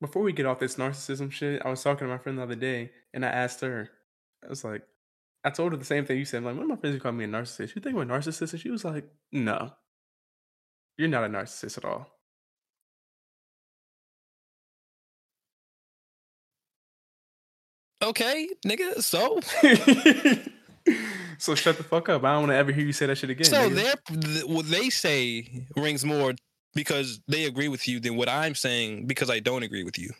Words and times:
Before 0.00 0.22
we 0.22 0.32
get 0.32 0.46
off 0.46 0.60
this 0.60 0.76
narcissism 0.76 1.30
shit, 1.32 1.60
I 1.64 1.70
was 1.70 1.82
talking 1.82 2.06
to 2.06 2.12
my 2.12 2.18
friend 2.18 2.38
the 2.38 2.42
other 2.42 2.54
day, 2.54 2.92
and 3.12 3.24
I 3.24 3.28
asked 3.28 3.60
her, 3.62 3.90
I 4.44 4.48
was 4.48 4.62
like, 4.64 4.82
I 5.44 5.50
told 5.50 5.72
her 5.72 5.78
the 5.78 5.84
same 5.84 6.04
thing 6.04 6.18
you 6.18 6.24
said. 6.24 6.38
I'm 6.38 6.44
like, 6.44 6.54
one 6.54 6.64
of 6.64 6.68
my 6.70 6.76
friends 6.76 7.02
called 7.02 7.14
me 7.16 7.24
a 7.24 7.28
narcissist. 7.28 7.74
You 7.74 7.82
think 7.82 7.96
I'm 7.96 8.08
a 8.10 8.14
narcissist? 8.14 8.52
And 8.52 8.60
she 8.60 8.70
was 8.70 8.84
like, 8.84 9.04
No, 9.32 9.72
you're 10.96 11.08
not 11.08 11.24
a 11.24 11.28
narcissist 11.28 11.78
at 11.78 11.84
all. 11.84 12.06
Okay, 18.02 18.48
nigga. 18.64 19.02
So, 19.02 19.40
so 21.38 21.54
shut 21.54 21.76
the 21.76 21.82
fuck 21.82 22.08
up. 22.08 22.24
I 22.24 22.32
don't 22.32 22.42
want 22.42 22.52
to 22.52 22.56
ever 22.56 22.70
hear 22.72 22.84
you 22.84 22.92
say 22.92 23.06
that 23.06 23.18
shit 23.18 23.30
again. 23.30 23.44
so 23.44 23.68
nigga. 23.68 23.74
their 23.74 23.94
th- 24.20 24.44
what 24.44 24.70
they 24.70 24.88
say 24.90 25.66
rings 25.76 26.04
more 26.04 26.34
because 26.78 27.20
they 27.26 27.44
agree 27.46 27.66
with 27.66 27.88
you 27.88 27.98
than 27.98 28.14
what 28.14 28.28
I'm 28.28 28.54
saying 28.54 29.08
because 29.08 29.28
I 29.30 29.40
don't 29.40 29.64
agree 29.64 29.82
with 29.82 29.98
you. 29.98 30.10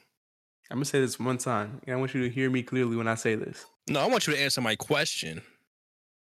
I'm 0.72 0.78
gonna 0.78 0.86
say 0.86 1.00
this 1.00 1.16
one 1.18 1.38
time, 1.38 1.80
and 1.86 1.94
I 1.94 1.98
want 2.00 2.14
you 2.14 2.22
to 2.22 2.28
hear 2.28 2.50
me 2.50 2.64
clearly 2.64 2.96
when 2.96 3.06
I 3.06 3.14
say 3.14 3.36
this. 3.36 3.64
No, 3.88 4.00
I 4.00 4.06
want 4.06 4.26
you 4.26 4.34
to 4.34 4.40
answer 4.42 4.60
my 4.60 4.74
question. 4.74 5.42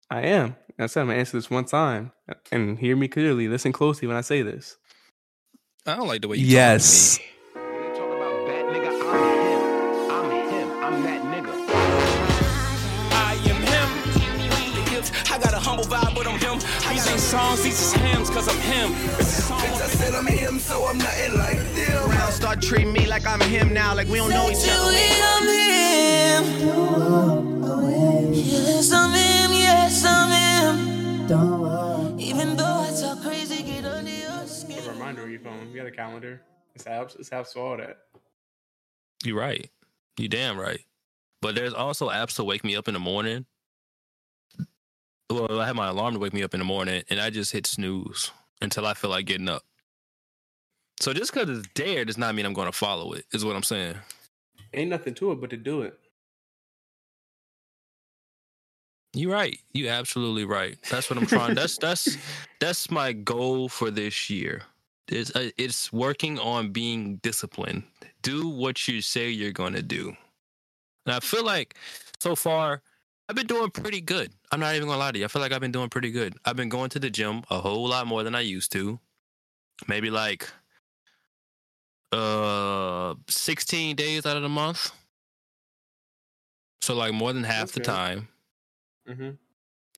I 0.10 0.22
am. 0.22 0.56
I 0.80 0.88
said 0.88 1.02
I'm 1.02 1.08
gonna 1.10 1.20
answer 1.20 1.38
this 1.38 1.52
one 1.52 1.66
time, 1.66 2.12
and 2.52 2.80
hear 2.80 2.96
me 2.96 3.08
clearly. 3.08 3.48
Listen 3.48 3.72
closely 3.72 4.08
when 4.08 4.18
I 4.18 4.22
say 4.22 4.42
this. 4.42 4.78
I 5.86 5.96
don't 5.96 6.08
like 6.08 6.22
the 6.24 6.28
way 6.28 6.38
you 6.38 6.48
Yes. 6.48 7.18
talk 7.20 7.26
to 7.54 7.60
me. 7.60 7.66
When 7.72 7.82
they 7.84 8.00
talk 8.00 8.18
about 8.18 8.48
bad 8.48 8.66
nigga, 8.74 8.90
I'm 9.06 9.22
him. 9.46 9.62
I'm 10.12 10.32
him. 10.50 10.68
I'm 10.84 11.04
that 11.04 11.22
nigga. 11.22 11.54
I 13.14 13.34
am 13.52 13.62
him. 13.62 13.90
I 15.32 15.38
got 15.38 15.54
a 15.54 15.60
humble 15.60 15.84
vibe, 15.86 16.16
but 16.16 16.26
I'm 16.26 16.40
him. 16.40 16.58
These 16.90 17.08
ain't 17.12 17.20
songs, 17.20 17.62
these 17.62 17.80
is 17.80 17.94
hymns, 17.94 18.30
cause 18.32 18.48
I'm 18.50 18.60
him. 18.62 18.92
It's. 19.96 20.02
I 20.02 20.06
said 20.06 20.16
I'm 20.16 20.28
him, 20.28 20.60
so 20.60 20.86
I'm 20.86 20.98
nothing 20.98 21.38
like 21.38 21.58
them. 21.74 22.10
Now 22.10 22.30
start 22.30 22.62
treating 22.62 22.94
me 22.94 23.08
like 23.08 23.26
I'm 23.26 23.40
him 23.42 23.74
now, 23.74 23.96
like 23.96 24.08
we 24.08 24.18
don't 24.18 24.30
know 24.30 24.50
each 24.50 24.68
other. 24.70 24.92
Yes, 28.34 28.92
I'm 28.92 29.12
him, 29.12 29.52
yes, 29.54 30.04
I'm 30.06 30.30
him. 31.28 32.20
Even 32.20 32.56
though 32.56 32.66
I 32.66 32.92
talk 33.00 33.22
crazy, 33.22 33.64
get 33.64 33.86
under 33.86 34.12
your 34.12 34.46
skin. 34.48 34.80
A 34.86 34.92
reminder 34.92 35.24
on 35.24 35.32
your 35.32 35.40
phone. 35.40 35.70
You 35.72 35.78
got 35.78 35.88
a 35.88 35.92
calendar. 35.92 36.42
It's 36.76 36.84
apps. 36.84 37.18
It's 37.20 37.30
apps 37.30 37.54
for 37.54 37.60
all 37.60 37.78
that. 37.78 37.98
You're 39.24 39.40
right. 39.40 39.70
You 40.18 40.28
damn 40.28 40.60
right. 40.60 40.82
But 41.42 41.56
there's 41.56 41.74
also 41.74 42.10
apps 42.10 42.36
to 42.36 42.44
wake 42.44 42.64
me 42.64 42.76
up 42.76 42.88
in 42.88 42.94
the 42.94 43.00
morning. 43.00 43.46
Well, 45.30 45.60
I 45.60 45.66
have 45.66 45.76
my 45.76 45.88
alarm 45.88 46.14
to 46.14 46.20
wake 46.20 46.34
me 46.34 46.44
up 46.44 46.54
in 46.54 46.60
the 46.60 46.66
morning, 46.66 47.04
and 47.10 47.20
I 47.20 47.30
just 47.30 47.52
hit 47.52 47.66
snooze 47.66 48.32
until 48.62 48.86
I 48.86 48.94
feel 48.94 49.10
like 49.10 49.26
getting 49.26 49.50
up. 49.50 49.64
So 51.00 51.14
just 51.14 51.34
because 51.34 51.60
it's 51.60 51.68
there 51.76 52.06
does 52.06 52.18
not 52.18 52.36
mean 52.36 52.46
I'm 52.46 52.54
going 52.54 52.72
to 52.72 52.78
follow 52.78 53.14
it. 53.14 53.26
Is 53.34 53.44
what 53.44 53.56
I'm 53.56 53.64
saying. 53.64 53.96
Ain't 54.74 54.90
nothing 54.90 55.14
to 55.16 55.32
it 55.32 55.42
but 55.42 55.50
to 55.52 55.58
do 55.58 55.82
it. 55.82 55.98
You're 59.14 59.32
right. 59.32 59.58
You 59.74 59.88
absolutely 59.88 60.44
right. 60.44 60.78
That's 60.90 61.10
what 61.10 61.18
I'm 61.18 61.26
trying. 61.26 61.56
that's 61.56 61.78
that's 61.82 62.18
that's 62.60 62.92
my 62.92 63.14
goal 63.14 63.70
for 63.70 63.90
this 63.90 64.30
year. 64.30 64.64
It's 65.08 65.36
uh, 65.36 65.52
it's 65.58 65.94
working 65.94 66.40
on 66.40 66.72
being 66.72 67.18
disciplined. 67.18 67.84
Do 68.22 68.50
what 68.50 68.88
you 68.88 69.02
say 69.02 69.30
you're 69.30 69.52
going 69.52 69.74
to 69.74 69.84
do. 69.84 70.16
And 71.06 71.16
I 71.16 71.20
feel 71.20 71.46
like 71.46 71.76
so 72.20 72.36
far 72.36 72.82
I've 73.30 73.36
been 73.36 73.48
doing 73.48 73.70
pretty 73.72 74.02
good. 74.02 74.32
I'm 74.52 74.60
not 74.60 74.76
even 74.76 74.88
going 74.88 74.98
to 74.98 75.00
lie 75.00 75.12
to 75.12 75.20
you. 75.20 75.26
I 75.26 75.28
feel 75.28 75.42
like 75.42 75.52
I've 75.52 75.62
been 75.62 75.72
doing 75.72 75.90
pretty 75.90 76.12
good. 76.12 76.36
I've 76.46 76.56
been 76.56 76.70
going 76.70 76.90
to 76.92 77.00
the 77.00 77.10
gym 77.10 77.44
a 77.50 77.60
whole 77.60 77.88
lot 77.88 78.08
more 78.08 78.24
than 78.24 78.36
I 78.36 78.42
used 78.42 78.72
to. 78.74 79.00
Maybe 79.88 80.10
like 80.10 80.50
uh 82.16 83.16
16 83.28 83.96
days 83.96 84.26
out 84.26 84.38
of 84.38 84.44
the 84.44 84.50
month. 84.50 84.92
So 86.82 86.94
like 86.96 87.14
more 87.14 87.34
than 87.34 87.44
half 87.44 87.62
That's 87.68 87.72
the 87.74 87.80
good. 87.80 87.86
time. 87.86 88.28
Mm-hmm. 89.10 89.30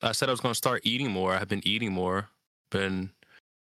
I 0.01 0.11
said 0.11 0.29
I 0.29 0.31
was 0.31 0.39
going 0.41 0.53
to 0.53 0.57
start 0.57 0.81
eating 0.83 1.11
more. 1.11 1.33
I've 1.33 1.47
been 1.47 1.65
eating 1.67 1.91
more. 1.91 2.29
Been 2.71 3.09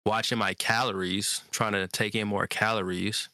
watching 0.05 0.39
my 0.39 0.55
calories, 0.55 1.43
trying 1.51 1.73
to 1.73 1.89
take 1.89 2.15
in 2.15 2.29
more 2.29 2.47
calories. 2.47 3.29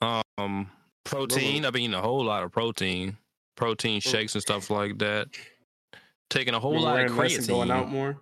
Um, 0.00 0.70
protein. 1.04 1.64
I've 1.64 1.72
been 1.72 1.82
eating 1.82 1.94
a 1.94 2.00
whole 2.00 2.24
lot 2.24 2.42
of 2.42 2.52
protein, 2.52 3.16
protein 3.56 4.00
shakes 4.00 4.34
and 4.34 4.42
stuff 4.42 4.70
like 4.70 4.98
that. 4.98 5.28
Taking 6.30 6.54
a 6.54 6.60
whole 6.60 6.80
lot 6.80 7.00
of 7.00 7.10
creatine. 7.12 7.46
going 7.48 7.70
out 7.70 7.90
more. 7.90 8.16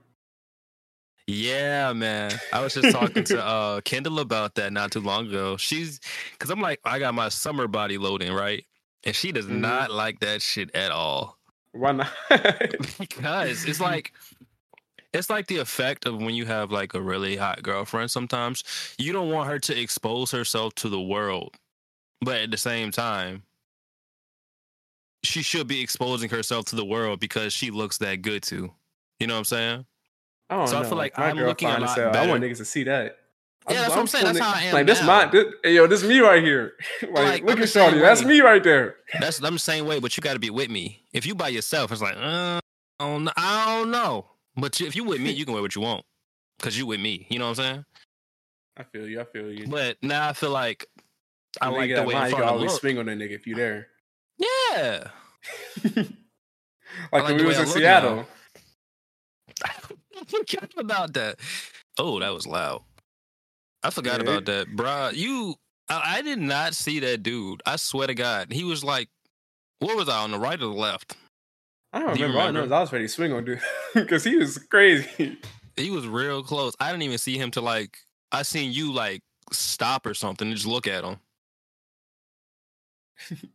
Yeah, 1.32 1.92
man. 1.94 2.40
I 2.52 2.60
was 2.60 2.74
just 2.74 2.90
talking 2.90 3.24
to 3.24 3.42
uh 3.42 3.80
Kendall 3.82 4.20
about 4.20 4.54
that 4.56 4.72
not 4.72 4.92
too 4.92 5.00
long 5.00 5.28
ago. 5.28 5.56
She's 5.56 6.00
because 6.32 6.50
I'm 6.50 6.60
like, 6.60 6.80
I 6.84 6.98
got 6.98 7.14
my 7.14 7.28
summer 7.30 7.66
body 7.66 7.96
loading, 7.98 8.32
right? 8.32 8.64
And 9.04 9.16
she 9.16 9.32
does 9.32 9.46
Mhm. 9.46 9.60
not 9.60 9.90
like 9.90 10.20
that 10.20 10.42
shit 10.42 10.74
at 10.74 10.90
all. 10.92 11.38
Why 11.72 11.92
not? 11.92 12.08
because 12.98 13.64
it's 13.64 13.80
like 13.80 14.12
it's 15.14 15.30
like 15.30 15.46
the 15.46 15.58
effect 15.58 16.06
of 16.06 16.16
when 16.20 16.34
you 16.34 16.44
have 16.46 16.70
like 16.70 16.94
a 16.94 17.00
really 17.00 17.36
hot 17.36 17.62
girlfriend 17.62 18.10
sometimes 18.10 18.64
you 18.98 19.12
don't 19.12 19.30
want 19.30 19.48
her 19.48 19.58
to 19.58 19.78
expose 19.80 20.30
herself 20.30 20.74
to 20.74 20.88
the 20.88 21.00
world 21.00 21.56
but 22.20 22.36
at 22.36 22.50
the 22.50 22.56
same 22.56 22.90
time 22.90 23.42
she 25.22 25.42
should 25.42 25.66
be 25.66 25.80
exposing 25.80 26.30
herself 26.30 26.64
to 26.66 26.76
the 26.76 26.84
world 26.84 27.20
because 27.20 27.52
she 27.52 27.70
looks 27.70 27.98
that 27.98 28.22
good 28.22 28.42
too 28.42 28.72
you 29.20 29.26
know 29.26 29.34
what 29.34 29.38
i'm 29.40 29.44
saying 29.44 29.86
I 30.52 30.56
don't 30.56 30.68
So 30.68 30.78
I 30.78 30.84
feel 30.84 30.98
like 30.98 31.18
I'm 31.18 31.36
looking 31.38 31.68
a 31.68 31.78
lot 31.78 31.96
hell. 31.96 32.14
I 32.16 32.26
want 32.28 32.42
niggas 32.44 32.58
to 32.58 32.64
see 32.64 32.84
that. 32.84 33.18
Yeah, 33.70 33.76
that's 33.82 33.90
what 33.90 34.00
I'm 34.00 34.06
saying. 34.08 34.24
That's 34.24 34.38
how 34.40 34.52
I 34.54 34.62
am 34.64 34.74
Like 34.74 34.86
this, 34.86 35.00
now. 35.00 35.06
my 35.06 35.26
this, 35.26 35.44
yo, 35.64 35.86
this 35.86 36.02
me 36.02 36.18
right 36.18 36.42
here. 36.42 36.72
like, 37.02 37.12
Like, 37.12 37.44
look 37.44 37.56
I'm 37.58 37.62
at 37.62 37.68
Shawty. 37.68 38.00
That's 38.00 38.24
me 38.24 38.40
right 38.40 38.62
there. 38.62 38.96
that's 39.20 39.40
i'm 39.42 39.52
the 39.54 39.58
same 39.58 39.86
way 39.86 39.98
but 40.00 40.16
you 40.16 40.20
got 40.20 40.32
to 40.34 40.38
be 40.40 40.50
with 40.50 40.68
me 40.68 41.04
if 41.12 41.24
you 41.26 41.34
by 41.34 41.48
yourself 41.48 41.92
it's 41.92 42.02
like 42.02 42.16
uh, 42.16 42.60
I, 43.00 43.04
don't, 43.04 43.24
know- 43.24 43.32
I 43.36 43.78
don't 43.78 43.90
know 43.90 44.26
but 44.56 44.80
if 44.80 44.94
you 44.96 45.04
with 45.04 45.20
me 45.20 45.30
you 45.30 45.44
can 45.44 45.54
wear 45.54 45.62
what 45.62 45.74
you 45.76 45.80
want 45.82 46.04
because 46.58 46.76
you 46.78 46.86
with 46.86 47.00
me 47.00 47.26
you 47.30 47.38
know 47.38 47.48
what 47.50 47.58
i'm 47.60 47.64
saying 47.64 47.84
I 48.76 48.82
feel 48.84 49.06
you. 49.08 49.20
I 49.20 49.24
feel 49.24 49.50
you. 49.52 49.66
but 49.68 49.96
now 50.02 50.28
i 50.28 50.32
feel 50.32 50.50
like 50.50 50.86
i 51.60 51.70
then 51.70 51.78
like 51.78 51.94
the 51.94 52.02
way 52.02 52.14
mine, 52.14 52.22
i'm 52.24 52.30
you 52.30 52.36
can 52.36 52.44
always 52.44 52.70
look 52.72 52.80
swing 52.80 52.98
on 52.98 53.08
a 53.08 53.12
nigga 53.12 53.30
if 53.32 53.46
you 53.46 53.54
there. 53.54 53.88
yeah 54.38 55.04
like, 55.84 56.06
like 57.12 57.24
when 57.24 57.36
the 57.36 57.42
we 57.42 57.48
was 57.48 57.58
in 57.58 57.66
Seattle. 57.66 58.16
now. 58.16 58.26
forgot 60.28 60.70
about 60.76 61.12
that. 61.14 61.38
Oh, 61.98 62.18
that 62.20 62.32
was 62.32 62.46
loud. 62.46 62.82
I 63.82 63.90
forgot 63.90 64.16
Yeah. 64.18 64.22
about 64.30 64.44
that, 64.46 64.68
bruh. 64.76 65.14
You, 65.14 65.56
I, 65.88 66.18
I 66.18 66.22
did 66.22 66.38
not 66.38 66.74
see 66.74 67.00
that 67.00 67.22
dude. 67.22 67.62
I 67.66 67.76
swear 67.76 68.06
to 68.06 68.14
God, 68.14 68.52
he 68.52 68.64
was 68.64 68.82
like, 68.84 69.08
what 69.80 69.96
was 69.96 70.08
I 70.08 70.22
on 70.22 70.30
the 70.30 70.38
right 70.38 70.54
or 70.54 70.58
the 70.58 70.68
left? 70.68 71.16
I 71.92 71.98
don't 72.00 72.14
Do 72.14 72.20
you 72.20 72.26
remember. 72.26 72.40
I 72.40 72.46
know 72.46 72.60
remember? 72.60 72.74
I 72.76 72.80
was 72.80 72.92
ready 72.92 73.04
to 73.04 73.08
swing 73.08 73.32
on 73.32 73.44
dude 73.44 73.60
because 73.94 74.24
he 74.24 74.36
was 74.36 74.56
crazy. 74.58 75.38
He 75.76 75.90
was 75.90 76.06
real 76.06 76.42
close. 76.42 76.74
I 76.80 76.90
didn't 76.90 77.02
even 77.02 77.18
see 77.18 77.36
him 77.36 77.50
to 77.52 77.60
like. 77.60 77.98
I 78.30 78.42
seen 78.42 78.72
you 78.72 78.92
like 78.92 79.20
stop 79.52 80.06
or 80.06 80.14
something 80.14 80.48
and 80.48 80.56
just 80.56 80.66
look 80.66 80.86
at 80.86 81.04
him. 81.04 81.16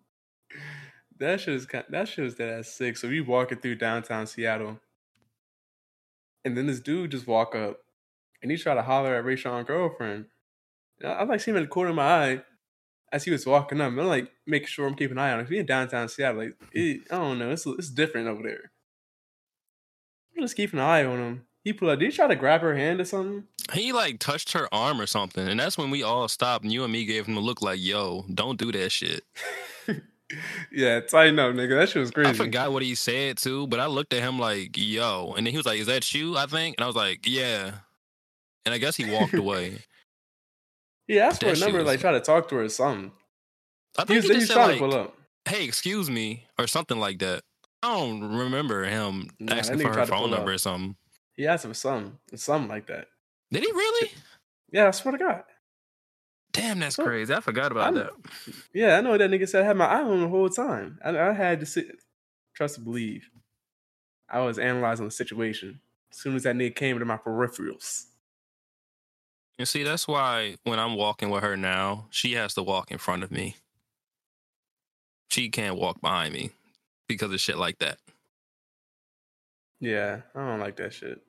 that 1.19 1.41
shit 1.41 1.53
is 1.55 1.67
that 1.89 2.07
shit 2.07 2.23
was 2.23 2.35
that 2.35 2.66
sick. 2.66 2.97
So 2.97 3.07
we 3.07 3.22
walking 3.22 3.57
through 3.57 3.75
downtown 3.75 4.28
Seattle, 4.28 4.79
and 6.47 6.58
then 6.58 6.68
this 6.68 6.80
dude 6.80 7.12
just 7.12 7.28
walk 7.28 7.56
up, 7.56 7.80
and 8.41 8.52
he 8.52 8.58
try 8.58 8.74
to 8.74 8.81
holler 8.81 9.16
at 9.16 9.25
Rayshon's 9.25 9.68
girlfriend. 9.68 10.25
And 11.00 11.12
I, 11.12 11.16
I 11.16 11.24
like 11.24 11.41
see 11.41 11.52
him 11.52 11.58
in 11.58 11.63
the 11.63 11.69
corner 11.69 11.91
of 11.91 11.96
my 11.96 12.03
eye 12.03 12.41
as 13.12 13.24
he 13.24 13.31
was 13.31 13.46
walking 13.46 13.81
up. 13.81 13.91
And 13.91 14.02
I'm 14.02 14.08
like 14.08 14.31
making 14.46 14.68
sure 14.68 14.88
I'm 14.88 14.96
keeping 14.96 15.18
an 15.18 15.24
eye 15.24 15.31
on 15.31 15.41
him. 15.41 15.47
We 15.50 15.59
in 15.59 15.66
downtown 15.66 16.09
Seattle, 16.09 16.44
like 16.44 16.56
it, 16.72 17.02
I 17.12 17.18
don't 17.18 17.40
know, 17.40 17.52
it's 17.52 17.66
it's 17.66 17.90
different 17.90 18.28
over 18.28 18.44
there. 18.44 18.72
I'm 20.35 20.44
just 20.44 20.56
keeping 20.56 20.80
an 20.80 20.85
eye 20.85 21.03
on 21.06 21.19
him. 21.19 21.44
He 21.63 21.74
pulled 21.74 21.91
up. 21.91 22.00
Did 22.00 22.12
he 22.12 22.16
try 22.16 22.28
to 22.28 22.35
grab 22.35 22.62
her 22.62 22.75
hand 22.75 23.02
or 23.02 23.06
something? 23.06 23.44
He 23.74 23.91
like 23.91 24.19
touched 24.19 24.53
her 24.53 24.74
arm 24.74 25.02
or 25.02 25.08
something, 25.08 25.47
and 25.47 25.59
that's 25.59 25.78
when 25.78 25.90
we 25.90 26.02
all 26.02 26.28
stopped. 26.28 26.64
And 26.64 26.72
you 26.72 26.84
and 26.84 26.94
me 26.94 27.03
gave 27.06 27.25
him 27.25 27.35
a 27.35 27.41
look 27.41 27.62
like, 27.62 27.79
"Yo, 27.81 28.24
don't 28.34 28.58
do 28.58 28.72
that 28.72 28.91
shit." 28.91 29.23
yeah, 30.72 31.00
tighten 31.02 31.40
up, 31.40 31.53
nigga. 31.56 31.79
That 31.79 31.90
shit 31.90 32.00
was 32.02 32.12
crazy. 32.12 32.29
I 32.29 32.34
forgot 32.34 32.72
what 32.74 32.84
he 32.84 32.96
said 32.96 33.38
too, 33.38 33.68
but 33.68 33.79
I 33.79 33.85
looked 33.88 34.14
at 34.14 34.22
him 34.22 34.40
like, 34.40 34.78
"Yo," 34.78 35.34
and 35.38 35.46
then 35.46 35.52
he 35.52 35.58
was 35.58 35.66
like, 35.66 35.79
"Is 35.79 35.88
that 35.88 36.14
you?" 36.14 36.38
I 36.38 36.46
think, 36.47 36.76
and 36.78 36.84
I 36.84 36.88
was 36.88 36.96
like, 36.96 37.26
"Yeah," 37.26 37.72
and 38.66 38.74
I 38.74 38.78
guess 38.78 38.96
he 38.96 39.09
walked 39.09 39.34
away. 39.46 39.79
He 41.08 41.20
asked 41.20 41.41
for 41.41 41.50
a 41.50 41.58
number, 41.58 41.78
was- 41.79 41.88
like 41.88 42.00
try 42.02 42.12
to 42.12 42.20
talk 42.20 42.50
to 42.50 42.56
her 42.56 42.64
or 42.64 42.70
something. 42.70 43.12
I 43.97 44.02
He 44.02 44.06
think 44.08 44.18
was, 44.18 44.26
he, 44.26 44.34
he 44.34 44.40
was 44.40 44.47
said 44.47 44.53
trying 44.56 44.68
like, 44.70 44.78
to 44.78 44.84
pull 44.85 44.94
up. 44.96 45.18
"Hey, 45.46 45.64
excuse 45.66 46.09
me," 46.09 46.46
or 46.59 46.68
something 46.68 47.00
like 47.00 47.20
that. 47.20 47.44
I 47.84 47.94
don't 47.96 48.35
remember 48.38 48.84
him 48.84 49.29
Nah, 49.40 49.56
asking 49.56 49.79
for 49.79 49.94
her 49.94 50.06
phone 50.06 50.32
number 50.32 50.50
up. 50.52 50.56
or 50.56 50.58
something. 50.58 50.96
He 51.35 51.46
asked 51.47 51.66
for 51.66 51.74
something, 51.76 52.18
something 52.35 52.68
like 52.70 52.88
that. 52.88 53.06
Did 53.52 53.64
he 53.64 53.72
really? 53.72 54.12
Yeah, 54.72 54.88
I 54.88 54.91
swear 54.91 55.12
to 55.14 55.18
God. 55.20 55.44
Damn, 56.57 56.79
that's 56.79 56.95
So- 56.95 57.03
crazy. 57.05 57.33
I 57.33 57.39
forgot 57.39 57.71
I 57.71 57.75
about 57.75 57.93
know- 57.93 58.03
that. 58.03 58.55
Yeah, 58.73 58.97
I 58.97 59.01
know 59.01 59.11
what 59.11 59.19
that 59.19 59.29
nigga 59.29 59.47
said. 59.47 59.63
I 59.63 59.67
had 59.67 59.77
my 59.77 59.85
eye 59.85 60.01
on 60.01 60.11
him 60.13 60.21
the 60.21 60.27
whole 60.29 60.49
time. 60.49 60.99
I, 61.03 61.17
I 61.17 61.33
had 61.33 61.59
to 61.61 61.65
sit, 61.65 61.87
trust 62.55 62.75
to 62.75 62.81
believe. 62.81 63.29
I 64.29 64.39
was 64.41 64.59
analyzing 64.59 65.05
the 65.05 65.11
situation. 65.11 65.79
As 66.11 66.17
soon 66.17 66.35
as 66.35 66.43
that 66.43 66.55
nigga 66.55 66.75
came 66.75 66.95
into 66.95 67.05
my 67.05 67.17
peripherals, 67.17 68.05
You 69.57 69.65
see, 69.65 69.83
that's 69.83 70.07
why 70.07 70.55
when 70.63 70.79
I'm 70.79 70.95
walking 70.95 71.29
with 71.29 71.43
her 71.43 71.55
now, 71.57 72.07
she 72.11 72.33
has 72.33 72.53
to 72.55 72.63
walk 72.63 72.91
in 72.91 72.97
front 72.97 73.23
of 73.23 73.31
me. 73.31 73.55
She 75.29 75.49
can't 75.49 75.75
walk 75.77 75.99
behind 76.01 76.33
me 76.33 76.51
because 77.07 77.31
of 77.33 77.39
shit 77.39 77.57
like 77.57 77.79
that. 77.79 77.97
Yeah, 79.79 80.21
I 80.35 80.39
don't 80.39 80.59
like 80.59 80.75
that 80.77 80.93
shit. 80.93 81.21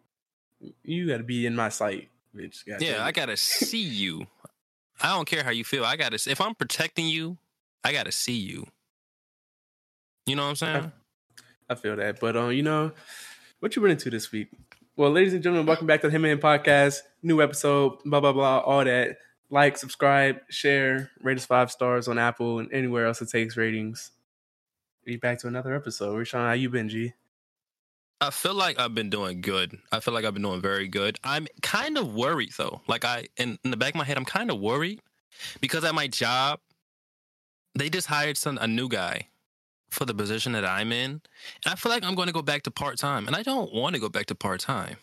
You 0.83 1.07
got 1.07 1.19
to 1.19 1.23
be 1.25 1.47
in 1.47 1.55
my 1.55 1.69
sight, 1.69 2.09
bitch. 2.35 2.67
God 2.67 2.81
Yeah, 2.83 3.05
I 3.05 3.13
gotta 3.13 3.37
see 3.37 3.83
you. 3.83 4.27
I 5.01 5.15
don't 5.15 5.29
care 5.29 5.45
how 5.45 5.51
you 5.51 5.65
feel. 5.65 5.85
I 5.85 5.97
gotta. 5.97 6.19
If 6.31 6.41
I'm 6.41 6.55
protecting 6.55 7.07
you, 7.07 7.39
I 7.85 7.93
gotta 7.93 8.13
see 8.13 8.37
you. 8.37 8.67
You 10.27 10.37
know 10.37 10.43
what 10.43 10.51
I'm 10.51 10.57
saying? 10.57 10.93
I 11.69 11.75
feel 11.75 11.97
that. 11.97 12.21
But 12.21 12.37
um, 12.37 12.53
you 12.53 12.63
know, 12.63 12.93
what 13.61 13.77
you 13.77 13.83
been 13.83 13.93
into 13.93 14.11
this 14.11 14.33
week? 14.33 14.49
Well, 14.97 15.11
ladies 15.11 15.35
and 15.35 15.43
gentlemen, 15.43 15.67
welcome 15.67 15.87
back 15.87 16.01
to 16.01 16.09
the 16.09 16.17
Him 16.17 16.25
and 16.25 16.41
Podcast. 16.41 17.01
New 17.23 17.41
episode, 17.41 17.99
blah 18.05 18.21
blah 18.21 18.33
blah, 18.33 18.59
all 18.59 18.85
that. 18.85 19.19
Like, 19.51 19.79
subscribe, 19.79 20.41
share, 20.51 21.11
rate 21.23 21.39
us 21.39 21.47
five 21.47 21.71
stars 21.71 22.07
on 22.07 22.19
Apple 22.19 22.59
and 22.59 22.71
anywhere 22.73 23.07
else 23.07 23.23
it 23.23 23.31
takes 23.31 23.57
ratings. 23.57 24.11
We 25.07 25.17
back 25.17 25.39
to 25.39 25.47
another 25.47 25.75
episode. 25.75 26.19
Rashawn, 26.19 26.47
how 26.47 26.53
you 26.53 26.69
been, 26.69 26.89
G? 26.89 27.15
I 28.21 28.31
feel 28.31 28.55
like 28.55 28.81
I've 28.81 28.95
been 28.95 29.11
doing 29.11 29.41
good. 29.41 29.79
I 29.93 30.01
feel 30.01 30.13
like 30.13 30.25
I've 30.25 30.35
been 30.35 30.43
doing 30.43 30.61
very 30.61 30.89
good. 30.89 31.19
I'm 31.23 31.47
kind 31.63 31.97
of 31.97 32.15
worried 32.15 32.53
though. 32.57 32.81
Like 32.89 33.05
I 33.05 33.29
in, 33.37 33.59
in 33.65 33.71
the 33.71 33.77
back 33.77 33.95
of 33.95 33.99
my 33.99 34.05
head, 34.05 34.17
I'm 34.17 34.25
kind 34.25 34.51
of 34.51 34.59
worried 34.59 35.01
because 35.61 35.85
at 35.85 35.95
my 35.95 36.09
job, 36.09 36.61
they 37.75 37.89
just 37.89 38.09
hired 38.09 38.37
some 38.37 38.59
a 38.59 38.67
new 38.67 38.89
guy 38.89 39.29
for 39.91 40.05
the 40.05 40.15
position 40.15 40.53
that 40.53 40.65
I'm 40.65 40.93
in. 40.93 41.11
And 41.11 41.23
I 41.67 41.75
feel 41.77 41.91
like 41.91 42.05
I'm 42.05 42.15
going 42.15 42.27
to 42.27 42.35
go 42.35 42.43
back 42.43 42.63
to 42.65 42.71
part 42.71 42.99
time. 42.99 43.27
And 43.27 43.37
I 43.37 43.43
don't 43.43 43.73
want 43.73 43.95
to 43.95 44.01
go 44.01 44.09
back 44.09 44.27
to 44.27 44.35
part 44.35 44.61
time. 44.61 44.97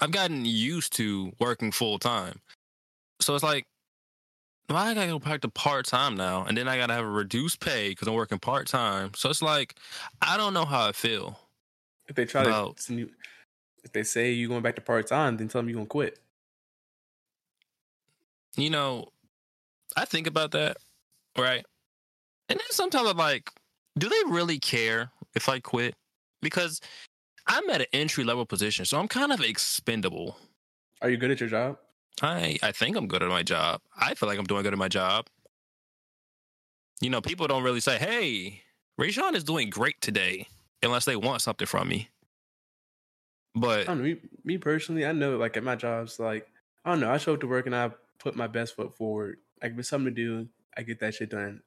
I've 0.00 0.10
gotten 0.10 0.44
used 0.44 0.92
to 0.94 1.32
working 1.38 1.72
full 1.72 1.98
time. 1.98 2.40
So 3.20 3.34
it's 3.34 3.44
like, 3.44 3.66
why 4.68 4.90
I 4.90 4.94
gotta 4.94 5.06
go 5.08 5.18
back 5.18 5.40
to 5.40 5.48
part 5.48 5.86
time 5.86 6.14
now? 6.14 6.44
And 6.44 6.56
then 6.56 6.68
I 6.68 6.76
gotta 6.76 6.92
have 6.92 7.04
a 7.04 7.08
reduced 7.08 7.58
pay 7.60 7.88
because 7.88 8.06
I'm 8.06 8.14
working 8.14 8.38
part 8.38 8.66
time. 8.66 9.12
So 9.16 9.30
it's 9.30 9.40
like, 9.40 9.74
I 10.20 10.36
don't 10.36 10.52
know 10.52 10.66
how 10.66 10.86
I 10.86 10.92
feel. 10.92 11.38
If 12.08 12.14
they 12.16 12.24
try 12.24 12.42
About- 12.42 12.76
to, 12.78 12.92
snu- 12.92 13.10
if 13.84 13.92
they 13.92 14.02
say 14.02 14.32
you're 14.32 14.48
going 14.48 14.62
back 14.62 14.74
to 14.76 14.80
part 14.80 15.06
time, 15.06 15.36
then 15.36 15.48
tell 15.48 15.60
them 15.60 15.68
you're 15.68 15.76
gonna 15.76 15.86
quit. 15.86 16.18
you 18.56 18.70
know, 18.70 19.06
I 19.96 20.04
think 20.04 20.26
about 20.26 20.50
that, 20.52 20.78
right? 21.36 21.64
And 22.48 22.58
then 22.58 22.66
sometimes 22.70 23.08
I'm 23.08 23.16
like, 23.16 23.50
do 23.96 24.08
they 24.08 24.22
really 24.32 24.58
care 24.58 25.12
if 25.36 25.48
I 25.48 25.60
quit? 25.60 25.94
Because 26.42 26.80
I'm 27.46 27.68
at 27.70 27.82
an 27.82 27.86
entry 27.92 28.24
level 28.24 28.44
position, 28.46 28.84
so 28.84 28.98
I'm 28.98 29.06
kind 29.06 29.32
of 29.32 29.40
expendable. 29.40 30.36
Are 31.02 31.08
you 31.10 31.16
good 31.18 31.30
at 31.30 31.38
your 31.40 31.48
job? 31.48 31.78
I 32.20 32.58
I 32.62 32.72
think 32.72 32.96
I'm 32.96 33.06
good 33.06 33.22
at 33.22 33.28
my 33.28 33.44
job. 33.44 33.80
I 33.96 34.14
feel 34.14 34.28
like 34.28 34.38
I'm 34.40 34.44
doing 34.46 34.64
good 34.64 34.72
at 34.72 34.78
my 34.78 34.88
job. 34.88 35.28
You 37.00 37.10
know, 37.10 37.20
people 37.20 37.46
don't 37.46 37.62
really 37.62 37.80
say, 37.80 37.96
"Hey, 37.96 38.62
Rayshawn 39.00 39.34
is 39.34 39.44
doing 39.44 39.70
great 39.70 40.00
today," 40.00 40.48
unless 40.82 41.04
they 41.04 41.16
want 41.16 41.42
something 41.42 41.66
from 41.66 41.88
me. 41.88 42.10
I 43.80 43.80
But 43.80 43.90
don't 43.92 43.98
know. 43.98 44.04
Me, 44.04 44.20
me 44.44 44.58
personally, 44.58 45.06
I 45.06 45.12
know 45.12 45.36
like 45.36 45.56
at 45.56 45.62
my 45.64 45.76
jobs, 45.76 46.18
like 46.18 46.48
I 46.84 46.90
don't 46.90 47.00
know. 47.00 47.10
I 47.10 47.18
show 47.18 47.34
up 47.34 47.40
to 47.40 47.46
work 47.48 47.66
and 47.66 47.74
I 47.74 47.92
put 48.18 48.36
my 48.36 48.46
best 48.46 48.74
foot 48.76 48.96
forward. 48.96 49.38
Like 49.62 49.72
if 49.72 49.78
it's 49.78 49.88
something 49.88 50.14
to 50.14 50.22
do, 50.44 50.48
I 50.76 50.82
get 50.82 51.00
that 51.00 51.14
shit 51.14 51.30
done. 51.30 51.62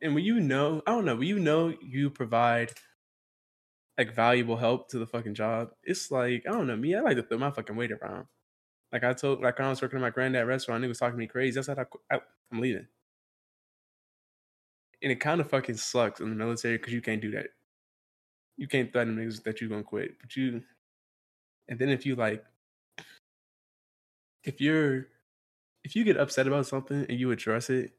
And 0.00 0.14
when 0.14 0.24
you 0.24 0.40
know, 0.40 0.82
I 0.86 0.92
don't 0.92 1.04
know, 1.04 1.16
when 1.16 1.28
you 1.28 1.38
know 1.38 1.68
you 1.80 2.10
provide 2.10 2.72
like 3.98 4.12
valuable 4.14 4.56
help 4.56 4.88
to 4.90 4.98
the 4.98 5.06
fucking 5.06 5.34
job, 5.34 5.72
it's 5.82 6.10
like 6.10 6.44
I 6.46 6.52
don't 6.52 6.66
know. 6.66 6.76
Me, 6.76 6.94
I 6.94 7.00
like 7.00 7.16
to 7.16 7.22
throw 7.22 7.38
my 7.38 7.50
fucking 7.50 7.76
weight 7.76 7.92
around. 7.92 8.28
Like 8.92 9.04
I 9.04 9.14
told, 9.14 9.42
like 9.42 9.58
when 9.58 9.66
I 9.66 9.70
was 9.70 9.82
working 9.82 9.98
at 9.98 10.02
my 10.02 10.10
granddad 10.10 10.46
restaurant, 10.48 10.84
he 10.84 10.88
was 10.88 10.98
talking 10.98 11.14
to 11.14 11.18
me 11.18 11.28
crazy. 11.28 11.58
I 11.58 11.62
said, 11.62 11.78
I, 11.78 11.86
I, 12.10 12.20
I'm 12.52 12.60
leaving. 12.60 12.88
And 15.02 15.12
it 15.12 15.20
kind 15.20 15.40
of 15.40 15.48
fucking 15.50 15.76
sucks 15.76 16.20
in 16.20 16.28
the 16.30 16.36
military 16.36 16.76
because 16.78 16.92
you 16.92 17.00
can't 17.02 17.20
do 17.22 17.30
that. 17.32 17.50
You 18.56 18.68
can't 18.68 18.92
threaten 18.92 19.16
niggas 19.16 19.42
that 19.44 19.60
you're 19.60 19.70
gonna 19.70 19.82
quit, 19.84 20.18
but 20.20 20.34
you. 20.36 20.62
And 21.68 21.78
then 21.78 21.88
if 21.88 22.06
you 22.06 22.16
like, 22.16 22.44
if 24.44 24.60
you're, 24.60 25.08
if 25.84 25.96
you 25.96 26.04
get 26.04 26.16
upset 26.16 26.46
about 26.46 26.66
something 26.66 27.06
and 27.08 27.18
you 27.20 27.30
address 27.32 27.70
it, 27.70 27.92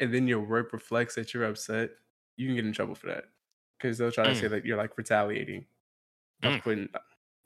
and 0.00 0.12
then 0.12 0.26
your 0.28 0.40
work 0.40 0.72
reflects 0.72 1.14
that 1.14 1.32
you're 1.32 1.44
upset, 1.44 1.90
you 2.36 2.46
can 2.48 2.56
get 2.56 2.66
in 2.66 2.72
trouble 2.72 2.94
for 2.94 3.06
that 3.08 3.26
because 3.78 3.98
they'll 3.98 4.10
try 4.12 4.24
to 4.26 4.34
say 4.34 4.48
that 4.48 4.64
you're 4.64 4.76
like 4.76 4.96
retaliating, 4.98 5.66
Mm. 6.42 6.62
putting 6.62 6.88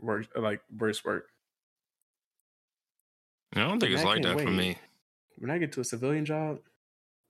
worse, 0.01 0.27
like 0.35 0.63
worse 0.77 1.05
work. 1.05 1.31
I 3.55 3.61
don't 3.61 3.81
think 3.81 3.93
Man, 3.93 4.01
it's 4.01 4.05
I 4.05 4.07
like 4.07 4.23
that 4.23 4.41
for 4.41 4.51
me. 4.51 4.79
when 5.37 5.51
I 5.51 5.59
get 5.59 5.73
to 5.73 5.81
a 5.81 5.85
civilian 5.85 6.25
job, 6.25 6.61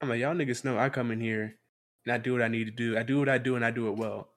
I'm 0.01 0.09
like, 0.09 0.19
y'all 0.19 0.35
niggas 0.35 0.63
know 0.65 0.77
I 0.77 0.89
come 0.89 1.11
in 1.11 1.19
here 1.21 1.59
and 2.05 2.13
I 2.13 2.17
do 2.17 2.33
what 2.33 2.41
I 2.41 2.47
need 2.47 2.65
to 2.65 2.71
do. 2.71 2.97
I 2.97 3.03
do 3.03 3.19
what 3.19 3.29
I 3.29 3.37
do 3.37 3.55
and 3.55 3.65
I 3.65 3.71
do 3.71 3.87
it 3.89 3.97
well. 3.97 4.29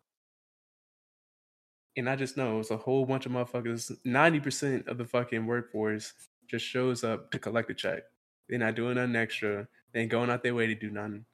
And 1.96 2.08
I 2.08 2.16
just 2.16 2.36
know 2.36 2.60
it's 2.60 2.70
a 2.70 2.76
whole 2.76 3.04
bunch 3.04 3.26
of 3.26 3.32
motherfuckers. 3.32 3.92
90% 4.06 4.88
of 4.88 4.98
the 4.98 5.04
fucking 5.04 5.46
workforce 5.46 6.14
just 6.48 6.64
shows 6.64 7.04
up 7.04 7.30
to 7.32 7.38
collect 7.38 7.70
a 7.70 7.74
check. 7.74 8.04
They're 8.48 8.58
not 8.58 8.74
doing 8.74 8.96
nothing 8.96 9.16
extra. 9.16 9.68
They 9.92 10.00
ain't 10.00 10.10
going 10.10 10.30
out 10.30 10.42
their 10.42 10.54
way 10.54 10.66
to 10.66 10.74
do 10.74 10.90
nothing. 10.90 11.24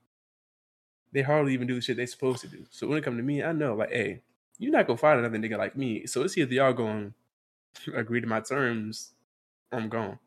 They 1.13 1.23
hardly 1.23 1.55
even 1.55 1.67
do 1.67 1.75
the 1.75 1.81
shit 1.81 1.97
they 1.97 2.07
supposed 2.07 2.41
to 2.43 2.49
do. 2.49 2.67
So 2.71 2.87
when 2.87 2.99
it 2.99 3.05
come 3.05 3.17
to 3.17 3.23
me, 3.23 3.43
I 3.43 3.53
know, 3.53 3.75
like, 3.75 3.91
hey, 3.91 4.23
you're 4.59 4.73
not 4.73 4.87
gonna 4.87 4.99
find 4.99 5.19
another 5.19 5.39
nigga 5.39 5.57
like 5.57 5.77
me. 5.77 6.07
So 6.07 6.23
it's 6.23 6.37
either 6.37 6.53
y'all 6.53 6.73
going 6.73 7.15
to 7.85 7.95
agree 7.97 8.21
to 8.21 8.27
my 8.27 8.41
terms 8.41 9.13
or 9.73 9.79
I'm 9.79 9.89
gone. 9.89 10.19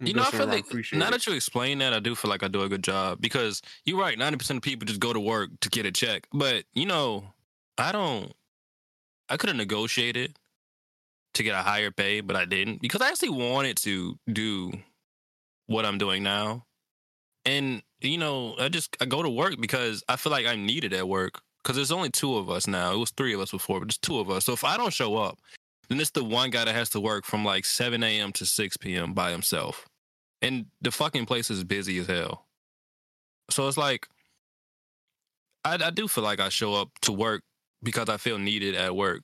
I'm 0.00 0.06
You 0.06 0.14
know, 0.14 0.22
I 0.22 0.30
feel 0.30 0.46
like 0.46 0.64
now 0.92 1.08
it. 1.08 1.10
that 1.10 1.26
you 1.26 1.34
explain 1.34 1.78
that, 1.78 1.92
I 1.92 2.00
do 2.00 2.14
feel 2.14 2.30
like 2.30 2.42
I 2.42 2.48
do 2.48 2.62
a 2.62 2.68
good 2.68 2.82
job 2.82 3.20
because 3.20 3.60
you're 3.84 3.98
right. 4.00 4.16
Ninety 4.16 4.38
percent 4.38 4.58
of 4.58 4.62
people 4.62 4.86
just 4.86 5.00
go 5.00 5.12
to 5.12 5.20
work 5.20 5.50
to 5.60 5.68
get 5.68 5.84
a 5.84 5.92
check, 5.92 6.26
but 6.32 6.64
you 6.72 6.86
know, 6.86 7.34
I 7.76 7.92
don't. 7.92 8.32
I 9.30 9.36
could 9.36 9.48
have 9.48 9.56
negotiated 9.56 10.36
to 11.34 11.42
get 11.42 11.54
a 11.54 11.62
higher 11.62 11.90
pay, 11.90 12.20
but 12.20 12.36
I 12.36 12.44
didn't 12.44 12.82
because 12.82 13.00
I 13.00 13.08
actually 13.08 13.30
wanted 13.30 13.76
to 13.78 14.18
do 14.30 14.72
what 15.66 15.86
I'm 15.86 15.98
doing 15.98 16.22
now, 16.22 16.66
and 17.44 17.82
you 18.00 18.18
know, 18.18 18.56
I 18.58 18.68
just 18.68 18.96
I 19.00 19.06
go 19.06 19.22
to 19.22 19.30
work 19.30 19.60
because 19.60 20.02
I 20.08 20.16
feel 20.16 20.32
like 20.32 20.46
I'm 20.46 20.66
needed 20.66 20.92
at 20.92 21.08
work 21.08 21.40
because 21.62 21.76
there's 21.76 21.92
only 21.92 22.10
two 22.10 22.36
of 22.36 22.50
us 22.50 22.66
now. 22.66 22.92
It 22.92 22.98
was 22.98 23.10
three 23.10 23.34
of 23.34 23.40
us 23.40 23.52
before, 23.52 23.80
but 23.80 23.86
there's 23.86 23.98
two 23.98 24.18
of 24.18 24.30
us. 24.30 24.44
So 24.44 24.52
if 24.52 24.64
I 24.64 24.76
don't 24.76 24.92
show 24.92 25.16
up, 25.16 25.38
then 25.88 26.00
it's 26.00 26.10
the 26.10 26.24
one 26.24 26.50
guy 26.50 26.64
that 26.64 26.74
has 26.74 26.90
to 26.90 27.00
work 27.00 27.24
from 27.24 27.44
like 27.44 27.64
7 27.64 28.02
a.m. 28.02 28.32
to 28.32 28.46
6 28.46 28.76
p.m. 28.78 29.12
by 29.12 29.30
himself 29.30 29.86
and 30.42 30.66
the 30.80 30.90
fucking 30.90 31.26
place 31.26 31.50
is 31.50 31.64
busy 31.64 31.98
as 31.98 32.06
hell. 32.06 32.46
So 33.50 33.68
it's 33.68 33.76
like, 33.76 34.08
I, 35.64 35.74
I 35.74 35.90
do 35.90 36.08
feel 36.08 36.24
like 36.24 36.40
I 36.40 36.48
show 36.48 36.74
up 36.74 36.90
to 37.02 37.12
work 37.12 37.42
because 37.82 38.08
I 38.08 38.16
feel 38.16 38.38
needed 38.38 38.74
at 38.74 38.94
work. 38.94 39.22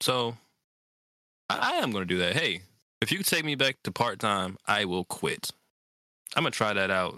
So 0.00 0.36
I, 1.48 1.72
I 1.74 1.82
am 1.82 1.90
going 1.90 2.06
to 2.06 2.14
do 2.14 2.18
that. 2.18 2.34
Hey, 2.34 2.62
if 3.00 3.12
you 3.12 3.22
take 3.22 3.44
me 3.44 3.54
back 3.54 3.76
to 3.84 3.92
part 3.92 4.18
time, 4.18 4.56
I 4.66 4.84
will 4.84 5.04
quit. 5.04 5.50
I'm 6.36 6.42
going 6.42 6.52
to 6.52 6.56
try 6.56 6.72
that 6.72 6.90
out 6.90 7.14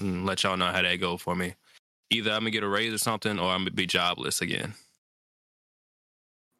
and 0.00 0.26
let 0.26 0.42
y'all 0.42 0.56
know 0.56 0.66
how 0.66 0.82
that 0.82 0.96
go 0.96 1.16
for 1.16 1.34
me. 1.34 1.54
Either 2.10 2.30
I'm 2.30 2.40
going 2.40 2.52
to 2.52 2.58
get 2.58 2.62
a 2.62 2.68
raise 2.68 2.92
or 2.92 2.98
something, 2.98 3.38
or 3.38 3.50
I'm 3.50 3.60
going 3.60 3.66
to 3.66 3.72
be 3.72 3.86
jobless 3.86 4.40
again. 4.40 4.74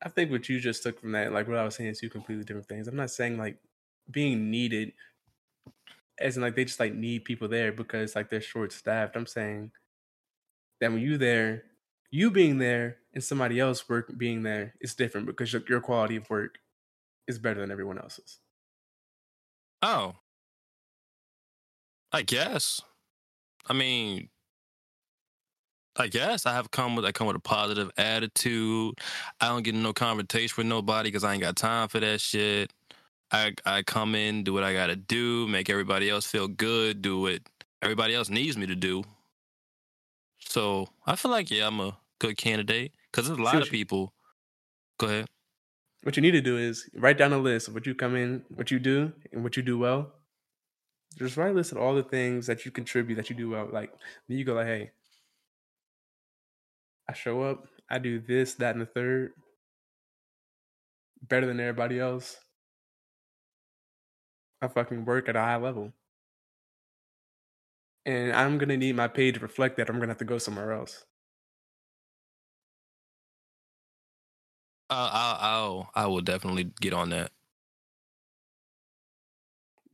I 0.02 0.08
think 0.08 0.30
what 0.30 0.48
you 0.48 0.60
just 0.60 0.82
took 0.82 1.00
from 1.00 1.12
that, 1.12 1.32
like 1.32 1.48
what 1.48 1.56
I 1.56 1.64
was 1.64 1.74
saying, 1.76 1.90
is 1.90 2.00
two 2.00 2.10
completely 2.10 2.44
different 2.44 2.68
things. 2.68 2.88
I'm 2.88 2.96
not 2.96 3.10
saying 3.10 3.38
like 3.38 3.56
being 4.10 4.50
needed, 4.50 4.92
as 6.20 6.36
in 6.36 6.42
like 6.42 6.54
they 6.54 6.64
just 6.64 6.80
like 6.80 6.94
need 6.94 7.24
people 7.24 7.48
there 7.48 7.72
because 7.72 8.14
like 8.14 8.28
they're 8.28 8.40
short 8.40 8.72
staffed. 8.72 9.16
I'm 9.16 9.26
saying 9.26 9.70
that 10.80 10.92
when 10.92 11.00
you're 11.00 11.18
there, 11.18 11.64
you 12.16 12.30
being 12.30 12.56
there 12.56 12.96
and 13.12 13.22
somebody 13.22 13.60
else 13.60 13.90
work 13.90 14.10
being 14.16 14.42
there 14.42 14.74
is 14.80 14.94
different 14.94 15.26
because 15.26 15.52
your, 15.52 15.62
your 15.68 15.80
quality 15.80 16.16
of 16.16 16.28
work 16.30 16.58
is 17.28 17.38
better 17.38 17.60
than 17.60 17.70
everyone 17.70 17.98
else's. 17.98 18.38
Oh. 19.82 20.14
I 22.12 22.22
guess. 22.22 22.80
I 23.68 23.74
mean, 23.74 24.30
I 25.94 26.06
guess 26.08 26.46
I 26.46 26.54
have 26.54 26.70
come 26.70 26.96
with 26.96 27.04
I 27.04 27.12
come 27.12 27.26
with 27.26 27.36
a 27.36 27.40
positive 27.40 27.90
attitude. 27.98 28.94
I 29.38 29.48
don't 29.48 29.62
get 29.62 29.74
no 29.74 29.92
confrontation 29.92 30.54
with 30.56 30.66
nobody 30.66 31.08
because 31.10 31.24
I 31.24 31.34
ain't 31.34 31.42
got 31.42 31.56
time 31.56 31.88
for 31.88 32.00
that 32.00 32.22
shit. 32.22 32.72
I 33.30 33.52
I 33.66 33.82
come 33.82 34.14
in, 34.14 34.42
do 34.42 34.54
what 34.54 34.64
I 34.64 34.72
gotta 34.72 34.96
do, 34.96 35.46
make 35.48 35.68
everybody 35.68 36.08
else 36.08 36.26
feel 36.26 36.48
good, 36.48 37.02
do 37.02 37.20
what 37.20 37.40
everybody 37.82 38.14
else 38.14 38.30
needs 38.30 38.56
me 38.56 38.66
to 38.66 38.76
do. 38.76 39.04
So 40.38 40.88
I 41.06 41.16
feel 41.16 41.30
like 41.30 41.50
yeah, 41.50 41.66
I'm 41.66 41.80
a 41.80 41.98
good 42.18 42.36
candidate 42.36 42.92
because 43.10 43.26
there's 43.26 43.38
a 43.38 43.42
lot 43.42 43.62
of 43.62 43.68
people. 43.68 44.12
Go 44.98 45.06
ahead. 45.06 45.26
What 46.02 46.16
you 46.16 46.22
need 46.22 46.32
to 46.32 46.40
do 46.40 46.56
is 46.56 46.88
write 46.94 47.18
down 47.18 47.32
a 47.32 47.38
list 47.38 47.68
of 47.68 47.74
what 47.74 47.86
you 47.86 47.94
come 47.94 48.14
in, 48.14 48.44
what 48.48 48.70
you 48.70 48.78
do, 48.78 49.12
and 49.32 49.42
what 49.42 49.56
you 49.56 49.62
do 49.62 49.78
well. 49.78 50.12
Just 51.18 51.36
write 51.36 51.50
a 51.50 51.54
list 51.54 51.72
of 51.72 51.78
all 51.78 51.94
the 51.94 52.02
things 52.02 52.46
that 52.46 52.64
you 52.64 52.70
contribute 52.70 53.16
that 53.16 53.30
you 53.30 53.36
do 53.36 53.50
well. 53.50 53.68
Like 53.72 53.92
then 54.28 54.38
you 54.38 54.44
go 54.44 54.54
like, 54.54 54.66
hey, 54.66 54.90
I 57.08 57.12
show 57.12 57.42
up, 57.42 57.66
I 57.90 57.98
do 57.98 58.20
this, 58.20 58.54
that, 58.54 58.74
and 58.74 58.82
the 58.82 58.86
third 58.86 59.32
better 61.22 61.46
than 61.46 61.60
everybody 61.60 61.98
else. 61.98 62.36
I 64.62 64.68
fucking 64.68 65.04
work 65.04 65.28
at 65.28 65.36
a 65.36 65.40
high 65.40 65.56
level. 65.56 65.92
And 68.04 68.32
I'm 68.32 68.58
gonna 68.58 68.76
need 68.76 68.96
my 68.96 69.08
pay 69.08 69.32
to 69.32 69.40
reflect 69.40 69.76
that. 69.76 69.88
I'm 69.88 69.96
gonna 69.96 70.12
have 70.12 70.18
to 70.18 70.24
go 70.24 70.38
somewhere 70.38 70.72
else. 70.72 71.04
Uh, 74.88 75.10
I'll, 75.12 75.38
I'll, 75.40 75.90
I 75.94 76.06
will 76.06 76.20
definitely 76.20 76.70
get 76.80 76.92
on 76.92 77.10
that. 77.10 77.32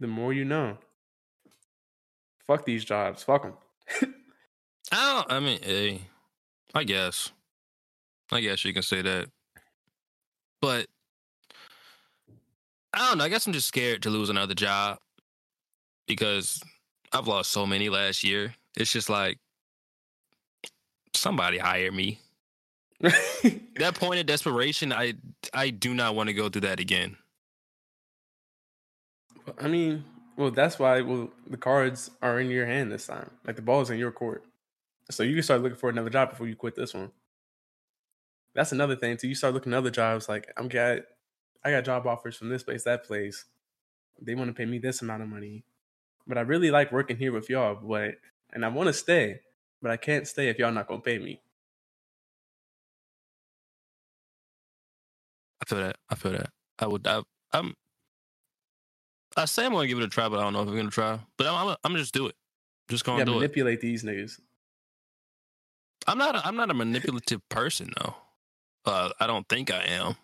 The 0.00 0.06
more 0.06 0.32
you 0.32 0.44
know. 0.44 0.76
Fuck 2.46 2.64
these 2.64 2.84
jobs. 2.84 3.22
Fuck 3.22 3.42
them. 3.42 3.54
I 4.92 5.14
don't. 5.14 5.32
I 5.32 5.40
mean, 5.40 5.60
hey, 5.62 6.02
I 6.74 6.84
guess. 6.84 7.30
I 8.30 8.40
guess 8.40 8.64
you 8.64 8.72
can 8.72 8.82
say 8.82 9.02
that. 9.02 9.28
But 10.60 10.86
I 12.92 13.08
don't 13.08 13.18
know. 13.18 13.24
I 13.24 13.28
guess 13.28 13.46
I'm 13.46 13.52
just 13.52 13.68
scared 13.68 14.02
to 14.02 14.10
lose 14.10 14.28
another 14.28 14.54
job 14.54 14.98
because 16.06 16.62
I've 17.12 17.28
lost 17.28 17.50
so 17.50 17.66
many 17.66 17.88
last 17.88 18.24
year. 18.24 18.54
It's 18.76 18.92
just 18.92 19.08
like 19.08 19.38
somebody 21.14 21.58
hire 21.58 21.92
me. 21.92 22.18
That 23.78 23.94
point 23.96 24.20
of 24.20 24.26
desperation, 24.26 24.92
I 24.92 25.14
I 25.52 25.70
do 25.70 25.94
not 25.94 26.14
want 26.14 26.28
to 26.28 26.34
go 26.34 26.48
through 26.48 26.62
that 26.62 26.78
again. 26.78 27.16
I 29.58 29.66
mean, 29.66 30.04
well, 30.36 30.50
that's 30.50 30.78
why 30.78 31.00
well 31.00 31.30
the 31.48 31.56
cards 31.56 32.10
are 32.20 32.38
in 32.38 32.48
your 32.50 32.66
hand 32.66 32.92
this 32.92 33.06
time. 33.06 33.30
Like 33.46 33.56
the 33.56 33.62
ball's 33.62 33.90
in 33.90 33.98
your 33.98 34.12
court, 34.12 34.44
so 35.10 35.22
you 35.22 35.34
can 35.34 35.42
start 35.42 35.62
looking 35.62 35.78
for 35.78 35.90
another 35.90 36.10
job 36.10 36.30
before 36.30 36.46
you 36.46 36.54
quit 36.54 36.76
this 36.76 36.94
one. 36.94 37.10
That's 38.54 38.72
another 38.72 38.94
thing 38.94 39.16
too. 39.16 39.28
You 39.28 39.34
start 39.34 39.54
looking 39.54 39.72
at 39.72 39.78
other 39.78 39.90
jobs. 39.90 40.28
Like 40.28 40.52
I'm 40.56 40.68
got, 40.68 40.98
I 41.64 41.70
got 41.70 41.84
job 41.84 42.06
offers 42.06 42.36
from 42.36 42.50
this 42.50 42.62
place, 42.62 42.84
that 42.84 43.04
place. 43.04 43.46
They 44.20 44.34
want 44.36 44.48
to 44.48 44.54
pay 44.54 44.66
me 44.66 44.78
this 44.78 45.02
amount 45.02 45.22
of 45.22 45.28
money, 45.28 45.64
but 46.26 46.38
I 46.38 46.42
really 46.42 46.70
like 46.70 46.92
working 46.92 47.16
here 47.16 47.32
with 47.32 47.50
y'all. 47.50 47.74
But 47.74 48.16
and 48.52 48.64
I 48.64 48.68
want 48.68 48.88
to 48.88 48.92
stay, 48.92 49.40
but 49.80 49.90
I 49.90 49.96
can't 49.96 50.28
stay 50.28 50.48
if 50.48 50.58
y'all 50.58 50.70
not 50.70 50.86
gonna 50.86 51.00
pay 51.00 51.18
me. 51.18 51.40
I 55.62 55.64
feel 55.64 55.78
that. 55.78 55.96
I 56.10 56.14
feel 56.16 56.32
that. 56.32 56.50
I 56.80 56.86
would. 56.86 57.06
I, 57.06 57.22
I'm. 57.52 57.74
I 59.36 59.44
say 59.44 59.64
I'm 59.64 59.72
gonna 59.72 59.86
give 59.86 59.98
it 59.98 60.04
a 60.04 60.08
try, 60.08 60.28
but 60.28 60.40
I 60.40 60.42
don't 60.42 60.52
know 60.52 60.62
if 60.62 60.68
I'm 60.68 60.76
gonna 60.76 60.90
try. 60.90 61.20
But 61.38 61.46
I'm. 61.46 61.54
I'm, 61.54 61.76
I'm 61.84 61.92
gonna 61.92 62.00
just 62.00 62.12
do 62.12 62.26
it. 62.26 62.34
Just 62.88 63.04
gonna 63.04 63.18
gotta 63.18 63.30
do 63.30 63.36
it. 63.36 63.40
manipulate 63.40 63.80
these 63.80 64.02
niggas. 64.02 64.40
I'm 66.08 66.18
not. 66.18 66.34
A, 66.34 66.46
I'm 66.46 66.56
not 66.56 66.70
a 66.70 66.74
manipulative 66.74 67.48
person 67.48 67.92
though. 68.00 68.14
Uh, 68.84 69.10
I 69.20 69.28
don't 69.28 69.48
think 69.48 69.72
I 69.72 69.84
am, 69.84 70.16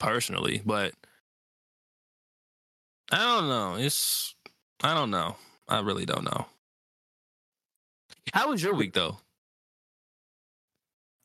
personally. 0.00 0.60
But 0.66 0.94
I 3.12 3.18
don't 3.18 3.48
know. 3.48 3.76
It's. 3.78 4.34
I 4.82 4.94
don't 4.94 5.12
know. 5.12 5.36
I 5.68 5.80
really 5.80 6.06
don't 6.06 6.24
know. 6.24 6.46
How 8.32 8.50
was 8.50 8.62
your 8.62 8.74
week 8.74 8.94
though? 8.94 9.18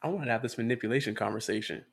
I 0.04 0.10
want 0.10 0.26
to 0.26 0.32
have 0.32 0.44
this 0.44 0.58
manipulation 0.58 1.16
conversation. 1.16 1.84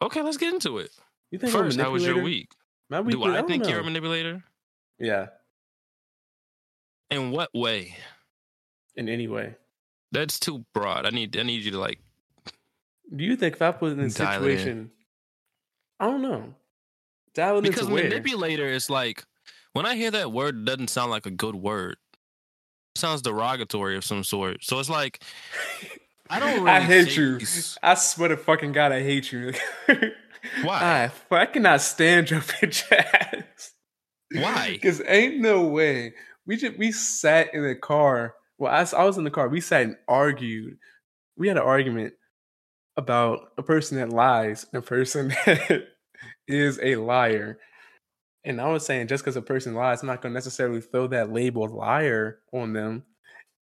Okay, 0.00 0.22
let's 0.22 0.36
get 0.36 0.54
into 0.54 0.78
it. 0.78 0.90
You 1.30 1.38
think 1.38 1.52
First, 1.52 1.78
how 1.78 1.90
was 1.90 2.04
your 2.04 2.22
week? 2.22 2.50
My 2.88 3.00
week 3.00 3.16
Do 3.16 3.24
I 3.24 3.36
don't 3.36 3.48
think 3.48 3.68
you're 3.68 3.80
a 3.80 3.84
manipulator? 3.84 4.42
Yeah, 4.98 5.26
In 7.10 7.30
what 7.30 7.50
way? 7.54 7.96
in 8.96 9.08
any 9.08 9.28
way. 9.28 9.54
That's 10.10 10.40
too 10.40 10.64
broad. 10.74 11.06
I 11.06 11.10
need. 11.10 11.36
I 11.36 11.42
need 11.42 11.62
you 11.62 11.70
to 11.72 11.78
like. 11.78 12.00
Do 13.14 13.24
you 13.24 13.36
think 13.36 13.54
if 13.54 13.62
I 13.62 13.70
put 13.72 13.92
in 13.92 13.98
this 13.98 14.14
Dial 14.14 14.42
it 14.44 14.50
in. 14.50 14.56
situation, 14.58 14.90
I 16.00 16.06
don't 16.06 16.22
know, 16.22 16.54
dial 17.34 17.60
Because 17.62 17.88
manipulator 17.88 18.66
is 18.66 18.90
like 18.90 19.24
when 19.72 19.86
I 19.86 19.94
hear 19.96 20.10
that 20.10 20.32
word, 20.32 20.56
it 20.56 20.64
doesn't 20.64 20.88
sound 20.90 21.10
like 21.10 21.26
a 21.26 21.30
good 21.30 21.54
word. 21.54 21.96
It 22.94 22.98
sounds 23.00 23.22
derogatory 23.22 23.96
of 23.96 24.04
some 24.04 24.24
sort. 24.24 24.64
So 24.64 24.78
it's 24.80 24.90
like 24.90 25.22
I 26.30 26.38
don't. 26.40 26.54
Really 26.54 26.70
I 26.70 26.80
hate 26.80 27.16
you. 27.16 27.36
it's- 27.36 27.78
I 27.82 27.94
swear 27.94 28.28
to 28.30 28.36
fucking 28.36 28.72
God, 28.72 28.92
I 28.92 29.02
hate 29.02 29.32
you. 29.32 29.52
Why? 30.62 31.10
I, 31.30 31.34
I 31.34 31.46
cannot 31.46 31.80
stand 31.80 32.30
your 32.30 32.40
bitch 32.42 32.90
ass. 32.92 33.72
Why? 34.32 34.70
Because 34.72 35.02
ain't 35.06 35.40
no 35.40 35.64
way. 35.66 36.14
We 36.46 36.56
just 36.56 36.78
we 36.78 36.92
sat 36.92 37.54
in 37.54 37.62
the 37.62 37.74
car. 37.74 38.34
Well, 38.58 38.72
I, 38.72 38.86
I 38.98 39.04
was 39.04 39.18
in 39.18 39.24
the 39.24 39.30
car. 39.30 39.48
We 39.48 39.60
sat 39.60 39.82
and 39.82 39.96
argued. 40.06 40.78
We 41.36 41.48
had 41.48 41.56
an 41.56 41.62
argument 41.62 42.14
about 42.96 43.50
a 43.56 43.62
person 43.62 43.98
that 43.98 44.10
lies 44.10 44.66
and 44.72 44.82
a 44.82 44.86
person 44.86 45.28
that 45.46 45.84
is 46.48 46.80
a 46.82 46.96
liar. 46.96 47.58
And 48.44 48.60
I 48.60 48.68
was 48.68 48.84
saying 48.84 49.08
just 49.08 49.22
because 49.22 49.36
a 49.36 49.42
person 49.42 49.74
lies, 49.74 50.00
I'm 50.02 50.06
not 50.08 50.22
going 50.22 50.32
to 50.32 50.34
necessarily 50.34 50.80
throw 50.80 51.06
that 51.08 51.32
label 51.32 51.68
liar 51.68 52.38
on 52.52 52.72
them. 52.72 53.04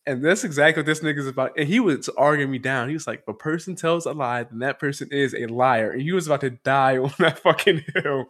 And 0.06 0.24
that's 0.24 0.44
exactly 0.44 0.80
what 0.82 0.86
this 0.86 1.00
nigga's 1.00 1.26
about. 1.26 1.58
And 1.58 1.68
he 1.68 1.80
was 1.80 2.08
arguing 2.10 2.50
me 2.50 2.58
down. 2.58 2.88
He 2.88 2.94
was 2.94 3.08
like, 3.08 3.20
if 3.20 3.28
a 3.28 3.34
person 3.34 3.74
tells 3.74 4.06
a 4.06 4.12
lie, 4.12 4.44
then 4.44 4.60
that 4.60 4.78
person 4.78 5.08
is 5.10 5.34
a 5.34 5.46
liar. 5.46 5.90
And 5.90 6.02
he 6.02 6.12
was 6.12 6.26
about 6.26 6.42
to 6.42 6.50
die 6.50 6.96
on 6.98 7.12
that 7.18 7.40
fucking 7.40 7.84
hill. 7.94 8.26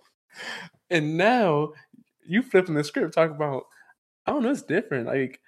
And 0.89 1.17
now 1.17 1.73
you 2.27 2.43
flipping 2.43 2.75
the 2.75 2.85
script, 2.85 3.15
talking 3.15 3.37
about, 3.37 3.65
I 4.27 4.33
don't 4.33 4.43
know, 4.43 4.51
it's 4.51 4.63
different. 4.63 5.07
Like, 5.07 5.41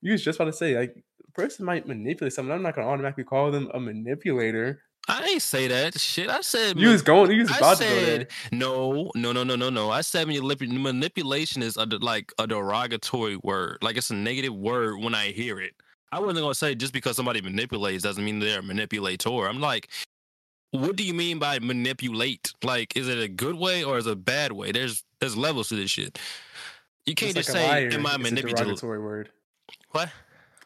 you 0.00 0.12
was 0.12 0.24
just 0.24 0.38
about 0.38 0.50
to 0.50 0.56
say, 0.56 0.76
like, 0.76 1.04
a 1.26 1.30
person 1.32 1.66
might 1.66 1.86
manipulate 1.86 2.32
something. 2.32 2.52
I'm 2.52 2.62
not 2.62 2.74
going 2.74 2.86
to 2.86 2.92
automatically 2.92 3.24
call 3.24 3.50
them 3.50 3.70
a 3.74 3.80
manipulator. 3.80 4.82
I 5.06 5.24
ain't 5.24 5.42
say 5.42 5.68
that 5.68 5.98
shit. 6.00 6.30
I 6.30 6.40
said 6.40 6.78
You 6.78 6.88
was 6.88 7.02
going, 7.02 7.30
you 7.30 7.42
was 7.42 7.52
I 7.52 7.58
about 7.58 7.76
to 7.78 7.84
go 7.84 7.94
there. 7.94 8.26
no, 8.52 9.10
no, 9.14 9.32
no, 9.32 9.44
no, 9.44 9.54
no, 9.54 9.68
no. 9.68 9.90
I 9.90 10.00
said 10.00 10.26
manip- 10.26 10.80
manipulation 10.80 11.62
is 11.62 11.76
a, 11.76 11.84
like 11.84 12.32
a 12.38 12.46
derogatory 12.46 13.36
word. 13.36 13.78
Like 13.82 13.96
it's 13.96 14.10
a 14.10 14.14
negative 14.14 14.54
word 14.54 14.98
when 15.00 15.14
I 15.14 15.26
hear 15.32 15.60
it. 15.60 15.74
I 16.10 16.20
wasn't 16.20 16.40
gonna 16.40 16.54
say 16.54 16.74
just 16.74 16.92
because 16.92 17.16
somebody 17.16 17.42
manipulates 17.42 18.02
doesn't 18.02 18.24
mean 18.24 18.38
they're 18.38 18.60
a 18.60 18.62
manipulator. 18.62 19.46
I'm 19.46 19.60
like, 19.60 19.88
what 20.70 20.96
do 20.96 21.04
you 21.04 21.12
mean 21.14 21.38
by 21.38 21.58
manipulate? 21.58 22.52
Like, 22.62 22.96
is 22.96 23.08
it 23.08 23.18
a 23.18 23.28
good 23.28 23.56
way 23.56 23.84
or 23.84 23.98
is 23.98 24.06
it 24.06 24.12
a 24.12 24.16
bad 24.16 24.52
way? 24.52 24.72
There's 24.72 25.04
there's 25.20 25.36
levels 25.36 25.68
to 25.68 25.76
this 25.76 25.90
shit. 25.90 26.18
You 27.04 27.14
can't 27.14 27.34
Just 27.34 27.48
just 27.48 27.58
like 27.58 27.90
say, 27.90 27.96
"Am 27.96 28.06
I 28.06 28.16
manipulating?" 28.16 28.64
derogatory 28.64 29.00
word. 29.00 29.30
What? 29.90 30.08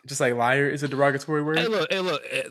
Just 0.07 0.21
like 0.21 0.35
liar 0.35 0.69
is 0.69 0.83
a 0.83 0.89
derogatory 0.89 1.43
word. 1.43 1.59
Hey, 1.59 1.67
look, 1.67 1.93
hey, 1.93 2.01
look, 2.01 2.23
eh, 2.31 2.43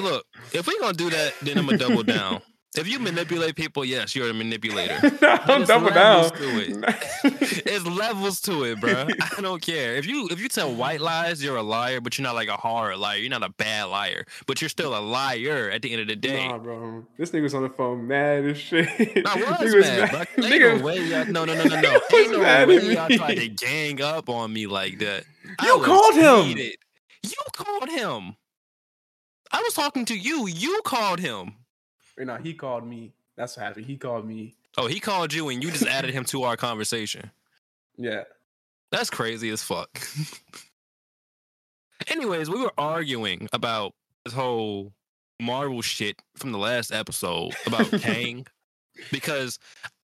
look. 0.00 0.26
If 0.52 0.66
we 0.66 0.78
gonna 0.80 0.94
do 0.94 1.10
that, 1.10 1.34
then 1.42 1.58
I'm 1.58 1.66
gonna 1.66 1.78
double 1.78 2.02
down. 2.02 2.40
If 2.76 2.88
you 2.88 2.98
manipulate 2.98 3.54
people, 3.54 3.84
yes, 3.84 4.16
you're 4.16 4.28
a 4.28 4.34
manipulator. 4.34 4.98
no, 5.22 5.38
There's 5.46 5.68
double 5.68 5.90
down. 5.90 6.28
to 6.32 6.36
it. 6.58 7.64
There's 7.64 7.86
levels 7.86 8.40
to 8.40 8.64
it, 8.64 8.80
bro. 8.80 9.06
I 9.36 9.40
don't 9.40 9.62
care. 9.62 9.94
If 9.94 10.06
you 10.06 10.26
if 10.28 10.40
you 10.40 10.48
tell 10.48 10.74
white 10.74 11.00
lies, 11.00 11.40
you're 11.40 11.54
a 11.56 11.62
liar, 11.62 12.00
but 12.00 12.18
you're 12.18 12.24
not 12.24 12.34
like 12.34 12.48
a 12.48 12.56
hard 12.56 12.96
liar. 12.98 13.18
You're 13.18 13.30
not 13.30 13.44
a 13.44 13.48
bad 13.50 13.84
liar, 13.84 14.26
but 14.48 14.60
you're 14.60 14.68
still 14.68 14.98
a 14.98 14.98
liar 14.98 15.70
at 15.72 15.82
the 15.82 15.92
end 15.92 16.00
of 16.00 16.08
the 16.08 16.16
day. 16.16 16.48
Nah, 16.48 16.58
bro. 16.58 17.04
This 17.16 17.30
nigga 17.30 17.42
was 17.42 17.54
on 17.54 17.62
the 17.62 17.68
phone 17.70 18.08
mad 18.08 18.44
as 18.44 18.58
shit. 18.58 18.88
I 18.88 19.36
was 19.60 19.72
Nigga 19.72 19.80
mad, 20.10 20.28
ain't 20.36 20.46
nigga- 20.52 20.78
no 20.80 20.84
way 20.84 20.98
y'all, 21.04 21.26
no, 21.26 21.44
no, 21.44 21.54
no, 21.54 21.64
no, 21.64 21.80
no. 21.80 22.00
Ain't 22.12 22.32
no 22.32 22.66
way 22.66 22.92
y'all 22.92 23.08
tried 23.08 23.36
to 23.36 23.48
gang 23.50 24.02
up 24.02 24.28
on 24.28 24.52
me 24.52 24.66
like 24.66 24.98
that. 24.98 25.22
You 25.62 25.78
was 25.78 25.86
called 25.86 26.14
him. 26.16 26.44
heated. 26.56 26.76
You 27.24 27.32
called 27.52 27.88
him. 27.88 28.36
I 29.50 29.62
was 29.62 29.74
talking 29.74 30.04
to 30.06 30.14
you. 30.14 30.46
You 30.46 30.82
called 30.84 31.20
him. 31.20 31.54
Wait, 32.18 32.26
no, 32.26 32.36
he 32.36 32.54
called 32.54 32.86
me. 32.86 33.14
That's 33.36 33.56
what 33.56 33.66
happened. 33.66 33.86
He 33.86 33.96
called 33.96 34.26
me. 34.26 34.54
Oh, 34.76 34.86
he 34.86 35.00
called 35.00 35.32
you 35.32 35.48
and 35.48 35.62
you 35.62 35.70
just 35.70 35.86
added 35.86 36.10
him 36.10 36.24
to 36.26 36.42
our 36.42 36.56
conversation. 36.56 37.30
Yeah. 37.96 38.24
That's 38.90 39.10
crazy 39.10 39.50
as 39.50 39.62
fuck. 39.62 39.88
Anyways, 42.08 42.50
we 42.50 42.60
were 42.60 42.72
arguing 42.76 43.48
about 43.52 43.94
this 44.24 44.34
whole 44.34 44.92
Marvel 45.40 45.82
shit 45.82 46.20
from 46.36 46.52
the 46.52 46.58
last 46.58 46.92
episode 46.92 47.54
about 47.66 47.90
Kang 48.00 48.46
because 49.10 49.58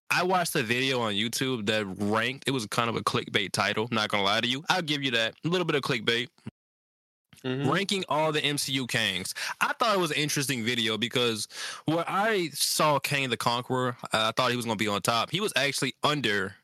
I 0.09 0.23
watched 0.23 0.55
a 0.55 0.63
video 0.63 1.01
on 1.01 1.13
YouTube 1.13 1.67
that 1.67 1.85
ranked. 1.97 2.45
It 2.47 2.51
was 2.51 2.65
kind 2.67 2.89
of 2.89 2.95
a 2.95 3.01
clickbait 3.01 3.51
title. 3.51 3.87
Not 3.91 4.09
gonna 4.09 4.23
lie 4.23 4.41
to 4.41 4.47
you, 4.47 4.63
I'll 4.69 4.81
give 4.81 5.03
you 5.03 5.11
that. 5.11 5.35
A 5.45 5.47
little 5.47 5.65
bit 5.65 5.75
of 5.75 5.83
clickbait. 5.83 6.27
Mhm. 7.43 7.71
ranking 7.71 8.03
all 8.07 8.31
the 8.31 8.41
MCU 8.41 8.85
Kangs. 8.87 9.33
I 9.59 9.73
thought 9.73 9.95
it 9.95 9.99
was 9.99 10.11
an 10.11 10.17
interesting 10.17 10.63
video 10.63 10.97
because 10.97 11.47
where 11.85 12.05
I 12.07 12.49
saw 12.53 12.99
Kang 12.99 13.29
the 13.29 13.37
Conqueror, 13.37 13.97
I 14.13 14.31
thought 14.31 14.51
he 14.51 14.55
was 14.57 14.65
going 14.65 14.77
to 14.77 14.83
be 14.83 14.87
on 14.87 15.01
top. 15.01 15.31
He 15.31 15.39
was 15.39 15.53
actually 15.55 15.95
under 16.03 16.55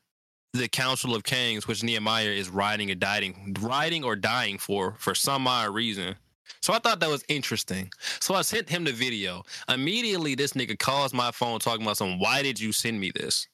the 0.54 0.68
Council 0.68 1.14
of 1.14 1.24
Kangs, 1.24 1.66
which 1.66 1.82
Nehemiah 1.82 2.28
is 2.28 2.48
riding 2.48 2.90
or 2.90 2.94
dying, 2.94 3.56
riding 3.60 4.04
or 4.04 4.16
dying 4.16 4.58
for 4.58 4.96
for 4.98 5.14
some 5.14 5.46
odd 5.46 5.74
reason. 5.74 6.16
So 6.62 6.72
I 6.72 6.78
thought 6.78 7.00
that 7.00 7.10
was 7.10 7.24
interesting. 7.28 7.92
So 8.20 8.34
I 8.34 8.42
sent 8.42 8.68
him 8.68 8.84
the 8.84 8.92
video. 8.92 9.44
Immediately, 9.68 10.34
this 10.34 10.54
nigga 10.54 10.78
calls 10.78 11.12
my 11.12 11.30
phone 11.30 11.58
talking 11.60 11.82
about 11.82 11.96
some. 11.98 12.18
Why 12.18 12.42
did 12.42 12.58
you 12.58 12.72
send 12.72 12.98
me 13.00 13.10
this? 13.14 13.46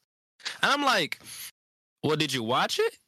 And 0.63 0.71
I'm 0.71 0.83
like, 0.83 1.21
well, 2.03 2.17
did 2.17 2.33
you 2.33 2.43
watch 2.43 2.79
it? 2.79 2.99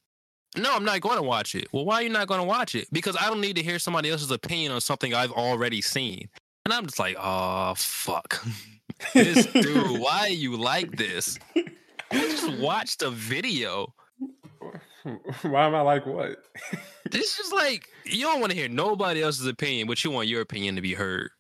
No, 0.57 0.75
I'm 0.75 0.85
not 0.85 1.01
going 1.01 1.17
to 1.17 1.23
watch 1.23 1.55
it. 1.55 1.69
Well, 1.73 1.85
why 1.85 1.97
are 1.97 2.03
you 2.03 2.09
not 2.09 2.29
going 2.29 2.41
to 2.41 2.47
watch 2.47 2.75
it? 2.75 2.89
Because 2.93 3.17
I 3.19 3.29
don't 3.29 3.41
need 3.41 3.57
to 3.57 3.63
hear 3.63 3.79
somebody 3.79 4.11
else's 4.11 4.31
opinion 4.31 4.73
on 4.73 4.81
something 4.81 5.13
I've 5.13 5.33
already 5.33 5.83
seen. 5.83 6.29
And 6.65 6.73
I'm 6.73 6.87
just 6.87 6.99
like, 6.99 7.17
oh, 7.19 7.75
fuck. 7.77 8.45
this 9.15 9.47
dude, 9.47 10.01
why 10.01 10.21
are 10.21 10.29
you 10.29 10.57
like 10.57 10.97
this? 10.97 11.39
I 11.55 12.21
just 12.21 12.59
watched 12.59 13.03
a 13.03 13.11
video. 13.11 13.95
Why 15.43 15.67
am 15.67 15.75
I 15.75 15.83
like 15.83 16.07
what? 16.07 16.39
This 17.13 17.39
is 17.39 17.53
like 17.53 17.89
you 18.05 18.23
don't 18.23 18.41
want 18.41 18.51
to 18.51 18.59
hear 18.59 18.69
nobody 18.69 19.23
else's 19.23 19.47
opinion, 19.47 19.87
but 19.87 20.03
you 20.03 20.11
want 20.11 20.27
your 20.27 20.41
opinion 20.41 20.75
to 20.75 20.83
be 20.83 20.95
heard. 20.95 21.31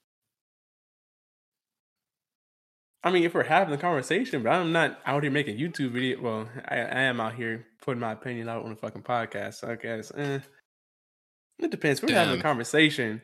I 3.06 3.10
mean, 3.10 3.22
if 3.22 3.34
we're 3.34 3.44
having 3.44 3.72
a 3.72 3.78
conversation, 3.78 4.42
but 4.42 4.50
I'm 4.50 4.72
not 4.72 4.98
out 5.06 5.22
here 5.22 5.30
making 5.30 5.58
YouTube 5.58 5.92
video. 5.92 6.20
Well, 6.20 6.48
I, 6.66 6.78
I 6.78 7.00
am 7.02 7.20
out 7.20 7.36
here 7.36 7.64
putting 7.80 8.00
my 8.00 8.10
opinion 8.10 8.48
out 8.48 8.64
on 8.64 8.72
a 8.72 8.76
fucking 8.76 9.04
podcast. 9.04 9.60
So 9.60 9.70
I 9.70 9.76
guess 9.76 10.10
eh. 10.16 10.40
it 11.60 11.70
depends. 11.70 12.02
If 12.02 12.08
we're 12.08 12.16
having 12.16 12.40
a 12.40 12.42
conversation. 12.42 13.22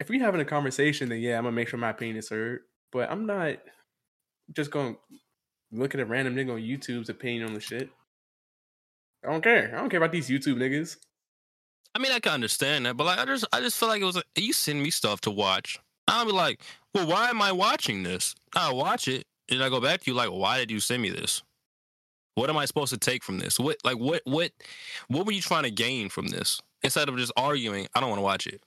If 0.00 0.08
we're 0.08 0.24
having 0.24 0.40
a 0.40 0.46
conversation, 0.46 1.10
then 1.10 1.20
yeah, 1.20 1.36
I'm 1.36 1.44
gonna 1.44 1.52
make 1.52 1.68
sure 1.68 1.78
my 1.78 1.90
opinion 1.90 2.16
is 2.16 2.30
heard. 2.30 2.60
But 2.90 3.10
I'm 3.10 3.26
not 3.26 3.56
just 4.54 4.70
gonna 4.70 4.96
look 5.72 5.92
at 5.92 6.00
a 6.00 6.06
random 6.06 6.34
nigga 6.34 6.54
on 6.54 6.60
YouTube's 6.60 7.10
opinion 7.10 7.48
on 7.48 7.52
the 7.52 7.60
shit. 7.60 7.90
I 9.26 9.30
don't 9.30 9.44
care. 9.44 9.74
I 9.74 9.78
don't 9.78 9.90
care 9.90 9.98
about 9.98 10.12
these 10.12 10.30
YouTube 10.30 10.56
niggas. 10.56 10.96
I 11.94 11.98
mean, 11.98 12.12
I 12.12 12.20
can 12.20 12.32
understand 12.32 12.86
that, 12.86 12.96
but 12.96 13.04
like, 13.04 13.18
I 13.18 13.26
just, 13.26 13.44
I 13.52 13.60
just 13.60 13.76
feel 13.76 13.90
like 13.90 14.00
it 14.00 14.06
was. 14.06 14.16
Like, 14.16 14.24
you 14.36 14.54
send 14.54 14.82
me 14.82 14.88
stuff 14.88 15.20
to 15.22 15.30
watch. 15.30 15.78
I'll 16.08 16.24
be 16.24 16.32
like, 16.32 16.62
well, 16.96 17.06
why 17.06 17.28
am 17.28 17.42
I 17.42 17.52
watching 17.52 18.02
this? 18.02 18.34
I 18.54 18.72
watch 18.72 19.06
it, 19.06 19.26
and 19.50 19.62
I 19.62 19.68
go 19.68 19.80
back 19.80 20.00
to 20.00 20.10
you 20.10 20.16
like, 20.16 20.30
why 20.30 20.58
did 20.58 20.70
you 20.70 20.80
send 20.80 21.02
me 21.02 21.10
this? 21.10 21.42
What 22.36 22.48
am 22.48 22.56
I 22.56 22.64
supposed 22.64 22.92
to 22.92 22.98
take 22.98 23.22
from 23.22 23.38
this? 23.38 23.60
What, 23.60 23.76
like, 23.84 23.98
what, 23.98 24.22
what, 24.24 24.50
what 25.08 25.26
were 25.26 25.32
you 25.32 25.42
trying 25.42 25.64
to 25.64 25.70
gain 25.70 26.08
from 26.08 26.28
this? 26.28 26.60
Instead 26.82 27.08
of 27.08 27.16
just 27.18 27.32
arguing, 27.36 27.86
I 27.94 28.00
don't 28.00 28.08
want 28.08 28.18
to 28.18 28.24
watch 28.24 28.46
it. 28.46 28.62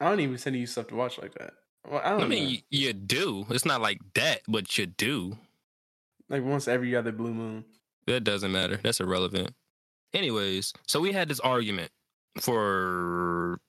I 0.00 0.08
don't 0.08 0.20
even 0.20 0.38
send 0.38 0.56
you 0.56 0.66
stuff 0.66 0.86
to 0.88 0.94
watch 0.94 1.18
like 1.20 1.34
that. 1.34 1.54
Well, 1.88 2.00
I 2.04 2.10
don't 2.10 2.22
I 2.22 2.26
mean, 2.26 2.48
you, 2.48 2.58
you 2.70 2.92
do. 2.92 3.46
It's 3.50 3.64
not 3.64 3.80
like 3.80 3.98
that, 4.14 4.42
but 4.46 4.78
you 4.78 4.86
do. 4.86 5.36
like 6.28 6.44
once 6.44 6.68
every 6.68 6.94
other 6.94 7.12
blue 7.12 7.34
moon. 7.34 7.64
That 8.06 8.24
doesn't 8.24 8.52
matter. 8.52 8.78
That's 8.82 9.00
irrelevant. 9.00 9.54
Anyways, 10.14 10.72
so 10.86 11.00
we 11.00 11.12
had 11.12 11.28
this 11.28 11.40
argument 11.40 11.90
for 12.40 13.60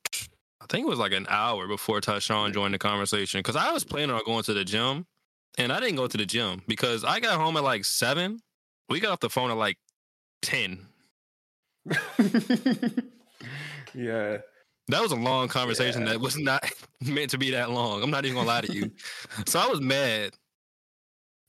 I 0.62 0.66
think 0.70 0.86
it 0.86 0.90
was 0.90 1.00
like 1.00 1.12
an 1.12 1.26
hour 1.30 1.68
before 1.68 2.00
Tyshawn 2.02 2.54
joined 2.54 2.74
the 2.74 2.80
conversation 2.80 3.40
because 3.40 3.56
I 3.56 3.72
was 3.72 3.84
planning 3.84 4.12
on 4.12 4.22
going 4.26 4.44
to 4.44 4.54
the 4.54 4.64
gym 4.64 5.08
and 5.58 5.72
I 5.74 5.80
didn't 5.80 5.96
go 5.96 6.08
to 6.08 6.18
the 6.18 6.26
gym 6.26 6.62
because 6.68 7.04
I 7.04 7.20
got 7.20 7.40
home 7.40 7.58
at 7.58 7.64
like 7.64 7.84
seven. 7.84 8.40
We 8.88 9.00
got 9.00 9.12
off 9.12 9.20
the 9.20 9.30
phone 9.30 9.50
at 9.50 9.58
like 9.58 9.78
ten. 10.42 10.86
yeah. 13.94 14.38
That 14.88 15.02
was 15.02 15.12
a 15.12 15.16
long 15.16 15.48
conversation 15.48 16.02
Yeah. 16.02 16.10
that 16.10 16.22
was 16.22 16.38
not 16.38 16.64
meant 17.02 17.32
to 17.32 17.38
be 17.38 17.52
that 17.52 17.72
long. 17.72 18.04
I'm 18.04 18.12
not 18.12 18.26
even 18.26 18.36
gonna 18.36 18.48
lie 18.48 18.62
to 18.62 18.74
you. 18.74 18.92
so 19.46 19.60
I 19.60 19.68
was 19.68 19.82
mad. 19.82 20.34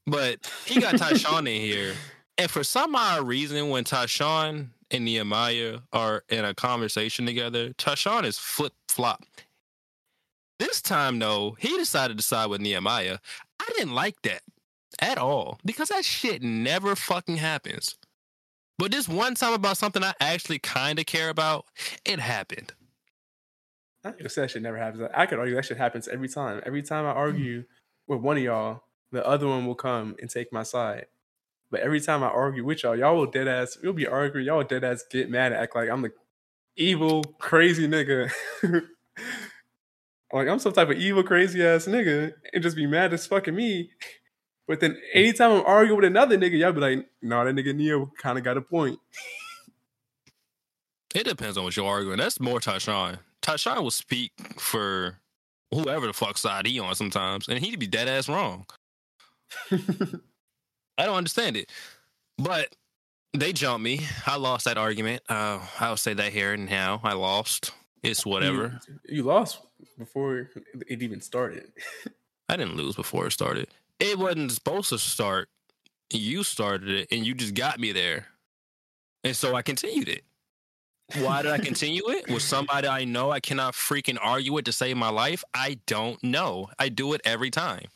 But 0.07 0.51
he 0.65 0.81
got 0.81 0.95
Tyshawn 0.95 1.41
in 1.41 1.61
here. 1.61 1.95
And 2.39 2.51
for 2.51 2.65
some 2.65 2.95
odd 2.95 3.27
reason, 3.27 3.69
when 3.69 3.85
Tyshawn 3.85 4.69
and 4.93 5.05
Nehemiah 5.05 5.79
are 5.93 6.25
in 6.29 6.45
a 6.45 6.55
conversation 6.55 7.27
together, 7.27 7.71
Tyshawn 7.71 8.25
is 8.25 8.39
flip 8.39 8.75
flop. 8.89 9.25
This 10.59 10.81
time, 10.81 11.19
though, 11.19 11.57
he 11.59 11.77
decided 11.77 12.19
to 12.19 12.23
side 12.23 12.47
with 12.47 12.61
Nehemiah. 12.61 13.19
I 13.59 13.69
didn't 13.77 13.95
like 13.95 14.21
that 14.23 14.43
at 15.01 15.19
all 15.19 15.59
because 15.65 15.89
that 15.89 16.05
shit 16.05 16.43
never 16.43 16.95
fucking 16.95 17.39
happens. 17.39 17.97
But 18.79 18.93
this 18.93 19.09
one 19.09 19.35
time 19.35 19.55
about 19.55 19.77
something 19.77 20.03
I 20.03 20.15
actually 20.21 20.59
kind 20.59 20.99
of 20.99 21.07
care 21.07 21.31
about, 21.31 21.67
it 22.05 22.19
happened. 22.19 22.73
I 24.05 24.11
think 24.11 24.33
that 24.33 24.51
shit 24.51 24.63
never 24.63 24.77
happens. 24.77 25.09
I 25.15 25.27
could 25.27 25.39
argue 25.39 25.55
that 25.55 25.65
shit 25.65 25.77
happens 25.77 26.09
every 26.09 26.29
time. 26.29 26.61
Every 26.67 26.83
time 26.83 27.07
I 27.07 27.13
hmm. 27.13 27.19
argue 27.19 27.65
with 28.09 28.21
one 28.21 28.37
of 28.37 28.43
y'all, 28.43 28.83
the 29.13 29.27
other 29.27 29.47
one 29.47 29.67
will 29.67 29.75
come 29.75 30.17
and 30.21 30.29
take 30.29 30.53
my 30.53 30.63
side. 30.63 31.07
But 31.73 31.81
every 31.81 32.01
time 32.03 32.23
I 32.23 32.27
argue 32.27 32.67
with 32.67 32.83
y'all, 32.83 32.95
y'all 32.95 33.17
will 33.17 33.27
dead 33.27 33.49
ass. 33.49 33.79
We'll 33.83 33.95
be 33.95 34.07
arguing. 34.07 34.47
Y'all 34.47 34.59
will 34.59 34.65
dead 34.65 34.85
ass 34.85 35.05
get 35.11 35.31
mad 35.31 35.53
and 35.53 35.61
act 35.63 35.75
like 35.75 35.89
I'm 35.89 36.03
the 36.03 36.13
evil, 36.77 37.25
crazy 37.39 37.89
nigga. 37.89 38.31
like 40.33 40.49
I'm 40.49 40.59
some 40.59 40.75
type 40.75 40.91
of 40.91 40.99
evil, 40.99 41.23
crazy 41.23 41.65
ass 41.65 41.87
nigga, 41.87 42.35
and 42.53 42.63
just 42.63 42.77
be 42.77 42.87
mad 42.87 43.15
as 43.15 43.27
fucking 43.27 43.55
me. 43.55 43.91
But 44.69 44.81
then 44.81 44.99
anytime 45.15 45.51
I'm 45.51 45.65
arguing 45.65 45.97
with 45.97 46.05
another 46.05 46.37
nigga, 46.37 46.59
y'all 46.59 46.73
be 46.73 46.81
like, 46.81 47.09
"No, 47.23 47.43
that 47.43 47.55
nigga 47.55 47.75
Neo 47.75 48.13
kind 48.19 48.37
of 48.37 48.45
got 48.45 48.59
a 48.59 48.63
point." 48.63 48.99
It 51.15 51.25
depends 51.25 51.57
on 51.57 51.65
what 51.65 51.75
you're 51.75 51.87
arguing. 51.87 52.19
That's 52.19 52.39
more 52.39 52.61
Tyshawn. 52.61 53.19
Tyshawn 53.41 53.83
will 53.83 53.91
speak 53.91 54.33
for 54.59 55.21
whoever 55.71 56.07
the 56.07 56.13
fuck 56.13 56.37
side 56.37 56.67
he 56.67 56.79
on 56.79 56.95
sometimes, 56.95 57.49
and 57.49 57.59
he'd 57.61 57.79
be 57.79 57.87
dead 57.87 58.09
ass 58.09 58.29
wrong. 58.29 58.67
I 60.99 61.07
don't 61.07 61.17
understand 61.17 61.57
it. 61.57 61.71
But 62.39 62.75
they 63.35 63.53
jumped 63.53 63.83
me. 63.83 64.07
I 64.27 64.37
lost 64.37 64.65
that 64.67 64.77
argument. 64.77 65.23
Uh, 65.29 65.61
I'll 65.81 65.97
say 65.97 66.15
that 66.15 66.33
here 66.33 66.53
and 66.53 66.69
now. 66.69 67.01
I 67.03 67.15
lost. 67.15 67.73
It's 68.03 68.27
whatever. 68.27 68.81
You, 69.07 69.17
you 69.17 69.23
lost 69.23 69.61
before 69.99 70.51
it 70.87 71.03
even 71.03 71.21
started. 71.21 71.73
I 72.49 72.57
didn't 72.57 72.77
lose 72.77 72.97
before 72.97 73.27
it 73.27 73.33
started. 73.33 73.69
It 73.99 74.19
wasn't 74.19 74.53
supposed 74.53 74.91
to 74.91 74.99
start. 74.99 75.49
You 76.13 76.43
started 76.43 76.91
it, 76.91 77.09
and 77.11 77.25
you 77.25 77.35
just 77.35 77.55
got 77.55 77.81
me 77.81 77.93
there. 77.93 78.27
And 79.25 79.35
so 79.35 79.55
I 79.55 79.63
continued 79.63 80.09
it. 80.09 80.25
Why 81.19 81.43
did 81.43 81.53
I 81.53 81.59
continue 81.65 82.03
it? 82.11 82.29
With 82.29 82.43
somebody 82.43 82.89
I 82.89 83.05
know 83.05 83.31
I 83.31 83.41
cannot 83.41 83.75
freaking 83.75 84.19
argue 84.21 84.53
with 84.53 84.65
to 84.67 84.73
save 84.73 84.97
my 84.97 85.09
life? 85.09 85.45
I 85.55 85.79
don't 85.87 86.23
know. 86.23 86.69
I 86.79 86.89
do 86.89 87.13
it 87.15 87.21
every 87.25 87.51
time. 87.51 87.87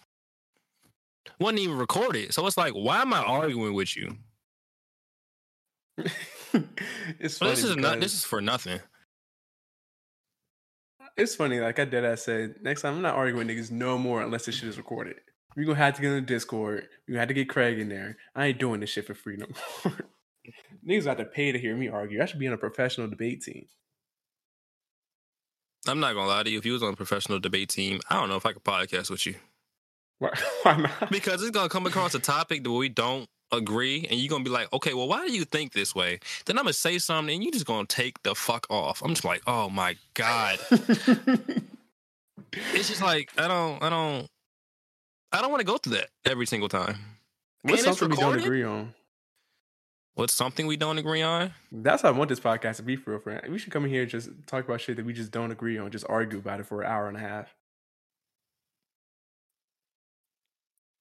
Wasn't 1.38 1.58
even 1.58 1.76
recorded. 1.76 2.32
So 2.32 2.46
it's 2.46 2.56
like, 2.56 2.72
why 2.72 3.02
am 3.02 3.12
I 3.12 3.22
arguing 3.22 3.74
with 3.74 3.96
you? 3.96 4.16
it's 7.18 7.40
Well, 7.40 7.50
this 7.50 7.64
is 7.64 7.76
not. 7.76 8.00
This 8.00 8.14
is 8.14 8.24
for 8.24 8.40
nothing. 8.40 8.80
It's 11.16 11.34
funny, 11.34 11.60
like 11.60 11.78
I 11.78 11.86
did. 11.86 12.04
I 12.04 12.14
said 12.14 12.56
next 12.62 12.82
time 12.82 12.94
I'm 12.94 13.02
not 13.02 13.14
arguing 13.14 13.46
with 13.46 13.56
niggas 13.56 13.70
no 13.70 13.96
more 13.96 14.20
unless 14.22 14.44
this 14.44 14.56
shit 14.56 14.68
is 14.68 14.76
recorded. 14.76 15.16
We 15.56 15.64
gonna 15.64 15.78
have 15.78 15.94
to 15.94 16.02
get 16.02 16.08
in 16.08 16.16
the 16.16 16.20
Discord. 16.20 16.88
We 17.08 17.12
gonna 17.12 17.20
have 17.20 17.28
to 17.28 17.34
get 17.34 17.48
Craig 17.48 17.78
in 17.78 17.88
there. 17.88 18.18
I 18.34 18.46
ain't 18.46 18.58
doing 18.58 18.80
this 18.80 18.90
shit 18.90 19.06
for 19.06 19.14
free 19.14 19.36
no 19.38 19.46
more. 19.84 19.94
niggas 20.86 21.04
got 21.04 21.16
to 21.18 21.24
pay 21.24 21.52
to 21.52 21.58
hear 21.58 21.74
me 21.74 21.88
argue. 21.88 22.22
I 22.22 22.26
should 22.26 22.38
be 22.38 22.46
on 22.46 22.52
a 22.52 22.58
professional 22.58 23.08
debate 23.08 23.42
team. 23.42 23.66
I'm 25.88 26.00
not 26.00 26.14
gonna 26.14 26.28
lie 26.28 26.42
to 26.42 26.50
you. 26.50 26.58
If 26.58 26.66
you 26.66 26.74
was 26.74 26.82
on 26.82 26.92
a 26.92 26.96
professional 26.96 27.38
debate 27.38 27.70
team, 27.70 28.00
I 28.10 28.20
don't 28.20 28.28
know 28.28 28.36
if 28.36 28.44
I 28.44 28.52
could 28.52 28.64
podcast 28.64 29.08
with 29.08 29.24
you 29.24 29.36
Why, 30.18 30.30
why 30.62 30.76
not? 30.76 31.10
because 31.10 31.42
it's 31.42 31.50
gonna 31.50 31.68
come 31.68 31.86
across 31.86 32.14
a 32.14 32.18
topic 32.18 32.64
that 32.64 32.70
we 32.70 32.88
don't 32.88 33.28
agree, 33.52 34.06
and 34.10 34.18
you're 34.18 34.30
gonna 34.30 34.44
be 34.44 34.50
like, 34.50 34.72
okay, 34.72 34.94
well, 34.94 35.08
why 35.08 35.26
do 35.26 35.32
you 35.32 35.44
think 35.44 35.72
this 35.72 35.94
way? 35.94 36.20
Then 36.46 36.58
I'm 36.58 36.64
gonna 36.64 36.72
say 36.72 36.98
something, 36.98 37.34
and 37.34 37.44
you're 37.44 37.52
just 37.52 37.66
gonna 37.66 37.86
take 37.86 38.22
the 38.22 38.34
fuck 38.34 38.66
off. 38.70 39.02
I'm 39.02 39.10
just 39.10 39.24
like, 39.24 39.42
oh 39.46 39.68
my 39.68 39.96
god. 40.14 40.58
it's 40.70 41.08
just 42.88 43.02
like 43.02 43.30
I 43.38 43.48
don't, 43.48 43.82
I 43.82 43.90
don't, 43.90 44.26
I 45.32 45.40
don't 45.40 45.50
want 45.50 45.60
to 45.60 45.66
go 45.66 45.78
through 45.78 45.96
that 45.96 46.08
every 46.24 46.46
single 46.46 46.68
time. 46.68 46.96
What's 47.62 47.84
And 47.84 47.96
something 47.96 48.16
we 48.16 48.22
don't 48.22 48.38
agree 48.38 48.62
on? 48.62 48.94
What's 50.14 50.32
something 50.32 50.66
we 50.66 50.78
don't 50.78 50.96
agree 50.96 51.20
on? 51.20 51.52
That's 51.70 52.00
how 52.00 52.08
I 52.08 52.12
want 52.12 52.30
this 52.30 52.40
podcast 52.40 52.76
to 52.76 52.82
be 52.82 52.96
for 52.96 53.10
real, 53.10 53.20
friend. 53.20 53.42
We 53.50 53.58
should 53.58 53.70
come 53.70 53.84
in 53.84 53.90
here 53.90 54.02
and 54.02 54.10
just 54.10 54.30
talk 54.46 54.64
about 54.64 54.80
shit 54.80 54.96
that 54.96 55.04
we 55.04 55.12
just 55.12 55.30
don't 55.30 55.50
agree 55.50 55.76
on, 55.76 55.90
just 55.90 56.06
argue 56.08 56.38
about 56.38 56.58
it 56.58 56.64
for 56.64 56.80
an 56.80 56.90
hour 56.90 57.06
and 57.06 57.18
a 57.18 57.20
half. 57.20 57.54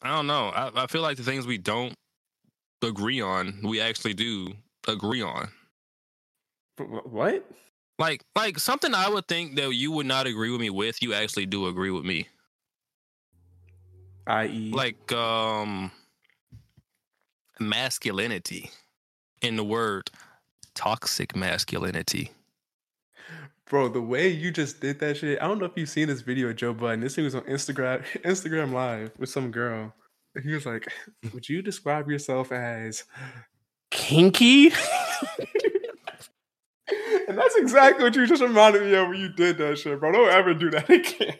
I 0.01 0.15
don't 0.15 0.27
know. 0.27 0.49
I, 0.49 0.83
I 0.83 0.87
feel 0.87 1.01
like 1.01 1.17
the 1.17 1.23
things 1.23 1.47
we 1.47 1.57
don't 1.57 1.93
agree 2.81 3.21
on, 3.21 3.59
we 3.63 3.81
actually 3.81 4.13
do 4.13 4.53
agree 4.87 5.21
on. 5.21 5.49
What? 6.77 7.49
Like, 7.97 8.21
like 8.35 8.59
something 8.59 8.93
I 8.93 9.09
would 9.09 9.27
think 9.27 9.55
that 9.55 9.73
you 9.73 9.91
would 9.93 10.05
not 10.05 10.27
agree 10.27 10.51
with 10.51 10.59
me 10.61 10.69
with, 10.69 11.01
you 11.01 11.13
actually 11.13 11.45
do 11.45 11.67
agree 11.67 11.91
with 11.91 12.03
me. 12.03 12.27
I.e., 14.27 14.71
Like, 14.71 15.11
um, 15.11 15.91
masculinity. 17.59 18.71
In 19.41 19.55
the 19.55 19.63
word, 19.63 20.09
toxic 20.73 21.35
masculinity. 21.35 22.31
Bro, 23.67 23.89
the 23.89 24.01
way 24.01 24.27
you 24.27 24.51
just 24.51 24.79
did 24.79 24.99
that 24.99 25.17
shit, 25.17 25.41
I 25.41 25.47
don't 25.47 25.57
know 25.59 25.65
if 25.65 25.71
you've 25.75 25.89
seen 25.89 26.07
this 26.07 26.21
video 26.21 26.49
of 26.49 26.55
Joe 26.55 26.73
Budden. 26.73 26.99
This 26.99 27.15
thing 27.15 27.23
was 27.23 27.35
on 27.35 27.41
Instagram 27.43 28.03
Instagram 28.23 28.71
live 28.71 29.11
with 29.17 29.29
some 29.29 29.51
girl. 29.51 29.93
He 30.43 30.53
was 30.53 30.65
like, 30.65 30.87
Would 31.33 31.47
you 31.49 31.61
describe 31.61 32.09
yourself 32.09 32.51
as 32.51 33.05
kinky? 33.89 34.67
and 37.27 37.37
that's 37.37 37.55
exactly 37.55 38.03
what 38.03 38.15
you 38.15 38.27
just 38.27 38.43
reminded 38.43 38.83
me 38.83 38.93
of 38.93 39.07
when 39.07 39.19
you 39.19 39.29
did 39.29 39.57
that 39.57 39.79
shit, 39.79 39.99
bro. 39.99 40.11
Don't 40.11 40.29
ever 40.29 40.53
do 40.53 40.69
that 40.71 40.89
again. 40.89 41.37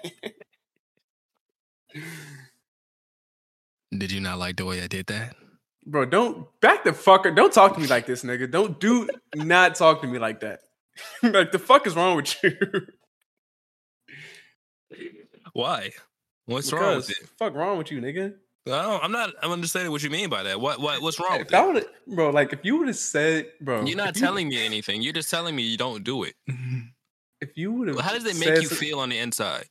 Did 3.96 4.12
you 4.12 4.20
not 4.20 4.40
like 4.40 4.58
the 4.58 4.66
way 4.66 4.82
I 4.82 4.88
did 4.88 5.08
that? 5.08 5.36
bro, 5.86 6.06
don't 6.06 6.48
back 6.62 6.84
the 6.84 6.92
fucker. 6.92 7.36
Don't 7.36 7.54
talk 7.54 7.76
to 7.76 7.80
me 7.80 7.88
like 7.88 8.06
this, 8.06 8.24
nigga. 8.24 8.50
Don't 8.50 8.80
do 8.80 9.08
not 9.36 9.76
talk 9.76 10.02
to 10.02 10.08
me 10.08 10.20
like 10.20 10.40
that. 10.42 10.62
like 11.24 11.52
the 11.52 11.60
fuck 11.60 11.86
is 11.88 11.96
wrong 11.96 12.16
with 12.18 12.36
you? 12.44 12.52
Why? 15.54 15.92
What's 16.46 16.72
wrong 16.72 16.98
with 16.98 17.10
it? 17.10 17.18
fuck 17.40 17.54
wrong 17.56 17.78
with 17.78 17.92
you, 17.92 18.02
nigga? 18.02 18.34
I 18.68 18.82
don't, 18.82 19.04
I'm 19.04 19.12
not. 19.12 19.32
I'm 19.44 19.52
understanding 19.52 19.92
what 19.92 20.02
you 20.04 20.10
mean 20.10 20.30
by 20.30 20.44
that. 20.44 20.60
What? 20.60 20.80
What? 20.80 21.02
What's 21.02 21.20
wrong 21.20 21.38
with 21.40 21.48
If 21.50 21.54
I 21.54 21.66
would, 21.66 21.86
bro, 22.08 22.32
like 22.32 22.52
if 22.52 22.60
you 22.64 22.78
would 22.78 22.88
have 22.88 22.96
said, 22.98 23.48
bro, 23.62 23.86
You're 23.86 23.98
not 23.98 24.10
if 24.10 24.16
you- 24.18 24.22
telling 24.22 24.50
me 24.50 24.66
anything. 24.66 25.02
You're 25.02 25.14
just 25.14 25.30
telling 25.30 25.56
me 25.56 25.64
you 25.64 25.78
don't 25.78 26.04
do 26.04 26.24
it. 26.24 26.36
If 27.42 27.58
you 27.58 27.74
would 27.74 27.90
have, 27.90 28.00
How 28.00 28.14
does 28.14 28.26
it 28.26 28.38
make 28.40 28.62
you 28.62 28.70
feel 28.70 29.00
on 29.00 29.10
the 29.10 29.20
inside? 29.20 29.66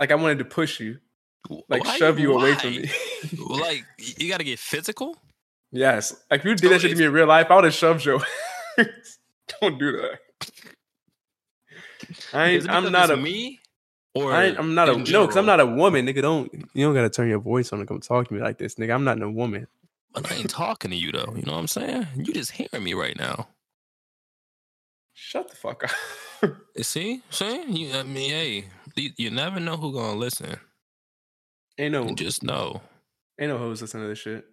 Like 0.00 0.10
I 0.10 0.14
wanted 0.14 0.38
to 0.38 0.44
push 0.46 0.80
you, 0.80 0.98
like 1.68 1.84
Why 1.84 1.96
shove 1.98 2.18
you 2.18 2.32
away 2.32 2.54
from 2.54 2.70
me. 2.70 2.90
like 3.38 3.84
you 3.98 4.28
got 4.30 4.38
to 4.38 4.44
get 4.44 4.58
physical. 4.58 5.16
yes, 5.70 6.14
like 6.30 6.40
if 6.40 6.46
you 6.46 6.52
did 6.56 6.60
So 6.62 6.68
that 6.70 6.80
shit 6.80 6.90
to 6.92 6.96
me 6.96 7.04
in 7.04 7.12
real 7.12 7.26
life, 7.26 7.48
I 7.50 7.54
would 7.56 7.64
have 7.64 7.74
shoved 7.74 8.04
you. 8.06 8.20
Don't 9.60 9.78
do 9.78 9.92
that. 9.92 10.18
I 12.32 12.46
ain't, 12.48 12.70
I'm 12.70 12.92
not 12.92 13.10
a 13.10 13.16
me, 13.16 13.60
or 14.14 14.32
I 14.32 14.46
I'm 14.46 14.74
not 14.74 14.88
a 14.88 14.92
in 14.92 15.04
no, 15.04 15.22
because 15.22 15.36
I'm 15.36 15.46
not 15.46 15.60
a 15.60 15.66
woman, 15.66 16.06
nigga. 16.06 16.22
Don't 16.22 16.52
you 16.74 16.84
don't 16.86 16.94
gotta 16.94 17.10
turn 17.10 17.28
your 17.28 17.40
voice 17.40 17.72
on 17.72 17.80
and 17.80 17.88
come 17.88 18.00
talk 18.00 18.28
to 18.28 18.34
me 18.34 18.40
like 18.40 18.58
this, 18.58 18.76
nigga. 18.76 18.94
I'm 18.94 19.04
not 19.04 19.20
a 19.22 19.30
woman. 19.30 19.66
But 20.12 20.30
I 20.30 20.36
ain't 20.36 20.50
talking 20.50 20.90
to 20.90 20.96
you 20.96 21.12
though. 21.12 21.34
You 21.36 21.42
know 21.42 21.52
what 21.52 21.58
I'm 21.58 21.68
saying? 21.68 22.06
You 22.16 22.32
just 22.32 22.52
hearing 22.52 22.84
me 22.84 22.94
right 22.94 23.18
now. 23.18 23.48
Shut 25.14 25.48
the 25.50 25.56
fuck 25.56 25.84
up. 25.84 25.90
See, 26.82 27.22
see, 27.30 27.64
you, 27.68 27.92
I 27.94 28.02
mean, 28.04 28.30
hey, 28.30 28.64
you, 28.96 29.10
you 29.16 29.30
never 29.30 29.60
know 29.60 29.76
who 29.76 29.92
gonna 29.92 30.14
listen. 30.18 30.56
ain't 31.78 31.92
no 31.92 32.08
You 32.08 32.14
just 32.14 32.42
know. 32.42 32.80
ain't 33.40 33.50
no 33.50 33.58
hoes 33.58 33.82
listening 33.82 34.04
to 34.04 34.08
this 34.08 34.18
shit. 34.18 34.46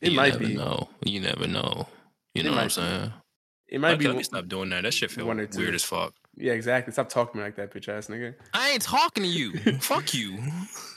It 0.00 0.12
you 0.12 0.16
might 0.16 0.38
be. 0.38 0.54
know. 0.54 0.88
You 1.04 1.20
never 1.20 1.46
know. 1.48 1.88
You 2.36 2.42
It 2.42 2.44
know 2.44 2.52
what 2.52 2.62
I'm 2.64 2.70
saying? 2.70 3.12
It 3.68 3.80
might 3.80 3.92
Okay, 3.92 3.98
be 3.98 4.08
let 4.08 4.16
me 4.16 4.22
stop 4.22 4.46
doing 4.46 4.68
that. 4.70 4.82
That 4.82 4.94
shit 4.94 5.10
feel 5.10 5.26
one 5.26 5.40
or 5.40 5.46
two. 5.46 5.58
weird 5.58 5.74
as 5.74 5.82
fuck. 5.82 6.14
Yeah, 6.36 6.52
exactly. 6.52 6.92
Stop 6.92 7.08
talking 7.08 7.32
to 7.32 7.38
me 7.38 7.44
like 7.44 7.56
that, 7.56 7.72
bitch 7.72 7.88
ass 7.88 8.06
nigga. 8.08 8.34
I 8.54 8.70
ain't 8.70 8.82
talking 8.82 9.22
to 9.24 9.28
you. 9.28 9.52
Fuck 9.80 10.14
you. 10.14 10.38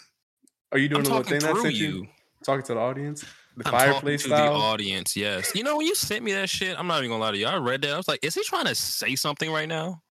Are 0.72 0.78
you 0.78 0.88
doing 0.90 1.02
I'm 1.06 1.12
a 1.12 1.16
little 1.16 1.24
thing 1.24 1.40
through 1.40 1.62
sent 1.64 1.76
you? 1.76 1.88
you. 1.88 2.08
Talking 2.44 2.64
to 2.66 2.74
the 2.76 2.80
audience? 2.80 3.22
The 3.22 3.28
I'm 3.68 3.72
talking 3.74 3.80
fireplace 3.94 4.24
to 4.24 4.30
the 4.30 4.36
audience. 4.36 5.16
Yes. 5.16 5.52
You 5.56 5.64
know 5.64 5.78
when 5.78 5.88
you 5.88 5.96
sent 5.96 6.24
me 6.24 6.34
that 6.34 6.50
shit, 6.50 6.78
I'm 6.80 6.88
not 6.88 7.00
even 7.00 7.10
gonna 7.12 7.22
lie 7.24 7.32
to 7.32 7.38
you. 7.38 7.48
I 7.48 7.56
read 7.58 7.82
that. 7.82 7.92
I 7.92 7.98
was 7.98 8.08
like, 8.08 8.24
is 8.24 8.36
he 8.36 8.44
trying 8.44 8.66
to 8.66 8.76
say 8.76 9.16
something 9.16 9.52
right 9.52 9.68
now? 9.68 10.02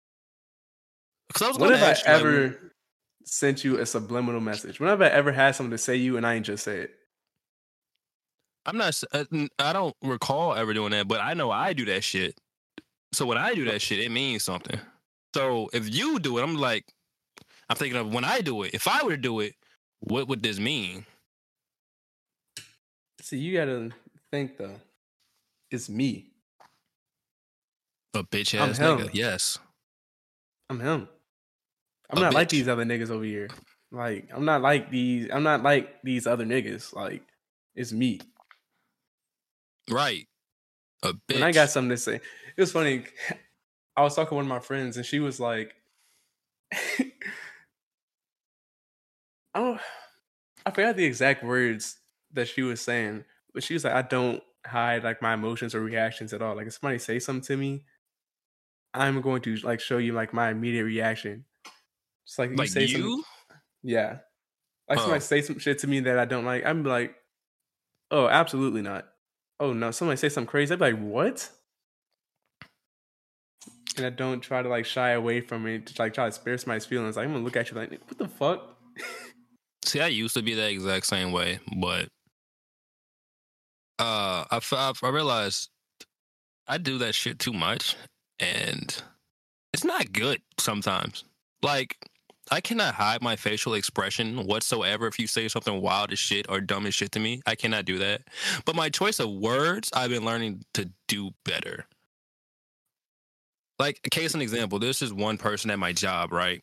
Because 1.29 1.43
I 1.43 1.49
was 1.49 1.59
gonna 1.59 1.77
have 1.77 1.83
I 1.85 1.91
you, 1.91 1.95
like, 1.95 2.07
ever 2.07 2.73
sent 3.25 3.63
you 3.65 3.79
a 3.79 3.87
subliminal 3.87 4.41
message? 4.41 4.81
When 4.81 4.89
have 4.89 5.01
I 5.03 5.09
ever 5.09 5.31
had 5.31 5.55
something 5.55 5.71
to 5.71 5.79
say 5.79 5.97
you 5.97 6.17
and 6.17 6.27
I 6.27 6.35
ain't 6.35 6.47
just 6.47 6.65
say 6.65 6.79
it? 6.81 6.91
I'm 8.69 8.77
not. 8.77 9.03
uh, 9.13 9.25
I 9.59 9.73
don't 9.73 9.97
recall 10.03 10.55
ever 10.55 10.75
doing 10.75 10.91
that, 10.91 11.09
but 11.09 11.21
I 11.21 11.33
know 11.33 11.51
I 11.51 11.73
do 11.73 11.87
that 11.87 12.05
shit. 12.05 12.39
So 13.13 13.25
when 13.25 13.39
I 13.39 13.55
do 13.55 13.65
that 13.65 13.81
shit, 13.81 13.99
it 13.99 14.11
means 14.11 14.43
something. 14.45 14.79
So 15.35 15.71
if 15.73 15.93
you 15.93 16.19
do 16.19 16.37
it, 16.39 16.43
I'm 16.43 16.57
like, 16.57 16.85
I'm 17.71 17.77
thinking 17.77 17.99
of 17.99 18.13
when 18.13 18.25
I 18.25 18.43
do 18.43 18.63
it. 18.65 18.75
If 18.75 18.87
I 18.87 19.03
were 19.03 19.13
to 19.13 19.17
do 19.17 19.41
it, 19.41 19.55
what 20.01 20.29
would 20.29 20.43
this 20.43 20.59
mean? 20.59 21.07
See, 23.23 23.39
you 23.39 23.57
gotta 23.57 23.91
think 24.31 24.59
though. 24.59 24.77
It's 25.71 25.89
me. 25.89 26.27
A 28.15 28.23
bitch 28.23 28.59
ass 28.59 28.79
nigga. 28.79 29.11
Yes. 29.13 29.59
I'm 30.69 30.81
him. 30.81 31.09
I'm 32.11 32.19
A 32.19 32.21
not 32.21 32.35
like 32.35 32.51
these 32.51 32.69
other 32.69 32.85
niggas 32.85 33.11
over 33.11 33.25
here. 33.25 33.49
Like, 33.91 34.29
I'm 34.35 34.45
not 34.45 34.61
like 34.61 34.91
these. 34.91 35.29
I'm 35.33 35.43
not 35.43 35.63
like 35.63 36.03
these 36.03 36.27
other 36.27 36.45
niggas. 36.45 36.95
Like, 36.95 37.23
it's 37.75 37.93
me. 37.93 38.21
Right. 39.91 40.27
A 41.03 41.13
bitch. 41.13 41.37
And 41.37 41.45
I 41.45 41.53
got 41.53 41.71
something 41.71 41.91
to 41.91 41.97
say. 41.97 42.17
It 42.17 42.61
was 42.61 42.73
funny. 42.73 43.05
I 43.97 44.03
was 44.03 44.15
talking 44.15 44.31
to 44.31 44.35
one 44.37 44.45
of 44.45 44.49
my 44.49 44.61
friends, 44.61 44.97
and 44.97 45.07
she 45.07 45.21
was 45.21 45.39
like, 45.41 45.75
"I 46.73 47.11
don't, 49.55 49.81
I 50.67 50.71
forgot 50.71 50.97
the 50.97 51.05
exact 51.05 51.43
words 51.45 51.99
that 52.33 52.49
she 52.49 52.63
was 52.63 52.81
saying, 52.81 53.25
but 53.55 53.63
she 53.63 53.75
was 53.75 53.85
like, 53.85 53.95
I 53.95 54.03
don't 54.03 54.43
hide 54.67 55.05
like 55.05 55.23
my 55.23 55.35
emotions 55.35 55.75
or 55.75 55.81
reactions 55.81 56.33
at 56.33 56.43
all. 56.43 56.55
Like, 56.57 56.67
if 56.67 56.75
somebody 56.75 56.99
say 56.99 57.19
something 57.19 57.43
to 57.47 57.57
me, 57.57 57.85
I'm 58.95 59.21
going 59.21 59.43
to 59.43 59.57
like 59.57 59.81
show 59.81 59.99
you 59.99 60.13
like 60.13 60.33
my 60.33 60.51
immediate 60.51 60.85
reaction. 60.85 61.45
Just 62.27 62.39
like 62.39 62.51
you 62.51 62.57
like 62.57 62.69
say 62.69 62.87
something, 62.87 63.23
yeah. 63.83 64.19
Like 64.89 64.99
Oh. 64.99 65.03
somebody 65.03 65.21
say 65.21 65.43
some 65.43 65.59
shit 65.59 65.79
to 65.81 65.87
me 65.87 66.01
that 66.01 66.19
I 66.19 66.25
don't 66.25 66.45
like, 66.45 66.65
I'm 66.65 66.83
like, 66.85 67.15
oh, 68.11 68.27
absolutely 68.29 68.83
not. 68.83 69.07
Oh 69.61 69.73
no, 69.73 69.91
somebody 69.91 70.17
say 70.17 70.29
something 70.29 70.49
crazy, 70.49 70.73
I'd 70.73 70.79
be 70.79 70.93
like, 70.93 71.01
what? 71.01 71.51
And 73.97 74.07
I 74.07 74.11
don't 74.11 74.41
try 74.41 74.63
to 74.63 74.69
like 74.69 74.85
shy 74.85 75.11
away 75.11 75.41
from 75.41 75.67
it, 75.67 75.87
to 75.87 76.03
like 76.03 76.15
try 76.15 76.27
to 76.27 76.33
spare 76.33 76.57
somebody's 76.59 76.87
feelings. 76.87 77.17
Like 77.17 77.27
I'm 77.27 77.33
gonna 77.33 77.45
look 77.45 77.57
at 77.57 77.71
you 77.71 77.77
like, 77.77 77.91
what 77.91 78.19
the 78.19 78.29
fuck? 78.29 78.77
See, 79.85 80.01
I 80.01 80.09
used 80.09 80.35
to 80.35 80.43
be 80.43 80.55
that 80.55 80.71
exact 80.71 81.07
same 81.07 81.33
way, 81.33 81.61
but 81.77 82.09
uh, 83.99 84.45
i 84.51 84.61
i 85.03 85.09
realized 85.09 85.71
I 86.69 86.79
do 86.79 86.99
that 86.99 87.15
shit 87.15 87.39
too 87.39 87.53
much, 87.53 87.97
and 88.39 89.03
it's 89.73 89.85
not 89.85 90.13
good 90.13 90.43
sometimes. 90.59 91.25
Like, 91.63 91.97
I 92.51 92.61
cannot 92.61 92.95
hide 92.95 93.23
my 93.23 93.37
facial 93.37 93.75
expression 93.75 94.45
whatsoever 94.47 95.07
if 95.07 95.19
you 95.19 95.27
say 95.27 95.49
something 95.49 95.81
wild 95.81 96.13
as 96.13 96.19
shit 96.19 96.47
or 96.49 96.61
dumb 96.61 96.87
as 96.87 96.95
shit 96.95 97.13
to 97.13 97.21
me. 97.21 97.43
I 97.47 97.55
cannot 97.55 97.85
do 97.85 97.99
that. 97.99 98.23
But 98.65 98.75
my 98.77 98.89
choice 98.89 99.19
of 99.21 99.31
words, 99.31 99.91
I've 99.93 100.11
been 100.11 100.25
learning 100.25 100.65
to 100.75 100.91
do 101.09 101.31
better. 101.45 101.87
Like, 103.79 104.01
a 104.05 104.11
case 104.11 104.35
an 104.35 104.43
example, 104.43 104.79
there's 104.79 104.99
this 104.99 105.13
one 105.13 105.39
person 105.39 105.71
at 105.71 105.79
my 105.79 105.93
job, 105.93 106.33
right? 106.33 106.63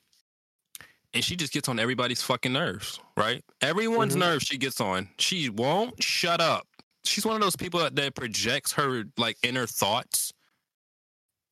and 1.13 1.24
she 1.24 1.38
just 1.38 1.54
gets 1.54 1.69
on 1.69 1.80
everybody's 1.80 2.21
fucking 2.21 2.52
nerves, 2.52 3.00
right? 3.15 3.41
Everyone's 3.62 4.15
Mhm. 4.17 4.19
nerves 4.19 4.43
she 4.45 4.58
gets 4.58 4.82
on. 4.82 5.08
She 5.17 5.48
won't 5.48 6.04
shut 6.04 6.41
up. 6.41 6.67
She's 7.06 7.26
one 7.26 7.36
of 7.36 7.41
those 7.41 7.56
people 7.56 7.80
that, 7.89 8.15
projects 8.15 8.74
her 8.74 9.06
like 9.15 9.38
inner 9.41 9.65
thoughts 9.65 10.34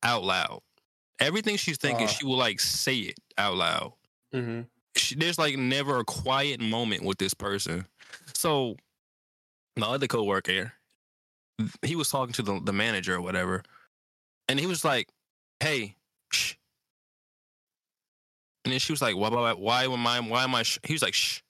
out 0.03 0.25
loud. 0.25 0.59
Everything 1.17 1.55
she's 1.55 1.77
thinking, 1.77 2.07
Ah. 2.07 2.11
she 2.11 2.25
will 2.25 2.35
like 2.35 2.59
say 2.59 2.97
it 2.97 3.17
out 3.37 3.55
loud. 3.55 3.93
Mm-hmm. 4.33 4.61
She, 4.95 5.15
there's 5.15 5.37
like 5.37 5.57
never 5.57 5.99
a 5.99 6.05
quiet 6.05 6.59
moment 6.59 7.03
with 7.03 7.17
this 7.17 7.33
person. 7.33 7.85
So 8.33 8.75
my 9.77 9.87
other 9.87 10.07
coworker, 10.07 10.73
he 11.81 11.95
was 11.95 12.09
talking 12.09 12.33
to 12.33 12.41
the, 12.41 12.59
the 12.63 12.73
manager 12.73 13.15
or 13.15 13.21
whatever, 13.21 13.63
and 14.47 14.59
he 14.59 14.67
was 14.67 14.83
like, 14.83 15.09
"Hey, 15.59 15.95
shh." 16.31 16.55
And 18.65 18.71
then 18.71 18.79
she 18.79 18.91
was 18.93 19.01
like, 19.01 19.15
"Why, 19.15 19.29
why, 19.29 19.53
why 19.53 19.83
am 19.85 20.07
I? 20.07 20.19
Why 20.19 20.43
am 20.43 20.55
I?" 20.55 20.63
Sh-? 20.63 20.79
He 20.83 20.93
was 20.93 21.01
like, 21.01 21.13
"Shh, 21.13 21.41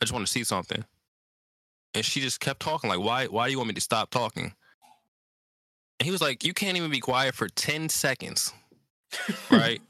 I 0.00 0.04
just 0.04 0.12
want 0.12 0.26
to 0.26 0.32
see 0.32 0.44
something." 0.44 0.84
And 1.94 2.04
she 2.04 2.20
just 2.20 2.40
kept 2.40 2.60
talking, 2.60 2.90
like, 2.90 3.00
"Why? 3.00 3.26
Why 3.26 3.46
do 3.46 3.52
you 3.52 3.58
want 3.58 3.68
me 3.68 3.74
to 3.74 3.80
stop 3.80 4.10
talking?" 4.10 4.54
And 5.98 6.04
he 6.04 6.10
was 6.10 6.20
like, 6.20 6.44
"You 6.44 6.54
can't 6.54 6.76
even 6.76 6.90
be 6.90 7.00
quiet 7.00 7.34
for 7.34 7.48
ten 7.48 7.88
seconds, 7.88 8.52
right?" 9.50 9.80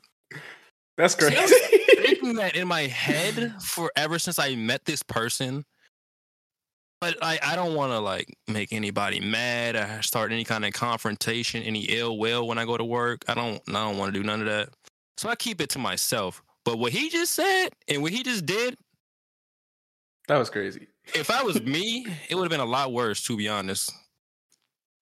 That's 1.01 1.15
crazy. 1.15 1.37
thinking 2.03 2.35
that 2.35 2.57
in 2.57 2.69
my 2.69 2.83
head 2.83 3.55
for 3.63 3.91
ever 3.97 4.19
since 4.19 4.39
I 4.39 4.55
met 4.55 4.85
this 4.85 5.03
person. 5.03 5.65
But 7.01 7.17
I, 7.23 7.39
I 7.43 7.57
don't 7.57 7.75
want 7.75 7.93
to 7.93 7.99
like 7.99 8.37
make 8.47 8.73
anybody 8.73 9.21
mad 9.21 9.75
or 9.75 10.03
start 10.03 10.33
any 10.33 10.45
kind 10.45 10.67
of 10.67 10.75
confrontation, 10.75 11.63
any 11.63 11.85
ill 11.85 12.19
will 12.19 12.47
when 12.47 12.59
I 12.59 12.67
go 12.67 12.77
to 12.77 12.85
work. 12.85 13.25
I 13.27 13.35
don't 13.35 13.63
I 13.69 13.73
don't 13.73 13.97
want 13.97 14.13
to 14.13 14.21
do 14.21 14.27
none 14.27 14.41
of 14.41 14.47
that. 14.47 14.69
So 15.17 15.31
I 15.31 15.35
keep 15.35 15.63
it 15.63 15.71
to 15.71 15.79
myself. 15.79 16.43
But 16.67 16.79
what 16.79 16.93
he 16.93 17.09
just 17.09 17.33
said 17.33 17.69
and 17.89 18.03
what 18.03 18.13
he 18.13 18.23
just 18.23 18.45
did, 18.45 18.77
that 20.29 20.37
was 20.37 20.51
crazy. 20.51 20.89
if 21.15 21.31
I 21.31 21.43
was 21.43 21.63
me, 21.63 22.07
it 22.29 22.35
would 22.35 22.45
have 22.45 22.51
been 22.51 22.61
a 22.61 22.71
lot 22.71 22.93
worse, 22.93 23.23
to 23.25 23.37
be 23.37 23.49
honest. 23.49 23.91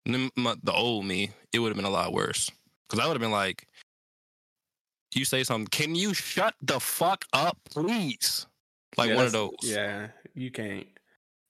The 0.07 0.73
old 0.73 1.05
me, 1.05 1.33
it 1.53 1.59
would 1.59 1.69
have 1.69 1.77
been 1.77 1.85
a 1.85 1.91
lot 1.91 2.13
worse. 2.13 2.49
Because 2.89 3.05
I 3.05 3.09
would 3.09 3.15
have 3.15 3.21
been 3.21 3.33
like, 3.33 3.67
you 5.15 5.25
say 5.25 5.45
something, 5.45 5.69
can 5.69 5.95
you 5.95 6.15
shut 6.15 6.55
the 6.63 6.81
fuck 6.81 7.25
up, 7.33 7.59
please? 7.71 8.47
Like 8.97 9.11
Yeah, 9.11 9.17
one 9.17 9.27
of 9.27 9.33
those. 9.33 9.57
Yeah, 9.63 10.09
you 10.35 10.51
can't. 10.51 10.87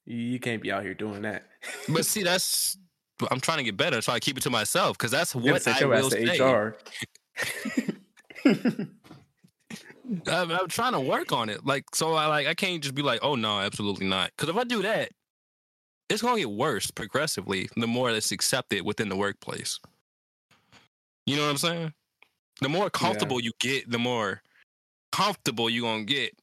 You, 0.05 0.39
can't 0.39 0.61
be 0.61 0.71
out 0.71 0.83
here 0.83 0.93
doing 0.95 1.21
that. 1.23 1.45
But 1.89 2.05
see, 2.05 2.23
that's 2.23 2.77
I'm 3.29 3.39
trying 3.39 3.57
to 3.59 3.63
get 3.63 3.77
better. 3.77 4.01
So 4.01 4.13
I 4.13 4.19
keep 4.19 4.37
it 4.37 4.41
to 4.41 4.49
myself 4.49 4.97
because 4.97 5.11
that's 5.11 5.35
what 5.35 5.67
I 5.67 5.85
will 5.85 6.09
say. 6.09 6.39
HR. 6.39 6.77
I'm, 10.27 10.51
I'm 10.51 10.67
trying 10.67 10.93
to 10.93 10.99
work 10.99 11.31
on 11.31 11.49
it. 11.49 11.65
Like, 11.65 11.83
so 11.93 12.13
I 12.13 12.27
like 12.27 12.47
I 12.47 12.53
can't 12.53 12.81
just 12.81 12.95
be 12.95 13.01
like, 13.01 13.19
oh 13.21 13.35
no, 13.35 13.59
absolutely 13.59 14.07
not. 14.07 14.31
Because 14.35 14.49
if 14.49 14.55
I 14.55 14.63
do 14.63 14.81
that, 14.81 15.11
it's 16.09 16.21
gonna 16.21 16.39
get 16.39 16.49
worse 16.49 16.89
progressively. 16.91 17.69
The 17.75 17.87
more 17.87 18.11
that's 18.11 18.31
accepted 18.31 18.83
within 18.83 19.09
the 19.09 19.15
workplace. 19.15 19.79
You 21.25 21.35
know 21.35 21.43
what 21.43 21.51
I'm 21.51 21.57
saying? 21.57 21.93
The 22.61 22.69
more 22.69 22.89
comfortable 22.89 23.39
you 23.39 23.51
get, 23.59 23.89
the 23.89 23.99
more 23.99 24.41
comfortable 25.11 25.69
you're 25.69 25.83
gonna 25.89 26.03
get. 26.03 26.37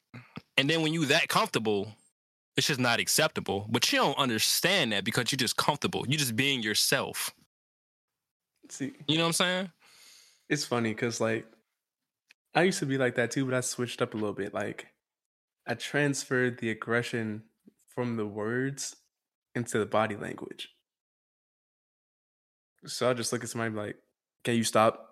And 0.57 0.69
then 0.71 0.83
when 0.83 0.93
you 0.95 1.05
that 1.07 1.29
comfortable, 1.29 1.89
it's 2.57 2.67
just 2.67 2.81
not 2.81 2.99
acceptable. 3.01 3.67
But 3.71 3.93
you 3.93 3.99
don't 3.99 4.17
understand 4.19 4.93
that 4.93 5.05
because 5.05 5.31
you're 5.31 5.37
just 5.37 5.57
comfortable. 5.57 6.07
You're 6.09 6.19
just 6.19 6.35
being 6.37 6.63
yourself. 6.63 7.35
See, 8.71 8.93
You 9.07 9.17
know 9.19 9.25
what 9.25 9.29
I'm 9.29 9.33
saying? 9.35 9.71
it's 10.49 10.65
funny 10.65 10.91
because 10.91 11.21
like 11.21 11.45
I 12.55 12.63
used 12.63 12.79
to 12.79 12.87
be 12.87 12.97
like 12.99 13.17
that 13.17 13.31
too, 13.31 13.45
but 13.45 13.55
I 13.55 13.61
switched 13.61 14.01
up 14.01 14.15
a 14.15 14.17
little 14.17 14.33
bit. 14.33 14.55
Like 14.55 14.87
I 15.67 15.75
transferred 15.75 16.59
the 16.59 16.71
aggression 16.71 17.43
from 17.95 18.17
the 18.17 18.27
words 18.27 18.97
into 19.55 19.79
the 19.79 19.87
body 19.87 20.17
language. 20.17 20.71
So 22.87 23.09
I'll 23.09 23.15
just 23.15 23.33
look 23.33 23.43
at 23.43 23.51
somebody 23.51 23.67
and 23.69 23.75
be 23.77 23.81
like, 23.83 23.97
Can 24.45 24.55
you 24.55 24.65
stop? 24.65 25.06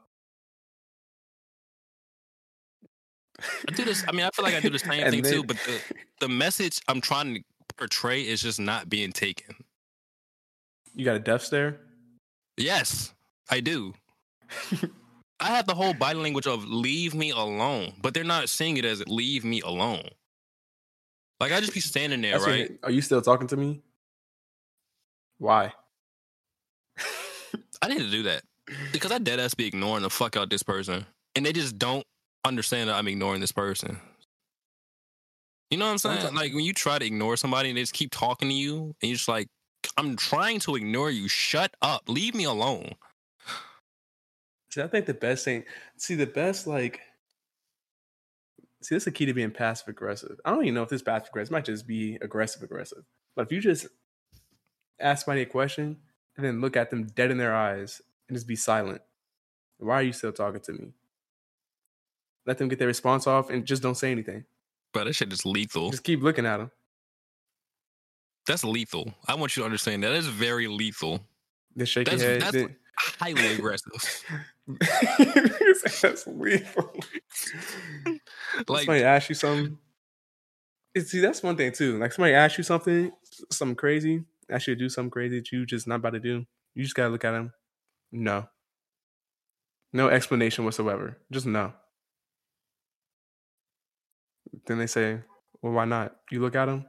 I 3.40 3.72
do 3.72 3.84
this. 3.84 4.04
I 4.08 4.12
mean, 4.12 4.24
I 4.24 4.30
feel 4.30 4.44
like 4.44 4.54
I 4.54 4.60
do 4.60 4.70
the 4.70 4.78
same 4.78 4.92
And 5.04 5.10
thing 5.12 5.22
too, 5.22 5.42
but 5.44 5.56
the, 5.66 5.80
the 6.20 6.28
message 6.28 6.80
I'm 6.88 7.00
trying 7.00 7.34
to 7.34 7.42
portray 7.76 8.22
is 8.22 8.42
just 8.42 8.60
not 8.60 8.88
being 8.88 9.12
taken. 9.12 9.56
You 10.94 11.04
got 11.04 11.16
a 11.16 11.20
death 11.20 11.42
stare? 11.42 11.80
Yes, 12.56 13.12
I 13.50 13.60
do. 13.60 13.94
I 15.40 15.48
have 15.48 15.66
the 15.66 15.74
whole 15.74 15.92
body 15.94 16.18
language 16.18 16.46
of 16.46 16.64
leave 16.64 17.14
me 17.14 17.30
alone, 17.30 17.94
but 18.00 18.14
they're 18.14 18.22
not 18.22 18.48
seeing 18.48 18.76
it 18.76 18.84
as 18.84 19.06
leave 19.08 19.44
me 19.44 19.60
alone. 19.60 20.08
Like 21.40 21.50
I 21.52 21.60
just 21.60 21.74
be 21.74 21.80
standing 21.80 22.20
there, 22.22 22.32
That's 22.32 22.46
what- 22.46 22.52
right? 22.52 22.78
Are 22.84 22.90
you 22.92 23.02
still 23.02 23.20
talking 23.20 23.48
to 23.48 23.56
me? 23.56 23.82
Why? 25.38 25.72
I 27.82 27.88
need 27.88 27.98
to 27.98 28.10
do 28.10 28.22
that 28.22 28.42
because 28.92 29.12
I 29.12 29.18
dead 29.18 29.40
ass 29.40 29.52
be 29.54 29.66
ignoring 29.66 30.02
the 30.04 30.10
fuck 30.10 30.36
out 30.36 30.48
this 30.48 30.62
person, 30.62 31.04
and 31.36 31.44
they 31.44 31.52
just 31.52 31.78
don't 31.78 32.06
understand 32.44 32.88
that 32.88 32.96
I'm 32.96 33.08
ignoring 33.08 33.40
this 33.40 33.52
person. 33.52 34.00
You 35.70 35.78
know 35.78 35.86
what 35.86 35.92
I'm 35.92 35.98
saying? 35.98 36.20
Sometimes- 36.20 36.36
Like 36.40 36.54
when 36.54 36.64
you 36.64 36.72
try 36.72 36.98
to 36.98 37.04
ignore 37.04 37.36
somebody 37.36 37.70
and 37.70 37.76
they 37.78 37.82
just 37.82 37.94
keep 37.94 38.10
talking 38.12 38.48
to 38.48 38.54
you, 38.54 38.94
and 39.00 39.08
you're 39.10 39.16
just 39.16 39.28
like, 39.28 39.48
"I'm 39.96 40.16
trying 40.16 40.60
to 40.60 40.76
ignore 40.76 41.10
you. 41.10 41.26
Shut 41.28 41.74
up. 41.82 42.08
Leave 42.08 42.34
me 42.34 42.44
alone." 42.44 42.92
See, 44.70 44.82
I 44.82 44.88
think 44.88 45.06
the 45.06 45.14
best 45.14 45.44
thing, 45.44 45.64
see, 45.96 46.16
the 46.16 46.26
best, 46.26 46.66
like, 46.66 47.00
see, 48.82 48.94
this 48.94 49.02
is 49.02 49.04
the 49.04 49.12
key 49.12 49.24
to 49.26 49.32
being 49.34 49.52
passive 49.52 49.86
aggressive. 49.88 50.40
I 50.44 50.50
don't 50.50 50.62
even 50.64 50.74
know 50.74 50.82
if 50.82 50.88
this 50.88 51.02
passive 51.02 51.28
aggressive 51.28 51.52
might 51.52 51.64
just 51.64 51.86
be 51.86 52.16
aggressive 52.20 52.62
aggressive. 52.62 53.04
But 53.36 53.46
if 53.46 53.52
you 53.52 53.60
just 53.60 53.86
ask 55.00 55.24
somebody 55.24 55.42
a 55.42 55.46
question 55.46 55.96
and 56.36 56.44
then 56.44 56.60
look 56.60 56.76
at 56.76 56.90
them 56.90 57.06
dead 57.06 57.30
in 57.30 57.38
their 57.38 57.54
eyes 57.54 58.02
and 58.28 58.36
just 58.36 58.48
be 58.48 58.56
silent, 58.56 59.00
why 59.78 59.94
are 59.94 60.02
you 60.02 60.12
still 60.12 60.32
talking 60.32 60.60
to 60.62 60.72
me? 60.72 60.92
Let 62.46 62.58
them 62.58 62.68
get 62.68 62.78
their 62.78 62.88
response 62.88 63.26
off 63.26 63.50
and 63.50 63.64
just 63.64 63.82
don't 63.82 63.94
say 63.96 64.10
anything. 64.10 64.44
But 64.92 65.04
that 65.04 65.14
shit 65.14 65.32
is 65.32 65.44
lethal. 65.46 65.90
Just 65.90 66.04
keep 66.04 66.22
looking 66.22 66.46
at 66.46 66.58
them. 66.58 66.70
That's 68.46 68.62
lethal. 68.64 69.14
I 69.26 69.34
want 69.34 69.56
you 69.56 69.62
to 69.62 69.64
understand 69.64 70.02
that. 70.02 70.12
Is 70.12 70.26
very 70.26 70.66
lethal. 70.68 71.20
Just 71.76 71.92
shake 71.92 72.04
That's- 72.06 72.22
head. 72.22 72.40
that's 72.42 72.52
then- 72.52 72.76
Highly 72.96 73.46
aggressive. 73.54 73.92
That's 76.00 76.26
lethal. 76.28 76.92
Like 78.68 78.84
somebody 78.84 79.02
ask 79.02 79.28
you 79.28 79.34
something. 79.34 79.76
See, 80.96 81.18
that's 81.18 81.42
one 81.42 81.56
thing 81.56 81.72
too. 81.72 81.98
Like 81.98 82.12
somebody 82.12 82.34
asks 82.34 82.56
you 82.56 82.62
something, 82.62 83.10
something 83.50 83.74
crazy, 83.74 84.22
ask 84.48 84.68
you 84.68 84.76
to 84.76 84.78
do 84.78 84.88
something 84.88 85.10
crazy 85.10 85.40
that 85.40 85.50
you 85.50 85.66
just 85.66 85.88
not 85.88 85.96
about 85.96 86.10
to 86.10 86.20
do. 86.20 86.46
You 86.76 86.84
just 86.84 86.94
gotta 86.94 87.08
look 87.08 87.24
at 87.24 87.32
them. 87.32 87.52
No. 88.12 88.46
No 89.92 90.08
explanation 90.08 90.64
whatsoever. 90.64 91.18
Just 91.32 91.46
no. 91.46 91.72
Then 94.66 94.78
they 94.78 94.86
say, 94.86 95.20
"Well, 95.62 95.72
why 95.72 95.84
not?" 95.84 96.16
You 96.30 96.40
look 96.40 96.56
at 96.56 96.66
them. 96.66 96.86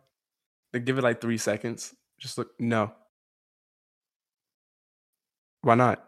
They 0.73 0.79
give 0.79 0.97
it 0.97 1.03
like 1.03 1.21
three 1.21 1.37
seconds. 1.37 1.95
Just 2.19 2.37
look. 2.37 2.51
No. 2.59 2.91
Why 5.61 5.75
not? 5.75 6.03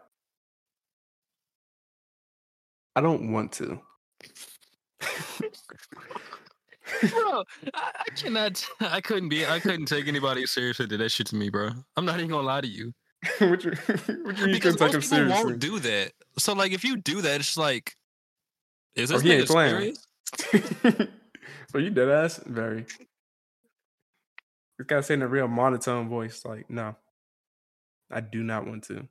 I 2.94 3.00
don't 3.00 3.32
want 3.32 3.52
to. 3.52 3.80
bro, 7.10 7.44
I, 7.74 7.92
I 8.00 8.10
cannot. 8.16 8.64
I 8.80 9.00
couldn't 9.00 9.28
be. 9.28 9.46
I 9.46 9.60
couldn't 9.60 9.86
take 9.86 10.08
anybody 10.08 10.46
seriously. 10.46 10.86
Did 10.86 11.00
that 11.00 11.10
shit 11.10 11.28
to 11.28 11.36
me, 11.36 11.50
bro. 11.50 11.70
I'm 11.96 12.04
not 12.04 12.16
even 12.18 12.30
gonna 12.30 12.46
lie 12.46 12.60
to 12.60 12.68
you 12.68 12.92
what 13.38 13.64
you, 13.64 13.72
what 13.72 14.08
you 14.08 14.14
mean 14.24 14.36
you 14.38 14.46
because 14.52 14.78
most 14.78 14.92
people 14.92 15.02
seriously? 15.02 15.44
won't 15.44 15.58
do 15.58 15.78
that. 15.80 16.12
So 16.38 16.52
like, 16.52 16.72
if 16.72 16.84
you 16.84 16.96
do 16.96 17.20
that, 17.22 17.40
it's 17.40 17.56
like, 17.56 17.94
is 18.94 19.10
Oh, 19.10 19.18
this 19.18 19.26
ain't 19.26 19.48
nigga 19.48 20.04
serious? 20.52 21.08
so 21.70 21.78
you 21.78 21.90
dead 21.90 22.08
ass? 22.08 22.40
Very. 22.46 22.86
Gotta 24.86 25.02
say 25.02 25.14
in 25.14 25.22
a 25.22 25.28
real 25.28 25.48
monotone 25.48 26.08
voice, 26.08 26.44
like, 26.44 26.70
no. 26.70 26.96
I 28.10 28.20
do 28.20 28.42
not 28.42 28.66
want 28.66 28.84
to. 28.84 29.06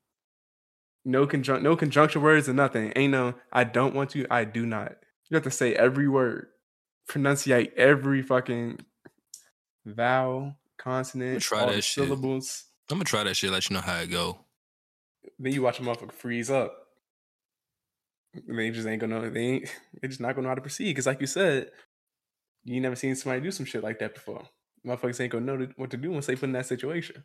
No 1.05 1.25
conjunct 1.25 1.63
no 1.63 1.75
conjunction 1.75 2.21
words 2.21 2.49
or 2.49 2.53
nothing. 2.53 2.91
Ain't 2.95 3.11
no 3.11 3.35
I 3.51 3.63
don't 3.63 3.95
want 3.95 4.09
to, 4.11 4.25
I 4.29 4.43
do 4.43 4.65
not. 4.65 4.95
You 5.29 5.35
have 5.35 5.43
to 5.43 5.51
say 5.51 5.73
every 5.73 6.07
word. 6.07 6.47
Pronunciate 7.09 7.73
every 7.75 8.21
fucking 8.21 8.79
vowel, 9.85 10.55
consonant, 10.77 11.41
try 11.41 11.61
all 11.61 11.67
that 11.67 11.75
the 11.75 11.81
shit. 11.81 12.03
syllables. 12.03 12.65
I'm 12.89 12.97
gonna 12.97 13.05
try 13.05 13.23
that 13.23 13.35
shit. 13.35 13.51
Let 13.51 13.69
you 13.69 13.75
know 13.75 13.81
how 13.81 13.99
it 13.99 14.07
go. 14.07 14.39
Then 15.39 15.53
you 15.53 15.61
watch 15.61 15.79
a 15.79 15.83
motherfucker 15.83 16.11
freeze 16.11 16.49
up. 16.49 16.73
And 18.33 18.59
they 18.59 18.69
just 18.71 18.87
ain't 18.87 18.99
gonna 18.99 19.29
they 19.29 19.39
ain't 19.39 19.75
they 20.01 20.07
just 20.07 20.19
not 20.19 20.35
gonna 20.35 20.43
know 20.43 20.49
how 20.49 20.55
to 20.55 20.61
proceed. 20.61 20.93
Cause 20.93 21.07
like 21.07 21.21
you 21.21 21.27
said, 21.27 21.71
you 22.67 22.81
never 22.81 22.95
seen 22.95 23.15
somebody 23.15 23.41
do 23.41 23.51
some 23.51 23.65
shit 23.65 23.83
like 23.83 23.99
that 23.99 24.13
before. 24.13 24.43
Motherfuckers 24.85 25.19
ain't 25.21 25.31
gonna 25.31 25.45
know 25.45 25.67
what 25.77 25.89
to 25.91 25.97
do 25.97 26.11
once 26.11 26.25
they 26.25 26.35
put 26.35 26.43
in 26.43 26.51
that 26.51 26.65
situation. 26.65 27.23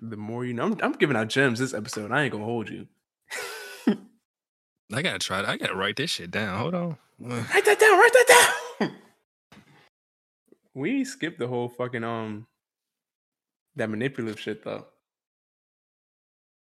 The 0.00 0.16
more 0.16 0.44
you 0.44 0.52
know, 0.52 0.64
I'm, 0.64 0.76
I'm 0.82 0.92
giving 0.92 1.16
out 1.16 1.28
gems 1.28 1.58
this 1.58 1.72
episode. 1.72 2.12
I 2.12 2.24
ain't 2.24 2.32
gonna 2.32 2.44
hold 2.44 2.68
you. 2.68 2.86
I 4.92 5.02
gotta 5.02 5.18
try. 5.18 5.42
I 5.44 5.56
gotta 5.56 5.74
write 5.74 5.96
this 5.96 6.10
shit 6.10 6.30
down. 6.30 6.58
Hold 6.58 6.74
on. 6.74 6.96
Write 7.18 7.64
that 7.64 7.80
down. 7.80 7.98
Write 7.98 8.12
that 8.12 8.58
down. 8.78 8.90
we 10.74 11.04
skipped 11.04 11.38
the 11.38 11.48
whole 11.48 11.68
fucking 11.68 12.04
um 12.04 12.46
that 13.74 13.90
manipulative 13.90 14.38
shit 14.38 14.62
though. 14.64 14.86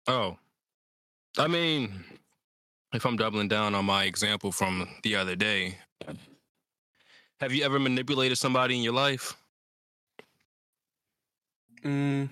Oh, 0.08 0.38
I 1.38 1.48
mean, 1.48 2.04
if 2.94 3.06
I'm 3.06 3.16
doubling 3.16 3.48
down 3.48 3.76
on 3.76 3.86
my 3.86 4.06
example 4.06 4.52
from 4.52 4.88
the 5.04 5.16
other 5.16 5.36
day, 5.36 5.78
have 7.40 7.54
you 7.54 7.64
ever 7.64 7.80
manipulated 7.80 8.38
somebody 8.38 8.76
in 8.76 8.84
your 8.84 8.94
life? 8.94 9.36
Mm. 11.84 12.30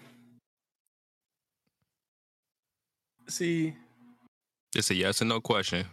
See, 3.28 3.76
It's 4.76 4.89
a 4.91 4.96
yes 4.96 5.22
or 5.22 5.26
no 5.26 5.41
question. 5.41 5.88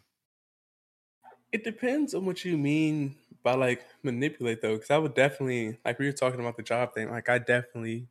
It 1.52 1.64
depends 1.64 2.14
on 2.14 2.26
what 2.26 2.44
you 2.44 2.58
mean 2.58 3.16
by 3.42 3.54
like 3.54 3.84
manipulate 4.02 4.60
though, 4.60 4.74
because 4.74 4.90
I 4.90 4.98
would 4.98 5.14
definitely 5.14 5.78
like 5.84 5.98
we 5.98 6.06
were 6.06 6.12
talking 6.12 6.40
about 6.40 6.56
the 6.56 6.62
job 6.62 6.94
thing. 6.94 7.10
Like 7.10 7.28
I 7.28 7.38
definitely 7.38 8.08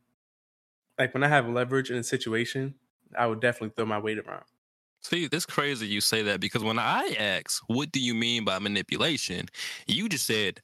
like 0.98 1.14
when 1.14 1.22
I 1.24 1.28
have 1.28 1.48
leverage 1.48 1.90
in 1.90 1.96
a 1.98 2.04
situation, 2.04 2.74
I 3.18 3.26
would 3.26 3.40
definitely 3.40 3.70
throw 3.76 3.86
my 3.86 3.98
weight 3.98 4.18
around. 4.18 4.44
See, 5.02 5.28
it's 5.30 5.46
crazy 5.46 5.86
you 5.86 6.00
say 6.00 6.22
that 6.22 6.40
because 6.40 6.62
when 6.64 6.78
I 6.78 7.14
ask, 7.18 7.62
what 7.66 7.92
do 7.92 8.00
you 8.00 8.14
mean 8.14 8.44
by 8.44 8.58
manipulation? 8.58 9.48
You 9.86 10.08
just 10.08 10.26
said 10.26 10.62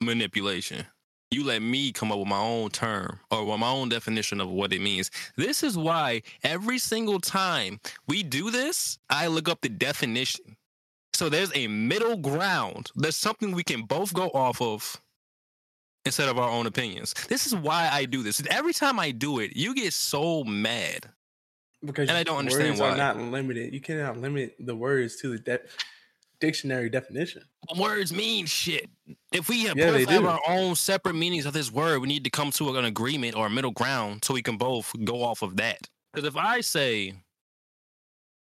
manipulation. 0.00 0.84
You 1.30 1.44
let 1.44 1.60
me 1.60 1.90
come 1.92 2.12
up 2.12 2.18
with 2.18 2.28
my 2.28 2.38
own 2.38 2.70
term 2.70 3.18
or 3.30 3.58
my 3.58 3.68
own 3.68 3.88
definition 3.88 4.40
of 4.40 4.48
what 4.48 4.72
it 4.72 4.80
means. 4.80 5.10
This 5.36 5.62
is 5.64 5.76
why 5.76 6.22
every 6.44 6.78
single 6.78 7.18
time 7.18 7.80
we 8.06 8.22
do 8.22 8.50
this, 8.50 8.98
I 9.10 9.26
look 9.26 9.48
up 9.48 9.60
the 9.60 9.68
definition. 9.68 10.56
So 11.14 11.28
there's 11.28 11.50
a 11.56 11.66
middle 11.66 12.16
ground. 12.16 12.92
There's 12.94 13.16
something 13.16 13.52
we 13.52 13.64
can 13.64 13.82
both 13.82 14.14
go 14.14 14.28
off 14.28 14.62
of 14.62 15.00
instead 16.04 16.28
of 16.28 16.38
our 16.38 16.48
own 16.48 16.66
opinions. 16.66 17.12
This 17.28 17.46
is 17.46 17.56
why 17.56 17.88
I 17.92 18.04
do 18.04 18.22
this. 18.22 18.40
Every 18.48 18.72
time 18.72 19.00
I 19.00 19.10
do 19.10 19.40
it, 19.40 19.56
you 19.56 19.74
get 19.74 19.92
so 19.94 20.44
mad. 20.44 21.06
Because 21.84 22.08
And 22.08 22.16
I 22.16 22.22
don't 22.22 22.38
understand 22.38 22.70
words 22.70 22.80
why. 22.80 22.90
are 22.90 22.96
not 22.96 23.18
limited. 23.18 23.72
You 23.74 23.80
cannot 23.80 24.18
limit 24.18 24.54
the 24.60 24.76
words 24.76 25.16
to 25.16 25.30
the 25.30 25.38
de- 25.38 25.60
dictionary 26.40 26.88
definition. 26.90 27.42
words 27.78 28.12
mean 28.12 28.46
shit. 28.46 28.88
If 29.32 29.48
we 29.48 29.64
have 29.64 29.76
Yeah, 29.76 29.92
both 29.92 30.08
have 30.08 30.24
our 30.24 30.40
own 30.48 30.74
separate 30.74 31.14
meanings 31.14 31.46
of 31.46 31.52
this 31.52 31.70
word, 31.72 32.00
we 32.00 32.08
need 32.08 32.24
to 32.24 32.30
come 32.30 32.50
to 32.52 32.76
an 32.76 32.84
agreement 32.84 33.36
or 33.36 33.46
a 33.46 33.50
middle 33.50 33.70
ground 33.72 34.24
so 34.24 34.34
we 34.34 34.42
can 34.42 34.56
both 34.56 34.92
go 35.04 35.22
off 35.22 35.42
of 35.42 35.56
that. 35.56 35.78
Because 36.12 36.26
if 36.26 36.36
I 36.36 36.60
say, 36.60 37.14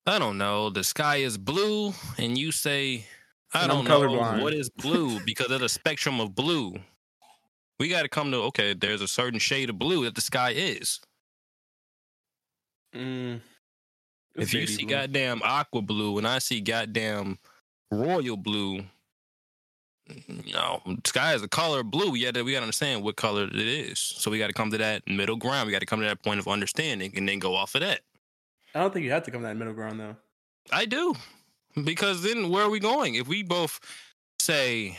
I 0.06 0.18
don't 0.18 0.38
know, 0.38 0.70
the 0.70 0.84
sky 0.84 1.16
is 1.16 1.36
blue, 1.38 1.92
and 2.18 2.36
you 2.38 2.52
say, 2.52 3.06
I 3.52 3.62
And 3.62 3.70
don't 3.72 3.84
know 3.84 4.00
colorblind. 4.00 4.42
what 4.42 4.52
is 4.54 4.70
blue 4.70 5.20
because 5.24 5.50
of 5.50 5.60
the 5.60 5.68
spectrum 5.68 6.20
of 6.20 6.34
blue, 6.34 6.74
we 7.78 7.88
got 7.88 8.02
to 8.02 8.08
come 8.08 8.30
to 8.32 8.38
okay. 8.44 8.74
There's 8.74 9.02
a 9.02 9.08
certain 9.08 9.38
shade 9.38 9.70
of 9.70 9.78
blue 9.78 10.04
that 10.04 10.14
the 10.14 10.20
sky 10.20 10.50
is. 10.50 11.00
Mm. 12.94 13.40
If 14.34 14.52
you 14.54 14.66
see 14.66 14.84
blue. 14.84 14.94
goddamn 14.94 15.40
aqua 15.42 15.82
blue 15.82 16.18
and 16.18 16.26
I 16.26 16.38
see 16.38 16.60
goddamn 16.60 17.38
royal 17.90 18.36
blue, 18.36 18.84
you 20.06 20.52
know, 20.52 20.80
sky 21.04 21.34
is 21.34 21.42
a 21.42 21.48
color 21.48 21.80
of 21.80 21.90
blue. 21.90 22.14
Yeah, 22.14 22.30
we 22.34 22.52
got 22.52 22.58
to 22.58 22.62
understand 22.62 23.02
what 23.02 23.16
color 23.16 23.44
it 23.44 23.54
is. 23.54 23.98
So 23.98 24.30
we 24.30 24.38
got 24.38 24.48
to 24.48 24.52
come 24.52 24.70
to 24.70 24.78
that 24.78 25.06
middle 25.08 25.36
ground. 25.36 25.66
We 25.66 25.72
got 25.72 25.80
to 25.80 25.86
come 25.86 26.00
to 26.00 26.06
that 26.06 26.22
point 26.22 26.38
of 26.38 26.48
understanding 26.48 27.12
and 27.16 27.28
then 27.28 27.38
go 27.38 27.54
off 27.54 27.74
of 27.74 27.80
that. 27.80 28.00
I 28.74 28.80
don't 28.80 28.92
think 28.92 29.04
you 29.04 29.12
have 29.12 29.24
to 29.24 29.30
come 29.30 29.40
to 29.42 29.48
that 29.48 29.56
middle 29.56 29.74
ground 29.74 29.98
though. 30.00 30.16
I 30.70 30.84
do. 30.84 31.14
Because 31.82 32.22
then 32.22 32.50
where 32.50 32.64
are 32.64 32.70
we 32.70 32.80
going? 32.80 33.16
If 33.16 33.28
we 33.28 33.42
both 33.42 33.80
say, 34.38 34.96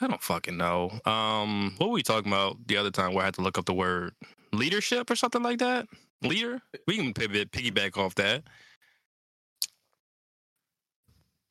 I 0.00 0.06
don't 0.06 0.22
fucking 0.22 0.56
know. 0.56 0.90
Um, 1.04 1.74
what 1.78 1.88
were 1.88 1.94
we 1.94 2.02
talking 2.02 2.30
about 2.30 2.66
the 2.66 2.76
other 2.76 2.90
time 2.90 3.14
where 3.14 3.22
I 3.22 3.26
had 3.26 3.34
to 3.34 3.40
look 3.40 3.56
up 3.56 3.66
the 3.66 3.74
word 3.74 4.14
leadership 4.52 5.10
or 5.10 5.16
something 5.16 5.42
like 5.42 5.58
that? 5.58 5.86
Leader? 6.22 6.60
We 6.86 6.96
can 6.96 7.14
piggyback 7.14 7.96
off 7.96 8.14
that. 8.16 8.44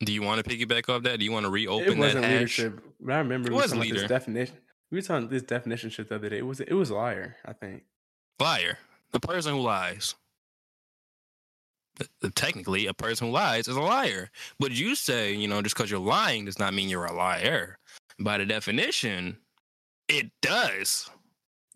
Do 0.04 0.12
you 0.12 0.22
want 0.22 0.44
to 0.44 0.50
piggyback 0.50 0.88
off 0.88 1.04
that? 1.04 1.18
Do 1.18 1.24
you 1.24 1.32
want 1.32 1.44
to 1.44 1.50
reopen 1.50 1.90
that 1.90 1.98
wasn't 1.98 2.24
hash? 2.24 2.58
leadership. 2.58 2.80
I 3.08 3.18
remember 3.18 3.48
It 3.48 3.52
we 3.52 3.56
was 3.56 3.72
about 3.72 3.88
this 3.88 4.08
definition. 4.08 4.56
We 4.90 4.98
were 4.98 5.02
talking 5.02 5.28
this 5.28 5.42
definition 5.42 5.90
shit 5.90 6.08
the 6.08 6.16
other 6.16 6.28
day. 6.28 6.38
It 6.38 6.46
was 6.46 6.60
it 6.60 6.72
was 6.72 6.90
liar, 6.90 7.36
I 7.44 7.52
think. 7.52 7.84
Liar. 8.40 8.78
The 9.12 9.20
person 9.20 9.54
who 9.54 9.60
lies. 9.60 10.14
Technically, 12.34 12.86
a 12.86 12.94
person 12.94 13.28
who 13.28 13.32
lies 13.32 13.68
is 13.68 13.76
a 13.76 13.80
liar. 13.80 14.30
But 14.58 14.72
you 14.72 14.94
say, 14.94 15.34
you 15.34 15.46
know, 15.46 15.62
just 15.62 15.76
because 15.76 15.90
you're 15.90 16.00
lying 16.00 16.46
does 16.46 16.58
not 16.58 16.74
mean 16.74 16.88
you're 16.88 17.04
a 17.04 17.12
liar. 17.12 17.78
By 18.18 18.38
the 18.38 18.46
definition, 18.46 19.36
it 20.08 20.30
does. 20.40 21.10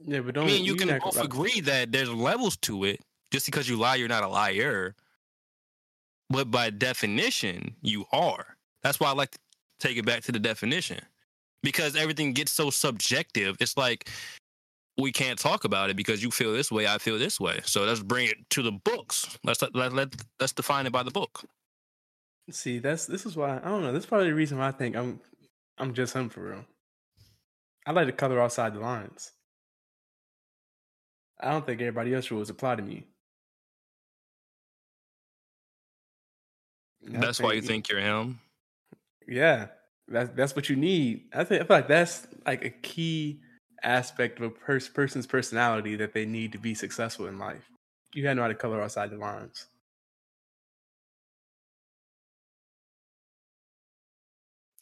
Yeah, 0.05 0.21
but 0.21 0.35
don't 0.35 0.45
I 0.45 0.49
mean, 0.49 0.65
you 0.65 0.75
can 0.75 0.99
both 0.99 1.21
agree 1.21 1.61
that 1.61 1.93
there's 1.93 2.11
levels 2.11 2.57
to 2.59 2.85
it. 2.85 3.01
Just 3.31 3.47
because 3.47 3.69
you 3.69 3.77
lie, 3.77 3.97
you're 3.97 4.09
not 4.09 4.25
a 4.25 4.29
liar. 4.29 4.95
But 6.29 6.51
by 6.51 6.71
definition, 6.71 7.75
you 7.83 8.05
are. 8.13 8.57
That's 8.83 8.99
why 8.99 9.09
I 9.09 9.13
like 9.13 9.33
to 9.33 9.39
take 9.81 9.97
it 9.97 10.05
back 10.05 10.23
to 10.23 10.33
the 10.33 10.39
definition. 10.39 11.01
Because 11.63 11.97
everything 11.97 12.33
gets 12.33 12.53
so 12.53 12.71
subjective. 12.71 13.57
It's 13.61 13.77
like 13.77 14.09
we 14.99 15.13
can't 15.13 15.39
talk 15.39 15.65
about 15.65 15.91
it 15.91 15.97
because 15.97 16.23
you 16.23 16.31
feel 16.31 16.53
this 16.53 16.71
way, 16.71 16.87
I 16.87 16.99
feel 16.99 17.19
this 17.19 17.39
way. 17.39 17.61
So 17.65 17.85
let's 17.85 18.01
bring 18.01 18.29
it 18.29 18.39
to 18.51 18.63
the 18.63 18.73
books. 18.73 19.39
Let's 19.45 19.61
let, 19.63 19.75
let, 19.75 19.93
let 19.93 20.15
let's 20.41 20.53
define 20.53 20.87
it 20.87 20.93
by 20.93 21.03
the 21.03 21.11
book. 21.11 21.45
See, 22.51 22.79
that's 22.79 23.07
this 23.07 23.27
is 23.27 23.37
why 23.37 23.59
I 23.63 23.69
don't 23.69 23.83
know. 23.83 23.93
This 23.93 24.05
is 24.05 24.09
probably 24.09 24.29
the 24.29 24.35
reason 24.35 24.59
why 24.59 24.69
I 24.69 24.73
think 24.73 24.97
I'm 24.97 25.21
I'm 25.79 25.93
just 25.93 26.15
him 26.15 26.29
for 26.29 26.41
real. 26.41 26.65
I 27.87 27.93
like 27.93 28.07
to 28.07 28.13
color 28.13 28.41
outside 28.41 28.75
the 28.75 28.81
lines. 28.81 29.33
I 31.41 31.51
don't 31.51 31.67
think 31.67 31.81
everybody 31.81 32.15
else 32.15 32.31
rules 32.31 32.51
apply 32.51 32.77
to 32.77 32.83
me. 32.83 33.07
That's 37.07 37.41
why 37.41 37.53
you 37.53 37.63
think 37.63 37.89
you're 37.89 38.01
him. 38.01 38.41
Yeah, 39.29 39.69
that's 40.09 40.31
that's 40.35 40.57
what 40.57 40.69
you 40.69 40.77
need. 40.77 41.25
I 41.35 41.45
think 41.45 41.63
I 41.63 41.67
feel 41.67 41.77
like 41.77 41.89
that's 41.89 42.27
like 42.47 42.65
a 42.65 42.71
key 42.71 43.41
aspect 43.83 44.39
of 44.39 44.47
a 44.47 44.51
pers- 44.51 44.89
person's 44.89 45.27
personality 45.27 45.97
that 45.97 46.13
they 46.13 46.27
need 46.27 46.53
to 46.53 46.59
be 46.59 46.75
successful 46.75 47.27
in 47.27 47.39
life. 47.39 47.71
You 48.15 48.23
gotta 48.23 48.35
know 48.35 48.43
how 48.43 48.49
to 48.49 48.55
color 48.55 48.83
outside 48.83 49.11
the 49.11 49.19
lines. 49.19 49.67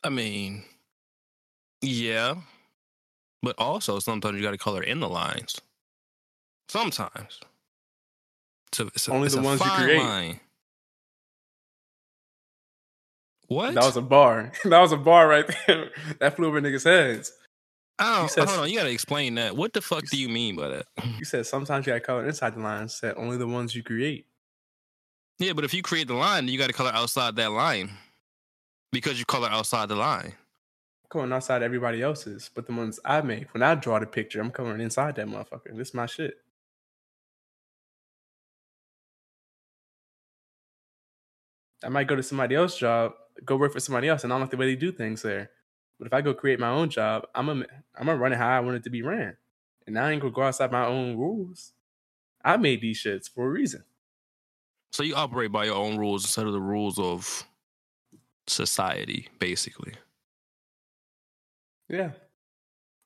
I 0.02 0.10
mean, 0.10 0.64
yeah, 1.80 2.34
but 3.42 3.58
also 3.58 3.98
sometimes 3.98 4.36
you 4.36 4.42
got 4.42 4.50
to 4.50 4.58
color 4.58 4.82
in 4.82 5.00
the 5.00 5.08
lines. 5.08 5.60
Sometimes. 6.68 7.40
So 8.72 8.88
it's 8.94 9.08
a, 9.08 9.12
Only 9.12 9.26
it's 9.26 9.34
the 9.34 9.42
ones 9.42 9.60
you 9.64 9.70
create. 9.70 9.98
line. 9.98 10.40
What? 13.54 13.74
That 13.74 13.84
was 13.84 13.96
a 13.96 14.02
bar. 14.02 14.50
that 14.64 14.80
was 14.80 14.90
a 14.90 14.96
bar 14.96 15.28
right 15.28 15.46
there. 15.66 15.90
that 16.18 16.34
flew 16.34 16.48
over 16.48 16.60
niggas' 16.60 16.82
heads. 16.84 17.32
Oh, 18.00 18.22
Don't, 18.22 18.30
said- 18.30 18.48
hold 18.48 18.60
on, 18.60 18.68
you 18.68 18.76
got 18.76 18.84
to 18.84 18.90
explain 18.90 19.36
that. 19.36 19.56
What 19.56 19.72
the 19.72 19.80
fuck 19.80 20.04
do 20.06 20.18
you 20.18 20.28
mean 20.28 20.56
by 20.56 20.68
that? 20.68 20.86
You 21.18 21.24
said 21.24 21.46
sometimes 21.46 21.86
you 21.86 21.92
gotta 21.92 22.00
color 22.00 22.26
inside 22.26 22.56
the 22.56 22.60
lines. 22.60 22.96
Said 22.96 23.14
only 23.16 23.36
the 23.36 23.46
ones 23.46 23.74
you 23.76 23.84
create. 23.84 24.26
Yeah, 25.38 25.52
but 25.52 25.64
if 25.64 25.72
you 25.72 25.82
create 25.82 26.08
the 26.08 26.14
line, 26.14 26.48
you 26.48 26.58
got 26.58 26.66
to 26.66 26.72
color 26.72 26.90
outside 26.92 27.36
that 27.36 27.52
line 27.52 27.90
because 28.92 29.18
you 29.18 29.24
color 29.24 29.48
outside 29.48 29.88
the 29.88 29.94
line. 29.94 30.32
Coloring 31.08 31.32
outside 31.32 31.62
everybody 31.62 32.02
else's, 32.02 32.50
but 32.52 32.66
the 32.66 32.72
ones 32.74 32.98
I 33.04 33.20
make 33.20 33.54
when 33.54 33.62
I 33.62 33.76
draw 33.76 34.00
the 34.00 34.06
picture, 34.06 34.40
I'm 34.40 34.50
coloring 34.50 34.80
inside 34.80 35.14
that 35.16 35.26
motherfucker. 35.28 35.76
This 35.76 35.88
is 35.88 35.94
my 35.94 36.06
shit. 36.06 36.34
I 41.84 41.88
might 41.88 42.08
go 42.08 42.16
to 42.16 42.22
somebody 42.22 42.54
else's 42.56 42.78
job, 42.78 43.12
go 43.44 43.56
work 43.56 43.72
for 43.72 43.80
somebody 43.80 44.08
else, 44.08 44.24
and 44.24 44.32
I 44.32 44.34
don't 44.34 44.42
like 44.42 44.50
the 44.50 44.56
way 44.56 44.66
they 44.66 44.76
do 44.76 44.92
things 44.92 45.22
there. 45.22 45.50
But 45.98 46.06
if 46.06 46.12
I 46.12 46.20
go 46.20 46.34
create 46.34 46.60
my 46.60 46.68
own 46.68 46.90
job, 46.90 47.26
I'm 47.34 47.48
a, 47.48 47.52
I'm 47.96 48.06
gonna 48.06 48.16
run 48.16 48.32
it 48.32 48.36
how 48.36 48.48
I 48.48 48.60
want 48.60 48.76
it 48.76 48.84
to 48.84 48.90
be 48.90 49.02
ran, 49.02 49.36
and 49.86 49.98
I 49.98 50.12
ain't 50.12 50.20
gonna 50.20 50.32
go 50.32 50.42
outside 50.42 50.72
my 50.72 50.86
own 50.86 51.16
rules. 51.16 51.72
I 52.44 52.56
made 52.56 52.80
these 52.80 53.02
shits 53.02 53.30
for 53.30 53.46
a 53.46 53.50
reason. 53.50 53.84
So 54.92 55.02
you 55.02 55.14
operate 55.14 55.50
by 55.50 55.64
your 55.64 55.76
own 55.76 55.96
rules 55.96 56.24
instead 56.24 56.46
of 56.46 56.52
the 56.52 56.60
rules 56.60 56.98
of 56.98 57.44
society, 58.46 59.28
basically. 59.38 59.94
Yeah. 61.88 62.10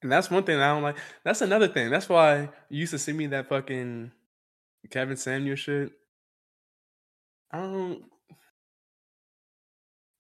And 0.03 0.13
that's 0.13 0.31
one 0.31 0.45
thing 0.45 0.61
I 0.61 0.75
don't 0.75 0.83
like. 0.83 0.97
That's 1.25 1.41
another 1.41 1.69
thing. 1.69 1.91
That's 1.91 2.09
why 2.09 2.51
you 2.69 2.81
used 2.81 2.93
to 2.93 2.99
send 2.99 3.19
me 3.19 3.27
that 3.29 3.49
fucking 3.49 4.13
Kevin 4.91 5.17
Samuel 5.17 5.57
shit. 5.57 5.93
I 7.51 7.59
don't. 7.59 8.05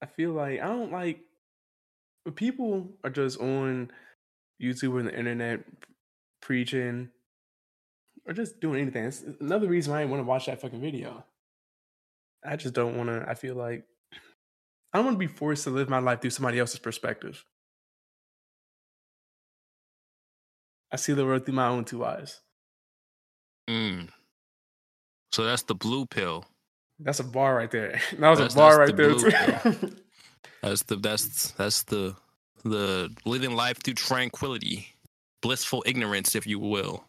I 0.02 0.06
feel 0.06 0.32
like 0.32 0.60
I 0.60 0.66
don't 0.66 0.92
like 0.92 1.20
people 2.34 2.88
are 3.04 3.10
just 3.10 3.40
on 3.40 3.90
YouTube 4.62 4.98
and 4.98 5.08
the 5.08 5.18
internet 5.18 5.60
preaching 6.40 7.10
or 8.26 8.34
just 8.34 8.60
doing 8.60 8.82
anything. 8.82 9.04
It's 9.04 9.24
another 9.40 9.68
reason 9.68 9.94
I 9.94 10.00
didn't 10.00 10.10
want 10.10 10.20
to 10.20 10.28
watch 10.28 10.46
that 10.46 10.60
fucking 10.60 10.80
video. 10.80 11.24
I 12.44 12.56
just 12.56 12.74
don't 12.74 12.96
want 12.96 13.08
to. 13.08 13.24
I 13.28 13.34
feel 13.34 13.54
like 13.54 13.84
I 14.92 14.98
don't 14.98 15.06
want 15.06 15.14
to 15.16 15.26
be 15.26 15.32
forced 15.32 15.64
to 15.64 15.70
live 15.70 15.88
my 15.88 15.98
life 15.98 16.20
through 16.20 16.30
somebody 16.30 16.58
else's 16.58 16.78
perspective. 16.78 17.44
I 20.92 20.96
see 20.96 21.12
the 21.12 21.24
world 21.24 21.44
through 21.44 21.54
my 21.54 21.68
own 21.68 21.84
two 21.84 22.04
eyes. 22.04 22.40
Mm. 23.68 24.08
So 25.32 25.44
that's 25.44 25.62
the 25.64 25.74
blue 25.74 26.06
pill. 26.06 26.46
That's 27.00 27.20
a 27.20 27.24
bar 27.24 27.54
right 27.54 27.70
there. 27.70 28.00
That 28.18 28.30
was 28.30 28.38
That's- 28.38 28.54
a 28.54 28.56
bar 28.56 28.78
right 28.78 28.94
the 28.96 29.02
there 29.02 29.14
blue 29.14 29.30
too. 29.90 29.96
That's 30.62 30.82
the 30.82 30.96
that's 30.96 31.52
that's 31.52 31.84
the 31.84 32.16
the 32.64 33.14
living 33.24 33.54
life 33.54 33.78
through 33.82 33.94
tranquility, 33.94 34.88
blissful 35.40 35.84
ignorance, 35.86 36.34
if 36.34 36.46
you 36.48 36.58
will. 36.58 37.04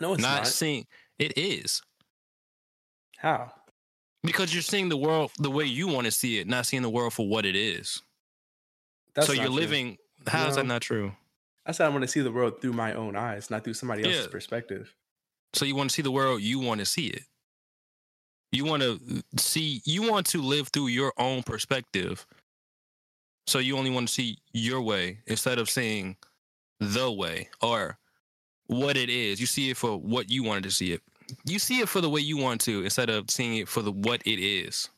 no, 0.00 0.14
it's 0.14 0.22
not, 0.22 0.36
not. 0.38 0.46
seeing 0.46 0.86
it 1.18 1.36
is 1.36 1.82
How? 3.18 3.52
because 4.22 4.54
you're 4.54 4.62
seeing 4.62 4.88
the 4.88 4.96
world 4.96 5.30
the 5.38 5.50
way 5.50 5.64
you 5.64 5.88
want 5.88 6.06
to 6.06 6.10
see 6.10 6.38
it, 6.38 6.46
not 6.48 6.64
seeing 6.64 6.82
the 6.82 6.88
world 6.88 7.12
for 7.12 7.28
what 7.28 7.44
it 7.44 7.54
is. 7.54 8.00
That's 9.14 9.26
so 9.26 9.34
you're 9.34 9.46
true. 9.46 9.54
living. 9.54 9.98
How 10.26 10.48
is 10.48 10.56
that 10.56 10.64
not 10.66 10.80
true? 10.80 11.12
I 11.66 11.72
said 11.72 11.84
I 11.86 11.90
want 11.90 12.02
to 12.02 12.08
see 12.08 12.20
the 12.20 12.32
world 12.32 12.62
through 12.62 12.72
my 12.72 12.94
own 12.94 13.14
eyes, 13.14 13.50
not 13.50 13.62
through 13.64 13.74
somebody 13.74 14.04
else's 14.04 14.24
Yeah. 14.24 14.30
perspective. 14.30 14.94
So 15.52 15.66
you 15.66 15.74
want 15.76 15.90
to 15.90 15.94
see 15.94 16.02
the 16.02 16.10
world, 16.10 16.40
you 16.40 16.58
want 16.60 16.80
to 16.80 16.86
see 16.86 17.08
it. 17.08 17.24
You 18.52 18.64
want 18.64 18.82
to 18.82 19.22
see, 19.36 19.80
you 19.84 20.10
want 20.10 20.26
to 20.28 20.42
live 20.42 20.68
through 20.68 20.88
your 20.88 21.12
own 21.18 21.42
perspective. 21.42 22.26
So 23.46 23.58
you 23.58 23.76
only 23.76 23.90
want 23.90 24.08
to 24.08 24.14
see 24.14 24.38
your 24.52 24.80
way 24.80 25.18
instead 25.26 25.58
of 25.58 25.70
seeing 25.70 26.16
the 26.78 27.10
way 27.10 27.48
or 27.60 27.98
what 28.66 28.96
it 28.96 29.08
is. 29.08 29.40
You 29.40 29.46
see 29.46 29.70
it 29.70 29.76
for 29.76 29.96
what 29.96 30.30
you 30.30 30.42
wanted 30.42 30.64
to 30.64 30.70
see 30.70 30.92
it. 30.92 31.02
You 31.44 31.58
see 31.58 31.80
it 31.80 31.88
for 31.88 32.00
the 32.00 32.10
way 32.10 32.20
you 32.20 32.36
want 32.36 32.60
to 32.62 32.82
instead 32.82 33.10
of 33.10 33.30
seeing 33.30 33.56
it 33.56 33.68
for 33.68 33.82
the 33.82 33.92
what 33.92 34.22
it 34.26 34.40
is. 34.40 34.88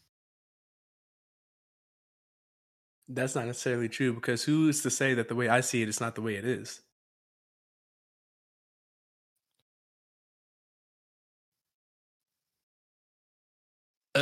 That's 3.08 3.34
not 3.34 3.46
necessarily 3.46 3.88
true 3.88 4.14
because 4.14 4.44
who 4.44 4.68
is 4.68 4.82
to 4.82 4.90
say 4.90 5.12
that 5.14 5.28
the 5.28 5.34
way 5.34 5.48
I 5.48 5.60
see 5.60 5.82
it 5.82 5.88
is 5.88 6.00
not 6.00 6.14
the 6.14 6.22
way 6.22 6.36
it 6.36 6.44
is? 6.46 6.80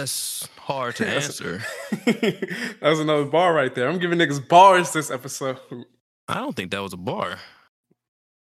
That's 0.00 0.48
hard 0.56 0.96
to 0.96 1.06
answer. 1.16 1.62
that 1.90 2.78
was 2.80 3.00
another 3.00 3.26
bar 3.26 3.52
right 3.52 3.74
there. 3.74 3.86
I'm 3.86 3.98
giving 3.98 4.18
niggas 4.18 4.48
bars 4.48 4.94
this 4.94 5.10
episode. 5.10 5.58
I 6.26 6.34
don't 6.34 6.56
think 6.56 6.70
that 6.70 6.82
was 6.82 6.94
a 6.94 6.96
bar. 6.96 7.38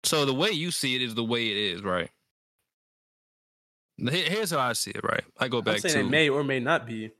So 0.03 0.25
the 0.25 0.35
way 0.35 0.51
you 0.51 0.69
see 0.69 0.95
it 0.95 1.01
is 1.01 1.15
the 1.15 1.23
way 1.23 1.49
it 1.49 1.57
is, 1.57 1.81
right? 1.81 2.11
Here's 3.97 4.51
how 4.51 4.59
I 4.59 4.73
see 4.73 4.91
it, 4.91 5.03
right? 5.03 5.23
I 5.39 5.47
go 5.47 5.59
I'm 5.59 5.63
back 5.63 5.79
saying 5.79 5.95
to 5.95 5.99
it 6.01 6.09
may 6.09 6.29
or 6.29 6.43
may 6.43 6.59
not 6.59 6.85
be. 6.85 7.11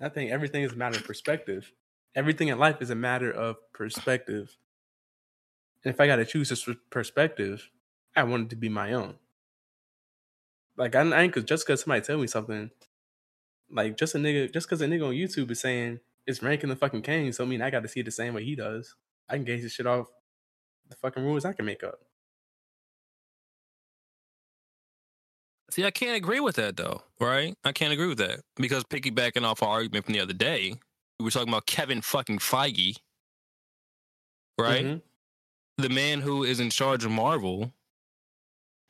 I 0.00 0.08
think 0.08 0.32
everything 0.32 0.64
is 0.64 0.72
a 0.72 0.76
matter 0.76 0.98
of 0.98 1.04
perspective. 1.04 1.72
Everything 2.16 2.48
in 2.48 2.58
life 2.58 2.82
is 2.82 2.90
a 2.90 2.96
matter 2.96 3.30
of 3.30 3.56
perspective. 3.72 4.56
And 5.84 5.94
if 5.94 6.00
I 6.00 6.08
got 6.08 6.16
to 6.16 6.24
choose 6.24 6.48
this 6.48 6.68
perspective, 6.90 7.70
I 8.16 8.24
want 8.24 8.44
it 8.44 8.50
to 8.50 8.56
be 8.56 8.68
my 8.68 8.92
own. 8.92 9.14
Like 10.76 10.96
I, 10.96 11.02
I 11.02 11.22
ain't 11.22 11.32
cause 11.32 11.44
just 11.44 11.64
because 11.64 11.82
somebody 11.82 12.00
tell 12.00 12.18
me 12.18 12.26
something, 12.26 12.70
like 13.70 13.96
just 13.96 14.14
a 14.14 14.18
nigga, 14.18 14.52
just 14.52 14.66
because 14.68 14.80
a 14.80 14.86
nigga 14.86 15.06
on 15.06 15.14
YouTube 15.14 15.50
is 15.50 15.60
saying 15.60 16.00
it's 16.26 16.42
ranking 16.42 16.68
the 16.68 16.76
fucking 16.76 17.02
king, 17.02 17.32
so 17.32 17.44
I 17.44 17.46
mean 17.46 17.62
I 17.62 17.70
got 17.70 17.82
to 17.82 17.88
see 17.88 18.00
it 18.00 18.04
the 18.04 18.10
same 18.10 18.34
way 18.34 18.44
he 18.44 18.54
does. 18.56 18.94
I 19.28 19.34
can 19.36 19.44
gauge 19.44 19.62
this 19.62 19.72
shit 19.72 19.86
off 19.86 20.08
the 20.88 20.96
fucking 20.96 21.22
rules 21.22 21.44
I 21.44 21.52
can 21.52 21.66
make 21.66 21.82
up. 21.84 22.00
See, 25.70 25.84
I 25.84 25.90
can't 25.90 26.16
agree 26.16 26.40
with 26.40 26.56
that 26.56 26.76
though, 26.76 27.02
right? 27.20 27.54
I 27.64 27.72
can't 27.72 27.92
agree 27.92 28.06
with 28.06 28.18
that 28.18 28.40
because 28.56 28.84
piggybacking 28.84 29.42
off 29.44 29.62
our 29.62 29.68
argument 29.68 30.06
from 30.06 30.14
the 30.14 30.20
other 30.20 30.32
day, 30.32 30.74
we 31.18 31.24
were 31.24 31.30
talking 31.30 31.48
about 31.50 31.66
Kevin 31.66 32.00
fucking 32.00 32.38
Feige, 32.38 32.96
right? 34.58 34.84
Mhm. 34.84 35.02
the 35.76 35.88
man 35.88 36.20
who 36.22 36.42
is 36.42 36.58
in 36.58 36.70
charge 36.70 37.04
of 37.04 37.10
Marvel, 37.12 37.72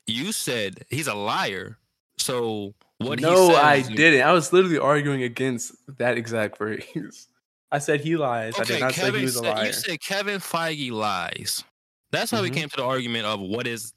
you 0.06 0.32
said 0.32 0.86
he's 0.88 1.06
a 1.06 1.14
liar. 1.14 1.78
So 2.18 2.74
what 2.98 3.20
no, 3.20 3.54
I 3.54 3.82
didn't. 3.82 4.22
I 4.22 4.32
was 4.32 4.52
literally 4.52 4.78
arguing 4.78 5.22
against 5.22 5.72
that 5.98 6.18
exact 6.18 6.56
phrase. 6.58 7.28
I 7.72 7.78
said 7.78 8.00
he 8.00 8.16
lies. 8.16 8.54
I 8.58 8.62
Okay, 8.62 8.74
did 8.74 8.80
not 8.80 8.94
say 8.94 9.02
Kevin 9.02 9.20
he 9.20 9.24
was 9.26 9.36
a 9.36 9.42
liar. 9.42 9.66
you 9.66 9.72
said 9.72 10.00
Kevin 10.00 10.40
Feige 10.40 10.90
lies. 10.90 11.62
That's 12.10 12.30
how 12.30 12.40
we 12.42 12.50
Mhm. 12.50 12.54
came 12.54 12.68
to 12.70 12.76
the 12.76 12.84
argument 12.84 13.26
of 13.26 13.40
what 13.40 13.66
is 13.66 13.92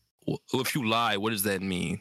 if 0.54 0.76
you 0.76 0.88
lie, 0.88 1.18
what 1.18 1.32
does 1.32 1.44
that 1.44 1.62
mean? 1.62 2.00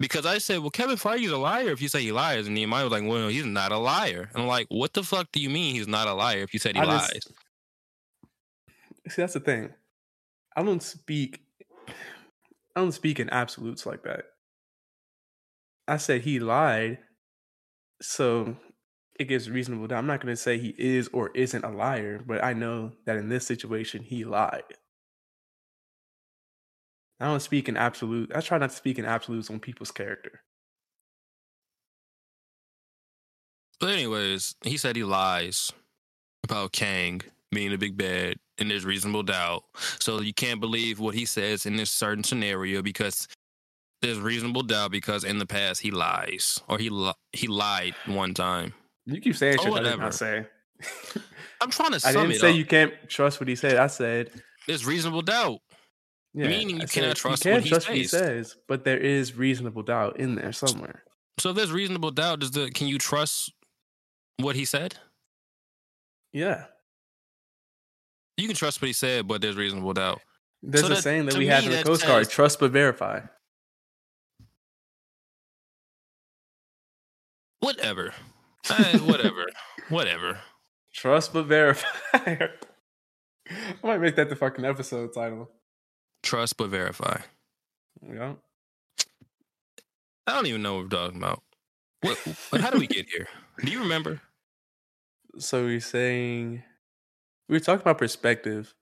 Because 0.00 0.24
I 0.26 0.38
said, 0.38 0.60
well, 0.60 0.70
Kevin 0.70 0.96
Feige's 0.96 1.30
a 1.32 1.36
liar 1.36 1.70
if 1.70 1.82
you 1.82 1.88
say 1.88 2.00
he 2.02 2.12
lies, 2.12 2.46
and 2.46 2.54
Nehemiah 2.54 2.84
was 2.84 2.92
like, 2.92 3.02
well, 3.04 3.28
he's 3.28 3.44
not 3.44 3.72
a 3.72 3.78
liar. 3.78 4.30
And 4.32 4.42
I'm 4.42 4.48
like, 4.48 4.66
what 4.70 4.92
the 4.94 5.02
fuck 5.02 5.30
do 5.32 5.40
you 5.40 5.50
mean 5.50 5.74
he's 5.74 5.88
not 5.88 6.06
a 6.08 6.14
liar 6.14 6.38
if 6.38 6.52
you 6.54 6.60
said 6.60 6.76
he 6.76 6.80
I 6.82 6.84
lies? 6.84 7.10
just- 7.10 7.32
See, 9.08 9.22
that's 9.22 9.34
the 9.34 9.40
thing. 9.40 9.70
I 10.56 10.62
don't 10.62 10.82
speak. 10.82 11.40
I 11.88 12.80
don't 12.80 12.92
speak 12.92 13.20
in 13.20 13.28
absolutes 13.30 13.86
like 13.86 14.02
that. 14.04 14.24
I 15.88 15.96
said 15.96 16.20
he 16.20 16.38
lied, 16.38 16.98
so 18.02 18.56
it 19.18 19.24
gives 19.24 19.50
reasonable 19.50 19.86
doubt. 19.86 19.98
I'm 19.98 20.06
not 20.06 20.20
going 20.20 20.32
to 20.32 20.40
say 20.40 20.58
he 20.58 20.74
is 20.78 21.08
or 21.14 21.30
isn't 21.34 21.64
a 21.64 21.70
liar, 21.70 22.22
but 22.24 22.44
I 22.44 22.52
know 22.52 22.92
that 23.06 23.16
in 23.16 23.30
this 23.30 23.46
situation 23.46 24.02
he 24.02 24.24
lied. 24.24 24.62
I 27.18 27.24
don't 27.24 27.40
speak 27.40 27.68
in 27.68 27.76
absolute. 27.76 28.30
I 28.34 28.40
try 28.42 28.58
not 28.58 28.70
to 28.70 28.76
speak 28.76 28.98
in 28.98 29.06
absolutes 29.06 29.50
on 29.50 29.58
people's 29.58 29.90
character. 29.90 30.42
But 33.80 33.90
anyways, 33.90 34.54
he 34.62 34.76
said 34.76 34.94
he 34.94 35.04
lies 35.04 35.72
about 36.44 36.72
Kang 36.72 37.22
being 37.50 37.72
a 37.72 37.78
big 37.78 37.96
bad, 37.96 38.36
and 38.58 38.70
there's 38.70 38.84
reasonable 38.84 39.22
doubt. 39.22 39.64
So 39.98 40.20
you 40.20 40.34
can't 40.34 40.60
believe 40.60 41.00
what 41.00 41.14
he 41.14 41.24
says 41.24 41.64
in 41.64 41.76
this 41.76 41.90
certain 41.90 42.24
scenario 42.24 42.82
because 42.82 43.26
there's 44.02 44.18
reasonable 44.18 44.62
doubt 44.62 44.90
because 44.90 45.24
in 45.24 45.38
the 45.38 45.46
past 45.46 45.80
he 45.80 45.90
lies 45.90 46.60
or 46.68 46.78
he 46.78 46.88
li- 46.90 47.14
he 47.32 47.46
lied 47.46 47.94
one 48.06 48.34
time. 48.34 48.74
You 49.06 49.20
keep 49.20 49.36
saying 49.36 49.56
Oh, 49.60 49.64
shit 49.64 49.72
I 49.74 49.82
did 49.82 49.98
not 49.98 50.14
say. 50.14 50.46
I'm 51.60 51.70
trying 51.70 51.92
to 51.92 52.00
say 52.00 52.10
I 52.10 52.12
didn't 52.12 52.38
say 52.38 52.50
up. 52.50 52.56
you 52.56 52.64
can't 52.64 52.92
trust 53.08 53.40
what 53.40 53.48
he 53.48 53.56
said. 53.56 53.76
I 53.76 53.86
said 53.88 54.30
There's 54.66 54.84
reasonable 54.86 55.22
doubt. 55.22 55.58
Meaning 56.34 56.70
you 56.76 56.82
I 56.82 56.86
cannot 56.86 56.90
said 56.90 57.16
trust 57.16 57.44
you 57.44 57.50
what 57.50 57.54
can't 57.54 57.64
he 57.64 57.70
trust 57.70 57.88
what 57.88 57.96
he 57.96 58.04
says. 58.04 58.56
but 58.68 58.84
there 58.84 58.98
is 58.98 59.34
reasonable 59.34 59.82
doubt 59.82 60.20
in 60.20 60.34
there 60.36 60.52
somewhere. 60.52 61.02
So 61.40 61.50
if 61.50 61.56
there's 61.56 61.72
reasonable 61.72 62.10
doubt, 62.12 62.40
does 62.40 62.50
the 62.52 62.70
can 62.70 62.86
you 62.86 62.98
trust 62.98 63.52
what 64.38 64.54
he 64.54 64.64
said? 64.64 64.96
Yeah, 66.32 66.66
You 68.36 68.46
can 68.46 68.54
trust 68.56 68.80
what 68.82 68.86
he 68.86 68.92
said, 68.92 69.26
but 69.26 69.40
there's 69.40 69.56
reasonable 69.56 69.94
doubt. 69.94 70.20
there's 70.62 70.82
So 70.84 70.92
a 70.92 70.94
that- 70.94 71.02
saying 71.02 71.26
that 71.26 71.36
we 71.36 71.46
have 71.46 71.64
in 71.64 71.70
the 71.72 71.82
Coast 71.82 72.06
Guard: 72.06 72.28
trust 72.28 72.60
but 72.60 72.70
verify. 72.70 73.20
Whatever. 77.60 78.12
Eh, 78.70 78.98
whatever. 78.98 79.46
whatever. 79.88 80.38
Trust 80.92 81.32
but 81.32 81.44
verify. 81.44 81.86
I 82.14 82.48
might 83.82 84.00
make 84.00 84.16
that 84.16 84.28
the 84.28 84.36
fucking 84.36 84.64
episode 84.64 85.12
title. 85.14 85.50
Trust 86.22 86.56
but 86.56 86.68
verify. 86.68 87.20
Yeah. 88.06 88.34
I 90.26 90.34
don't 90.34 90.46
even 90.46 90.62
know 90.62 90.76
what 90.76 90.84
we're 90.84 90.88
talking 90.90 91.16
about. 91.16 91.42
What, 92.02 92.18
but 92.50 92.60
how 92.60 92.70
do 92.70 92.78
we 92.78 92.86
get 92.86 93.06
here? 93.08 93.26
Do 93.64 93.70
you 93.70 93.80
remember? 93.80 94.20
So 95.38 95.64
we're 95.64 95.80
saying 95.80 96.62
we 97.48 97.56
were 97.56 97.60
talking 97.60 97.80
about 97.80 97.98
perspective. 97.98 98.74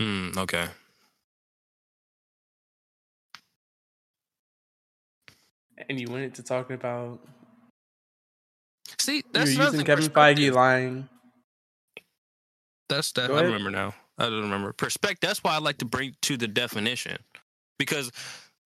Hmm. 0.00 0.30
Okay. 0.36 0.66
And 5.88 6.00
you 6.00 6.08
went 6.10 6.24
into 6.24 6.42
talking 6.42 6.74
about 6.74 7.20
See, 9.02 9.24
that's 9.32 9.54
another 9.54 9.72
using 9.72 9.86
Kevin 9.86 10.04
Feige 10.06 10.52
lying. 10.52 11.08
That's 12.88 13.12
that. 13.12 13.30
I 13.30 13.42
remember 13.42 13.70
now. 13.70 13.94
I 14.18 14.24
don't 14.24 14.42
remember. 14.42 14.72
Perspective. 14.72 15.28
That's 15.28 15.42
why 15.42 15.54
I 15.54 15.58
like 15.58 15.78
to 15.78 15.84
bring 15.84 16.14
to 16.22 16.36
the 16.36 16.46
definition 16.46 17.18
because 17.78 18.12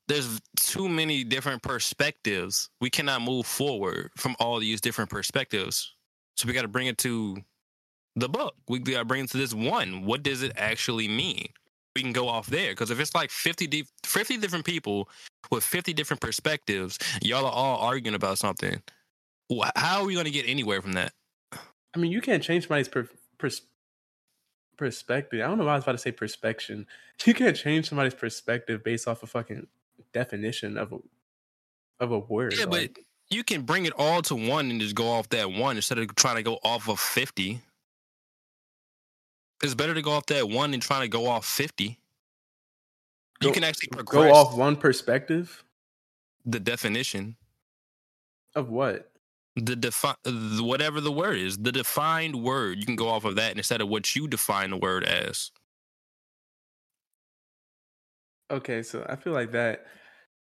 there's 0.09 0.41
too 0.57 0.89
many 0.89 1.25
different 1.25 1.63
perspectives. 1.63 2.69
We 2.81 2.91
cannot 2.91 3.23
move 3.23 3.47
forward 3.47 4.11
from 4.17 4.37
all 4.39 4.59
these 4.59 4.81
different 4.81 5.11
perspectives. 5.11 5.95
So 6.37 6.47
we 6.47 6.53
got 6.53 6.63
to 6.63 6.69
bring 6.69 6.87
it 6.87 6.99
to 6.99 7.39
the 8.15 8.29
book. 8.29 8.55
We 8.69 8.79
got 8.79 8.99
to 8.99 9.05
bring 9.05 9.25
it 9.25 9.31
to 9.31 9.39
this 9.39 9.55
one. 9.55 10.05
What 10.05 10.23
does 10.23 10.43
it 10.43 10.53
actually 10.57 11.09
mean? 11.09 11.49
We 11.95 12.03
can 12.03 12.13
go 12.13 12.29
off 12.29 12.47
there 12.47 12.73
because 12.73 12.91
if 12.91 13.01
it's 13.01 13.15
like 13.15 13.31
50, 13.31 13.67
di- 13.69 13.87
50 14.05 14.37
different 14.37 14.67
people 14.67 15.09
with 15.51 15.65
50 15.65 15.95
different 15.95 16.21
perspectives, 16.21 16.99
y'all 17.23 17.47
are 17.47 17.53
all 17.53 17.79
arguing 17.79 18.15
about 18.15 18.39
something. 18.39 18.83
How 19.77 20.01
are 20.01 20.07
we 20.07 20.15
going 20.15 20.27
to 20.27 20.31
get 20.31 20.49
anywhere 20.49 20.83
from 20.83 20.93
that? 20.95 21.13
I 21.53 21.99
mean, 21.99 22.13
you 22.13 22.21
can't 22.21 22.43
change 22.43 22.65
somebody's 22.65 22.89
per, 22.89 23.09
pers- 23.39 23.63
perspective. 24.77 25.41
I 25.41 25.47
don't 25.47 25.59
know 25.59 25.65
why 25.65 25.73
I 25.73 25.77
was 25.77 25.85
about 25.85 25.93
to 25.93 25.99
say 25.99 26.13
perspection. 26.13 26.87
You 27.25 27.33
can't 27.33 27.57
change 27.57 27.89
somebody's 27.89 28.13
perspective 28.13 28.85
based 28.85 29.09
off 29.09 29.23
a 29.23 29.27
fucking 29.27 29.69
definition 30.13 30.77
of 30.77 30.93
a 30.93 30.99
of 31.99 32.13
a 32.13 32.19
word. 32.19 32.53
Yeah, 32.59 32.67
but 32.67 32.91
you 33.31 33.43
can 33.43 33.63
bring 33.63 33.87
it 33.87 33.95
all 33.97 34.21
to 34.23 34.35
one 34.35 34.71
and 34.71 34.79
just 34.79 34.95
go 34.95 35.09
off 35.09 35.31
that 35.31 35.51
one 35.51 35.77
instead 35.77 35.97
of 35.99 36.15
trying 36.15 36.37
to 36.37 36.43
go 36.43 36.59
off 36.63 36.91
of 36.91 37.01
50. 37.01 37.63
It's 39.63 39.75
better 39.75 39.95
to 39.95 40.03
go 40.03 40.11
off 40.11 40.27
that 40.27 40.51
one 40.51 40.73
than 40.73 40.81
trying 40.81 41.01
to 41.01 41.09
go 41.09 41.27
off 41.27 41.47
50. 41.47 41.99
you 43.41 43.53
can 43.53 43.65
actually 43.65 43.89
progress 43.89 44.31
go 44.31 44.35
off 44.35 44.55
one 44.55 44.77
perspective 44.77 45.65
the 46.47 46.61
definition, 46.61 47.37
of 48.55 48.71
what? 48.71 49.11
The 49.57 49.75
defi- 49.75 50.61
whatever 50.61 51.01
the 51.01 51.11
word 51.11 51.39
is, 51.39 51.57
the 51.57 51.73
defined 51.73 52.43
word. 52.43 52.79
You 52.79 52.87
can 52.87 52.97
go 52.97 53.09
off 53.09 53.25
of 53.25 53.37
that 53.37 53.57
instead 53.57 53.81
of 53.81 53.89
what 53.89 54.15
you 54.15 54.29
define 54.29 54.71
the 54.71 54.77
word 54.77 55.05
as. 55.05 55.51
Okay, 58.51 58.83
so 58.83 59.05
I 59.09 59.17
feel 59.17 59.33
like 59.33 59.53
that 59.53 59.87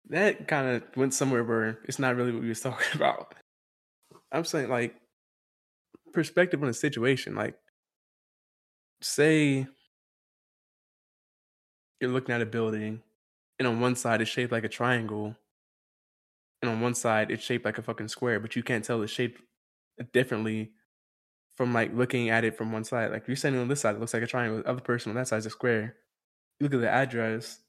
that 0.09 0.47
kind 0.47 0.67
of 0.67 0.83
went 0.95 1.13
somewhere 1.13 1.43
where 1.43 1.79
it's 1.85 1.99
not 1.99 2.15
really 2.15 2.31
what 2.31 2.41
we 2.41 2.49
was 2.49 2.61
talking 2.61 2.87
about. 2.93 3.33
I'm 4.31 4.45
saying 4.45 4.69
like 4.69 4.95
perspective 6.13 6.61
on 6.61 6.69
a 6.69 6.73
situation. 6.73 7.35
Like, 7.35 7.55
say 9.01 9.67
you're 12.01 12.11
looking 12.11 12.35
at 12.35 12.41
a 12.41 12.45
building, 12.45 13.01
and 13.57 13.67
on 13.67 13.79
one 13.79 13.95
side 13.95 14.21
it's 14.21 14.29
shaped 14.29 14.51
like 14.51 14.65
a 14.65 14.69
triangle, 14.69 15.35
and 16.61 16.71
on 16.71 16.81
one 16.81 16.95
side 16.95 17.31
it's 17.31 17.43
shaped 17.43 17.65
like 17.65 17.77
a 17.77 17.83
fucking 17.83 18.07
square, 18.07 18.39
but 18.39 18.55
you 18.55 18.63
can't 18.63 18.83
tell 18.83 18.99
the 18.99 19.07
shape 19.07 19.39
differently 20.13 20.71
from 21.55 21.73
like 21.73 21.93
looking 21.93 22.29
at 22.29 22.43
it 22.43 22.57
from 22.57 22.71
one 22.71 22.83
side. 22.83 23.11
Like 23.11 23.27
you're 23.27 23.35
standing 23.35 23.61
on 23.61 23.67
this 23.67 23.81
side, 23.81 23.95
it 23.95 23.99
looks 23.99 24.13
like 24.13 24.23
a 24.23 24.27
triangle. 24.27 24.61
The 24.61 24.69
other 24.69 24.81
person 24.81 25.09
on 25.09 25.15
that 25.15 25.27
side 25.27 25.39
is 25.39 25.45
a 25.45 25.51
square. 25.51 25.95
You 26.59 26.65
look 26.65 26.73
at 26.73 26.81
the 26.81 26.89
address. 26.89 27.59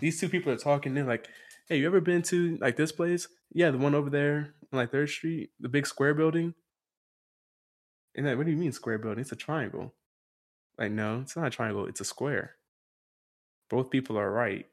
These 0.00 0.20
two 0.20 0.28
people 0.28 0.52
are 0.52 0.56
talking. 0.56 0.94
They're 0.94 1.04
like, 1.04 1.28
"Hey, 1.68 1.78
you 1.78 1.86
ever 1.86 2.00
been 2.00 2.22
to 2.22 2.58
like 2.60 2.76
this 2.76 2.92
place? 2.92 3.28
Yeah, 3.52 3.70
the 3.70 3.78
one 3.78 3.94
over 3.94 4.10
there 4.10 4.54
on 4.72 4.78
like 4.78 4.92
Third 4.92 5.08
Street, 5.08 5.50
the 5.60 5.68
big 5.68 5.86
square 5.86 6.14
building." 6.14 6.54
And 8.14 8.26
like, 8.26 8.36
what 8.36 8.46
do 8.46 8.52
you 8.52 8.58
mean 8.58 8.72
square 8.72 8.98
building? 8.98 9.20
It's 9.20 9.32
a 9.32 9.36
triangle. 9.36 9.94
Like, 10.76 10.90
no, 10.90 11.20
it's 11.20 11.36
not 11.36 11.46
a 11.46 11.50
triangle. 11.50 11.86
It's 11.86 12.00
a 12.00 12.04
square. 12.04 12.56
Both 13.70 13.90
people 13.90 14.18
are 14.18 14.30
right. 14.30 14.66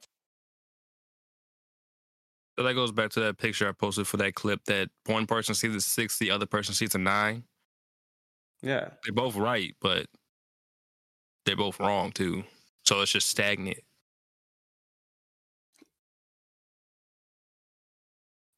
So 2.57 2.63
that 2.63 2.73
goes 2.73 2.91
back 2.91 3.09
to 3.11 3.19
that 3.21 3.37
picture 3.37 3.67
I 3.67 3.73
posted 3.73 4.07
for 4.07 4.17
that 4.17 4.35
clip 4.35 4.63
that 4.65 4.89
one 5.05 5.27
person 5.27 5.55
sees 5.55 5.75
a 5.75 5.81
six, 5.81 6.17
the 6.17 6.31
other 6.31 6.45
person 6.45 6.73
sees 6.73 6.95
a 6.95 6.97
nine. 6.97 7.43
Yeah. 8.61 8.89
They're 9.03 9.13
both 9.13 9.35
right, 9.35 9.75
but 9.81 10.07
they're 11.45 11.57
both 11.57 11.79
wrong 11.79 12.11
too. 12.11 12.43
So 12.85 13.01
it's 13.01 13.11
just 13.11 13.27
stagnant. 13.29 13.79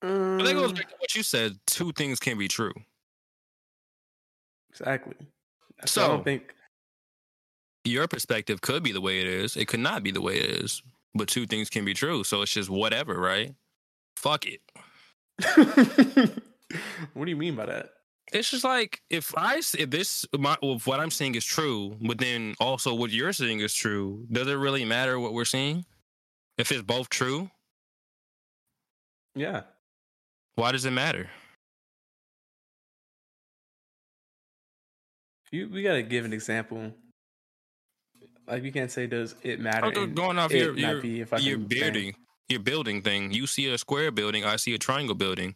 But 0.02 0.43
that 0.43 0.54
goes 0.54 0.70
Um, 0.70 0.76
back 0.76 0.89
to 0.89 0.95
what 1.00 1.16
you 1.16 1.24
said. 1.24 1.60
Two 1.66 1.91
things 1.91 2.20
can 2.20 2.38
be 2.38 2.48
true. 2.48 2.74
exactly. 4.70 5.16
So, 5.86 6.04
I 6.06 6.08
don't 6.08 6.24
think. 6.24 6.54
Your 7.84 8.08
perspective 8.08 8.62
could 8.62 8.84
be 8.84 8.91
the 8.91 9.02
way 9.02 9.22
it 9.22 9.28
is. 9.28 9.56
It 9.58 9.68
could 9.68 9.80
not 9.80 10.04
be 10.04 10.12
the 10.12 10.22
way 10.22 10.38
it 10.38 10.50
is. 10.62 10.84
But 11.16 11.30
two 11.30 11.48
things 11.48 11.70
can 11.70 11.84
be 11.86 11.93
true. 11.93 12.24
So 12.24 12.41
it's 12.43 12.54
just 12.54 12.70
whatever, 12.70 13.20
right? 13.20 13.56
Fuck 14.18 14.45
it. 14.47 14.61
what 17.13 17.26
do 17.26 17.30
you 17.30 17.36
mean 17.36 17.55
by 17.55 17.68
that? 17.68 17.89
It's 18.34 18.49
just 18.49 18.63
like 18.63 18.99
if 19.11 19.32
I 19.38 19.57
if 19.57 19.91
this 19.91 20.26
my 20.38 20.57
if 20.63 20.88
what 20.88 20.99
I'm 20.99 21.11
seeing 21.11 21.36
is 21.36 21.45
true, 21.45 21.95
but 22.01 22.18
then 22.18 22.55
also 22.59 22.95
what 22.95 23.11
you're 23.11 23.32
seeing 23.32 23.59
is 23.59 23.76
true. 23.76 24.26
Does 24.32 24.47
it 24.47 24.55
really 24.55 24.84
matter 24.86 25.20
what 25.20 25.34
we're 25.34 25.45
seeing? 25.45 25.86
If 26.57 26.72
it's 26.72 26.82
both 26.82 27.09
true, 27.09 27.51
Yeah. 29.36 29.61
why 30.55 30.72
does 30.72 30.86
it 30.86 30.91
matter? 30.91 31.30
You, 35.51 35.70
we 35.70 35.84
gotta 35.84 36.01
give 36.01 36.26
an 36.26 36.34
example. 36.34 36.91
Like 38.47 38.63
you 38.63 38.72
can't 38.72 38.89
say 38.91 39.05
does 39.05 39.36
it 39.43 39.59
matter? 39.59 39.86
I'm 39.95 40.15
going 40.15 40.39
off 40.39 40.51
it 40.51 40.57
your 40.57 40.76
your, 40.76 41.01
be 41.01 41.22
a 41.22 41.26
fucking 41.28 41.45
your 41.45 41.59
thing. 41.59 42.15
Your 42.50 42.60
building 42.60 43.02
thing. 43.02 43.32
You 43.32 43.48
see 43.48 43.72
a 43.72 43.78
square 43.78 44.12
building, 44.12 44.45
I 44.45 44.56
see 44.56 44.74
a 44.74 44.78
triangle 44.78 45.16
building. 45.16 45.56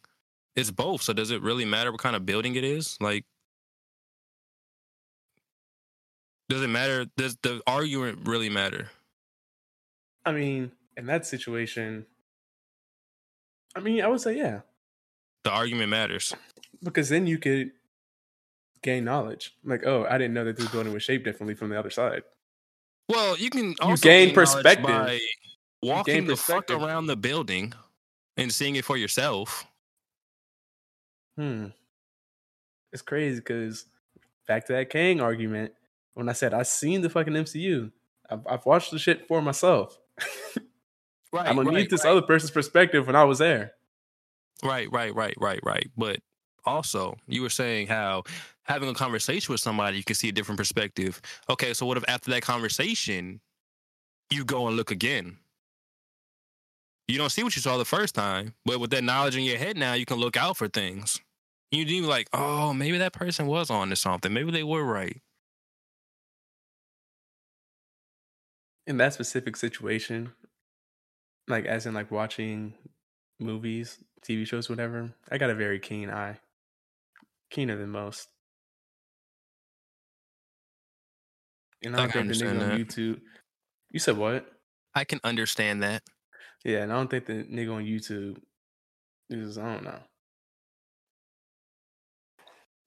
It's 0.56 0.72
both. 0.72 1.02
So 1.02 1.14
does 1.14 1.32
it 1.32 1.42
really 1.42 1.66
matter 1.66 1.92
what 1.92 2.02
kind 2.02 2.16
of 2.16 2.26
building 2.26 2.56
it 2.56 2.64
is? 2.64 2.98
Like, 3.00 3.26
does 6.50 6.62
it 6.62 6.68
matter? 6.68 7.06
Does 7.16 7.38
the 7.42 7.62
argument 7.66 8.20
really 8.28 8.50
matter? 8.50 8.89
I 10.26 10.34
mean, 10.34 10.72
in 10.98 11.06
that 11.06 11.26
situation, 11.26 12.06
I 13.76 13.80
mean, 13.80 14.02
I 14.02 14.08
would 14.08 14.20
say 14.22 14.38
yeah, 14.38 14.60
The 15.44 15.52
argument 15.52 15.89
matters. 15.89 16.36
because 16.84 17.08
then 17.10 17.26
you 17.26 17.38
could 17.38 17.72
gain 18.84 19.06
knowledge. 19.06 19.56
Like, 19.64 19.86
oh, 19.86 20.06
I 20.10 20.18
didn't 20.18 20.34
know 20.34 20.44
that 20.44 20.58
this 20.58 20.68
building 20.68 20.92
was 20.92 21.04
shaped 21.04 21.24
differently 21.24 21.56
from 21.56 21.70
the 21.70 21.80
other 21.80 21.89
side. 21.89 22.24
Well, 23.08 23.38
you 23.38 23.50
can 23.50 23.76
also 23.80 24.02
gain 24.04 24.28
gain 24.28 24.36
perspective. 24.36 25.20
By 25.82 25.88
walking 25.88 26.28
the 26.28 26.36
fuck 26.36 26.70
around 26.70 27.08
the 27.08 27.16
building 27.16 27.74
and 28.38 28.54
seeing 28.54 28.76
it 28.76 28.86
for 28.86 28.98
yourself. 28.98 29.66
Hmm. 31.38 31.68
It's 32.94 33.02
crazy 33.02 33.40
because 33.40 33.86
back 34.48 34.66
to 34.68 34.74
that 34.74 34.90
Kang 34.90 35.22
argument. 35.22 35.74
When 36.14 36.28
I 36.28 36.34
said 36.34 36.54
I 36.54 36.64
seen 36.64 37.02
the 37.02 37.10
fucking 37.10 37.34
MCU, 37.34 37.92
I've, 38.30 38.46
I've 38.46 38.66
watched 38.66 38.92
the 38.92 39.00
shit 39.00 39.28
for 39.28 39.42
myself. 39.42 39.98
Right. 41.34 41.48
I 41.48 41.54
don't 41.54 41.66
right, 41.66 41.76
need 41.76 41.90
this 41.90 42.04
right. 42.04 42.12
other 42.12 42.22
person's 42.22 42.52
perspective 42.52 43.08
when 43.08 43.16
I 43.16 43.24
was 43.24 43.40
there. 43.40 43.74
Right, 44.64 44.92
right, 44.92 45.16
right, 45.16 45.36
right, 45.40 45.60
right. 45.64 45.90
But 45.98 46.20
also, 46.66 47.16
you 47.28 47.42
were 47.42 47.50
saying 47.50 47.88
how 47.88 48.24
having 48.64 48.90
a 48.90 48.94
conversation 48.94 49.52
with 49.52 49.62
somebody, 49.62 49.98
you 49.98 50.04
can 50.04 50.16
see 50.16 50.30
a 50.30 50.34
different 50.34 50.60
perspective. 50.60 51.22
Okay, 51.50 51.74
so 51.74 51.86
what 51.86 51.98
if 51.98 52.04
after 52.08 52.32
that 52.32 52.42
conversation, 52.42 53.40
you 54.30 54.44
go 54.44 54.68
and 54.68 54.76
look 54.76 54.92
again? 54.92 55.38
You 57.12 57.18
don't 57.18 57.30
see 57.30 57.43
what 57.43 57.57
you 57.57 57.62
saw 57.62 57.78
the 57.78 57.84
first 57.84 58.16
time, 58.16 58.53
but 58.64 58.80
with 58.80 58.89
that 58.91 59.03
knowledge 59.03 59.36
in 59.36 59.43
your 59.43 59.57
head 59.57 59.76
now, 59.76 59.95
you 59.95 60.05
can 60.05 60.16
look 60.16 60.38
out 60.38 60.55
for 60.55 60.70
things. 60.70 61.20
You 61.70 61.84
do 61.84 62.03
like, 62.03 62.30
oh, 62.32 62.74
maybe 62.74 62.97
that 62.99 63.12
person 63.12 63.47
was 63.47 63.70
on 63.70 63.89
to 63.89 63.97
something. 63.97 64.32
Maybe 64.32 64.49
they 64.49 64.64
were 64.64 64.86
right. 64.86 65.18
In 68.88 68.95
that 68.95 69.14
specific 69.14 69.57
situation, 69.57 70.32
like 71.49 71.66
as 71.66 71.86
in 71.86 71.93
like 71.93 72.12
watching 72.12 72.76
movies, 73.41 73.97
TV 74.26 74.47
shows, 74.47 74.70
whatever, 74.70 75.14
I 75.30 75.38
got 75.38 75.49
a 75.49 75.55
very 75.55 75.80
keen 75.80 76.09
eye. 76.09 76.39
Keener 77.49 77.76
than 77.76 77.89
most. 77.89 78.30
And 81.84 81.93
I 81.93 81.99
I 81.99 82.01
don't 82.03 82.12
can 82.12 82.28
think 82.30 82.39
the 82.39 82.45
nigga 82.45 82.49
understand 82.51 82.62
on 82.62 82.70
that. 82.70 82.80
YouTube. 82.80 83.20
You 83.91 83.99
said 83.99 84.16
what? 84.16 84.49
I 84.95 85.03
can 85.03 85.20
understand 85.26 85.84
that. 85.84 86.03
Yeah, 86.64 86.80
and 86.80 86.93
I 86.93 86.95
don't 86.95 87.09
think 87.09 87.26
the 87.26 87.43
nigga 87.43 87.74
on 87.74 87.84
YouTube 87.84 88.38
is 89.30 89.57
I 89.57 89.74
don't 89.74 89.84
know. 89.84 89.99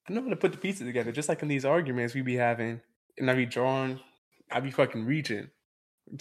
I 0.08 0.12
know 0.12 0.22
how 0.22 0.28
to 0.28 0.36
put 0.36 0.52
the 0.52 0.58
pieces 0.58 0.86
together, 0.86 1.12
just 1.12 1.28
like 1.28 1.42
in 1.42 1.48
these 1.48 1.64
arguments 1.64 2.14
we 2.14 2.22
be 2.22 2.36
having, 2.36 2.80
and 3.18 3.30
I 3.30 3.34
be 3.34 3.46
drawing, 3.46 4.00
I 4.50 4.60
be 4.60 4.70
fucking 4.70 5.06
reaching. 5.06 5.48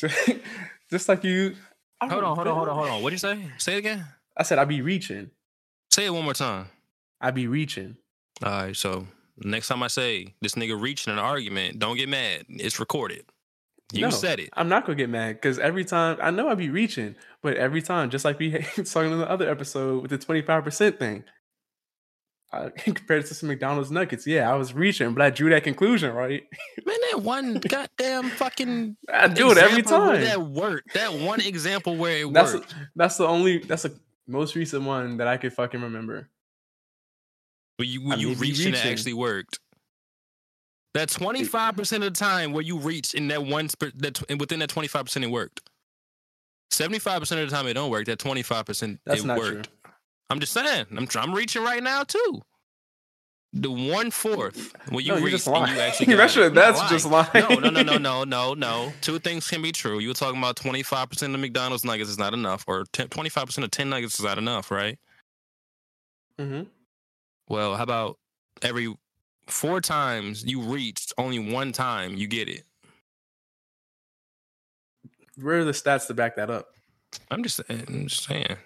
just 0.89 1.09
like 1.09 1.23
you 1.25 1.55
I 2.03 2.07
Hold 2.07 2.23
on, 2.23 2.35
hold 2.35 2.47
on, 2.47 2.55
hold 2.55 2.69
on, 2.69 2.75
hold 2.75 2.89
on. 2.89 3.03
What'd 3.03 3.13
you 3.13 3.17
say? 3.17 3.49
Say 3.57 3.75
it 3.75 3.79
again. 3.79 4.05
I 4.35 4.43
said 4.43 4.59
I 4.59 4.65
be 4.65 4.81
reaching. 4.81 5.31
Say 5.91 6.05
it 6.05 6.13
one 6.13 6.23
more 6.23 6.33
time. 6.33 6.67
I 7.21 7.31
be 7.31 7.47
reaching. 7.47 7.97
All 8.43 8.51
right, 8.51 8.75
so 8.75 9.07
next 9.37 9.67
time 9.69 9.83
I 9.83 9.87
say 9.87 10.33
this 10.41 10.55
nigga 10.55 10.79
reaching 10.79 11.13
an 11.13 11.19
argument, 11.19 11.79
don't 11.79 11.95
get 11.95 12.09
mad. 12.09 12.45
It's 12.49 12.79
recorded. 12.79 13.25
You 13.93 14.01
No, 14.01 14.09
said 14.09 14.39
it. 14.39 14.49
I'm 14.53 14.69
not 14.69 14.85
gonna 14.85 14.95
get 14.95 15.09
mad 15.09 15.35
because 15.35 15.59
every 15.59 15.85
time 15.85 16.17
I 16.21 16.31
know 16.31 16.49
I 16.49 16.55
be 16.55 16.69
reaching, 16.69 17.15
but 17.41 17.57
every 17.57 17.81
time, 17.81 18.09
just 18.09 18.25
like 18.25 18.39
we 18.39 18.51
talking 18.85 19.11
in 19.11 19.19
the 19.19 19.29
other 19.29 19.49
episode 19.49 20.01
with 20.01 20.11
the 20.11 20.17
25% 20.17 20.97
thing, 20.99 21.23
I 22.51 22.69
compared 22.77 23.23
it 23.23 23.27
to 23.27 23.33
some 23.35 23.49
McDonald's 23.49 23.91
nuggets. 23.91 24.25
Yeah, 24.27 24.51
I 24.51 24.55
was 24.55 24.73
reaching, 24.73 25.13
but 25.13 25.21
I 25.21 25.29
drew 25.29 25.49
that 25.51 25.63
conclusion, 25.63 26.13
right? 26.13 26.43
Man, 26.85 26.97
that 27.11 27.21
one 27.21 27.55
goddamn 27.55 28.29
fucking 28.31 28.97
I 29.11 29.27
do 29.27 29.51
it 29.51 29.57
every 29.57 29.83
time. 29.83 30.21
That 30.21 30.41
worked. 30.41 30.93
That 30.95 31.13
one 31.13 31.41
example 31.41 31.95
where 31.95 32.17
it 32.25 32.33
That's 32.33 32.53
worked. 32.53 32.75
that's 32.95 33.17
the 33.17 33.27
only 33.27 33.59
that's 33.59 33.83
the 33.83 33.99
most 34.27 34.55
recent 34.55 34.83
one 34.83 35.17
that 35.17 35.27
I 35.27 35.37
could 35.37 35.53
fucking 35.53 35.81
remember. 35.81 36.29
When 37.77 37.89
you 37.89 38.01
I 38.11 38.15
when 38.15 38.19
you 38.19 38.29
be 38.29 38.35
reached 38.35 38.61
it 38.61 38.65
reaching. 38.73 38.91
actually 38.91 39.13
worked. 39.13 39.59
That 40.93 41.09
twenty 41.09 41.43
five 41.43 41.75
percent 41.75 42.03
of 42.03 42.13
the 42.13 42.19
time 42.19 42.53
where 42.53 42.63
you 42.63 42.77
reached 42.77 43.13
in 43.15 43.27
that 43.29 43.43
one 43.45 43.69
that 43.95 44.15
tw- 44.15 44.39
within 44.39 44.59
that 44.59 44.69
twenty 44.69 44.87
five 44.87 45.05
percent 45.05 45.25
it 45.25 45.29
worked. 45.31 45.61
Seventy 46.71 46.99
five 46.99 47.19
percent 47.21 47.41
of 47.41 47.49
the 47.49 47.55
time 47.55 47.67
it 47.67 47.73
don't 47.73 47.89
work. 47.91 48.05
That 48.05 48.19
twenty 48.19 48.43
five 48.43 48.65
percent 48.65 48.99
it 49.05 49.25
not 49.25 49.37
worked. 49.39 49.65
true. 49.65 49.91
I'm 50.29 50.39
just 50.39 50.53
saying. 50.53 50.85
I'm 50.95 51.07
I'm 51.15 51.33
reaching 51.33 51.63
right 51.63 51.81
now 51.83 52.03
too. 52.03 52.41
The 53.55 53.69
one 53.71 54.09
fourth 54.11 54.73
when 54.89 55.05
you 55.05 55.13
No, 55.13 55.21
reach 55.21 55.45
and 55.47 55.67
you 55.69 55.79
actually 55.79 56.05
That's 56.15 56.37
it. 56.37 56.41
what- 56.41 56.47
I'm 56.47 56.55
not 56.55 56.65
that's 56.79 56.89
just 56.89 57.05
No, 57.35 57.55
no, 57.59 57.69
no, 57.69 57.83
no, 57.83 57.97
no, 57.97 58.23
no, 58.23 58.53
no. 58.55 58.93
Two 59.01 59.19
things 59.19 59.47
can 59.47 59.61
be 59.61 59.71
true. 59.71 59.99
You 59.99 60.07
were 60.09 60.13
talking 60.15 60.39
about 60.39 60.55
twenty 60.55 60.83
five 60.83 61.09
percent 61.09 61.35
of 61.35 61.41
McDonald's 61.41 61.85
nuggets 61.85 62.09
is 62.09 62.17
not 62.17 62.33
enough, 62.33 62.63
or 62.67 62.85
twenty 62.93 63.29
five 63.29 63.45
percent 63.47 63.65
of 63.65 63.71
ten 63.71 63.89
nuggets 63.89 64.19
is 64.19 64.25
not 64.25 64.37
enough, 64.39 64.71
right? 64.71 64.97
hmm 66.39 66.63
Well, 67.47 67.75
how 67.75 67.83
about 67.83 68.17
every 68.63 68.95
four 69.47 69.81
times 69.81 70.45
you 70.45 70.61
reached, 70.61 71.13
only 71.17 71.39
one 71.39 71.71
time 71.71 72.15
you 72.15 72.27
get 72.27 72.47
it? 72.49 72.63
Where 75.41 75.59
are 75.59 75.63
the 75.65 75.71
stats 75.71 76.07
to 76.07 76.13
back 76.13 76.35
that 76.35 76.49
up? 76.49 76.67
I'm 77.31 77.43
just, 77.43 77.61
saying- 77.67 77.85
I'm 77.87 78.07
just 78.07 78.23
saying. 78.23 78.57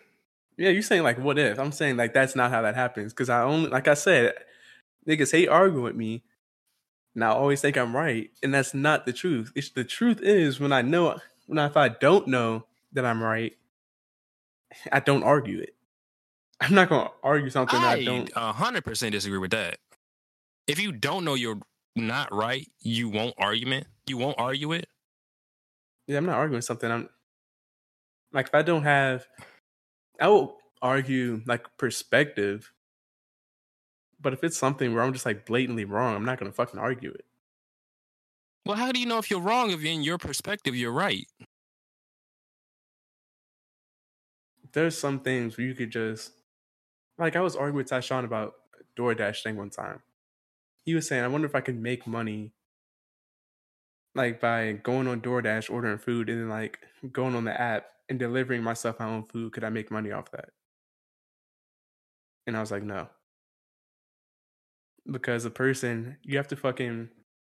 Yeah, 0.57 0.69
you're 0.69 0.82
saying 0.82 1.03
like 1.03 1.19
what 1.19 1.38
if? 1.38 1.59
I'm 1.59 1.71
saying 1.71 1.97
like 1.97 2.13
that's 2.15 2.36
not 2.36 2.49
how 2.49 2.63
that 2.63 2.73
happens 2.73 3.13
because 3.13 3.30
I 3.30 3.43
only 3.43 3.69
like 3.69 3.88
I 3.88 3.93
said, 3.93 4.34
niggas 5.07 5.32
hate 5.32 5.47
arguing 5.49 5.84
with 5.84 5.95
me. 5.95 6.23
And 7.13 7.23
I 7.23 7.28
always 7.30 7.61
think 7.61 7.78
I'm 7.78 7.95
right, 7.95 8.30
and 8.43 8.53
that's 8.53 8.73
not 8.73 9.05
the 9.05 9.13
truth. 9.13 9.51
It's 9.55 9.69
the 9.69 9.84
truth 9.84 10.19
is 10.21 10.59
when 10.59 10.71
I 10.71 10.82
know 10.82 11.19
when 11.45 11.59
I, 11.59 11.67
if 11.67 11.78
I 11.78 11.89
don't 11.89 12.28
know 12.28 12.65
that 12.93 13.05
I'm 13.05 13.21
right, 13.21 13.55
I 14.91 14.99
don't 14.99 15.23
argue 15.23 15.59
it. 15.59 15.75
I'm 16.59 16.73
not 16.73 16.89
gonna 16.89 17.11
argue 17.21 17.51
something 17.51 17.80
I 17.80 17.93
I 17.93 18.03
don't. 18.05 18.32
a 18.36 18.51
hundred 18.51 18.84
percent 18.84 19.11
disagree 19.11 19.38
with 19.38 19.51
that. 19.51 19.78
If 20.68 20.80
you 20.80 20.91
don't 20.91 21.26
know 21.26 21.36
you're 21.36 21.59
not 21.95 22.34
right, 22.34 22.68
you 22.80 23.09
won't 23.09 23.36
argument. 23.38 23.88
You 24.05 24.18
won't 24.18 24.39
argue 24.39 24.74
it. 24.74 24.88
Yeah, 26.07 26.18
I'm 26.18 26.26
not 26.26 26.38
arguing 26.38 26.61
something. 26.61 26.89
I'm 26.91 27.09
like 28.32 28.47
if 28.47 28.55
I 28.55 28.61
don't 28.61 28.84
have, 28.84 29.26
I 30.20 30.28
will 30.28 30.57
argue 30.82 31.41
like 31.45 31.65
perspective. 31.78 32.72
But 34.20 34.34
if 34.34 34.43
it's 34.43 34.57
something 34.57 34.93
where 34.93 35.03
I'm 35.03 35.13
just 35.13 35.26
like 35.26 35.45
blatantly 35.45 35.86
wrong, 35.86 36.15
I'm 36.15 36.26
not 36.26 36.39
gonna 36.39 36.51
fucking 36.51 36.80
argue 36.80 37.11
it. 37.11 37.26
Well, 38.65 38.78
how 38.78 38.91
do 38.91 38.99
you 38.99 39.05
know 39.05 39.18
if 39.18 39.32
you're 39.32 39.39
wrong 39.39 39.72
if 39.72 39.84
in 39.84 40.03
your 40.03 40.18
perspective 40.18 40.76
you're 40.76 40.91
right? 40.91 41.26
there's 44.74 44.97
some 44.97 45.20
things 45.20 45.57
where 45.57 45.65
you 45.65 45.74
could 45.74 45.91
just 45.91 46.32
like 47.18 47.36
I 47.36 47.41
was 47.41 47.55
arguing 47.55 47.78
with 47.78 47.89
Tyshawn 47.89 48.26
about 48.26 48.53
DoorDash 48.95 49.41
thing 49.41 49.57
one 49.57 49.72
time. 49.72 50.01
He 50.88 50.95
was 50.95 51.05
saying, 51.05 51.21
I 51.21 51.27
wonder 51.27 51.45
if 51.45 51.53
I 51.53 51.59
could 51.59 51.77
make 51.77 52.07
money 52.07 52.53
like 54.15 54.39
by 54.39 54.71
going 54.71 55.05
on 55.09 55.19
DoorDash, 55.19 55.69
ordering 55.69 55.97
food, 55.97 56.29
and 56.29 56.39
then 56.39 56.49
like 56.49 56.79
going 57.11 57.35
on 57.35 57.43
the 57.43 57.59
app 57.59 57.88
and 58.07 58.17
delivering 58.17 58.63
myself 58.63 58.97
my 58.97 59.05
own 59.05 59.25
food. 59.25 59.51
Could 59.51 59.65
I 59.65 59.69
make 59.69 59.91
money 59.91 60.13
off 60.13 60.31
that? 60.31 60.51
And 62.47 62.55
I 62.55 62.61
was 62.61 62.71
like, 62.71 62.83
no. 62.83 63.09
Because 65.11 65.43
a 65.43 65.49
person, 65.49 66.19
you 66.23 66.38
have 66.38 66.47
to 66.47 66.55
fucking 66.55 67.09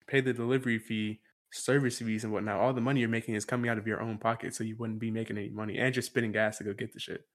pay 0.06 0.22
the 0.22 0.32
delivery 0.32 0.78
fee, 0.78 1.20
service 1.52 1.98
fees, 1.98 2.24
and 2.24 2.32
whatnot. 2.32 2.58
All 2.58 2.72
the 2.72 2.80
money 2.80 3.00
you're 3.00 3.10
making 3.10 3.34
is 3.34 3.44
coming 3.44 3.70
out 3.70 3.76
of 3.76 3.86
your 3.86 4.00
own 4.00 4.16
pocket, 4.16 4.54
so 4.54 4.64
you 4.64 4.76
wouldn't 4.78 5.00
be 5.00 5.10
making 5.10 5.36
any 5.36 5.50
money, 5.50 5.76
and 5.76 5.94
you're 5.94 6.02
spending 6.02 6.32
gas 6.32 6.56
to 6.58 6.64
go 6.64 6.72
get 6.72 6.94
the 6.94 6.98
shit. 6.98 7.26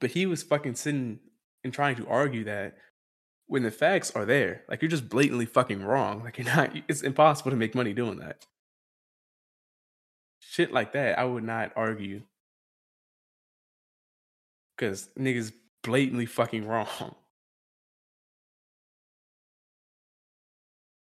But 0.00 0.12
he 0.12 0.24
was 0.24 0.42
fucking 0.42 0.76
sitting 0.76 1.18
and 1.62 1.74
trying 1.74 1.96
to 1.96 2.08
argue 2.08 2.44
that 2.44 2.76
when 3.50 3.64
the 3.64 3.70
facts 3.72 4.12
are 4.12 4.24
there, 4.24 4.62
like 4.68 4.80
you're 4.80 4.88
just 4.88 5.08
blatantly 5.08 5.44
fucking 5.44 5.82
wrong. 5.82 6.22
Like 6.22 6.38
you're 6.38 6.46
not. 6.46 6.70
It's 6.88 7.02
impossible 7.02 7.50
to 7.50 7.56
make 7.56 7.74
money 7.74 7.92
doing 7.92 8.18
that. 8.20 8.46
Shit 10.38 10.72
like 10.72 10.92
that, 10.92 11.18
I 11.18 11.24
would 11.24 11.42
not 11.42 11.72
argue. 11.74 12.22
Cause 14.78 15.08
niggas 15.18 15.52
blatantly 15.82 16.26
fucking 16.26 16.64
wrong. 16.64 16.86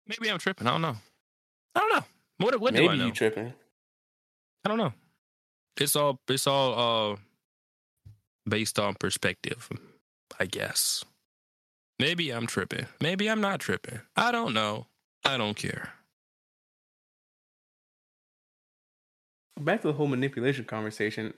Maybe 0.07 0.29
I'm 0.29 0.37
tripping. 0.37 0.67
I 0.67 0.71
don't 0.71 0.81
know. 0.81 0.97
I 1.73 1.79
don't 1.79 1.95
know. 1.95 2.03
What 2.39 2.59
what 2.59 2.73
do 2.73 2.81
Maybe 2.81 2.89
I 2.93 2.95
know? 2.97 3.05
you 3.05 3.11
tripping. 3.13 3.53
I 4.65 4.67
don't 4.67 4.77
know. 4.77 4.93
It's 5.77 5.95
all 5.95 6.19
it's 6.27 6.47
all 6.47 7.13
uh 7.13 7.15
based 8.47 8.77
on 8.77 8.95
perspective, 8.95 9.69
I 10.37 10.47
guess. 10.47 11.05
Maybe 11.99 12.31
I'm 12.31 12.47
tripping. 12.47 12.87
Maybe 13.01 13.29
I'm 13.29 13.41
not 13.41 13.59
tripping. 13.59 14.01
I 14.15 14.31
don't 14.31 14.53
know. 14.53 14.87
I 15.23 15.37
don't 15.37 15.55
care. 15.55 15.93
back 19.59 19.81
to 19.81 19.87
the 19.87 19.93
whole 19.93 20.07
manipulation 20.07 20.65
conversation. 20.65 21.33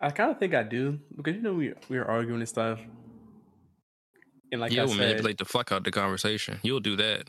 I 0.00 0.10
kind 0.10 0.30
of 0.30 0.38
think 0.38 0.54
I 0.54 0.62
do 0.62 0.98
because 1.16 1.36
you 1.36 1.42
know 1.42 1.54
we 1.54 1.72
we 1.88 1.98
were 1.98 2.04
arguing 2.04 2.40
and 2.40 2.48
stuff, 2.48 2.80
and 4.52 4.60
like 4.60 4.72
I 4.72 4.74
You'll 4.74 4.94
manipulate 4.94 5.38
the 5.38 5.44
fuck 5.44 5.72
out 5.72 5.78
of 5.78 5.84
the 5.84 5.90
conversation. 5.90 6.58
You'll 6.62 6.80
do 6.80 6.96
that. 6.96 7.28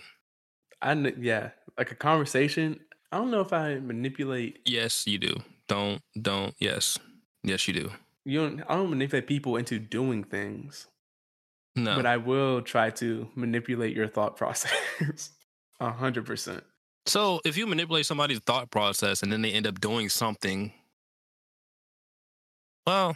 I 0.82 0.93
yeah, 0.93 1.51
like 1.78 1.91
a 1.91 1.95
conversation. 1.95 2.80
I 3.11 3.18
don't 3.18 3.32
know 3.32 3.41
if 3.41 3.53
I 3.53 3.76
manipulate. 3.76 4.59
Yes, 4.65 5.07
you 5.07 5.18
do. 5.18 5.38
Don't 5.68 6.01
don't. 6.22 6.53
Yes, 6.59 6.97
yes, 7.43 7.68
you 7.68 7.74
do. 7.74 7.91
You 8.26 8.39
don't. 8.41 8.63
I 8.68 8.76
don't 8.76 8.89
manipulate 8.89 9.28
people 9.28 9.55
into 9.55 9.80
doing 9.80 10.24
things, 10.24 10.88
No, 11.78 11.95
but 11.95 12.05
I 12.05 12.17
will 12.17 12.61
try 12.61 12.89
to 12.89 13.30
manipulate 13.36 13.95
your 13.95 14.07
thought 14.07 14.36
process. 14.36 14.71
A 15.80 15.91
hundred 15.91 16.25
percent. 16.25 16.63
So 17.05 17.39
if 17.45 17.55
you 17.55 17.67
manipulate 17.67 18.05
somebody's 18.05 18.39
thought 18.39 18.71
process 18.71 19.21
and 19.21 19.32
then 19.32 19.41
they 19.43 19.51
end 19.51 19.67
up 19.67 19.80
doing 19.80 20.09
something, 20.09 20.73
well, 22.86 23.15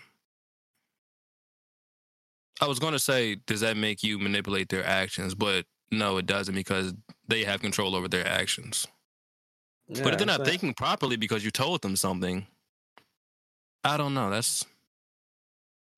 I 2.62 2.68
was 2.68 2.80
going 2.80 2.94
to 2.94 3.00
say, 3.00 3.36
does 3.36 3.62
that 3.62 3.76
make 3.76 4.04
you 4.04 4.20
manipulate 4.20 4.70
their 4.70 4.86
actions? 4.86 5.34
But 5.34 5.66
no, 5.92 6.18
it 6.18 6.28
doesn't 6.28 6.54
because 6.56 6.94
they 7.28 7.44
have 7.44 7.62
control 7.62 7.96
over 7.96 8.08
their 8.08 8.26
actions. 8.28 8.88
but 9.90 10.14
if 10.14 10.18
they're 10.18 10.28
not 10.28 10.46
thinking 10.46 10.74
properly 10.74 11.18
because 11.18 11.44
you 11.44 11.52
told 11.52 11.82
them 11.82 11.96
something, 11.96 12.46
I 13.84 13.98
don't 13.98 14.14
know. 14.14 14.30
That's 14.30 14.64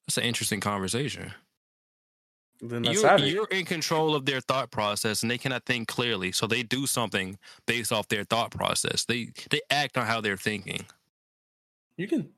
that's 0.08 0.18
an 0.18 0.24
interesting 0.24 0.62
conversation. 0.62 1.34
Then 2.70 2.84
that's 2.84 3.02
You're, 3.02 3.18
you're 3.18 3.48
in 3.48 3.66
control 3.66 4.16
of 4.16 4.26
their 4.26 4.42
thought 4.42 4.72
process 4.72 5.22
and 5.22 5.32
they 5.32 5.38
cannot 5.38 5.66
think 5.66 5.88
clearly. 5.88 6.32
So 6.32 6.48
they 6.48 6.64
do 6.64 6.86
something 6.86 7.38
based 7.66 7.92
off 7.92 8.08
their 8.08 8.24
thought 8.24 8.52
process. 8.52 9.06
They 9.06 9.30
they 9.50 9.62
act 9.70 9.98
on 9.98 10.06
how 10.06 10.22
they're 10.22 10.38
thinking. 10.38 10.86
You 11.98 12.08
can. 12.08 12.30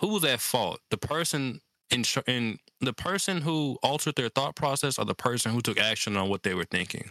Who 0.00 0.08
was 0.08 0.24
at 0.24 0.40
fault? 0.40 0.80
The 0.90 0.96
person 0.96 1.60
in, 1.90 2.04
in 2.26 2.58
the 2.80 2.92
person 2.92 3.40
who 3.40 3.78
altered 3.82 4.16
their 4.16 4.28
thought 4.28 4.54
process 4.54 4.98
or 4.98 5.04
the 5.04 5.14
person 5.14 5.52
who 5.52 5.60
took 5.60 5.78
action 5.78 6.16
on 6.16 6.28
what 6.28 6.42
they 6.42 6.54
were 6.54 6.64
thinking? 6.64 7.10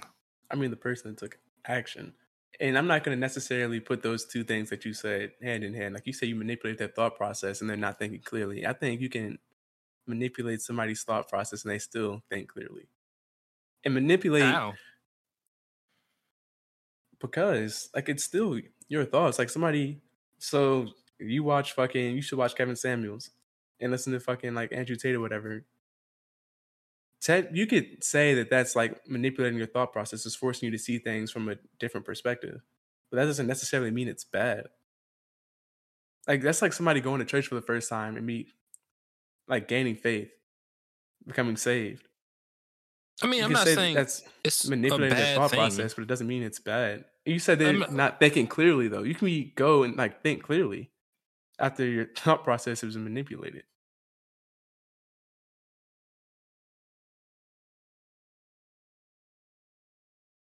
I 0.52 0.56
mean, 0.56 0.70
the 0.70 0.78
person 0.78 1.12
that 1.12 1.18
took 1.18 1.38
action. 1.66 2.14
And 2.60 2.78
I'm 2.78 2.88
not 2.88 3.04
going 3.04 3.16
to 3.16 3.20
necessarily 3.20 3.80
put 3.80 4.02
those 4.02 4.26
two 4.26 4.44
things 4.44 4.70
that 4.70 4.84
you 4.84 4.94
said 4.94 5.32
hand 5.42 5.64
in 5.64 5.74
hand. 5.74 5.94
Like 5.94 6.08
you 6.08 6.14
say, 6.14 6.28
you 6.28 6.36
manipulate 6.36 6.78
their 6.78 6.88
thought 6.88 7.16
process 7.16 7.62
and 7.62 7.70
they're 7.70 7.78
not 7.78 8.00
thinking 8.00 8.22
clearly. 8.22 8.66
I 8.66 8.74
think 8.74 9.02
you 9.02 9.10
can 9.10 9.38
manipulate 10.08 10.62
somebody's 10.62 11.04
thought 11.04 11.28
process 11.30 11.64
and 11.64 11.72
they 11.72 11.80
still 11.80 12.22
think 12.30 12.50
clearly. 12.50 12.88
And 13.84 13.94
manipulate 13.94 14.44
How? 14.44 14.74
because, 17.20 17.90
like, 17.96 18.10
it's 18.10 18.24
still 18.24 18.60
your 18.88 19.06
thoughts. 19.06 19.40
Like, 19.40 19.50
somebody, 19.50 20.02
so 20.40 20.88
you 21.20 21.44
watch 21.44 21.74
fucking, 21.74 22.16
you 22.16 22.22
should 22.22 22.38
watch 22.38 22.56
Kevin 22.56 22.76
Samuels 22.76 23.32
and 23.80 23.92
listen 23.92 24.14
to 24.14 24.20
fucking 24.20 24.54
like 24.54 24.72
Andrew 24.74 24.96
Tate 24.96 25.16
or 25.16 25.20
whatever. 25.20 25.64
Ted, 27.22 27.50
you 27.54 27.66
could 27.66 28.04
say 28.04 28.36
that 28.36 28.50
that's 28.50 28.76
like 28.76 29.08
manipulating 29.08 29.58
your 29.58 29.68
thought 29.68 29.92
process, 29.92 30.26
is 30.26 30.36
forcing 30.36 30.68
you 30.68 30.72
to 30.72 30.78
see 30.78 31.00
things 31.00 31.32
from 31.32 31.50
a 31.50 31.56
different 31.80 32.06
perspective. 32.06 32.62
But 33.10 33.18
that 33.18 33.26
doesn't 33.26 33.48
necessarily 33.48 33.92
mean 33.92 34.08
it's 34.08 34.24
bad. 34.24 34.68
Like 36.28 36.42
that's 36.42 36.62
like 36.62 36.74
somebody 36.74 37.00
going 37.00 37.20
to 37.20 37.26
church 37.26 37.48
for 37.48 37.56
the 37.56 37.62
first 37.62 37.90
time 37.90 38.18
and 38.18 38.26
me 38.26 38.48
like 39.48 39.68
gaining 39.68 39.96
faith, 39.96 40.30
becoming 41.26 41.58
saved. 41.58 42.08
I 43.22 43.28
mean, 43.28 43.40
You 43.40 43.46
I'm 43.46 43.52
not 43.52 43.66
that 43.66 43.76
saying 43.76 43.96
that's 43.96 44.24
it's 44.44 44.68
manipulating 44.68 45.18
their 45.18 45.36
thought 45.36 45.52
thing. 45.52 45.60
process, 45.60 45.94
but 45.96 46.04
it 46.04 46.08
doesn't 46.08 46.28
mean 46.28 46.44
it's 46.44 46.60
bad. 46.60 47.06
You 47.26 47.40
said 47.40 47.60
they're 47.60 47.70
I'm 47.70 47.96
not, 47.96 48.20
thinking 48.20 48.48
clearly 48.48 48.88
though. 48.88 49.04
You 49.04 49.16
can 49.16 49.26
be, 49.26 49.46
go 49.56 49.84
and 49.84 49.96
like 49.98 50.22
think 50.22 50.44
clearly 50.44 50.92
after 51.60 51.86
your 51.86 52.06
thought 52.16 52.44
process 52.44 52.84
was 52.84 52.96
manipulated. 52.98 53.64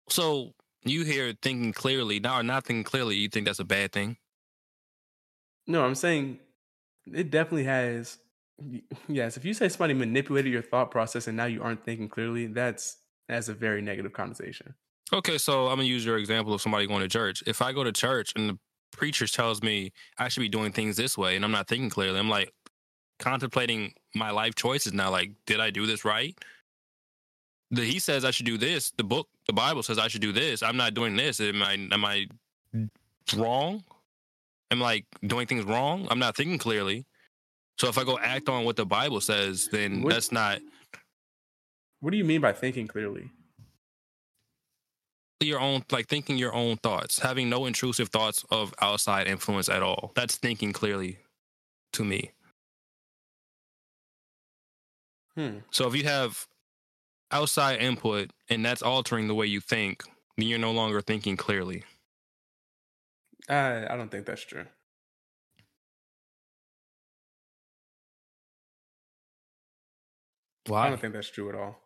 So 0.10 0.54
you 0.84 1.04
hear 1.04 1.34
thinking 1.42 1.74
clearly 1.74 2.20
now 2.20 2.40
or 2.40 2.44
not 2.44 2.66
thinking 2.66 2.84
clearly, 2.84 3.16
you 3.16 3.30
think 3.30 3.46
that's 3.46 3.60
a 3.60 3.66
bad 3.66 3.92
thing? 3.92 4.18
No, 5.66 5.84
I'm 5.84 5.96
saying 5.96 6.40
it 7.12 7.32
definitely 7.32 7.64
has. 7.66 8.18
Yes, 9.08 9.38
if 9.38 9.46
you 9.46 9.54
say 9.54 9.68
somebody 9.70 9.94
manipulated 9.94 10.52
your 10.52 10.62
thought 10.62 10.92
process 10.92 11.28
and 11.28 11.36
now 11.36 11.46
you 11.46 11.62
aren't 11.64 11.84
thinking 11.84 12.08
clearly, 12.08 12.48
that's 12.48 12.98
that's 13.28 13.48
a 13.48 13.54
very 13.54 13.82
negative 13.82 14.14
connotation. 14.14 14.76
Okay, 15.12 15.38
so 15.38 15.68
I'm 15.68 15.78
gonna 15.78 15.84
use 15.84 16.06
your 16.06 16.18
example 16.18 16.54
of 16.54 16.62
somebody 16.62 16.88
going 16.88 17.02
to 17.02 17.10
church. 17.10 17.44
If 17.48 17.62
I 17.62 17.74
go 17.74 17.84
to 17.84 17.92
church 17.92 18.34
and 18.36 18.50
the 18.50 18.60
preacher 18.92 19.28
tells 19.28 19.62
me 19.62 19.92
I 20.18 20.28
should 20.28 20.42
be 20.42 20.50
doing 20.50 20.72
things 20.72 20.96
this 20.96 21.18
way 21.18 21.36
and 21.36 21.44
I'm 21.44 21.52
not 21.52 21.68
thinking 21.68 21.90
clearly, 21.90 22.20
I'm 22.20 22.30
like 22.30 22.52
contemplating 23.20 23.94
my 24.16 24.32
life 24.32 24.56
choices 24.56 24.94
now. 24.94 25.10
Like, 25.10 25.32
did 25.46 25.60
I 25.60 25.70
do 25.70 25.86
this 25.86 26.06
right? 26.06 26.38
The, 27.72 27.84
he 27.84 28.00
says 28.00 28.24
I 28.24 28.32
should 28.32 28.46
do 28.46 28.58
this. 28.58 28.92
The 28.92 29.04
book, 29.04 29.28
the 29.48 29.54
Bible 29.54 29.82
says 29.82 29.98
I 29.98 30.08
should 30.08 30.22
do 30.22 30.32
this. 30.32 30.62
I'm 30.62 30.78
not 30.78 30.94
doing 30.94 31.16
this. 31.16 31.40
Am 31.40 31.64
I 31.64 31.74
am 31.74 32.06
I 32.06 32.28
wrong? 33.36 33.84
Am 34.72 34.82
I 34.82 34.86
like 34.86 35.06
doing 35.26 35.48
things 35.48 35.66
wrong? 35.66 36.08
I'm 36.12 36.20
not 36.20 36.36
thinking 36.36 36.58
clearly. 36.58 37.06
So 37.80 37.88
if 37.90 37.98
I 37.98 38.04
go 38.04 38.18
act 38.20 38.50
on 38.50 38.66
what 38.66 38.76
the 38.76 38.86
Bible 38.86 39.20
says, 39.22 39.68
then 39.70 40.02
What- 40.04 40.14
that's 40.14 40.32
not 40.32 40.62
What 42.00 42.12
do 42.12 42.18
you 42.18 42.26
mean 42.26 42.42
by 42.42 42.54
thinking 42.54 42.88
clearly? 42.88 43.32
your 45.40 45.60
own 45.60 45.84
like 45.92 46.08
thinking 46.08 46.38
your 46.38 46.54
own 46.54 46.78
thoughts 46.78 47.20
having 47.20 47.50
no 47.50 47.66
intrusive 47.66 48.08
thoughts 48.08 48.46
of 48.50 48.74
outside 48.82 49.28
influence 49.28 49.68
at 49.68 49.84
all 49.84 50.14
that's 50.16 50.38
thinking 50.38 50.72
clearly 50.72 51.20
to 51.92 52.06
me 52.06 52.32
Hmm. 55.36 55.58
so 55.70 55.86
if 55.88 55.96
you 55.96 56.04
have 56.06 56.48
outside 57.30 57.82
input 57.82 58.32
and 58.48 58.64
that's 58.66 58.82
altering 58.82 59.28
the 59.28 59.36
way 59.36 59.46
you 59.46 59.60
think 59.60 60.04
then 60.38 60.48
you're 60.48 60.60
no 60.60 60.72
longer 60.72 61.02
thinking 61.02 61.36
clearly 61.36 61.84
I 63.50 63.86
I 63.94 63.98
don't 63.98 64.10
think 64.10 64.26
that's 64.26 64.46
true. 64.46 64.66
I 70.72 70.90
don't 70.90 71.00
think 71.00 71.14
that's 71.14 71.30
true 71.30 71.50
at 71.50 71.56
all. 71.56 71.80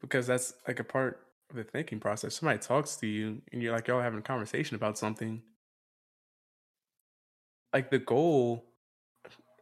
Because 0.00 0.26
that's 0.26 0.54
like 0.66 0.80
a 0.80 0.84
part 0.84 1.20
of 1.50 1.56
the 1.56 1.64
thinking 1.64 2.00
process. 2.00 2.34
Somebody 2.34 2.58
talks 2.58 2.96
to 2.96 3.06
you 3.06 3.40
and 3.52 3.62
you're 3.62 3.72
like, 3.72 3.86
y'all 3.88 4.00
having 4.00 4.18
a 4.18 4.22
conversation 4.22 4.74
about 4.74 4.98
something. 4.98 5.42
Like 7.72 7.90
the 7.90 7.98
goal 7.98 8.64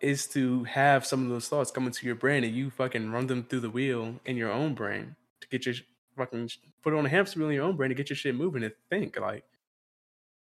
is 0.00 0.26
to 0.28 0.64
have 0.64 1.04
some 1.04 1.22
of 1.22 1.28
those 1.28 1.48
thoughts 1.48 1.70
come 1.70 1.86
into 1.86 2.06
your 2.06 2.14
brain 2.14 2.42
and 2.42 2.54
you 2.54 2.70
fucking 2.70 3.10
run 3.12 3.26
them 3.26 3.44
through 3.44 3.60
the 3.60 3.70
wheel 3.70 4.18
in 4.24 4.36
your 4.36 4.50
own 4.50 4.74
brain 4.74 5.14
to 5.40 5.48
get 5.48 5.66
your 5.66 5.74
fucking 6.16 6.50
put 6.82 6.94
it 6.94 6.96
on 6.96 7.06
a 7.06 7.08
hamster 7.08 7.38
wheel 7.38 7.50
in 7.50 7.54
your 7.54 7.64
own 7.64 7.76
brain 7.76 7.90
to 7.90 7.94
get 7.94 8.08
your 8.08 8.16
shit 8.16 8.34
moving 8.34 8.62
and 8.62 8.72
think. 8.88 9.20
Like, 9.20 9.44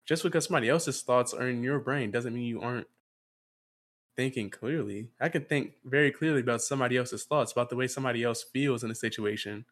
just 0.04 0.22
because 0.22 0.46
somebody 0.46 0.68
else's 0.68 1.02
thoughts 1.02 1.32
are 1.32 1.48
in 1.48 1.62
your 1.62 1.78
brain 1.78 2.10
doesn't 2.10 2.34
mean 2.34 2.44
you 2.44 2.60
aren't 2.60 2.88
thinking 4.16 4.50
clearly. 4.50 5.08
I 5.20 5.28
can 5.28 5.44
think 5.44 5.72
very 5.84 6.10
clearly 6.10 6.40
about 6.40 6.62
somebody 6.62 6.96
else's 6.96 7.24
thoughts, 7.24 7.52
about 7.52 7.70
the 7.70 7.76
way 7.76 7.86
somebody 7.88 8.22
else 8.22 8.42
feels 8.42 8.84
in 8.84 8.90
a 8.90 8.94
situation, 8.94 9.64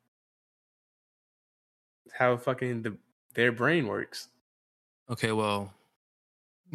how 2.12 2.36
fucking 2.36 2.82
the 2.82 2.96
their 3.34 3.52
brain 3.52 3.86
works. 3.86 4.28
okay 5.10 5.32
well 5.32 5.72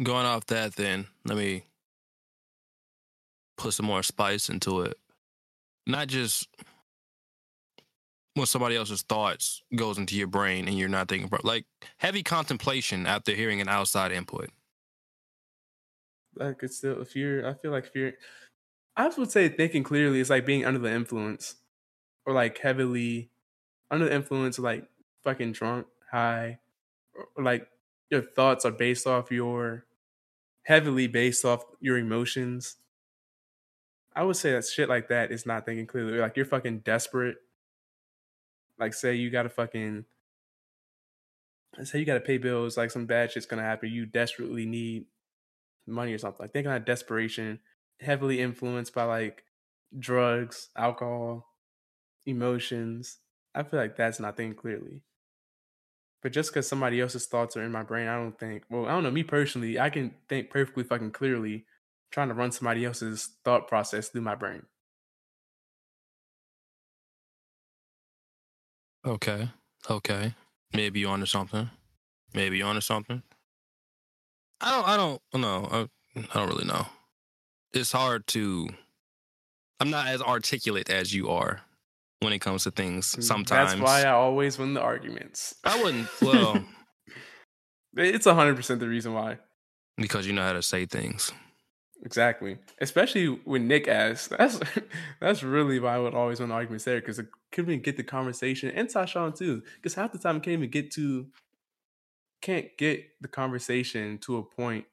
going 0.02 0.26
off 0.26 0.44
that 0.46 0.74
then 0.74 1.06
let 1.24 1.36
me 1.38 1.62
put 3.56 3.72
some 3.72 3.86
more 3.86 4.02
spice 4.02 4.48
into 4.48 4.80
it 4.82 4.96
not 5.86 6.08
just 6.08 6.48
when 8.34 8.46
somebody 8.46 8.74
else's 8.76 9.02
thoughts 9.02 9.62
goes 9.76 9.98
into 9.98 10.16
your 10.16 10.26
brain 10.26 10.66
and 10.66 10.76
you're 10.76 10.88
not 10.88 11.08
thinking 11.08 11.28
pro- 11.28 11.38
like 11.44 11.64
heavy 11.98 12.22
contemplation 12.24 13.06
after 13.06 13.32
hearing 13.32 13.60
an 13.60 13.68
outside 13.68 14.10
input 14.12 14.50
Like 16.38 16.62
it's 16.62 16.78
still 16.78 17.00
if 17.00 17.16
you're, 17.16 17.46
I 17.46 17.54
feel 17.54 17.70
like 17.70 17.86
if 17.86 17.94
you're, 17.94 18.12
I 18.96 19.08
would 19.08 19.30
say 19.30 19.48
thinking 19.48 19.82
clearly 19.82 20.20
is 20.20 20.30
like 20.30 20.46
being 20.46 20.64
under 20.64 20.78
the 20.78 20.92
influence, 20.92 21.56
or 22.26 22.34
like 22.34 22.58
heavily 22.58 23.30
under 23.90 24.06
the 24.06 24.14
influence, 24.14 24.58
like 24.58 24.84
fucking 25.24 25.52
drunk, 25.52 25.86
high, 26.10 26.58
or 27.36 27.42
like 27.42 27.68
your 28.10 28.22
thoughts 28.22 28.64
are 28.64 28.70
based 28.70 29.06
off 29.06 29.30
your 29.30 29.84
heavily 30.64 31.06
based 31.06 31.44
off 31.44 31.64
your 31.80 31.96
emotions. 31.96 32.76
I 34.14 34.24
would 34.24 34.36
say 34.36 34.52
that 34.52 34.66
shit 34.66 34.88
like 34.88 35.08
that 35.08 35.30
is 35.30 35.46
not 35.46 35.64
thinking 35.64 35.86
clearly. 35.86 36.18
Like 36.18 36.36
you're 36.36 36.44
fucking 36.44 36.80
desperate. 36.80 37.36
Like 38.78 38.94
say 38.94 39.14
you 39.14 39.30
gotta 39.30 39.48
fucking 39.48 40.04
say 41.84 41.98
you 41.98 42.04
gotta 42.04 42.20
pay 42.20 42.38
bills, 42.38 42.76
like 42.76 42.90
some 42.90 43.06
bad 43.06 43.30
shit's 43.30 43.46
gonna 43.46 43.62
happen. 43.62 43.90
You 43.90 44.06
desperately 44.06 44.66
need 44.66 45.06
money 45.88 46.12
or 46.12 46.18
something. 46.18 46.44
Like 46.44 46.52
thinking 46.52 46.72
on 46.72 46.84
desperation, 46.84 47.60
heavily 48.00 48.40
influenced 48.40 48.94
by 48.94 49.04
like 49.04 49.44
drugs, 49.98 50.70
alcohol, 50.76 51.46
emotions. 52.26 53.18
I 53.54 53.62
feel 53.64 53.80
like 53.80 53.96
that's 53.96 54.20
not 54.20 54.36
thinking 54.36 54.56
clearly. 54.58 55.02
But 56.20 56.32
just 56.32 56.50
because 56.50 56.66
somebody 56.68 57.00
else's 57.00 57.26
thoughts 57.26 57.56
are 57.56 57.62
in 57.62 57.72
my 57.72 57.82
brain, 57.82 58.08
I 58.08 58.16
don't 58.16 58.38
think. 58.38 58.64
Well, 58.68 58.86
I 58.86 58.90
don't 58.90 59.04
know. 59.04 59.10
Me 59.10 59.22
personally, 59.22 59.78
I 59.78 59.90
can 59.90 60.16
think 60.28 60.50
perfectly 60.50 60.84
fucking 60.84 61.12
clearly, 61.12 61.66
trying 62.10 62.28
to 62.28 62.34
run 62.34 62.50
somebody 62.52 62.84
else's 62.84 63.36
thought 63.44 63.68
process 63.68 64.08
through 64.08 64.22
my 64.22 64.34
brain. 64.34 64.66
Okay. 69.04 69.50
Okay. 69.88 70.34
Maybe 70.72 71.00
you 71.00 71.08
onto 71.08 71.26
something. 71.26 71.70
Maybe 72.34 72.58
you 72.58 72.64
onto 72.64 72.80
something. 72.80 73.22
I 74.60 74.70
don't. 74.70 74.86
I 74.86 74.96
don't 74.96 75.40
know. 75.40 75.68
I, 75.70 76.20
I 76.32 76.38
don't 76.38 76.48
really 76.48 76.64
know. 76.66 76.86
It's 77.72 77.92
hard 77.92 78.26
to. 78.28 78.68
I'm 79.80 79.90
not 79.90 80.08
as 80.08 80.20
articulate 80.20 80.90
as 80.90 81.14
you 81.14 81.28
are 81.30 81.60
when 82.20 82.32
it 82.32 82.40
comes 82.40 82.64
to 82.64 82.70
things. 82.72 83.06
Sometimes 83.24 83.74
Mm, 83.74 83.78
That's 83.78 83.80
why 83.80 84.02
I 84.02 84.10
always 84.12 84.58
win 84.58 84.74
the 84.74 84.80
arguments. 84.80 85.54
I 85.64 85.80
wouldn't. 85.82 86.08
Well, 86.20 86.64
It's 87.96 88.26
hundred 88.26 88.56
percent 88.56 88.80
the 88.80 88.88
reason 88.88 89.12
why. 89.14 89.38
because 89.96 90.26
you 90.26 90.32
know 90.32 90.42
how 90.42 90.52
to 90.52 90.62
say 90.62 90.86
things. 90.86 91.32
Exactly. 92.04 92.58
Especially 92.80 93.26
when 93.26 93.66
Nick 93.66 93.88
asks. 93.88 94.28
That's 94.28 94.60
that's 95.20 95.42
really 95.42 95.80
why 95.80 95.94
I 95.96 95.98
would 95.98 96.14
always 96.14 96.38
win 96.40 96.50
the 96.50 96.54
arguments 96.54 96.84
there 96.84 97.00
because 97.00 97.18
it 97.18 97.26
couldn't 97.52 97.70
even 97.72 97.82
get 97.82 97.96
the 97.96 98.04
conversation 98.04 98.70
and 98.70 98.88
Tashawn 98.88 99.36
too. 99.36 99.62
Because 99.76 99.94
half 99.94 100.12
the 100.12 100.18
time 100.18 100.36
I 100.36 100.38
can't 100.40 100.54
even 100.58 100.70
get 100.70 100.92
to 100.92 101.26
can't 102.40 102.76
get 102.76 103.04
the 103.20 103.28
conversation 103.28 104.18
to 104.18 104.38
a 104.38 104.42
point 104.42 104.84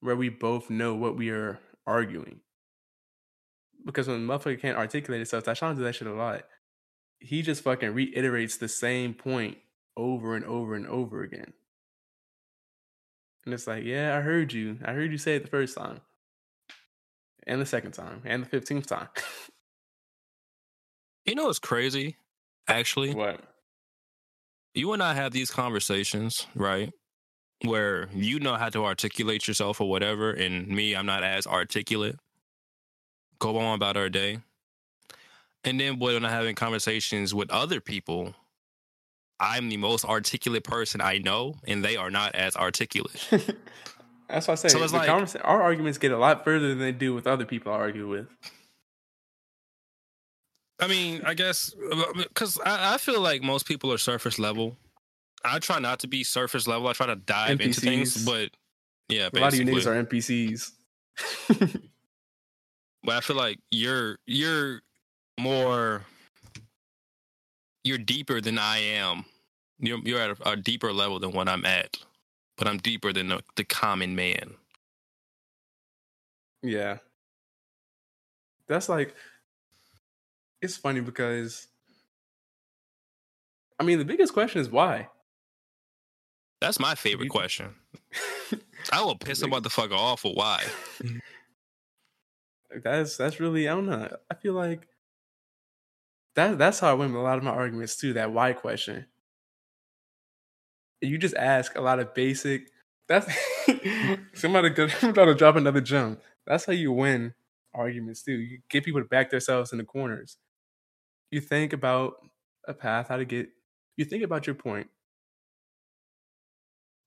where 0.00 0.16
we 0.16 0.28
both 0.28 0.70
know 0.70 0.94
what 0.94 1.16
we 1.16 1.30
are 1.30 1.58
arguing. 1.86 2.40
Because 3.84 4.08
when 4.08 4.26
motherfucker 4.26 4.60
can't 4.60 4.78
articulate 4.78 5.20
itself, 5.20 5.44
Tashawn 5.44 5.74
does 5.74 5.84
that 5.84 5.94
shit 5.94 6.08
a 6.08 6.14
lot. 6.14 6.44
He 7.20 7.42
just 7.42 7.62
fucking 7.62 7.94
reiterates 7.94 8.56
the 8.56 8.68
same 8.68 9.14
point 9.14 9.58
over 9.96 10.36
and 10.36 10.44
over 10.44 10.74
and 10.74 10.86
over 10.86 11.22
again. 11.22 11.52
And 13.44 13.52
it's 13.52 13.66
like, 13.66 13.84
yeah, 13.84 14.16
I 14.16 14.20
heard 14.20 14.52
you. 14.52 14.78
I 14.84 14.92
heard 14.92 15.12
you 15.12 15.18
say 15.18 15.36
it 15.36 15.42
the 15.42 15.50
first 15.50 15.76
time. 15.76 16.00
And 17.46 17.60
the 17.60 17.66
second 17.66 17.92
time. 17.92 18.22
And 18.24 18.42
the 18.42 18.48
fifteenth 18.48 18.86
time. 18.86 19.08
You 21.26 21.34
know 21.34 21.46
what's 21.46 21.58
crazy? 21.58 22.18
Actually, 22.68 23.14
what? 23.14 23.40
You 24.74 24.92
and 24.92 25.02
I 25.02 25.14
have 25.14 25.32
these 25.32 25.50
conversations, 25.50 26.46
right? 26.54 26.92
Where 27.62 28.08
you 28.12 28.40
know 28.40 28.54
how 28.56 28.68
to 28.70 28.84
articulate 28.84 29.46
yourself 29.48 29.80
or 29.80 29.88
whatever, 29.88 30.30
and 30.32 30.68
me, 30.68 30.94
I'm 30.94 31.06
not 31.06 31.22
as 31.22 31.46
articulate. 31.46 32.16
Go 33.38 33.58
on 33.58 33.74
about 33.76 33.96
our 33.96 34.08
day. 34.08 34.38
And 35.62 35.80
then 35.80 35.98
when 35.98 36.16
I'm 36.16 36.30
having 36.30 36.54
conversations 36.54 37.32
with 37.34 37.50
other 37.50 37.80
people, 37.80 38.34
I'm 39.40 39.68
the 39.70 39.76
most 39.78 40.04
articulate 40.04 40.64
person 40.64 41.00
I 41.00 41.18
know, 41.18 41.54
and 41.66 41.84
they 41.84 41.96
are 41.96 42.10
not 42.10 42.34
as 42.34 42.54
articulate. 42.56 43.26
That's 44.28 44.48
why 44.48 44.52
I 44.52 44.54
say 44.56 44.68
So 44.68 44.82
it's 44.82 44.92
the 44.92 44.98
like- 44.98 45.08
our 45.44 45.62
arguments 45.62 45.98
get 45.98 46.12
a 46.12 46.18
lot 46.18 46.44
further 46.44 46.68
than 46.68 46.78
they 46.78 46.92
do 46.92 47.14
with 47.14 47.26
other 47.26 47.44
people 47.44 47.72
I 47.72 47.76
argue 47.76 48.08
with. 48.08 48.26
I 50.80 50.88
mean, 50.88 51.22
I 51.24 51.34
guess 51.34 51.74
because 52.16 52.58
I, 52.64 52.94
I 52.94 52.98
feel 52.98 53.20
like 53.20 53.42
most 53.42 53.66
people 53.66 53.92
are 53.92 53.98
surface 53.98 54.38
level. 54.38 54.76
I 55.44 55.58
try 55.58 55.78
not 55.78 56.00
to 56.00 56.08
be 56.08 56.24
surface 56.24 56.66
level. 56.66 56.88
I 56.88 56.94
try 56.94 57.06
to 57.06 57.16
dive 57.16 57.60
into 57.60 57.80
things, 57.80 58.24
but 58.24 58.50
yeah, 59.08 59.28
A 59.32 59.38
lot 59.38 59.52
of 59.52 59.58
you 59.58 59.64
niggas 59.66 59.86
are 59.86 60.04
NPCs. 60.04 60.72
But 63.06 63.16
I 63.16 63.20
feel 63.20 63.36
like 63.36 63.58
you're 63.70 64.18
you're 64.26 64.80
more 65.38 66.02
you're 67.84 67.98
deeper 67.98 68.40
than 68.40 68.58
I 68.58 68.78
am. 68.78 69.26
You're 69.78 69.98
you're 69.98 70.20
at 70.20 70.30
a, 70.40 70.50
a 70.52 70.56
deeper 70.56 70.90
level 70.92 71.18
than 71.20 71.32
what 71.32 71.46
I'm 71.46 71.66
at, 71.66 71.98
but 72.56 72.66
I'm 72.66 72.78
deeper 72.78 73.12
than 73.12 73.28
the, 73.28 73.42
the 73.56 73.64
common 73.64 74.16
man. 74.16 74.54
yeah. 76.62 76.98
That's 78.66 78.88
like 78.88 79.14
it's 80.64 80.76
funny 80.76 81.00
because 81.00 81.68
I 83.78 83.84
mean 83.84 83.98
the 83.98 84.04
biggest 84.04 84.32
question 84.32 84.60
is 84.60 84.70
why? 84.70 85.08
That's 86.60 86.80
my 86.80 86.94
favorite 86.94 87.28
question. 87.28 87.74
I 88.92 89.02
will 89.02 89.16
piss 89.16 89.42
a 89.42 89.46
motherfucker 89.46 89.96
off 89.96 90.20
for 90.20 90.32
why. 90.32 90.64
that's 92.82 93.16
that's 93.16 93.38
really 93.38 93.68
I 93.68 93.74
don't 93.74 93.86
know. 93.86 94.16
I 94.30 94.34
feel 94.34 94.54
like 94.54 94.88
that 96.34 96.58
that's 96.58 96.80
how 96.80 96.90
I 96.90 96.94
win 96.94 97.14
a 97.14 97.22
lot 97.22 97.38
of 97.38 97.44
my 97.44 97.50
arguments 97.50 97.96
too. 97.96 98.14
That 98.14 98.32
why 98.32 98.54
question. 98.54 99.06
You 101.00 101.18
just 101.18 101.36
ask 101.36 101.76
a 101.76 101.82
lot 101.82 102.00
of 102.00 102.14
basic. 102.14 102.70
That's 103.08 103.30
somebody 104.32 104.70
go- 104.70 104.88
I'm 105.02 105.10
about 105.10 105.26
to 105.26 105.34
drop 105.34 105.56
another 105.56 105.82
gem. 105.82 106.18
That's 106.46 106.64
how 106.64 106.72
you 106.72 106.92
win 106.92 107.34
arguments 107.74 108.22
too. 108.22 108.32
You 108.32 108.60
get 108.70 108.84
people 108.84 109.02
to 109.02 109.06
back 109.06 109.30
themselves 109.30 109.72
in 109.72 109.78
the 109.78 109.84
corners. 109.84 110.38
You 111.34 111.40
think 111.40 111.72
about 111.72 112.14
a 112.68 112.72
path, 112.72 113.08
how 113.08 113.16
to 113.16 113.24
get. 113.24 113.48
You 113.96 114.04
think 114.04 114.22
about 114.22 114.46
your 114.46 114.54
point, 114.54 114.86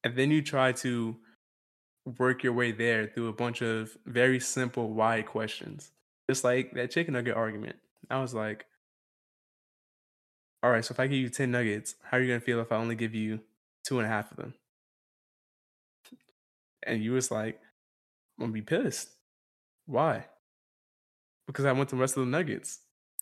and 0.04 0.18
then 0.18 0.32
you 0.32 0.42
try 0.42 0.74
to 0.74 1.16
work 2.20 2.44
your 2.44 2.52
way 2.52 2.74
there 2.74 3.08
through 3.08 3.30
a 3.30 3.32
bunch 3.34 3.62
of 3.62 3.98
very 4.06 4.42
simple 4.42 4.92
why 4.92 5.22
questions. 5.22 5.92
Just 6.30 6.44
like 6.44 6.74
that 6.74 6.92
chicken 6.92 7.14
nugget 7.14 7.38
argument. 7.38 7.78
I 8.10 8.20
was 8.20 8.34
like, 8.34 8.66
all 10.62 10.72
right, 10.72 10.84
so 10.84 10.92
if 10.92 11.00
I 11.00 11.08
give 11.08 11.20
you 11.20 11.30
10 11.30 11.50
nuggets, 11.50 11.96
how 12.04 12.18
are 12.18 12.20
you 12.20 12.28
going 12.28 12.42
to 12.42 12.46
feel 12.46 12.60
if 12.60 12.74
I 12.74 12.76
only 12.76 12.96
give 12.96 13.16
you 13.16 13.40
two 13.86 13.98
and 13.98 14.06
a 14.06 14.10
half 14.10 14.30
of 14.32 14.36
them? 14.36 14.56
And 16.84 17.02
you 17.02 17.14
was 17.14 17.32
like, 17.32 17.62
I'm 18.38 18.52
going 18.52 18.52
to 18.52 18.54
be 18.54 18.62
pissed. 18.62 19.08
Why? 19.86 20.26
Because 21.48 21.64
I 21.64 21.72
want 21.72 21.88
the 21.88 21.96
rest 21.96 22.18
of 22.18 22.26
the 22.26 22.30
nuggets. 22.30 22.80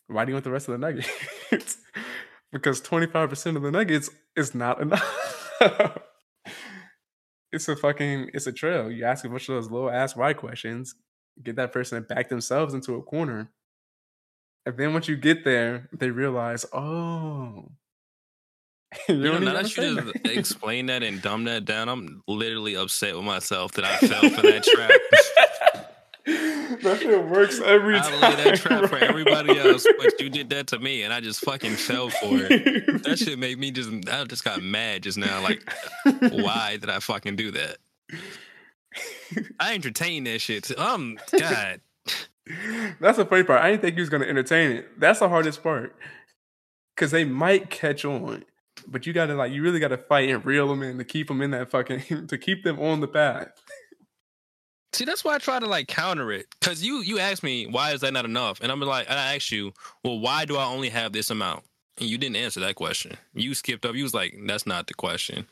Why 0.08 0.24
do 0.24 0.30
you 0.30 0.34
want 0.34 0.44
the 0.44 0.50
rest 0.50 0.68
of 0.68 0.72
the 0.72 0.78
nuggets? 0.78 1.08
because 2.52 2.80
25% 2.80 3.56
of 3.56 3.62
the 3.62 3.70
nuggets 3.70 4.10
is 4.36 4.54
not 4.54 4.80
enough. 4.80 5.52
it's 7.52 7.68
a 7.68 7.76
fucking 7.76 8.30
it's 8.34 8.46
a 8.46 8.52
trail. 8.52 8.90
You 8.90 9.04
ask 9.04 9.24
a 9.24 9.28
bunch 9.28 9.48
of 9.48 9.56
those 9.56 9.70
little 9.70 9.90
ass 9.90 10.16
why 10.16 10.32
questions, 10.32 10.94
get 11.42 11.56
that 11.56 11.72
person 11.72 12.00
to 12.00 12.06
back 12.06 12.28
themselves 12.28 12.74
into 12.74 12.94
a 12.94 13.02
corner. 13.02 13.50
And 14.64 14.76
then 14.76 14.92
once 14.92 15.08
you 15.08 15.16
get 15.16 15.44
there, 15.44 15.88
they 15.92 16.10
realize, 16.10 16.66
oh. 16.72 17.70
you 19.08 19.14
You 19.14 19.22
know, 19.22 19.38
now 19.38 19.52
that 19.54 19.76
you 19.76 20.12
just 20.12 20.26
explain 20.26 20.86
that 20.86 21.02
and 21.02 21.22
dumb 21.22 21.44
that 21.44 21.64
down, 21.64 21.88
I'm 21.88 22.22
literally 22.26 22.76
upset 22.76 23.14
with 23.14 23.24
myself 23.24 23.72
that 23.72 23.84
I 23.84 23.96
fell 23.98 24.28
for 24.30 24.42
that 24.42 24.64
trap. 24.64 24.90
That 26.86 27.00
shit 27.00 27.24
works 27.28 27.60
every 27.60 27.96
I 27.96 28.00
time. 28.00 28.20
laid 28.20 28.46
that 28.46 28.56
trap 28.58 28.88
for 28.88 28.96
everybody 28.98 29.58
else, 29.58 29.86
but 29.98 30.18
you 30.20 30.28
did 30.30 30.50
that 30.50 30.66
to 30.68 30.78
me, 30.78 31.02
and 31.02 31.12
I 31.12 31.20
just 31.20 31.40
fucking 31.40 31.72
fell 31.76 32.08
for 32.10 32.30
it. 32.32 33.02
That 33.04 33.18
shit 33.18 33.38
made 33.38 33.58
me 33.58 33.70
just. 33.70 33.90
I 34.08 34.24
just 34.24 34.44
got 34.44 34.62
mad 34.62 35.02
just 35.02 35.18
now. 35.18 35.42
Like, 35.42 35.62
why 36.04 36.78
did 36.80 36.90
I 36.90 36.98
fucking 37.00 37.36
do 37.36 37.50
that? 37.52 37.76
I 39.60 39.74
entertain 39.74 40.24
that 40.24 40.40
shit. 40.40 40.64
Too. 40.64 40.74
Um, 40.78 41.18
God, 41.38 41.80
That's 43.00 43.18
the 43.18 43.26
funny 43.26 43.42
part. 43.42 43.62
I 43.62 43.70
didn't 43.70 43.82
think 43.82 43.94
he 43.94 44.00
was 44.00 44.08
gonna 44.08 44.26
entertain 44.26 44.70
it. 44.72 45.00
That's 45.00 45.18
the 45.18 45.28
hardest 45.28 45.62
part. 45.62 45.94
Cause 46.96 47.10
they 47.10 47.24
might 47.24 47.68
catch 47.68 48.04
on. 48.04 48.44
But 48.86 49.06
you 49.06 49.12
gotta 49.12 49.34
like 49.34 49.52
you 49.52 49.62
really 49.62 49.80
gotta 49.80 49.98
fight 49.98 50.30
and 50.30 50.44
reel 50.46 50.68
them 50.68 50.82
in 50.82 50.96
to 50.98 51.04
keep 51.04 51.28
them 51.28 51.42
in 51.42 51.50
that 51.50 51.70
fucking 51.70 52.26
to 52.28 52.38
keep 52.38 52.62
them 52.64 52.78
on 52.78 53.00
the 53.00 53.08
path. 53.08 53.48
See, 54.96 55.04
that's 55.04 55.24
why 55.24 55.34
I 55.34 55.38
try 55.38 55.58
to 55.58 55.66
like 55.66 55.88
counter 55.88 56.32
it. 56.32 56.46
Cause 56.60 56.82
you 56.82 57.00
you 57.02 57.18
asked 57.18 57.42
me 57.42 57.66
why 57.66 57.92
is 57.92 58.00
that 58.00 58.12
not 58.12 58.24
enough, 58.24 58.60
and 58.60 58.72
I'm 58.72 58.80
like, 58.80 59.08
and 59.08 59.18
I 59.18 59.34
asked 59.34 59.52
you, 59.52 59.72
well, 60.02 60.18
why 60.18 60.44
do 60.44 60.56
I 60.56 60.64
only 60.66 60.88
have 60.88 61.12
this 61.12 61.30
amount? 61.30 61.64
And 61.98 62.08
you 62.08 62.18
didn't 62.18 62.36
answer 62.36 62.60
that 62.60 62.74
question. 62.74 63.16
You 63.34 63.54
skipped 63.54 63.86
up. 63.86 63.94
You 63.94 64.02
was 64.02 64.14
like, 64.14 64.36
that's 64.46 64.66
not 64.66 64.86
the 64.86 64.94
question. 64.94 65.46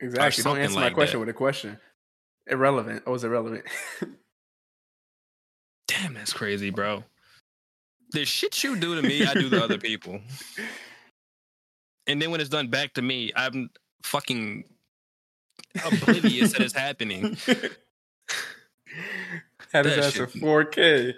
Exactly. 0.00 0.42
Don't 0.42 0.58
answer 0.58 0.78
my 0.78 0.90
question 0.90 1.18
that. 1.18 1.26
with 1.26 1.28
a 1.28 1.34
question. 1.36 1.78
Irrelevant. 2.46 3.02
Oh, 3.06 3.14
it's 3.14 3.24
irrelevant. 3.24 3.64
Damn, 5.88 6.14
that's 6.14 6.32
crazy, 6.32 6.70
bro. 6.70 7.04
The 8.12 8.24
shit 8.24 8.62
you 8.64 8.76
do 8.76 9.00
to 9.00 9.06
me, 9.06 9.26
I 9.26 9.34
do 9.34 9.50
to 9.50 9.62
other 9.62 9.78
people. 9.78 10.20
And 12.06 12.20
then 12.20 12.30
when 12.30 12.40
it's 12.40 12.50
done 12.50 12.68
back 12.68 12.94
to 12.94 13.02
me, 13.02 13.32
I'm 13.36 13.70
fucking 14.02 14.64
oblivious 15.84 16.52
that 16.52 16.62
it's 16.62 16.74
happening. 16.74 17.36
Had 19.74 19.84
his 19.86 19.96
That 19.96 20.04
ass 20.04 20.12
shit- 20.12 20.42
4K. 20.42 21.14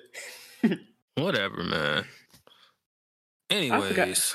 Whatever, 1.16 1.62
man. 1.62 2.04
Anyways, 3.50 4.34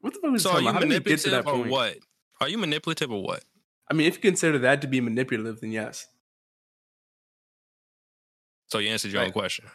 What 0.00 0.14
the 0.14 0.20
fuck 0.20 0.30
was 0.30 0.42
so 0.44 0.52
are 0.52 0.60
you 0.62 0.72
How 0.72 0.78
did 0.78 0.88
we 0.88 0.94
get 1.00 1.18
to 1.20 1.28
manipulative 1.30 1.46
or 1.46 1.52
point? 1.58 1.70
what? 1.70 1.98
Are 2.40 2.48
you 2.48 2.56
manipulative 2.56 3.10
or 3.12 3.22
what? 3.22 3.44
I 3.90 3.94
mean, 3.94 4.06
if 4.06 4.14
you 4.14 4.20
consider 4.20 4.58
that 4.60 4.80
to 4.82 4.86
be 4.86 5.00
manipulative, 5.00 5.60
then 5.60 5.72
yes. 5.72 6.06
So 8.68 8.78
you 8.78 8.88
answered 8.88 9.10
your 9.10 9.22
own 9.22 9.32
question. 9.32 9.66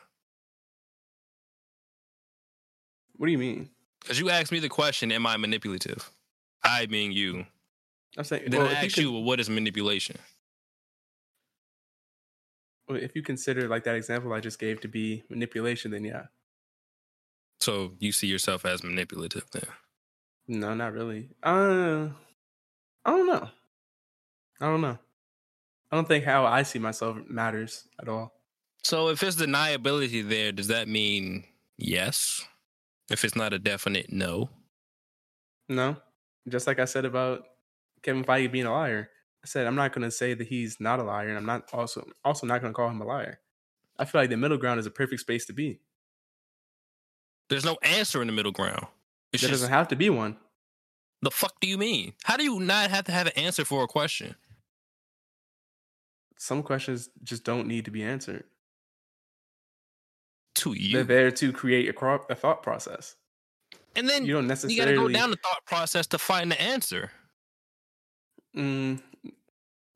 What 3.18 3.28
do 3.28 3.32
you 3.34 3.38
mean? 3.38 3.70
Because 4.02 4.20
you 4.20 4.30
asked 4.30 4.52
me 4.52 4.60
the 4.60 4.70
question, 4.70 5.12
am 5.12 5.28
I 5.28 5.36
manipulative? 5.38 6.10
I 6.64 6.86
being 6.86 7.12
you. 7.12 7.46
I'm 8.18 8.24
saying, 8.24 8.44
Then 8.50 8.62
well, 8.62 8.70
I 8.70 8.74
if, 8.74 8.78
ask 8.86 8.98
you 8.98 9.04
you, 9.04 9.12
well, 9.12 9.24
what 9.24 9.40
is 9.42 9.50
manipulation? 9.50 10.16
If 12.90 13.16
you 13.16 13.22
consider 13.22 13.68
like 13.68 13.84
that 13.86 13.96
example 13.96 14.34
I 14.34 14.40
just 14.40 14.60
gave 14.60 14.82
to 14.82 14.88
be 14.88 15.24
manipulation, 15.30 15.92
then 15.92 16.04
yeah. 16.04 16.26
So 17.60 17.94
you 18.00 18.12
see 18.12 18.28
yourself 18.28 18.66
as 18.66 18.84
manipulative 18.84 19.46
then? 19.52 19.64
No, 20.48 20.74
not 20.74 20.94
really. 20.94 21.30
Uh, 21.42 22.10
I 23.04 23.12
don't 23.12 23.28
know. 23.28 23.50
I 24.62 24.66
don't 24.68 24.82
know. 24.82 24.98
I 25.92 25.96
don't 25.96 26.08
think 26.08 26.26
how 26.26 26.46
I 26.46 26.64
see 26.64 26.80
myself 26.80 27.18
matters 27.28 27.88
at 28.00 28.08
all. 28.08 28.34
So 28.84 29.10
if 29.10 29.24
it's 29.24 29.38
deniability 29.38 30.28
there, 30.28 30.52
does 30.52 30.68
that 30.68 30.88
mean 30.88 31.46
yes? 31.78 32.46
If 33.10 33.24
it's 33.24 33.36
not 33.36 33.54
a 33.54 33.60
definite 33.60 34.12
no? 34.12 34.50
No, 35.68 35.98
just 36.48 36.68
like 36.68 36.80
I 36.80 36.86
said 36.86 37.06
about 37.06 37.46
Kevin 38.04 38.24
Feige 38.24 38.52
being 38.52 38.66
a 38.66 38.72
liar. 38.72 39.10
I 39.46 39.48
said 39.48 39.68
I'm 39.68 39.76
not 39.76 39.94
going 39.94 40.02
to 40.02 40.10
say 40.10 40.34
that 40.34 40.48
he's 40.48 40.80
not 40.80 41.00
a 41.00 41.04
liar, 41.04 41.30
and 41.30 41.38
I'm 41.38 41.46
not 41.46 41.70
also 41.72 42.04
also 42.24 42.48
not 42.48 42.62
going 42.62 42.74
to 42.74 42.76
call 42.76 42.90
him 42.90 43.00
a 43.00 43.06
liar. 43.06 43.40
I 44.00 44.06
feel 44.06 44.20
like 44.20 44.32
the 44.32 44.38
middle 44.38 44.58
ground 44.58 44.80
is 44.80 44.88
a 44.88 44.92
perfect 44.92 45.22
space 45.22 45.46
to 45.46 45.54
be. 45.54 45.82
There's 47.50 47.64
no 47.64 47.78
answer 47.84 48.22
in 48.22 48.28
the 48.28 48.34
middle 48.34 48.52
ground. 48.52 48.88
It's 49.32 49.44
there 49.44 49.52
just 49.52 49.62
doesn't 49.62 49.72
have 49.72 49.90
to 49.90 49.96
be 49.96 50.10
one. 50.10 50.38
the 51.22 51.30
fuck 51.30 51.60
do 51.62 51.68
you 51.68 51.78
mean? 51.78 52.14
How 52.24 52.38
do 52.38 52.44
you 52.44 52.60
not 52.60 52.90
have 52.90 53.06
to 53.06 53.12
have 53.12 53.28
an 53.28 53.34
answer 53.36 53.64
for 53.64 53.84
a 53.84 53.88
question? 53.88 54.34
Some 56.40 56.64
questions 56.64 57.12
just 57.24 57.44
don't 57.44 57.68
need 57.68 57.86
to 57.86 57.92
be 57.92 58.02
answered. 58.02 58.46
To 60.56 60.74
you, 60.74 60.94
They're 60.94 61.04
there 61.04 61.32
to 61.32 61.54
create 61.54 61.88
a, 61.88 62.06
a 62.30 62.34
thought 62.34 62.64
process. 62.64 63.16
And 63.96 64.10
then 64.10 64.26
You 64.26 64.34
don't 64.34 64.48
necessarily 64.48 64.94
you 64.94 64.98
gotta 64.98 65.08
go 65.08 65.14
down 65.14 65.30
the 65.30 65.38
thought 65.38 65.64
process 65.68 66.08
to 66.08 66.18
find 66.18 66.52
the 66.52 66.60
answer. 66.60 67.12
Mm, 68.58 69.02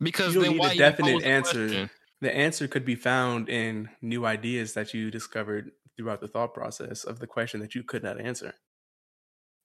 Because 0.02 0.34
You 0.36 0.44
don't 0.44 0.58
need 0.58 0.66
a 0.72 0.76
definite 0.76 1.14
pose 1.14 1.22
the 1.24 1.28
answer. 1.28 1.90
the 2.22 2.36
answer 2.36 2.68
could 2.68 2.86
be 2.86 2.96
found 2.96 3.50
in 3.50 3.90
new 4.02 4.26
ideas 4.26 4.74
that 4.74 4.94
you 4.94 5.12
discovered 5.12 5.72
throughout 5.98 6.22
the 6.22 6.28
thought 6.28 6.54
process 6.54 7.04
of 7.04 7.20
the 7.20 7.28
question 7.28 7.60
that 7.60 7.76
you 7.76 7.84
could 7.84 8.04
not 8.04 8.20
answer. 8.20 8.54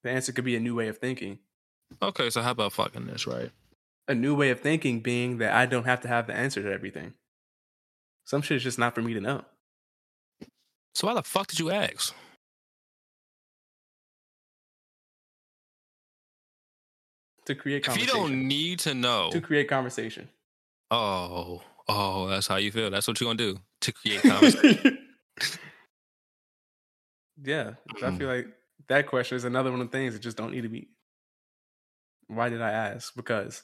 The 0.02 0.10
answer 0.10 0.32
could 0.32 0.44
be 0.44 0.56
a 0.56 0.60
new 0.60 0.74
way 0.74 0.88
of 0.88 0.98
thinking. 0.98 1.38
Okay, 2.02 2.30
so 2.30 2.42
how 2.42 2.50
about 2.50 2.72
fucking 2.72 3.06
this, 3.06 3.26
right? 3.26 3.50
A 4.08 4.14
new 4.14 4.34
way 4.34 4.50
of 4.50 4.60
thinking 4.60 5.00
being 5.00 5.38
that 5.38 5.52
I 5.54 5.66
don't 5.66 5.84
have 5.84 6.00
to 6.02 6.08
have 6.08 6.26
the 6.26 6.34
answer 6.34 6.62
to 6.62 6.72
everything. 6.72 7.14
Some 8.24 8.42
shit 8.42 8.56
is 8.56 8.62
just 8.62 8.78
not 8.78 8.94
for 8.94 9.02
me 9.02 9.14
to 9.14 9.20
know. 9.20 9.44
So 10.94 11.06
why 11.06 11.14
the 11.14 11.22
fuck 11.22 11.46
did 11.48 11.58
you 11.60 11.70
ask? 11.70 12.14
To 17.46 17.54
create 17.54 17.86
If 17.86 18.00
you 18.00 18.06
don't 18.06 18.48
need 18.48 18.78
to 18.80 18.94
know, 18.94 19.30
to 19.30 19.40
create 19.40 19.68
conversation. 19.68 20.28
oh, 20.90 21.62
oh, 21.88 22.26
that's 22.28 22.46
how 22.46 22.56
you 22.56 22.72
feel. 22.72 22.90
That's 22.90 23.06
what 23.06 23.20
you're 23.20 23.28
gonna 23.28 23.36
do 23.36 23.58
to 23.82 23.92
create 23.92 24.22
conversation. 24.22 24.98
yeah. 27.42 27.72
I 28.02 28.12
feel 28.12 28.28
like 28.28 28.46
that 28.88 29.06
question 29.06 29.36
is 29.36 29.44
another 29.44 29.70
one 29.70 29.80
of 29.80 29.90
the 29.90 29.96
things 29.96 30.14
that 30.14 30.20
just 30.20 30.36
don't 30.36 30.52
need 30.52 30.62
to 30.62 30.68
be. 30.68 30.88
Why 32.28 32.48
did 32.48 32.62
I 32.62 32.70
ask? 32.70 33.14
Because 33.14 33.62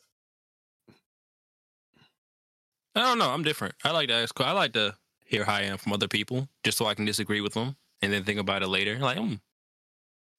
I 2.95 3.01
don't 3.01 3.19
know. 3.19 3.31
I'm 3.31 3.43
different. 3.43 3.75
I 3.85 3.93
like 3.93 4.09
to 4.09 4.15
ask. 4.15 4.39
I 4.41 4.53
like 4.53 4.73
to 4.75 4.95
hear 5.25 5.45
how 5.45 5.55
I 5.55 5.63
am 5.63 5.79
from 5.79 5.93
other 5.93 6.09
people, 6.09 6.49
just 6.65 6.77
so 6.77 6.87
I 6.87 6.95
can 6.95 7.05
disagree 7.05 7.41
with 7.41 7.55
them 7.55 7.77
and 8.03 8.13
then 8.13 8.25
think 8.25 8.41
about 8.41 8.63
it 8.63 8.69
later. 8.69 8.99
Like, 8.99 9.19
hmm, 9.19 9.35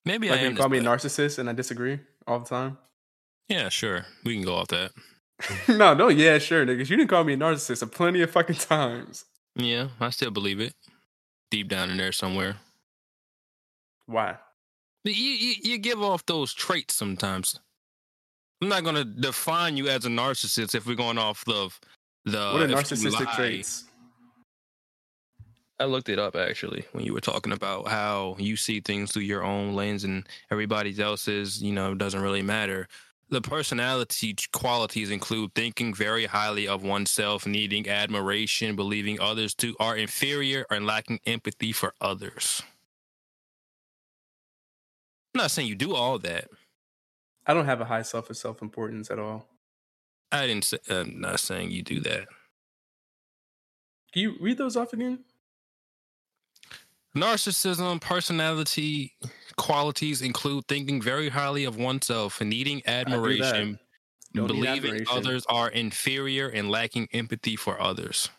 maybe 0.06 0.30
like 0.30 0.42
I 0.42 0.48
you 0.48 0.56
call 0.56 0.70
me 0.70 0.80
a 0.80 0.82
narcissist 0.82 1.40
and 1.40 1.50
I 1.50 1.54
disagree 1.54 2.00
all 2.28 2.40
the 2.40 2.46
time. 2.46 2.78
Yeah, 3.52 3.68
sure. 3.68 4.06
We 4.24 4.36
can 4.36 4.46
go 4.46 4.56
off 4.56 4.70
that. 4.70 4.92
no, 5.68 5.94
no, 5.94 6.08
yeah, 6.08 6.38
sure, 6.38 6.66
niggas. 6.66 6.90
You 6.90 6.96
didn't 6.96 7.10
call 7.10 7.26
me 7.26 7.34
a 7.34 7.38
narcissist 7.38 7.82
a 7.82 7.88
plenty 7.88 8.22
of 8.22 8.32
fucking 8.32 8.56
times. 8.56 9.26
Yeah, 9.56 9.90
I 10.00 10.10
still 10.12 10.32
believe 10.32 10.62
it. 10.62 10.74
Deep 11.50 11.68
down 11.68 11.90
in 11.90 11.98
there 11.98 12.14
somewhere. 12.14 12.56
Why? 14.06 14.38
You, 15.04 15.14
you, 15.14 15.56
you 15.64 15.78
give 15.80 16.02
off 16.02 16.26
those 16.26 16.54
traits 16.54 16.94
sometimes. 16.94 17.60
I'm 18.62 18.70
not 18.70 18.84
going 18.84 18.96
to 18.96 19.04
define 19.04 19.76
you 19.76 19.90
as 19.90 20.06
a 20.06 20.10
narcissist 20.10 20.74
if 20.74 20.88
we're 20.88 20.96
going 20.96 21.18
off 21.18 21.44
of 21.50 21.78
the. 22.24 22.52
what 22.54 22.62
are 22.62 22.68
narcissistic 22.68 23.34
traits? 23.36 23.84
I 25.78 25.86
looked 25.86 26.10
it 26.10 26.20
up 26.20 26.36
actually 26.38 26.86
when 26.94 27.04
you 27.04 27.14
were 27.14 27.20
talking 27.20 27.52
about 27.52 27.88
how 27.88 28.36
you 28.38 28.56
see 28.56 28.80
things 28.80 29.12
through 29.12 29.24
your 29.24 29.44
own 29.44 29.74
lens 29.74 30.04
and 30.04 30.26
everybody 30.52 30.98
else's, 31.02 31.62
you 31.62 31.74
know, 31.74 31.96
doesn't 31.96 32.22
really 32.22 32.44
matter. 32.44 32.88
The 33.32 33.42
personality 33.42 34.36
qualities 34.52 35.10
include 35.10 35.56
thinking 35.56 35.94
very 35.94 36.26
highly 36.26 36.68
of 36.68 36.84
oneself, 36.84 37.48
needing 37.48 37.88
admiration, 37.88 38.76
believing 38.76 39.22
others 39.22 39.56
to 39.56 39.74
are 39.80 39.96
inferior, 39.96 40.66
and 40.70 40.86
lacking 40.86 41.22
empathy 41.26 41.72
for 41.72 41.94
others. 42.02 42.62
I'm 45.34 45.40
not 45.40 45.52
saying 45.52 45.70
you 45.70 45.76
do 45.76 45.96
all 45.96 46.20
that. 46.20 46.50
I 47.48 47.54
don't 47.54 47.66
have 47.66 47.80
a 47.80 47.86
high 47.86 48.02
self 48.02 48.30
of 48.30 48.36
self 48.36 48.62
importance 48.62 49.10
at 49.10 49.18
all. 49.18 49.48
I 50.30 50.46
didn't 50.46 50.66
say. 50.66 50.80
I'm 50.90 51.22
not 51.22 51.40
saying 51.40 51.72
you 51.72 51.84
do 51.84 52.02
that. 52.02 52.28
Can 54.12 54.24
you 54.24 54.36
read 54.42 54.58
those 54.58 54.76
off 54.76 54.92
again? 54.92 55.20
Narcissism, 57.16 58.00
personality 58.00 59.14
qualities 59.58 60.22
include 60.22 60.66
thinking 60.68 61.02
very 61.02 61.28
highly 61.30 61.66
of 61.66 61.76
oneself 61.76 62.40
and 62.40 62.50
needing 62.50 62.82
admiration, 62.88 63.78
believing 64.34 64.68
admiration. 64.68 65.08
others 65.10 65.46
are 65.50 65.70
inferior 65.70 66.48
and 66.48 66.72
lacking 66.72 67.10
empathy 67.12 67.58
for 67.58 67.80
others. 67.82 68.30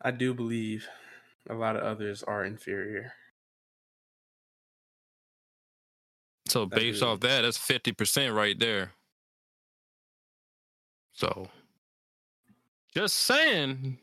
I 0.00 0.12
do 0.12 0.32
believe 0.32 0.88
a 1.50 1.54
lot 1.54 1.76
of 1.76 1.82
others 1.82 2.22
are 2.22 2.44
inferior. 2.44 3.12
So 6.48 6.64
That's 6.64 6.80
based 6.80 7.02
off 7.02 7.20
that, 7.20 7.42
that's 7.42 7.58
fifty 7.58 7.92
percent 7.92 8.34
right 8.34 8.58
there. 8.58 8.92
So, 11.12 11.48
just 12.94 13.16
saying. 13.16 13.98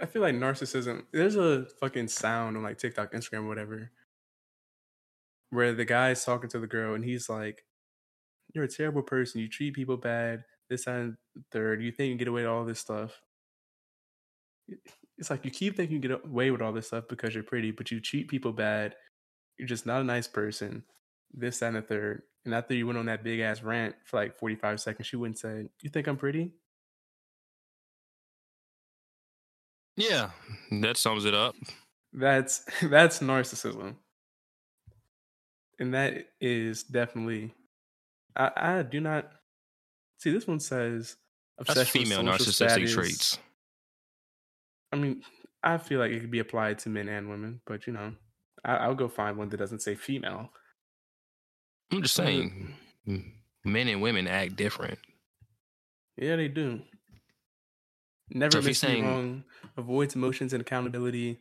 I 0.00 0.06
feel 0.06 0.22
like 0.22 0.34
narcissism. 0.34 1.04
There's 1.12 1.36
a 1.36 1.66
fucking 1.80 2.08
sound 2.08 2.56
on 2.56 2.62
like 2.62 2.78
TikTok, 2.78 3.12
Instagram, 3.12 3.48
whatever, 3.48 3.90
where 5.50 5.72
the 5.74 5.84
guy's 5.84 6.24
talking 6.24 6.50
to 6.50 6.58
the 6.58 6.66
girl 6.66 6.94
and 6.94 7.04
he's 7.04 7.28
like, 7.28 7.64
"You're 8.54 8.64
a 8.64 8.68
terrible 8.68 9.02
person. 9.02 9.40
You 9.40 9.48
treat 9.48 9.74
people 9.74 9.96
bad. 9.96 10.44
This 10.70 10.86
and 10.86 11.16
third. 11.52 11.82
You 11.82 11.92
think 11.92 12.10
you 12.10 12.16
get 12.18 12.28
away 12.28 12.42
with 12.42 12.50
all 12.50 12.64
this 12.64 12.80
stuff." 12.80 13.22
It's 15.18 15.30
like 15.30 15.44
you 15.44 15.50
keep 15.50 15.76
thinking 15.76 15.96
you 15.96 16.08
get 16.08 16.24
away 16.24 16.50
with 16.50 16.62
all 16.62 16.72
this 16.72 16.86
stuff 16.88 17.04
because 17.08 17.34
you're 17.34 17.42
pretty, 17.44 17.70
but 17.72 17.90
you 17.90 18.00
treat 18.00 18.28
people 18.28 18.52
bad. 18.52 18.94
You're 19.58 19.68
just 19.68 19.86
not 19.86 20.00
a 20.00 20.04
nice 20.04 20.28
person. 20.28 20.84
This 21.32 21.62
and 21.62 21.76
the 21.76 21.82
third. 21.82 22.22
And 22.44 22.54
after 22.54 22.74
you 22.74 22.86
went 22.86 22.98
on 22.98 23.06
that 23.06 23.24
big 23.24 23.40
ass 23.40 23.62
rant 23.62 23.96
for 24.04 24.18
like 24.18 24.38
45 24.38 24.80
seconds, 24.80 25.06
she 25.08 25.16
wouldn't 25.16 25.38
say, 25.38 25.68
"You 25.82 25.90
think 25.90 26.06
I'm 26.06 26.16
pretty?" 26.16 26.52
Yeah, 29.98 30.30
that 30.80 30.96
sums 30.96 31.24
it 31.24 31.34
up. 31.34 31.56
That's 32.12 32.64
that's 32.82 33.18
narcissism. 33.18 33.96
And 35.80 35.94
that 35.94 36.28
is 36.40 36.84
definitely 36.84 37.52
I, 38.36 38.50
I 38.56 38.82
do 38.82 39.00
not 39.00 39.30
see 40.18 40.30
this 40.30 40.46
one 40.46 40.60
says 40.60 41.16
That's 41.66 41.90
female 41.90 42.22
narcissistic 42.22 42.52
status. 42.70 42.94
traits. 42.94 43.38
I 44.92 44.96
mean, 44.96 45.22
I 45.62 45.78
feel 45.78 45.98
like 45.98 46.12
it 46.12 46.20
could 46.20 46.30
be 46.30 46.38
applied 46.38 46.78
to 46.80 46.88
men 46.88 47.08
and 47.08 47.28
women, 47.28 47.60
but 47.66 47.86
you 47.86 47.92
know, 47.92 48.14
I, 48.64 48.76
I'll 48.76 48.94
go 48.94 49.08
find 49.08 49.36
one 49.36 49.48
that 49.50 49.56
doesn't 49.56 49.82
say 49.82 49.96
female. 49.96 50.50
I'm 51.92 52.02
just 52.02 52.14
saying, 52.14 52.74
men 53.64 53.88
and 53.88 54.00
women 54.00 54.28
act 54.28 54.56
different. 54.56 54.98
Yeah, 56.16 56.36
they 56.36 56.48
do. 56.48 56.80
Never 58.30 58.60
So 58.60 58.66
me 58.66 58.72
saying- 58.72 59.04
wrong. 59.04 59.44
Avoids 59.76 60.14
emotions 60.14 60.52
and 60.52 60.60
accountability. 60.60 61.38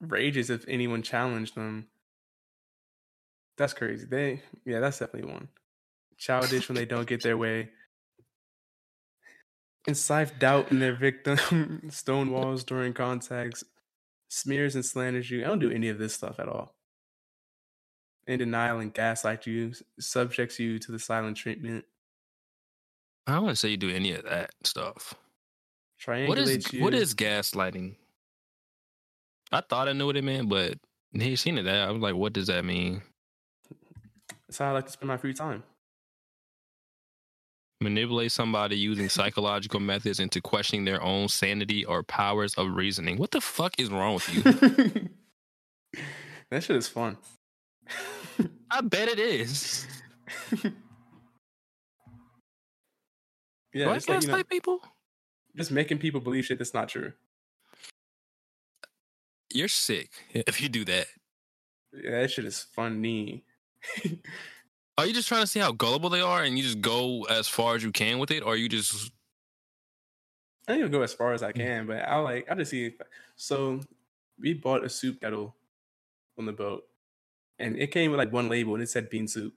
Rages 0.00 0.50
if 0.50 0.64
anyone 0.68 1.02
challenged 1.02 1.54
them. 1.54 1.88
That's 3.56 3.72
crazy. 3.72 4.06
They 4.06 4.42
yeah, 4.64 4.80
that's 4.80 4.98
definitely 4.98 5.32
one. 5.32 5.48
Childish 6.16 6.68
when 6.68 6.76
they 6.76 6.84
don't 6.84 7.06
get 7.08 7.22
their 7.22 7.36
way. 7.36 7.70
Incite 9.86 10.38
doubt 10.38 10.70
in 10.70 10.80
their 10.80 10.94
victim. 10.94 11.38
Stonewalls 11.86 12.64
during 12.66 12.92
contacts. 12.92 13.64
Smears 14.28 14.74
and 14.74 14.84
slanders 14.84 15.30
you. 15.30 15.42
I 15.44 15.48
don't 15.48 15.58
do 15.60 15.70
any 15.70 15.88
of 15.88 15.98
this 15.98 16.14
stuff 16.14 16.38
at 16.38 16.48
all. 16.48 16.74
In 18.26 18.38
denial 18.38 18.78
and 18.80 18.92
gaslight 18.92 19.46
you. 19.46 19.72
Subjects 19.98 20.58
you 20.58 20.78
to 20.80 20.92
the 20.92 20.98
silent 20.98 21.36
treatment. 21.38 21.84
I 23.28 23.32
don't 23.32 23.44
want 23.44 23.56
to 23.56 23.60
say 23.60 23.68
you 23.68 23.76
do 23.76 23.90
any 23.90 24.12
of 24.12 24.24
that 24.24 24.52
stuff. 24.64 25.14
Triangulate 26.02 26.28
What 26.28 26.38
is 26.38 26.72
you. 26.72 26.82
what 26.82 26.94
is 26.94 27.14
gaslighting? 27.14 27.96
I 29.52 29.60
thought 29.60 29.86
I 29.86 29.92
knew 29.92 30.06
what 30.06 30.16
it 30.16 30.24
meant, 30.24 30.48
but 30.48 30.78
he 31.12 31.36
seen 31.36 31.58
it 31.58 31.64
that 31.64 31.88
I 31.88 31.90
was 31.90 32.00
like, 32.00 32.14
what 32.14 32.32
does 32.32 32.46
that 32.46 32.64
mean? 32.64 33.02
That's 34.46 34.56
how 34.58 34.70
I 34.70 34.72
like 34.72 34.86
to 34.86 34.92
spend 34.92 35.08
my 35.08 35.18
free 35.18 35.34
time. 35.34 35.62
Manipulate 37.82 38.32
somebody 38.32 38.76
using 38.78 39.10
psychological 39.10 39.78
methods 39.78 40.20
into 40.20 40.40
questioning 40.40 40.86
their 40.86 41.02
own 41.02 41.28
sanity 41.28 41.84
or 41.84 42.02
powers 42.02 42.54
of 42.54 42.74
reasoning. 42.74 43.18
What 43.18 43.30
the 43.32 43.42
fuck 43.42 43.78
is 43.78 43.90
wrong 43.90 44.14
with 44.14 44.34
you? 44.34 46.00
that 46.50 46.64
shit 46.64 46.76
is 46.76 46.88
fun. 46.88 47.18
I 48.70 48.80
bet 48.80 49.08
it 49.08 49.18
is. 49.18 49.86
Yeah, 53.72 53.86
Do 53.86 53.90
I 53.90 53.94
just 53.94 54.08
like, 54.08 54.22
you 54.22 54.28
know, 54.28 54.42
people? 54.44 54.80
just 55.56 55.70
making 55.72 55.98
people 55.98 56.20
believe 56.20 56.44
shit 56.44 56.58
that's 56.58 56.74
not 56.74 56.88
true. 56.88 57.12
You're 59.52 59.68
sick 59.68 60.10
if 60.34 60.60
you 60.60 60.68
do 60.68 60.84
that. 60.84 61.06
Yeah, 61.92 62.22
that 62.22 62.30
shit 62.30 62.44
is 62.44 62.62
funny. 62.62 63.44
Are 64.98 65.06
you 65.06 65.12
just 65.12 65.28
trying 65.28 65.42
to 65.42 65.46
see 65.46 65.60
how 65.60 65.72
gullible 65.72 66.10
they 66.10 66.20
are 66.20 66.42
and 66.42 66.56
you 66.56 66.64
just 66.64 66.80
go 66.80 67.22
as 67.24 67.46
far 67.46 67.76
as 67.76 67.84
you 67.84 67.92
can 67.92 68.18
with 68.18 68.30
it? 68.30 68.42
Or 68.42 68.56
you 68.56 68.68
just 68.68 69.12
I 70.68 70.76
even 70.76 70.90
go 70.90 71.02
as 71.02 71.14
far 71.14 71.32
as 71.32 71.42
I 71.42 71.52
mm. 71.52 71.56
can, 71.56 71.86
but 71.86 72.02
I 72.02 72.16
like 72.18 72.50
I 72.50 72.54
just 72.54 72.70
see. 72.70 72.94
So 73.36 73.80
we 74.38 74.54
bought 74.54 74.84
a 74.84 74.88
soup 74.88 75.20
kettle 75.20 75.54
on 76.36 76.46
the 76.46 76.52
boat, 76.52 76.84
and 77.58 77.76
it 77.76 77.92
came 77.92 78.10
with 78.10 78.18
like 78.18 78.32
one 78.32 78.48
label, 78.48 78.74
and 78.74 78.82
it 78.82 78.90
said 78.90 79.08
bean 79.08 79.28
soup. 79.28 79.54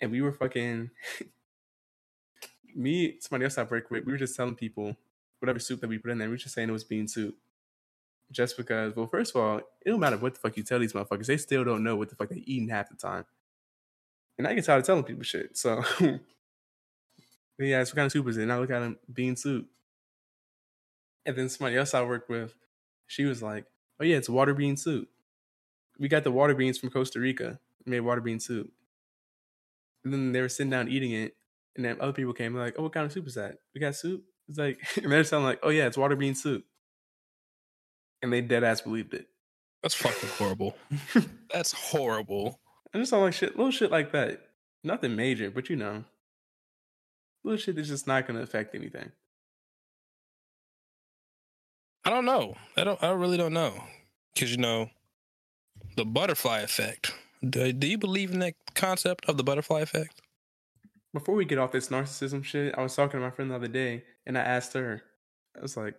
And 0.00 0.10
we 0.10 0.22
were 0.22 0.32
fucking 0.32 0.90
me, 2.76 3.16
somebody 3.20 3.44
else 3.44 3.58
I 3.58 3.64
work 3.64 3.90
with. 3.90 4.04
We 4.04 4.12
were 4.12 4.18
just 4.18 4.36
telling 4.36 4.54
people 4.54 4.96
whatever 5.40 5.58
soup 5.58 5.80
that 5.80 5.88
we 5.88 5.98
put 5.98 6.10
in 6.10 6.18
there. 6.18 6.28
We 6.28 6.34
were 6.34 6.38
just 6.38 6.54
saying 6.54 6.68
it 6.68 6.72
was 6.72 6.84
bean 6.84 7.08
soup, 7.08 7.36
just 8.30 8.56
because. 8.56 8.96
Well, 8.96 9.08
first 9.08 9.34
of 9.34 9.42
all, 9.42 9.58
it 9.58 9.90
don't 9.90 10.00
matter 10.00 10.16
what 10.18 10.34
the 10.34 10.40
fuck 10.40 10.56
you 10.56 10.62
tell 10.62 10.78
these 10.78 10.92
motherfuckers; 10.92 11.26
they 11.26 11.36
still 11.36 11.64
don't 11.64 11.84
know 11.84 11.96
what 11.96 12.10
the 12.10 12.16
fuck 12.16 12.28
they 12.28 12.36
eating 12.46 12.68
half 12.68 12.88
the 12.90 12.96
time. 12.96 13.24
And 14.38 14.46
I 14.46 14.54
get 14.54 14.64
tired 14.64 14.80
of 14.80 14.86
telling 14.86 15.04
people 15.04 15.22
shit. 15.24 15.56
So 15.56 15.82
They 17.58 17.72
asked 17.72 17.92
what 17.92 17.96
kind 17.96 18.06
of 18.06 18.12
soup 18.12 18.28
is 18.28 18.36
it? 18.36 18.42
And 18.42 18.52
I 18.52 18.58
look 18.58 18.70
at 18.70 18.80
them, 18.80 18.98
bean 19.12 19.36
soup. 19.36 19.68
And 21.24 21.36
then 21.36 21.48
somebody 21.48 21.76
else 21.76 21.94
I 21.94 22.02
work 22.02 22.28
with, 22.28 22.54
she 23.06 23.24
was 23.24 23.42
like, 23.42 23.66
Oh 23.98 24.04
yeah, 24.04 24.16
it's 24.16 24.28
water 24.28 24.54
bean 24.54 24.76
soup. 24.76 25.08
We 25.98 26.08
got 26.08 26.24
the 26.24 26.30
water 26.30 26.54
beans 26.54 26.78
from 26.78 26.90
Costa 26.90 27.18
Rica. 27.18 27.58
Made 27.86 28.00
water 28.00 28.20
bean 28.20 28.40
soup. 28.40 28.70
And 30.04 30.12
then 30.12 30.32
they 30.32 30.40
were 30.40 30.48
sitting 30.48 30.70
down 30.70 30.88
eating 30.88 31.12
it. 31.12 31.34
And 31.76 31.84
then 31.84 31.98
other 32.00 32.12
people 32.12 32.32
came 32.32 32.54
like, 32.54 32.74
Oh, 32.78 32.84
what 32.84 32.92
kind 32.92 33.06
of 33.06 33.12
soup 33.12 33.26
is 33.26 33.34
that? 33.34 33.58
We 33.74 33.80
got 33.80 33.94
soup? 33.94 34.24
It's 34.48 34.58
like 34.58 34.78
and 35.02 35.10
they're 35.12 35.24
sounding 35.24 35.46
like, 35.46 35.60
Oh 35.62 35.70
yeah, 35.70 35.86
it's 35.86 35.98
water 35.98 36.16
bean 36.16 36.34
soup. 36.34 36.64
And 38.22 38.32
they 38.32 38.40
dead 38.40 38.64
ass 38.64 38.80
believed 38.80 39.14
it. 39.14 39.26
That's 39.82 39.94
fucking 39.94 40.30
horrible. 40.30 40.76
That's 41.52 41.72
horrible. 41.72 42.60
I 42.94 42.98
just 42.98 43.10
saw 43.10 43.18
like 43.18 43.34
shit, 43.34 43.56
little 43.56 43.70
shit 43.70 43.90
like 43.90 44.12
that. 44.12 44.40
Nothing 44.82 45.16
major, 45.16 45.50
but 45.50 45.68
you 45.68 45.76
know, 45.76 46.04
little 47.44 47.58
shit 47.58 47.76
that's 47.76 47.88
just 47.88 48.06
not 48.06 48.26
gonna 48.26 48.40
affect 48.40 48.74
anything. 48.74 49.10
I 52.04 52.10
don't 52.10 52.24
know. 52.24 52.54
I 52.76 52.84
don't. 52.84 53.02
I 53.02 53.10
really 53.10 53.36
don't 53.36 53.52
know. 53.52 53.82
Because 54.32 54.52
you 54.52 54.58
know, 54.58 54.90
the 55.96 56.04
butterfly 56.04 56.60
effect. 56.60 57.12
Do, 57.48 57.72
do 57.72 57.86
you 57.86 57.98
believe 57.98 58.32
in 58.32 58.38
that 58.40 58.54
concept 58.74 59.26
of 59.26 59.36
the 59.36 59.44
butterfly 59.44 59.80
effect? 59.80 60.22
Before 61.16 61.34
we 61.34 61.46
get 61.46 61.56
off 61.56 61.72
this 61.72 61.88
narcissism 61.88 62.44
shit, 62.44 62.74
I 62.76 62.82
was 62.82 62.94
talking 62.94 63.18
to 63.18 63.24
my 63.24 63.30
friend 63.30 63.50
the 63.50 63.54
other 63.54 63.68
day, 63.68 64.04
and 64.26 64.36
I 64.36 64.42
asked 64.42 64.74
her, 64.74 65.02
I 65.56 65.62
was 65.62 65.74
like, 65.74 65.94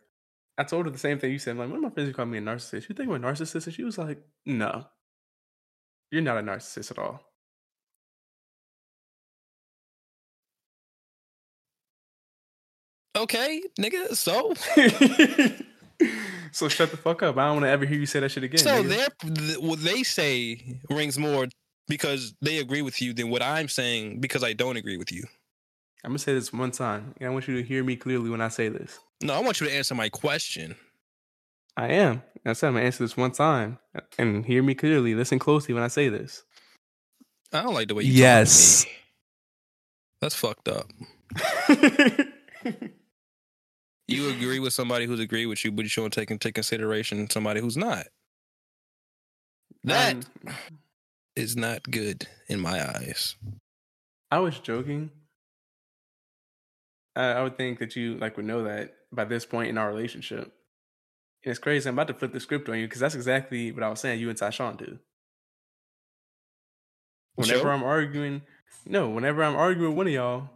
I 0.59 0.63
told 0.63 0.85
her 0.85 0.91
the 0.91 0.99
same 0.99 1.17
thing 1.17 1.31
you 1.31 1.39
said. 1.39 1.53
I'm 1.53 1.57
like, 1.57 1.69
one 1.69 1.77
of 1.77 1.83
my 1.85 1.89
friends 1.89 2.15
called 2.15 2.29
me 2.29 2.37
a 2.37 2.41
narcissist. 2.41 2.87
You 2.87 2.93
think 2.93 3.09
I'm 3.09 3.15
a 3.15 3.27
narcissist? 3.27 3.65
And 3.65 3.73
she 3.73 3.83
was 3.83 3.97
like, 3.97 4.21
No, 4.45 4.85
you're 6.11 6.21
not 6.21 6.37
a 6.37 6.41
narcissist 6.41 6.91
at 6.91 6.99
all. 6.99 7.23
Okay, 13.17 13.63
nigga. 13.79 14.15
So, 14.15 14.53
so 16.51 16.69
shut 16.69 16.91
the 16.91 16.97
fuck 16.97 17.23
up. 17.23 17.39
I 17.39 17.47
don't 17.47 17.55
want 17.55 17.65
to 17.65 17.69
ever 17.71 17.87
hear 17.87 17.97
you 17.97 18.05
say 18.05 18.19
that 18.19 18.29
shit 18.29 18.43
again. 18.43 18.59
so 18.59 18.83
nigga. 18.83 18.87
their 18.87 19.07
th- 19.33 19.57
what 19.57 19.79
they 19.83 20.03
say 20.03 20.79
rings 20.91 21.17
more 21.17 21.47
because 21.87 22.33
they 22.41 22.57
agree 22.59 22.81
with 22.81 23.01
you 23.01 23.13
than 23.13 23.29
what 23.29 23.41
I'm 23.41 23.67
saying 23.67 24.19
because 24.21 24.43
I 24.43 24.53
don't 24.53 24.77
agree 24.77 24.97
with 24.97 25.11
you. 25.11 25.23
I'm 26.03 26.11
gonna 26.11 26.19
say 26.19 26.33
this 26.33 26.53
one 26.53 26.71
time, 26.71 27.15
and 27.19 27.27
I 27.29 27.31
want 27.33 27.47
you 27.47 27.55
to 27.55 27.63
hear 27.63 27.83
me 27.83 27.95
clearly 27.95 28.29
when 28.29 28.41
I 28.41 28.47
say 28.49 28.69
this. 28.69 28.99
No, 29.21 29.33
I 29.33 29.39
want 29.39 29.59
you 29.59 29.67
to 29.67 29.73
answer 29.73 29.95
my 29.95 30.09
question. 30.09 30.75
I 31.75 31.87
am. 31.89 32.21
I 32.45 32.53
said 32.53 32.67
I'm 32.67 32.73
gonna 32.75 32.85
answer 32.85 33.03
this 33.03 33.17
one 33.17 33.31
time, 33.31 33.79
and 34.17 34.45
hear 34.45 34.63
me 34.63 34.73
clearly. 34.75 35.15
Listen 35.15 35.39
closely 35.39 35.73
when 35.73 35.83
I 35.83 35.87
say 35.89 36.07
this. 36.09 36.43
I 37.51 37.63
don't 37.63 37.73
like 37.73 37.87
the 37.87 37.95
way 37.95 38.03
you 38.03 38.13
Yes. 38.13 38.83
talk 38.83 38.91
to 38.91 38.93
me. 38.93 38.95
That's 40.21 40.35
fucked 40.35 40.67
up. 40.67 40.91
You 44.09 44.29
agree 44.29 44.59
with 44.59 44.73
somebody 44.73 45.05
who's 45.05 45.19
agreed 45.19 45.47
with 45.47 45.65
you, 45.65 45.71
but 45.73 45.83
you 45.83 45.89
shouldn't 45.89 46.13
take 46.13 46.31
into 46.31 46.49
consideration 46.53 47.29
somebody 47.29 47.59
who's 47.59 47.75
not. 47.75 48.07
That 49.83 50.15
Um, 50.15 50.55
is 51.37 51.55
not 51.55 51.83
good 51.91 52.27
in 52.47 52.59
my 52.59 52.83
eyes. 52.83 53.35
I 54.31 54.39
was 54.39 54.59
joking. 54.59 55.11
I, 57.15 57.25
I 57.25 57.43
would 57.43 57.57
think 57.57 57.79
that 57.79 57.95
you 57.95 58.15
like 58.17 58.35
would 58.37 58.45
know 58.45 58.63
that 58.63 58.95
by 59.11 59.23
this 59.23 59.45
point 59.45 59.69
in 59.69 59.77
our 59.77 59.87
relationship. 59.87 60.51
And 61.43 61.51
it's 61.51 61.59
crazy. 61.59 61.87
I'm 61.87 61.95
about 61.95 62.07
to 62.07 62.15
flip 62.15 62.33
the 62.33 62.39
script 62.39 62.67
on 62.69 62.79
you 62.79 62.87
because 62.87 62.99
that's 62.99 63.15
exactly 63.15 63.71
what 63.71 63.83
I 63.83 63.89
was 63.89 63.99
saying. 63.99 64.19
You 64.19 64.29
and 64.29 64.37
Tyshawn 64.37 64.77
do. 64.77 64.97
Whenever 67.35 67.59
Sure. 67.59 67.71
I'm 67.71 67.83
arguing, 67.83 68.41
no, 68.85 69.07
whenever 69.09 69.43
I'm 69.43 69.55
arguing 69.55 69.91
with 69.91 69.97
one 69.97 70.07
of 70.07 70.13
y'all, 70.13 70.49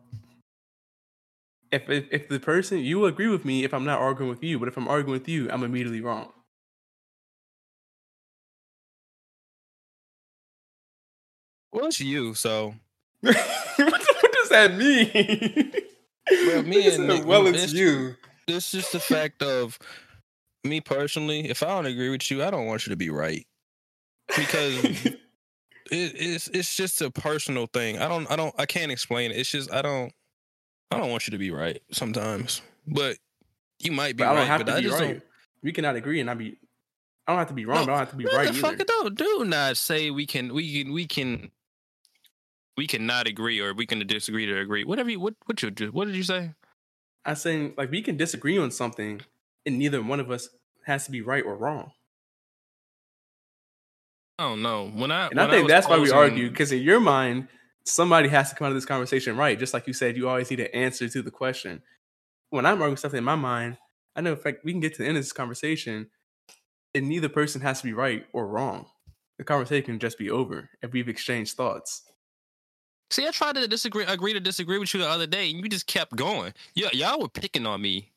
if, 1.71 1.87
if 1.89 2.05
if 2.11 2.27
the 2.27 2.39
person 2.39 2.79
you 2.79 3.05
agree 3.05 3.29
with 3.29 3.45
me 3.45 3.63
if 3.63 3.73
I'm 3.73 3.85
not 3.85 3.99
arguing 3.99 4.31
with 4.31 4.43
you, 4.43 4.57
but 4.57 4.67
if 4.67 4.77
I'm 4.77 4.87
arguing 4.87 5.19
with 5.19 5.29
you, 5.29 5.49
I'm 5.51 5.63
immediately 5.63 6.01
wrong. 6.01 6.31
Well, 11.71 11.85
it's 11.87 11.99
you, 11.99 12.33
so 12.33 12.75
what, 13.21 13.35
what 13.77 14.31
does 14.33 14.49
that 14.49 14.75
mean? 14.75 15.71
Well, 16.29 16.63
me 16.63 16.93
and 16.93 17.07
Nick- 17.07 17.25
well, 17.25 17.47
it's- 17.47 17.65
it's 17.65 17.73
you. 17.73 18.15
it's 18.47 18.71
just 18.71 18.91
the 18.91 18.99
fact 18.99 19.41
of 19.41 19.77
me 20.63 20.81
personally. 20.81 21.49
If 21.49 21.63
I 21.63 21.67
don't 21.67 21.85
agree 21.85 22.09
with 22.09 22.29
you, 22.31 22.43
I 22.43 22.51
don't 22.51 22.65
want 22.67 22.85
you 22.85 22.91
to 22.91 22.97
be 22.97 23.09
right 23.09 23.45
because 24.35 24.83
it, 25.05 25.19
it's 25.91 26.47
it's 26.49 26.75
just 26.75 27.01
a 27.01 27.09
personal 27.11 27.67
thing. 27.67 27.99
I 27.99 28.07
don't 28.07 28.29
I 28.31 28.35
don't 28.35 28.53
I 28.57 28.65
can't 28.65 28.91
explain 28.91 29.31
it. 29.31 29.37
It's 29.37 29.49
just 29.51 29.71
I 29.73 29.81
don't 29.81 30.13
I 30.91 30.97
don't 30.97 31.09
want 31.09 31.27
you 31.27 31.31
to 31.31 31.37
be 31.37 31.51
right 31.51 31.81
sometimes, 31.91 32.61
but 32.87 33.17
you 33.79 33.91
might 33.91 34.15
be 34.17 34.23
But 34.23 34.29
I 34.29 34.29
don't 34.29 34.37
right. 34.39 34.47
have 34.47 34.59
but 34.59 34.71
to 34.71 34.73
I 34.73 34.81
be 34.81 34.87
just 34.87 34.99
right. 34.99 35.07
don't. 35.13 35.23
We 35.63 35.71
cannot 35.71 35.95
agree, 35.95 36.19
and 36.19 36.29
I 36.29 36.33
be. 36.33 36.57
I 37.27 37.31
don't 37.33 37.39
have 37.39 37.47
to 37.49 37.53
be 37.53 37.65
wrong, 37.65 37.81
No, 37.81 37.85
but 37.85 37.91
I 37.91 37.95
don't 37.95 37.99
have 37.99 38.09
to 38.11 38.15
be 38.17 38.25
right 38.25 38.47
the 38.47 38.53
fuck? 38.53 38.73
either. 38.73 38.83
don't 38.83 39.15
do 39.15 39.45
not 39.45 39.77
say 39.77 40.09
we 40.11 40.25
can 40.25 40.53
we 40.53 40.83
can 40.83 40.91
we 40.93 41.05
can 41.07 41.51
we 42.77 42.87
cannot 42.87 43.27
agree 43.27 43.59
or 43.59 43.73
we 43.73 43.85
can 43.85 44.05
disagree 44.05 44.45
to 44.45 44.59
agree. 44.59 44.83
Whatever 44.83 45.09
you 45.09 45.19
what 45.19 45.35
what 45.45 45.61
you 45.61 45.69
what 45.91 46.05
did 46.05 46.15
you 46.15 46.23
say? 46.23 46.51
I'm 47.25 47.35
saying 47.35 47.75
like 47.77 47.91
we 47.91 48.01
can 48.01 48.17
disagree 48.17 48.57
on 48.57 48.71
something, 48.71 49.21
and 49.65 49.77
neither 49.77 50.01
one 50.01 50.19
of 50.19 50.31
us 50.31 50.49
has 50.85 51.05
to 51.05 51.11
be 51.11 51.21
right 51.21 51.43
or 51.45 51.55
wrong. 51.55 51.91
I 54.39 54.43
don't 54.43 54.61
know. 54.61 54.89
When 54.89 55.11
I 55.11 55.27
And 55.27 55.39
I 55.39 55.49
think 55.49 55.65
was 55.65 55.71
that's 55.71 55.87
why 55.87 55.99
we 55.99 56.11
argue 56.11 56.49
because 56.49 56.71
in 56.71 56.81
your 56.81 56.99
mind, 56.99 57.47
somebody 57.85 58.29
has 58.29 58.49
to 58.49 58.55
come 58.55 58.65
out 58.65 58.71
of 58.71 58.75
this 58.75 58.85
conversation 58.85 59.37
right. 59.37 59.57
Just 59.57 59.73
like 59.73 59.85
you 59.85 59.93
said, 59.93 60.17
you 60.17 60.27
always 60.27 60.49
need 60.49 60.61
an 60.61 60.67
answer 60.73 61.07
to 61.09 61.21
the 61.21 61.31
question. 61.31 61.83
When 62.49 62.65
I'm 62.65 62.81
arguing 62.81 62.97
something 62.97 63.19
in 63.19 63.23
my 63.23 63.35
mind, 63.35 63.77
I 64.15 64.21
know 64.21 64.31
in 64.31 64.37
fact 64.37 64.65
we 64.65 64.71
can 64.71 64.81
get 64.81 64.95
to 64.95 65.03
the 65.03 65.07
end 65.07 65.17
of 65.17 65.23
this 65.23 65.31
conversation, 65.31 66.09
and 66.95 67.07
neither 67.07 67.29
person 67.29 67.61
has 67.61 67.81
to 67.81 67.87
be 67.87 67.93
right 67.93 68.25
or 68.33 68.47
wrong. 68.47 68.87
The 69.37 69.43
conversation 69.43 69.85
can 69.85 69.99
just 69.99 70.17
be 70.17 70.29
over 70.29 70.69
if 70.81 70.91
we've 70.91 71.07
exchanged 71.07 71.55
thoughts. 71.55 72.03
See, 73.11 73.27
I 73.27 73.31
tried 73.31 73.55
to 73.55 73.67
disagree, 73.67 74.05
agree 74.05 74.31
to 74.31 74.39
disagree 74.39 74.77
with 74.77 74.93
you 74.93 75.01
the 75.01 75.07
other 75.09 75.27
day, 75.27 75.51
and 75.51 75.59
you 75.59 75.67
just 75.67 75.85
kept 75.85 76.15
going. 76.15 76.53
Yeah, 76.75 76.87
y'all 76.93 77.19
were 77.19 77.27
picking 77.27 77.67
on 77.67 77.81
me. 77.81 78.09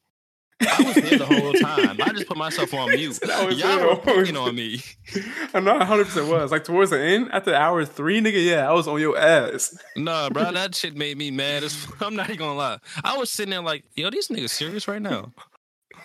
I 0.61 0.83
was 0.83 0.95
there 0.95 1.19
the 1.19 1.27
whole 1.27 1.53
time. 1.53 1.99
I 2.01 2.13
just 2.13 2.29
put 2.29 2.37
myself 2.37 2.73
on 2.73 2.91
mute. 2.95 3.19
I 3.29 3.45
was 3.45 3.59
Y'all 3.59 3.89
were 3.89 3.97
picking 4.05 4.37
on 4.37 4.55
me. 4.55 4.83
I'm 5.55 5.65
not 5.65 5.79
100 5.79 6.05
percent 6.05 6.29
was 6.29 6.53
like 6.53 6.63
towards 6.63 6.93
the 6.93 7.01
end 7.01 7.29
after 7.33 7.53
hour 7.53 7.85
three, 7.85 8.21
nigga. 8.21 8.43
Yeah, 8.43 8.71
I 8.71 8.73
was 8.73 8.87
on 8.87 9.01
your 9.01 9.19
ass. 9.19 9.77
Nah, 9.97 10.31
bro, 10.31 10.53
that 10.53 10.77
shit 10.77 10.95
made 10.95 11.19
me 11.19 11.33
mad. 11.33 11.65
As, 11.65 11.89
I'm 12.01 12.15
not 12.15 12.29
even 12.29 12.39
gonna 12.39 12.55
lie. 12.55 12.79
I 13.03 13.17
was 13.19 13.31
sitting 13.31 13.51
there 13.51 13.63
like, 13.63 13.83
yo, 13.97 14.11
these 14.11 14.29
niggas 14.29 14.51
serious 14.51 14.87
right 14.87 15.03
now. 15.03 15.33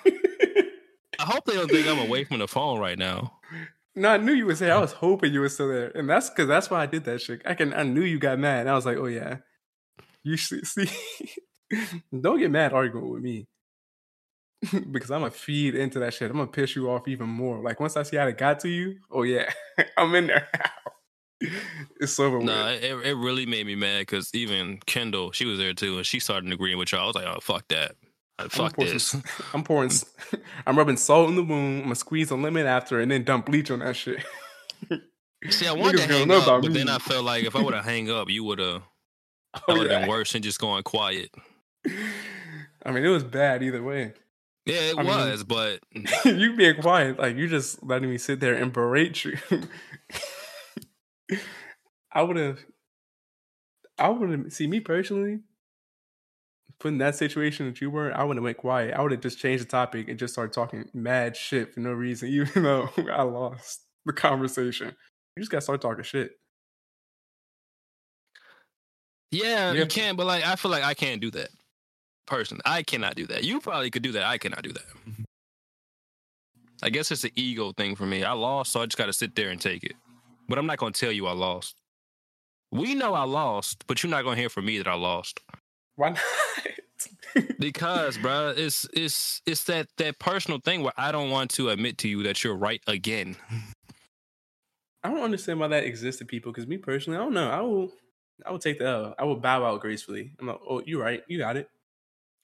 I 0.06 1.24
hope 1.24 1.46
they 1.46 1.54
don't 1.54 1.70
think 1.70 1.86
I'm 1.86 2.00
away 2.00 2.24
from 2.24 2.40
the 2.40 2.48
phone 2.48 2.80
right 2.80 2.98
now. 2.98 3.39
No, 3.96 4.10
I 4.10 4.18
knew 4.18 4.34
you 4.34 4.46
would 4.46 4.58
say. 4.58 4.72
I 4.72 4.80
was 4.80 4.94
hoping 4.94 5.34
you 5.34 5.42
were 5.42 5.50
still 5.50 5.68
there, 5.70 5.92
and 5.96 6.10
that's 6.10 6.30
because 6.30 6.48
that's 6.48 6.70
why 6.70 6.82
I 6.82 6.86
did 6.86 7.04
that 7.06 7.22
shit. 7.22 7.42
I 7.46 7.54
can. 7.56 7.74
I 7.74 7.84
knew 7.84 8.02
you 8.04 8.20
got 8.20 8.40
mad. 8.40 8.68
I 8.68 8.74
was 8.74 8.86
like, 8.86 8.98
oh 8.98 9.08
yeah, 9.08 9.38
you 10.24 10.38
see. 10.38 10.62
see 10.64 10.90
don't 12.22 12.40
get 12.40 12.52
mad 12.52 12.74
arguing 12.74 13.10
with 13.10 13.22
me 13.22 13.48
because 14.92 15.12
I'm 15.12 15.22
gonna 15.22 15.32
feed 15.32 15.76
into 15.76 16.00
that 16.00 16.14
shit. 16.14 16.30
I'm 16.32 16.38
gonna 16.38 16.48
piss 16.48 16.76
you 16.76 16.90
off 16.90 17.08
even 17.08 17.30
more. 17.30 17.62
Like 17.62 17.80
once 17.80 17.96
I 17.98 18.04
see 18.04 18.18
how 18.18 18.28
it 18.28 18.38
got 18.38 18.60
to 18.62 18.70
you, 18.70 18.98
oh 19.12 19.24
yeah, 19.24 19.52
I'm 19.98 20.14
in 20.16 20.28
there. 20.28 20.48
it's 22.00 22.20
over 22.20 22.40
No, 22.40 22.66
with. 22.66 22.84
it, 22.84 23.06
it 23.08 23.16
really 23.16 23.46
made 23.46 23.66
me 23.66 23.76
mad 23.76 24.00
because 24.02 24.30
even 24.34 24.80
Kendall, 24.86 25.32
she 25.32 25.46
was 25.46 25.58
there 25.60 25.74
too, 25.74 25.98
and 25.98 26.06
she 26.06 26.20
started 26.20 26.52
agreeing 26.52 26.78
with 26.78 26.92
y'all. 26.92 27.04
I 27.04 27.06
was 27.06 27.16
like, 27.16 27.26
oh 27.28 27.40
fuck 27.42 27.68
that, 27.70 27.96
Uh, 28.40 28.44
I'm 28.44 28.50
fuck 28.50 28.76
this. 28.78 29.04
some- 29.04 29.24
I'm 29.54 29.64
pouring. 29.64 29.92
I'm 30.68 30.78
rubbing 30.78 30.98
salt 30.98 31.30
in 31.30 31.36
the 31.36 31.44
wound. 31.44 31.78
I'm 31.78 31.84
gonna 31.84 31.96
squeeze 31.96 32.32
a 32.32 32.36
lemon 32.36 32.66
after, 32.66 33.00
and 33.00 33.12
then 33.12 33.24
dump 33.24 33.46
bleach 33.48 33.70
on 33.72 33.80
that 33.80 33.96
shit. 33.96 34.24
See, 35.50 35.68
I 35.68 35.74
wanted 35.74 36.02
Niggas 36.02 36.08
to 36.08 36.14
hang 36.14 36.32
up, 36.32 36.46
but 36.46 36.64
me. 36.64 36.78
then 36.80 36.90
I 36.90 36.98
felt 37.00 37.24
like 37.26 37.44
if 37.46 37.56
I 37.56 37.62
would 37.62 37.74
have 37.74 37.86
hang 37.86 38.10
up, 38.12 38.30
you 38.30 38.44
would 38.44 38.60
have. 38.60 38.82
Oh, 39.54 39.60
That 39.68 39.74
would 39.78 39.82
have 39.84 39.92
yeah. 39.92 40.00
been 40.02 40.10
worse 40.10 40.32
than 40.34 40.42
just 40.42 40.60
going 40.60 40.84
quiet. 40.84 41.30
I 42.86 42.92
mean, 42.92 43.04
it 43.06 43.10
was 43.10 43.24
bad 43.24 43.64
either 43.64 43.82
way. 43.82 44.14
Yeah, 44.66 44.76
it 44.92 44.98
I 44.98 45.04
mean- 45.04 45.08
was, 45.08 45.44
but 45.44 45.80
you 46.26 46.56
being 46.56 46.82
quiet, 46.82 47.18
like 47.20 47.36
you 47.38 47.48
just 47.48 47.82
letting 47.84 48.10
me 48.10 48.18
sit 48.18 48.40
there 48.42 48.54
and 48.56 48.72
berate 48.72 49.24
you. 49.26 49.38
I 52.12 52.22
would 52.24 52.38
have. 52.38 52.60
I 53.98 54.10
would 54.10 54.30
have. 54.30 54.54
See 54.54 54.68
me 54.68 54.80
personally. 54.80 55.40
Put 56.80 56.90
in 56.90 56.98
that 57.00 57.16
situation 57.16 57.66
that 57.66 57.82
you 57.82 57.90
were, 57.90 58.16
I 58.16 58.24
would 58.24 58.38
have 58.38 58.44
went 58.44 58.58
quiet. 58.58 58.94
I 58.94 59.02
would 59.02 59.12
have 59.12 59.20
just 59.22 59.38
changed 59.38 59.64
the 59.66 59.68
topic 59.68 60.08
and 60.08 60.18
just 60.18 60.34
started 60.34 60.54
talking 60.54 60.90
mad 60.94 61.36
shit 61.36 61.74
for 61.74 61.82
no 61.82 61.92
reason, 61.92 62.30
even 62.34 62.64
though 62.64 62.90
I 63.12 63.24
lost 63.24 63.82
the 64.06 64.14
conversation. 64.14 64.96
You 65.36 65.42
just 65.42 65.52
gotta 65.52 65.62
start 65.62 65.82
talking 65.82 66.04
shit. 66.04 66.32
yeah, 69.32 69.72
Yeah. 69.74 69.82
you 69.82 69.86
can. 69.86 70.16
But 70.16 70.26
like, 70.26 70.46
I 70.46 70.56
feel 70.56 70.72
like 70.72 70.84
I 70.84 70.94
can't 70.94 71.22
do 71.22 71.32
that. 71.32 71.50
Personally, 72.26 72.62
I 72.66 72.84
cannot 72.84 73.16
do 73.16 73.26
that. 73.28 73.44
You 73.44 73.60
probably 73.60 73.90
could 73.90 74.04
do 74.04 74.12
that. 74.14 74.24
I 74.24 74.38
cannot 74.38 74.62
do 74.62 74.72
that. 74.74 74.86
I 76.82 76.90
guess 76.90 77.12
it's 77.12 77.24
an 77.26 77.32
ego 77.36 77.74
thing 77.74 77.96
for 77.96 78.06
me. 78.06 78.24
I 78.24 78.32
lost, 78.34 78.72
so 78.72 78.82
I 78.82 78.86
just 78.86 78.98
got 78.98 79.08
to 79.08 79.14
sit 79.14 79.36
there 79.36 79.50
and 79.50 79.60
take 79.60 79.84
it. 79.84 79.94
But 80.48 80.58
I'm 80.58 80.66
not 80.66 80.78
going 80.78 80.94
to 80.94 81.00
tell 81.00 81.12
you 81.12 81.28
I 81.28 81.34
lost. 81.34 81.76
We 82.72 82.94
know 82.96 83.14
I 83.16 83.24
lost, 83.24 83.84
but 83.88 84.02
you're 84.02 84.10
not 84.12 84.24
going 84.24 84.36
to 84.36 84.42
hear 84.42 84.50
from 84.50 84.66
me 84.66 84.78
that 84.78 84.88
I 84.88 84.94
lost. 84.94 85.40
Why 86.00 86.12
not? 86.12 86.20
because 87.60 88.18
bruh, 88.18 88.58
it's 88.58 88.88
it's 88.94 89.42
it's 89.46 89.66
that 89.66 89.88
that 89.98 90.18
personal 90.18 90.60
thing 90.64 90.82
where 90.82 90.94
I 90.96 91.12
don't 91.12 91.30
want 91.30 91.52
to 91.52 91.70
admit 91.70 91.98
to 92.00 92.08
you 92.08 92.24
that 92.24 92.42
you're 92.42 92.56
right 92.56 92.82
again. 92.88 93.36
I 95.04 95.10
don't 95.10 95.20
understand 95.20 95.60
why 95.60 95.68
that 95.68 95.84
exists 95.84 96.20
to 96.20 96.26
people. 96.26 96.54
Because 96.54 96.68
me 96.68 96.78
personally, 96.78 97.20
I 97.20 97.22
don't 97.22 97.34
know. 97.34 97.50
I 97.50 97.60
will, 97.60 97.92
I 98.46 98.52
will 98.52 98.60
take 98.60 98.80
the 98.80 98.86
L. 98.88 99.16
I 99.20 99.26
will 99.26 99.36
bow 99.36 99.66
out 99.66 99.82
gracefully. 99.82 100.32
I'm 100.40 100.48
like, 100.48 100.60
oh, 100.68 100.82
you're 100.86 101.02
right. 101.02 101.22
You 101.28 101.38
got 101.38 101.58
it. 101.58 101.70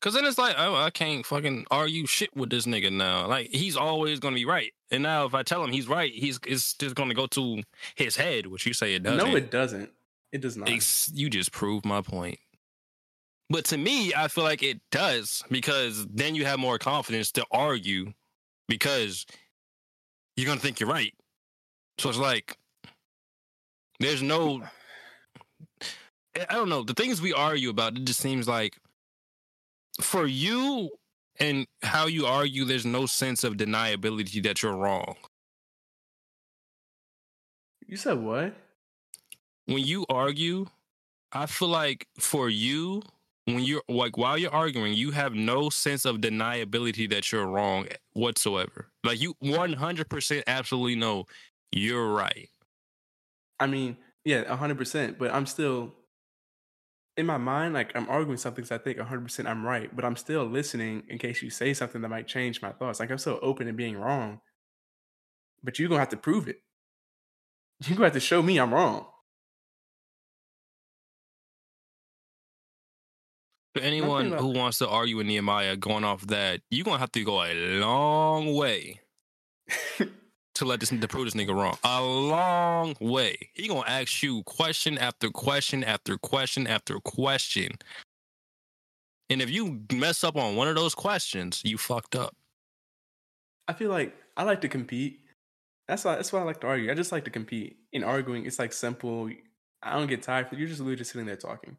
Cause 0.01 0.13
then 0.13 0.25
it's 0.25 0.37
like, 0.37 0.55
oh, 0.57 0.75
I 0.75 0.89
can't 0.89 1.25
fucking 1.25 1.65
argue 1.71 2.05
shit 2.05 2.35
with 2.35 2.49
this 2.49 2.65
nigga 2.65 2.91
now. 2.91 3.25
Like 3.27 3.47
he's 3.51 3.77
always 3.77 4.19
gonna 4.19 4.35
be 4.35 4.45
right. 4.45 4.73
And 4.91 5.01
now 5.01 5.25
if 5.25 5.33
I 5.33 5.43
tell 5.43 5.63
him 5.63 5.71
he's 5.71 5.87
right, 5.87 6.11
he's 6.13 6.39
it's 6.45 6.73
just 6.73 6.95
gonna 6.95 7.13
go 7.13 7.25
to 7.27 7.63
his 7.95 8.17
head, 8.17 8.47
which 8.47 8.65
you 8.65 8.73
say 8.73 8.95
it 8.95 9.03
doesn't. 9.03 9.31
No, 9.31 9.35
it 9.35 9.49
doesn't. 9.49 9.89
It 10.33 10.41
does 10.41 10.57
not. 10.57 10.69
Ex- 10.69 11.09
you 11.15 11.29
just 11.29 11.53
proved 11.53 11.85
my 11.85 12.01
point. 12.01 12.37
But 13.49 13.65
to 13.65 13.77
me, 13.77 14.13
I 14.13 14.27
feel 14.27 14.43
like 14.43 14.63
it 14.63 14.81
does 14.91 15.43
because 15.51 16.05
then 16.07 16.35
you 16.35 16.45
have 16.45 16.59
more 16.59 16.79
confidence 16.79 17.31
to 17.33 17.45
argue 17.51 18.13
because 18.67 19.25
you're 20.35 20.47
gonna 20.47 20.59
think 20.59 20.79
you're 20.79 20.89
right. 20.89 21.13
So 21.99 22.09
it's 22.09 22.17
like 22.17 22.57
there's 23.99 24.23
no 24.23 24.63
I 26.49 26.53
don't 26.53 26.69
know. 26.69 26.83
The 26.83 26.93
things 26.93 27.21
we 27.21 27.33
argue 27.33 27.69
about, 27.69 27.95
it 27.95 28.03
just 28.03 28.19
seems 28.19 28.47
like 28.47 28.77
for 30.01 30.25
you 30.25 30.89
and 31.39 31.65
how 31.81 32.07
you 32.07 32.25
argue, 32.25 32.65
there's 32.65 32.85
no 32.85 33.05
sense 33.05 33.43
of 33.43 33.53
deniability 33.53 34.43
that 34.43 34.61
you're 34.61 34.75
wrong. 34.75 35.15
You 37.87 37.95
said 37.95 38.17
what? 38.17 38.55
when 39.65 39.83
you 39.83 40.05
argue, 40.09 40.67
I 41.31 41.45
feel 41.45 41.67
like 41.67 42.07
for 42.19 42.49
you, 42.49 43.01
when 43.45 43.59
you're 43.59 43.83
like 43.87 44.17
while 44.17 44.37
you're 44.37 44.53
arguing, 44.53 44.93
you 44.93 45.11
have 45.11 45.33
no 45.33 45.69
sense 45.69 46.05
of 46.05 46.17
deniability 46.17 47.09
that 47.09 47.31
you're 47.31 47.45
wrong 47.47 47.87
whatsoever. 48.13 48.89
Like 49.03 49.21
you 49.21 49.35
100% 49.41 50.43
absolutely 50.47 50.95
know 50.95 51.25
you're 51.71 52.11
right. 52.13 52.49
I 53.59 53.67
mean, 53.67 53.97
yeah, 54.23 54.53
hundred 54.55 54.77
percent. 54.77 55.17
But 55.17 55.31
I'm 55.33 55.45
still 55.45 55.93
in 57.17 57.25
my 57.25 57.37
mind, 57.37 57.73
like 57.73 57.95
I'm 57.95 58.09
arguing 58.09 58.37
something. 58.37 58.65
So 58.65 58.75
I 58.75 58.77
think 58.77 58.99
hundred 58.99 59.23
percent 59.23 59.47
I'm 59.47 59.65
right, 59.65 59.93
but 59.95 60.03
I'm 60.03 60.15
still 60.15 60.45
listening 60.45 61.03
in 61.07 61.17
case 61.17 61.41
you 61.41 61.49
say 61.49 61.73
something 61.73 62.01
that 62.01 62.09
might 62.09 62.27
change 62.27 62.61
my 62.61 62.71
thoughts. 62.71 62.99
Like 62.99 63.11
I'm 63.11 63.17
still 63.17 63.39
open 63.41 63.67
to 63.67 63.73
being 63.73 63.97
wrong, 63.97 64.41
but 65.63 65.77
you're 65.79 65.89
gonna 65.89 65.99
have 65.99 66.09
to 66.09 66.17
prove 66.17 66.47
it. 66.47 66.61
You're 67.85 67.95
gonna 67.95 68.07
have 68.07 68.13
to 68.13 68.19
show 68.19 68.41
me 68.41 68.57
I'm 68.59 68.73
wrong. 68.73 69.07
For 73.75 73.81
anyone 73.81 74.31
who 74.31 74.47
wants 74.47 74.77
to 74.77 74.87
argue 74.87 75.17
with 75.17 75.27
Nehemiah 75.27 75.75
going 75.75 76.05
off 76.05 76.25
that, 76.27 76.61
you're 76.71 76.85
gonna 76.85 76.97
have 76.97 77.11
to 77.11 77.23
go 77.25 77.43
a 77.43 77.53
long 77.77 78.53
way 78.55 79.01
to 79.97 80.63
let 80.63 80.79
this 80.79 80.87
to 80.91 81.07
prove 81.09 81.25
this 81.25 81.33
nigga 81.33 81.53
wrong. 81.53 81.77
A 81.83 82.01
long 82.01 82.95
way. 83.01 83.35
He 83.53 83.67
gonna 83.67 83.83
ask 83.85 84.23
you 84.23 84.43
question 84.43 84.97
after 84.97 85.29
question 85.29 85.83
after 85.83 86.17
question 86.17 86.67
after 86.67 87.01
question. 87.01 87.71
And 89.29 89.41
if 89.41 89.49
you 89.49 89.81
mess 89.91 90.23
up 90.23 90.37
on 90.37 90.55
one 90.55 90.69
of 90.69 90.75
those 90.75 90.95
questions, 90.95 91.61
you 91.65 91.77
fucked 91.77 92.15
up. 92.15 92.33
I 93.67 93.73
feel 93.73 93.89
like 93.89 94.15
I 94.37 94.43
like 94.43 94.61
to 94.61 94.69
compete. 94.69 95.19
That's 95.89 96.05
why. 96.05 96.15
That's 96.15 96.31
why 96.31 96.39
I 96.39 96.43
like 96.43 96.61
to 96.61 96.67
argue. 96.67 96.89
I 96.89 96.93
just 96.93 97.11
like 97.11 97.25
to 97.25 97.29
compete. 97.29 97.75
In 97.91 98.05
arguing, 98.05 98.45
it's 98.45 98.57
like 98.57 98.71
simple. 98.71 99.29
I 99.83 99.97
don't 99.97 100.07
get 100.07 100.23
tired. 100.23 100.47
You're 100.53 100.69
just 100.69 100.79
literally 100.79 100.95
just 100.95 101.11
sitting 101.11 101.27
there 101.27 101.35
talking. 101.35 101.75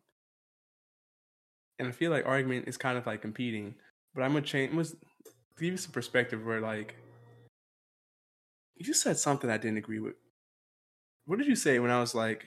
And 1.78 1.88
I 1.88 1.92
feel 1.92 2.10
like 2.10 2.26
argument 2.26 2.68
is 2.68 2.76
kind 2.76 2.96
of 2.96 3.06
like 3.06 3.22
competing. 3.22 3.74
But 4.14 4.22
I'm 4.22 4.32
gonna 4.32 4.44
change. 4.44 4.72
Was 4.72 4.96
give 5.58 5.72
you 5.72 5.76
some 5.76 5.92
perspective 5.92 6.44
where 6.44 6.60
like 6.60 6.96
you 8.76 8.92
said 8.92 9.16
something 9.18 9.50
I 9.50 9.56
didn't 9.56 9.78
agree 9.78 10.00
with. 10.00 10.14
What 11.26 11.38
did 11.38 11.48
you 11.48 11.56
say 11.56 11.78
when 11.78 11.90
I 11.90 12.00
was 12.00 12.14
like, 12.14 12.46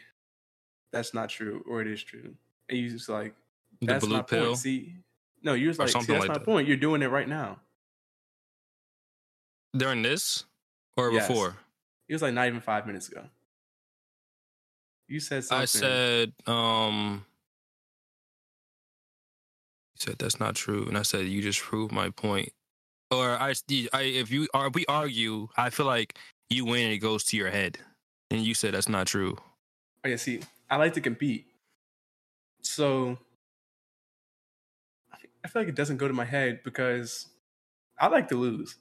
"That's 0.92 1.14
not 1.14 1.30
true" 1.30 1.64
or 1.68 1.82
"It 1.82 1.88
is 1.88 2.04
true"? 2.04 2.36
And 2.70 2.78
you 2.78 2.90
just 2.90 3.10
like, 3.10 3.36
The 3.82 3.88
"That's 3.88 4.06
blue 4.06 4.18
my 4.18 4.22
pill. 4.24 4.46
point." 4.48 4.58
See, 4.58 4.96
no, 5.44 5.54
you 5.54 5.68
was 5.68 5.80
like, 5.80 5.92
"That's 5.92 6.10
like 6.10 6.28
my 6.28 6.38
that. 6.38 6.46
point." 6.46 6.68
You're 6.68 6.78
doing 6.78 7.02
it 7.02 7.08
right 7.08 7.28
now." 7.28 7.60
During 9.76 10.02
this 10.02 10.46
or 10.98 11.12
Yes. 11.12 11.28
before? 11.28 11.58
It 12.08 12.14
was 12.14 12.22
like 12.22 12.34
not 12.34 12.48
even 12.48 12.62
five 12.62 12.88
minutes 12.88 13.10
ago. 13.10 13.30
You 15.08 15.20
said 15.20 15.44
something. 15.44 15.62
I 15.62 15.66
said, 15.66 16.34
um, 16.45 17.26
said 20.00 20.18
that's 20.20 20.40
not 20.40 20.56
true, 20.56 20.86
and 20.88 20.98
I 20.98 21.04
said 21.04 21.26
you 21.28 21.42
just 21.42 21.62
proved 21.62 21.92
my 21.92 22.10
point. 22.10 22.52
Or 23.12 23.32
I, 23.32 23.54
I 23.94 24.02
if 24.02 24.32
you 24.32 24.48
are 24.54 24.70
we 24.70 24.86
argue, 24.88 25.50
I 25.58 25.70
feel 25.70 25.86
like 25.86 26.18
you 26.50 26.66
win 26.66 26.86
and 26.86 26.94
it 26.94 27.00
goes 27.00 27.24
to 27.26 27.38
your 27.38 27.50
head, 27.50 27.78
and 28.32 28.42
you 28.42 28.54
said 28.54 28.74
that's 28.74 28.90
not 28.90 29.08
true. 29.08 29.38
Yeah, 30.06 30.16
see, 30.16 30.42
I 30.70 30.78
like 30.78 30.94
to 30.94 31.02
compete. 31.02 31.46
So 32.62 33.18
I 35.44 35.48
feel 35.48 35.62
like 35.62 35.70
it 35.70 35.76
doesn't 35.76 35.98
go 35.98 36.08
to 36.08 36.14
my 36.14 36.26
head 36.26 36.62
because 36.64 37.28
I 37.98 38.08
like 38.08 38.28
to 38.30 38.36
lose. 38.36 38.76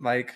Like 0.00 0.30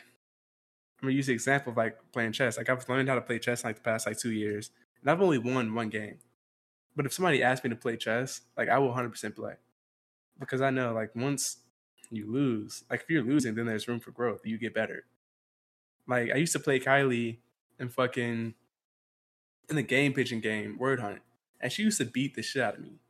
I'm 1.01 1.09
gonna 1.09 1.15
use 1.15 1.27
the 1.27 1.33
example 1.33 1.73
of 1.73 1.77
like 1.77 1.97
playing 2.13 2.33
chess. 2.33 2.57
Like 2.57 2.69
I've 2.69 2.89
learned 2.89 3.09
how 3.09 3.17
to 3.17 3.21
play 3.21 3.39
chess 3.39 3.63
in 3.63 3.69
like 3.69 3.77
the 3.77 3.83
past 3.83 4.07
like 4.07 4.19
two 4.19 4.33
years, 4.33 4.71
and 5.01 5.11
I've 5.11 5.21
only 5.21 5.39
won 5.39 5.75
one 5.75 5.89
game. 5.89 6.19
But 6.97 7.05
if 7.07 7.13
somebody 7.13 7.43
asked 7.43 7.63
me 7.63 7.71
to 7.71 7.77
play 7.77 7.97
chess, 7.97 8.41
like 8.57 8.69
I 8.69 8.79
will 8.79 8.93
100% 8.93 9.37
play 9.37 9.55
because 10.41 10.61
I 10.61 10.71
know 10.71 10.93
like 10.93 11.15
once 11.15 11.59
you 12.11 12.31
lose, 12.31 12.85
like 12.91 13.03
if 13.03 13.11
you're 13.11 13.23
losing, 13.23 13.55
then 13.55 13.67
there's 13.67 13.87
room 13.87 14.01
for 14.01 14.11
growth. 14.11 14.41
You 14.45 14.59
get 14.59 14.75
better. 14.75 15.05
Like 16.07 16.31
I 16.33 16.37
used 16.37 16.53
to 16.53 16.61
play 16.61 16.81
Kylie 16.81 17.39
and 17.79 17.93
fucking 17.93 18.55
in 19.69 19.77
the 19.77 19.83
GamePigeon 19.83 20.41
game, 20.43 20.79
Word 20.79 21.01
Hunt, 21.01 21.21
and 21.61 21.71
she 21.73 21.83
used 21.83 21.99
to 21.99 22.05
beat 22.05 22.35
the 22.35 22.43
shit 22.43 22.63
out 22.63 22.75
of 22.75 22.81
me. 22.81 23.01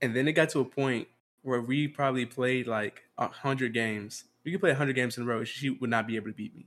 And 0.00 0.16
then 0.16 0.26
it 0.26 0.32
got 0.32 0.50
to 0.50 0.60
a 0.60 0.64
point 0.64 1.08
where 1.42 1.60
we 1.60 1.86
probably 1.88 2.26
played 2.26 2.66
like 2.66 3.04
a 3.16 3.28
hundred 3.28 3.72
games. 3.72 4.24
We 4.44 4.50
could 4.50 4.60
play 4.60 4.70
a 4.70 4.74
hundred 4.74 4.96
games 4.96 5.16
in 5.16 5.22
a 5.22 5.26
row. 5.26 5.44
She 5.44 5.70
would 5.70 5.90
not 5.90 6.06
be 6.06 6.16
able 6.16 6.26
to 6.26 6.32
beat 6.32 6.56
me. 6.56 6.66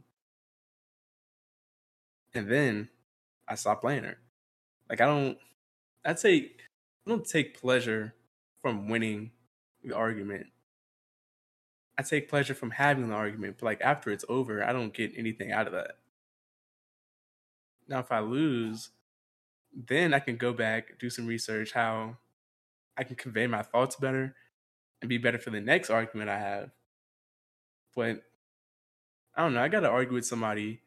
And 2.34 2.50
then 2.50 2.90
I 3.48 3.56
stopped 3.56 3.82
playing 3.82 4.04
her. 4.04 4.18
Like 4.90 5.02
I 5.02 5.06
don't. 5.06 5.38
I'd 6.04 6.20
say 6.20 6.52
I 7.06 7.10
don't 7.10 7.26
take 7.26 7.60
pleasure 7.60 8.14
from 8.62 8.90
winning 8.90 9.32
the 9.84 9.96
argument. 9.96 10.48
I 11.98 12.04
take 12.04 12.30
pleasure 12.30 12.54
from 12.54 12.72
having 12.72 13.08
the 13.10 13.16
argument, 13.16 13.58
but 13.60 13.66
like 13.66 13.82
after 13.82 14.12
it's 14.12 14.26
over, 14.28 14.64
I 14.64 14.74
don't 14.74 14.94
get 14.94 15.14
anything 15.16 15.52
out 15.52 15.68
of 15.68 15.74
that. 15.74 15.98
Now, 17.88 18.00
if 18.00 18.12
I 18.12 18.20
lose, 18.20 18.90
then 19.74 20.14
I 20.14 20.20
can 20.20 20.38
go 20.38 20.52
back, 20.52 21.00
do 21.00 21.10
some 21.10 21.28
research, 21.28 21.72
how 21.72 22.18
I 22.98 23.04
can 23.04 23.16
convey 23.16 23.48
my 23.48 23.62
thoughts 23.62 23.96
better 23.96 24.36
and 25.02 25.10
be 25.10 25.18
better 25.18 25.38
for 25.38 25.52
the 25.52 25.62
next 25.62 25.90
argument 25.90 26.30
I 26.30 26.40
have. 26.40 26.72
But 27.96 28.24
I 29.36 29.44
don't 29.44 29.54
know, 29.54 29.62
I 29.62 29.68
got 29.68 29.82
to 29.82 29.90
argue 29.90 30.16
with 30.16 30.26
somebody 30.26 30.82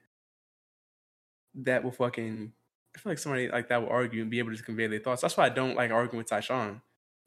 that 1.54 1.84
will 1.84 1.92
fucking. 1.92 2.52
I 2.96 3.00
feel 3.00 3.10
like 3.12 3.18
somebody 3.18 3.48
like 3.48 3.68
that 3.68 3.82
will 3.82 3.88
argue 3.90 4.22
and 4.22 4.30
be 4.30 4.38
able 4.38 4.54
to 4.56 4.62
convey 4.62 4.86
their 4.86 4.98
thoughts. 4.98 5.22
That's 5.22 5.36
why 5.36 5.46
I 5.46 5.50
don't 5.50 5.76
like 5.76 5.90
arguing 5.90 6.18
with 6.18 6.28
Tyshawn, 6.28 6.80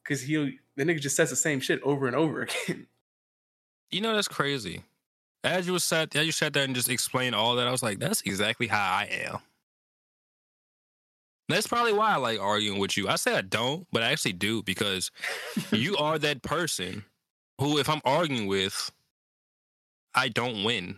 because 0.03 0.21
he'll 0.21 0.49
the 0.75 0.83
nigga 0.83 0.99
just 0.99 1.15
says 1.15 1.29
the 1.29 1.35
same 1.35 1.59
shit 1.59 1.81
over 1.83 2.07
and 2.07 2.15
over 2.15 2.41
again. 2.67 2.87
You 3.91 4.01
know 4.01 4.13
that's 4.15 4.27
crazy. 4.27 4.83
As 5.43 5.67
you 5.67 5.77
sat, 5.79 6.15
as 6.15 6.25
you 6.25 6.31
sat 6.31 6.53
there 6.53 6.63
and 6.63 6.75
just 6.75 6.89
explained 6.89 7.35
all 7.35 7.55
that, 7.55 7.67
I 7.67 7.71
was 7.71 7.81
like, 7.83 7.99
that's 7.99 8.21
exactly 8.21 8.67
how 8.67 8.79
I 8.79 9.05
am. 9.11 9.39
That's 11.49 11.67
probably 11.67 11.93
why 11.93 12.11
I 12.13 12.15
like 12.17 12.39
arguing 12.39 12.79
with 12.79 12.95
you. 12.95 13.09
I 13.09 13.15
say 13.15 13.35
I 13.35 13.41
don't, 13.41 13.85
but 13.91 14.03
I 14.03 14.11
actually 14.11 14.33
do 14.33 14.63
because 14.63 15.11
you 15.71 15.97
are 15.97 16.17
that 16.19 16.41
person 16.43 17.03
who, 17.59 17.77
if 17.77 17.89
I'm 17.89 18.01
arguing 18.05 18.47
with, 18.47 18.91
I 20.15 20.29
don't 20.29 20.63
win. 20.63 20.97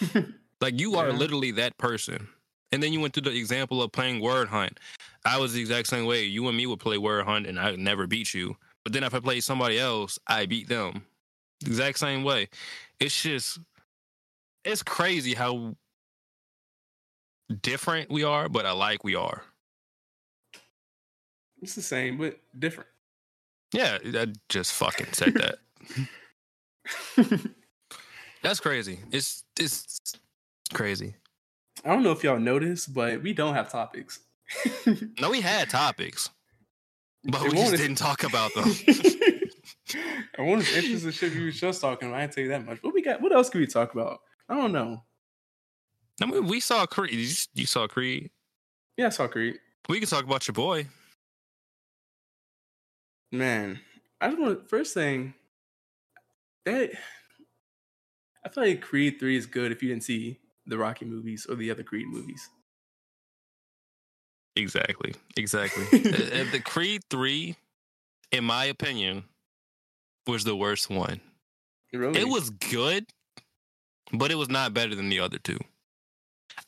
Like 0.60 0.78
you 0.78 0.94
are 0.94 1.08
Yeah. 1.08 1.14
literally 1.18 1.50
that 1.52 1.76
person. 1.76 2.28
And 2.72 2.82
then 2.82 2.92
you 2.92 3.00
went 3.00 3.14
through 3.14 3.30
the 3.30 3.38
example 3.38 3.82
of 3.82 3.92
playing 3.92 4.20
word 4.20 4.48
hunt. 4.48 4.80
I 5.24 5.38
was 5.38 5.52
the 5.52 5.60
exact 5.60 5.88
same 5.88 6.06
way. 6.06 6.24
You 6.24 6.48
and 6.48 6.56
me 6.56 6.66
would 6.66 6.80
play 6.80 6.98
word 6.98 7.26
hunt 7.26 7.46
and 7.46 7.60
I 7.60 7.76
never 7.76 8.06
beat 8.06 8.34
you. 8.34 8.56
But 8.82 8.92
then 8.92 9.04
if 9.04 9.14
I 9.14 9.20
played 9.20 9.44
somebody 9.44 9.78
else, 9.78 10.18
I 10.26 10.46
beat 10.46 10.68
them. 10.68 11.04
Exact 11.64 11.98
same 11.98 12.24
way. 12.24 12.48
It's 12.98 13.22
just 13.22 13.60
it's 14.64 14.82
crazy 14.82 15.34
how 15.34 15.76
different 17.60 18.10
we 18.10 18.24
are, 18.24 18.48
but 18.48 18.64
alike 18.64 19.04
we 19.04 19.14
are. 19.14 19.42
it's 21.60 21.74
the 21.74 21.82
same 21.82 22.18
but 22.18 22.38
different. 22.58 22.88
Yeah, 23.72 23.98
I 24.04 24.32
just 24.48 24.72
fucking 24.72 25.12
said 25.12 25.34
that. 25.34 25.58
That's 28.42 28.60
crazy. 28.60 29.00
It's 29.12 29.44
it's 29.58 30.00
crazy. 30.74 31.14
I 31.84 31.88
don't 31.88 32.02
know 32.02 32.12
if 32.12 32.22
y'all 32.22 32.38
noticed, 32.38 32.94
but 32.94 33.22
we 33.22 33.32
don't 33.32 33.54
have 33.54 33.70
topics. 33.70 34.20
No, 35.20 35.30
we 35.30 35.40
had 35.40 35.70
topics, 35.70 36.28
but 37.24 37.42
we 37.42 37.50
just 37.50 37.76
didn't 37.76 37.96
talk 37.96 38.24
about 38.24 38.52
them. 38.54 38.64
I 40.38 40.42
want 40.42 40.64
to 40.64 40.76
interest 40.76 41.04
the 41.04 41.12
shit 41.12 41.34
we 41.34 41.46
was 41.46 41.58
just 41.58 41.80
talking 41.80 42.08
about. 42.08 42.18
I 42.18 42.20
didn't 42.22 42.34
tell 42.34 42.42
you 42.44 42.50
that 42.50 42.64
much. 42.64 42.82
What 42.82 42.92
we 42.92 43.02
got? 43.02 43.20
What 43.22 43.32
else 43.32 43.48
can 43.48 43.60
we 43.60 43.66
talk 43.66 43.94
about? 43.94 44.20
I 44.48 44.56
don't 44.56 44.72
know. 44.72 45.02
I 46.20 46.26
mean, 46.26 46.46
we 46.46 46.60
saw 46.60 46.84
Creed. 46.86 47.12
You, 47.12 47.34
you 47.54 47.66
saw 47.66 47.86
Creed. 47.86 48.30
Yeah, 48.96 49.06
I 49.06 49.10
saw 49.10 49.28
Creed. 49.28 49.58
We 49.88 50.00
can 50.00 50.08
talk 50.08 50.24
about 50.24 50.46
your 50.46 50.54
boy. 50.54 50.86
Man, 53.30 53.80
I 54.20 54.28
just 54.28 54.40
want 54.40 54.68
first 54.68 54.92
thing 54.92 55.34
that 56.64 56.90
I 58.44 58.48
feel 58.48 58.64
like 58.64 58.82
Creed 58.82 59.18
Three 59.18 59.36
is 59.36 59.46
good 59.46 59.72
if 59.72 59.82
you 59.82 59.88
didn't 59.88 60.04
see 60.04 60.38
the 60.66 60.78
Rocky 60.78 61.04
movies 61.04 61.46
or 61.48 61.54
the 61.54 61.70
other 61.70 61.82
Creed 61.82 62.06
movies. 62.08 62.48
Exactly. 64.56 65.14
Exactly. 65.36 65.84
Uh, 65.92 66.40
uh, 66.42 66.50
the 66.50 66.60
Creed 66.60 67.02
3, 67.10 67.56
in 68.32 68.44
my 68.44 68.64
opinion, 68.66 69.24
was 70.26 70.44
the 70.44 70.56
worst 70.56 70.90
one. 70.90 71.20
Really? 71.92 72.20
It 72.20 72.28
was 72.28 72.50
good, 72.50 73.06
but 74.12 74.30
it 74.30 74.36
was 74.36 74.48
not 74.48 74.74
better 74.74 74.94
than 74.94 75.08
the 75.08 75.20
other 75.20 75.38
two. 75.38 75.58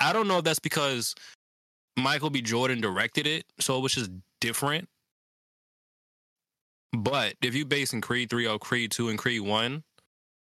I 0.01 0.13
don't 0.13 0.29
know 0.29 0.39
if 0.39 0.45
that's 0.45 0.59
because 0.59 1.15
Michael 1.97 2.31
B. 2.31 2.43
Jordan 2.43 2.81
directed 2.81 3.27
it, 3.27 3.45
so 3.61 3.79
it 3.79 3.81
was 3.81 3.93
just 3.93 4.11
different. 4.41 4.89
But 6.93 7.35
if 7.43 7.55
you 7.55 7.65
base 7.65 7.93
in 7.93 8.01
Creed 8.01 8.31
3 8.31 8.47
or 8.47 8.59
Creed 8.59 8.93
2 8.93 9.09
and 9.09 9.19
Creed 9.19 9.41
1, 9.41 9.83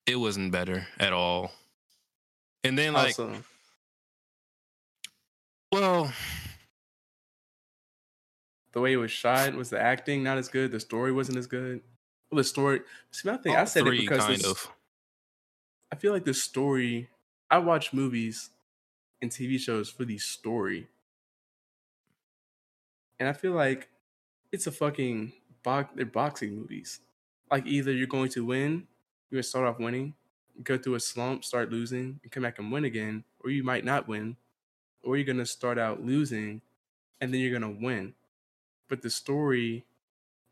it 0.06 0.16
wasn't 0.16 0.52
better 0.52 0.86
at 0.98 1.12
all. 1.12 1.52
And 2.62 2.76
then 2.78 2.92
like 2.92 3.18
also 3.18 3.36
well, 5.72 6.12
the 8.72 8.80
way 8.80 8.92
it 8.92 8.96
was 8.96 9.10
shot 9.10 9.54
was 9.54 9.70
the 9.70 9.80
acting 9.80 10.22
not 10.22 10.38
as 10.38 10.48
good. 10.48 10.72
The 10.72 10.80
story 10.80 11.12
wasn't 11.12 11.38
as 11.38 11.46
good. 11.46 11.80
Well, 12.30 12.38
the 12.38 12.44
story. 12.44 12.80
See, 13.12 13.28
my 13.28 13.36
thing. 13.36 13.56
I 13.56 13.64
said 13.64 13.86
it 13.86 13.90
because 13.92 14.24
kind 14.24 14.34
this- 14.36 14.46
of. 14.46 14.68
I 15.92 15.96
feel 15.96 16.12
like 16.12 16.24
the 16.24 16.34
story. 16.34 17.08
I 17.50 17.58
watch 17.58 17.92
movies 17.92 18.50
and 19.20 19.30
TV 19.30 19.58
shows 19.58 19.90
for 19.90 20.04
the 20.04 20.18
story, 20.18 20.88
and 23.18 23.28
I 23.28 23.32
feel 23.32 23.52
like 23.52 23.88
it's 24.52 24.66
a 24.66 24.72
fucking 24.72 25.32
box. 25.62 25.92
They're 25.96 26.06
boxing 26.06 26.54
movies. 26.54 27.00
Like 27.50 27.66
either 27.66 27.92
you're 27.92 28.06
going 28.06 28.30
to 28.30 28.44
win, 28.44 28.86
you're 29.30 29.38
gonna 29.38 29.42
start 29.42 29.66
off 29.66 29.80
winning, 29.80 30.14
go 30.62 30.78
through 30.78 30.94
a 30.96 31.00
slump, 31.00 31.44
start 31.44 31.70
losing, 31.70 32.20
and 32.22 32.32
come 32.32 32.42
back 32.42 32.58
and 32.58 32.70
win 32.72 32.84
again, 32.84 33.24
or 33.40 33.50
you 33.50 33.62
might 33.64 33.84
not 33.84 34.08
win, 34.08 34.36
or 35.02 35.16
you're 35.16 35.26
gonna 35.26 35.46
start 35.46 35.78
out 35.78 36.02
losing, 36.02 36.62
and 37.20 37.32
then 37.32 37.40
you're 37.40 37.52
gonna 37.58 37.70
win. 37.70 38.14
But 38.88 39.02
the 39.02 39.10
story, 39.10 39.86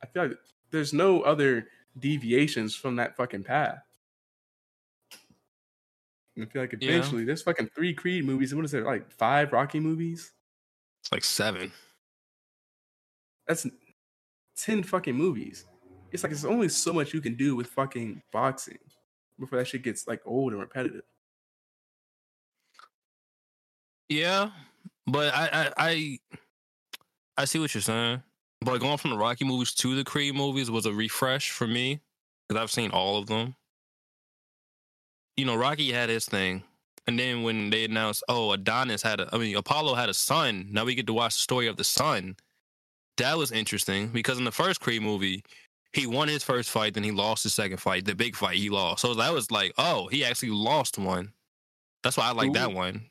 I 0.02 0.06
feel 0.06 0.28
like 0.28 0.38
there's 0.70 0.92
no 0.92 1.22
other 1.22 1.68
deviations 1.98 2.76
from 2.76 2.96
that 2.96 3.16
fucking 3.16 3.44
path. 3.44 3.84
And 6.36 6.44
I 6.44 6.48
feel 6.48 6.62
like 6.62 6.72
Yeah. 6.80 6.88
eventually 6.90 7.24
there's 7.24 7.42
fucking 7.42 7.68
three 7.70 7.92
Creed 7.94 8.24
movies. 8.24 8.54
What 8.54 8.64
is 8.64 8.70
there 8.70 8.84
like 8.84 9.10
five 9.10 9.52
Rocky 9.52 9.80
movies? 9.80 10.32
It's 11.00 11.12
like 11.12 11.24
seven. 11.24 11.72
That's 13.46 13.66
ten 14.56 14.82
fucking 14.82 15.16
movies. 15.16 15.66
It's 16.12 16.22
like 16.22 16.30
there's 16.32 16.44
only 16.44 16.68
so 16.68 16.92
much 16.92 17.14
you 17.14 17.20
can 17.20 17.34
do 17.36 17.56
with 17.56 17.68
fucking 17.68 18.22
boxing 18.32 18.78
before 19.38 19.58
that 19.58 19.66
shit 19.66 19.82
gets 19.82 20.06
like 20.06 20.20
old 20.24 20.52
and 20.52 20.60
repetitive. 20.60 21.02
Yeah, 24.08 24.50
but 25.06 25.34
I, 25.34 25.48
I 25.52 25.72
I 25.76 26.18
I 27.36 27.44
see 27.44 27.58
what 27.58 27.74
you're 27.74 27.82
saying. 27.82 28.22
But 28.60 28.80
going 28.80 28.98
from 28.98 29.10
the 29.10 29.18
Rocky 29.18 29.44
movies 29.44 29.72
to 29.74 29.94
the 29.94 30.04
Creed 30.04 30.34
movies 30.34 30.70
was 30.70 30.86
a 30.86 30.92
refresh 30.92 31.50
for 31.50 31.66
me 31.66 32.00
because 32.48 32.60
I've 32.60 32.70
seen 32.70 32.90
all 32.90 33.18
of 33.18 33.26
them. 33.26 33.54
You 35.36 35.44
know, 35.44 35.54
Rocky 35.54 35.92
had 35.92 36.08
his 36.08 36.24
thing, 36.24 36.64
and 37.06 37.18
then 37.18 37.42
when 37.42 37.70
they 37.70 37.84
announced, 37.84 38.24
oh, 38.28 38.52
Adonis 38.52 39.02
had 39.02 39.20
a, 39.20 39.28
I 39.32 39.38
mean, 39.38 39.56
Apollo 39.56 39.94
had 39.94 40.08
a 40.08 40.14
son. 40.14 40.66
Now 40.70 40.84
we 40.84 40.96
get 40.96 41.06
to 41.06 41.12
watch 41.12 41.36
the 41.36 41.42
story 41.42 41.68
of 41.68 41.76
the 41.76 41.84
son. 41.84 42.36
That 43.18 43.38
was 43.38 43.52
interesting 43.52 44.08
because 44.08 44.38
in 44.38 44.44
the 44.44 44.52
first 44.52 44.80
Creed 44.80 45.02
movie, 45.02 45.44
he 45.92 46.06
won 46.06 46.28
his 46.28 46.42
first 46.42 46.70
fight, 46.70 46.94
then 46.94 47.02
he 47.02 47.10
lost 47.10 47.42
his 47.42 47.54
second 47.54 47.78
fight, 47.78 48.04
the 48.04 48.14
big 48.14 48.36
fight 48.36 48.56
he 48.56 48.68
lost. 48.68 49.02
So 49.02 49.14
that 49.14 49.32
was 49.32 49.50
like, 49.50 49.72
oh, 49.78 50.08
he 50.08 50.24
actually 50.24 50.50
lost 50.50 50.98
one. 50.98 51.32
That's 52.02 52.16
why 52.16 52.28
I 52.28 52.32
like 52.32 52.52
that 52.52 52.72
one. 52.72 53.06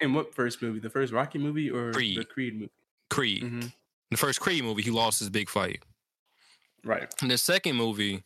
And 0.00 0.14
what 0.14 0.34
first 0.34 0.60
movie? 0.60 0.78
The 0.78 0.90
first 0.90 1.12
Rocky 1.12 1.38
movie 1.38 1.70
or 1.70 1.86
the 1.86 1.92
Creed. 1.92 2.28
Creed 2.28 2.54
movie? 2.54 2.72
Creed. 3.08 3.42
hmm 3.42 3.60
The 4.10 4.16
first 4.16 4.40
Creed 4.40 4.64
movie, 4.64 4.82
he 4.82 4.90
lost 4.90 5.20
his 5.20 5.30
big 5.30 5.48
fight. 5.48 5.82
Right. 6.84 7.12
In 7.22 7.28
the 7.28 7.38
second 7.38 7.76
movie, 7.76 8.22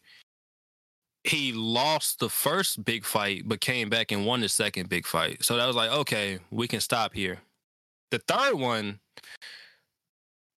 he 1.24 1.52
lost 1.52 2.18
the 2.18 2.28
first 2.28 2.84
big 2.84 3.04
fight, 3.04 3.42
but 3.46 3.60
came 3.60 3.88
back 3.88 4.10
and 4.10 4.26
won 4.26 4.40
the 4.40 4.48
second 4.48 4.88
big 4.88 5.06
fight. 5.06 5.44
So 5.44 5.56
that 5.56 5.66
was 5.66 5.76
like, 5.76 5.90
okay, 5.90 6.38
we 6.50 6.66
can 6.66 6.80
stop 6.80 7.14
here. 7.14 7.38
The 8.10 8.18
third 8.18 8.54
one, 8.54 8.98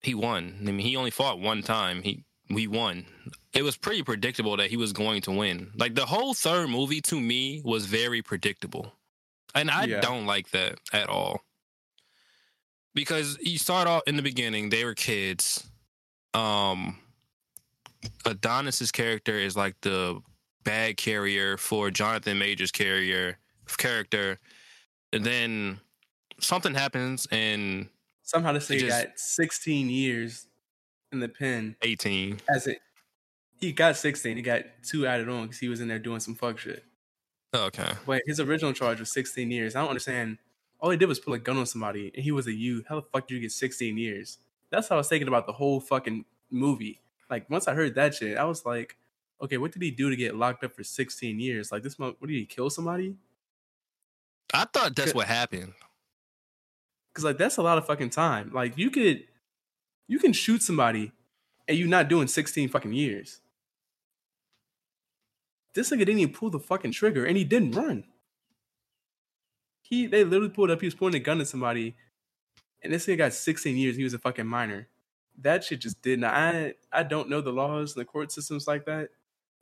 he 0.02 0.16
won. 0.16 0.56
I 0.62 0.64
mean, 0.72 0.80
he 0.80 0.96
only 0.96 1.12
fought 1.12 1.40
one 1.40 1.62
time. 1.62 2.02
He 2.02 2.24
we 2.54 2.68
won. 2.68 3.06
It 3.54 3.64
was 3.64 3.78
pretty 3.78 4.04
predictable 4.04 4.58
that 4.58 4.70
he 4.70 4.78
was 4.78 4.94
going 4.94 5.22
to 5.24 5.32
win. 5.32 5.72
Like 5.76 5.96
the 5.96 6.06
whole 6.06 6.34
third 6.34 6.70
movie 6.70 7.02
to 7.02 7.20
me 7.20 7.62
was 7.64 7.86
very 7.86 8.22
predictable. 8.22 8.94
And 9.56 9.70
I 9.70 9.86
Yeah. 9.86 10.02
don't 10.02 10.26
like 10.26 10.50
that 10.52 10.80
at 10.92 11.10
all. 11.10 11.44
Because 12.96 13.38
you 13.42 13.58
start 13.58 13.88
off 13.88 14.04
in 14.08 14.16
the 14.16 14.22
beginning, 14.24 14.70
they 14.70 14.86
were 14.86 14.96
kids. 14.96 15.68
Um 16.34 17.00
Adonis's 18.26 18.92
character 18.92 19.34
is 19.40 19.56
like 19.56 19.80
the 19.82 20.22
bag 20.64 20.98
carrier 20.98 21.58
for 21.58 21.90
Jonathan 21.92 22.38
Major's 22.38 22.72
carrier 22.72 23.38
character. 23.78 24.40
And 25.14 25.24
then 25.24 25.80
something 26.40 26.74
happens 26.76 27.28
in 27.32 27.90
Somehow 28.24 28.54
this 28.54 28.68
He 28.68 28.76
nigga 28.78 28.80
just- 28.88 29.06
got 29.06 29.20
16 29.20 29.90
years 29.90 30.48
in 31.14 31.20
the 31.20 31.30
pen 31.30 31.76
18. 31.82 32.40
as 32.54 32.68
it. 32.68 32.80
He 33.60 33.72
got 33.72 33.96
16. 33.96 34.36
He 34.36 34.44
got 34.44 34.64
two 34.84 35.08
added 35.08 35.30
on 35.30 35.44
because 35.44 35.60
he 35.60 35.70
was 35.70 35.80
in 35.80 35.88
there 35.88 36.00
doing 36.00 36.20
some 36.20 36.36
fuck 36.36 36.58
shit. 36.58 36.84
Oh, 37.54 37.66
okay. 37.66 37.94
But 38.06 38.24
his 38.26 38.40
original 38.40 38.74
charge 38.74 39.00
was 39.00 39.14
16 39.14 39.50
years. 39.50 39.76
I 39.76 39.82
don't 39.82 39.90
understand. 39.90 40.40
All 40.80 40.90
he 40.90 40.98
did 40.98 41.08
was 41.08 41.20
put 41.20 41.34
a 41.34 41.38
gun 41.38 41.56
on 41.56 41.66
somebody, 41.66 42.12
and 42.14 42.24
he 42.24 42.32
was 42.32 42.48
a 42.48 42.52
youth. 42.52 42.86
How 42.90 42.96
the 42.96 43.04
fuck 43.04 43.28
did 43.28 43.36
you 43.36 43.42
get 43.42 43.52
16 43.52 43.98
years? 43.98 44.40
That's 44.70 44.90
how 44.90 44.96
I 44.96 44.98
was 44.98 45.08
thinking 45.08 45.28
about 45.28 45.46
the 45.46 45.54
whole 45.54 45.80
fucking 45.80 46.26
movie. 46.50 47.00
Like 47.30 47.50
once 47.50 47.68
I 47.68 47.74
heard 47.74 47.96
that 47.96 48.16
shit, 48.16 48.38
I 48.38 48.44
was 48.44 48.66
like, 48.66 48.98
okay, 49.42 49.58
what 49.58 49.72
did 49.72 49.82
he 49.82 49.92
do 49.92 50.10
to 50.10 50.16
get 50.16 50.36
locked 50.36 50.64
up 50.64 50.76
for 50.76 50.84
16 50.84 51.40
years? 51.40 51.72
Like 51.72 51.84
this, 51.84 52.00
month, 52.00 52.16
what 52.20 52.28
did 52.28 52.36
he 52.36 52.46
kill 52.46 52.70
somebody? 52.70 53.16
I 54.54 54.66
thought 54.66 54.96
that's 54.96 55.14
what 55.14 55.28
happened. 55.28 55.74
Because 57.12 57.24
like 57.24 57.38
that's 57.38 57.58
a 57.58 57.62
lot 57.62 57.78
of 57.78 57.86
fucking 57.86 58.10
time. 58.10 58.52
Like 58.54 58.78
you 58.78 58.90
could, 58.90 59.24
you 60.08 60.20
can 60.20 60.34
shoot 60.34 60.62
somebody, 60.64 61.12
and 61.68 61.78
you're 61.78 61.88
not 61.88 62.10
doing 62.10 62.28
16 62.28 62.70
fucking 62.70 62.94
years. 62.94 63.42
This 65.74 65.90
nigga 65.90 66.00
didn't 66.00 66.20
even 66.20 66.34
pull 66.34 66.50
the 66.50 66.60
fucking 66.60 66.92
trigger, 66.92 67.26
and 67.26 67.38
he 67.38 67.44
didn't 67.44 67.72
run. 67.72 68.04
he 69.82 70.08
they 70.08 70.24
literally 70.24 70.50
pulled 70.50 70.72
up. 70.72 70.80
He 70.82 70.88
was 70.88 70.96
pointing 70.96 71.22
a 71.22 71.24
gun 71.24 71.42
at 71.42 71.48
somebody, 71.48 71.96
and 72.82 72.94
this 72.94 73.06
nigga 73.08 73.18
got 73.20 73.34
16 73.34 73.76
years. 73.78 73.96
He 73.96 74.04
was 74.04 74.14
a 74.14 74.20
fucking 74.20 74.46
minor. 74.48 74.88
That 75.42 75.64
shit 75.64 75.82
just 75.82 76.02
did 76.02 76.20
not. 76.20 76.34
I 76.34 76.76
I 76.92 77.04
don't 77.04 77.30
know 77.30 77.42
the 77.42 77.52
laws 77.52 77.96
and 77.96 78.02
the 78.02 78.06
court 78.06 78.32
systems 78.32 78.68
like 78.68 78.86
that, 78.86 79.10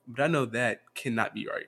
but 0.08 0.24
I 0.24 0.28
know 0.28 0.46
that 0.48 0.82
cannot 0.96 1.34
be 1.34 1.48
right. 1.48 1.68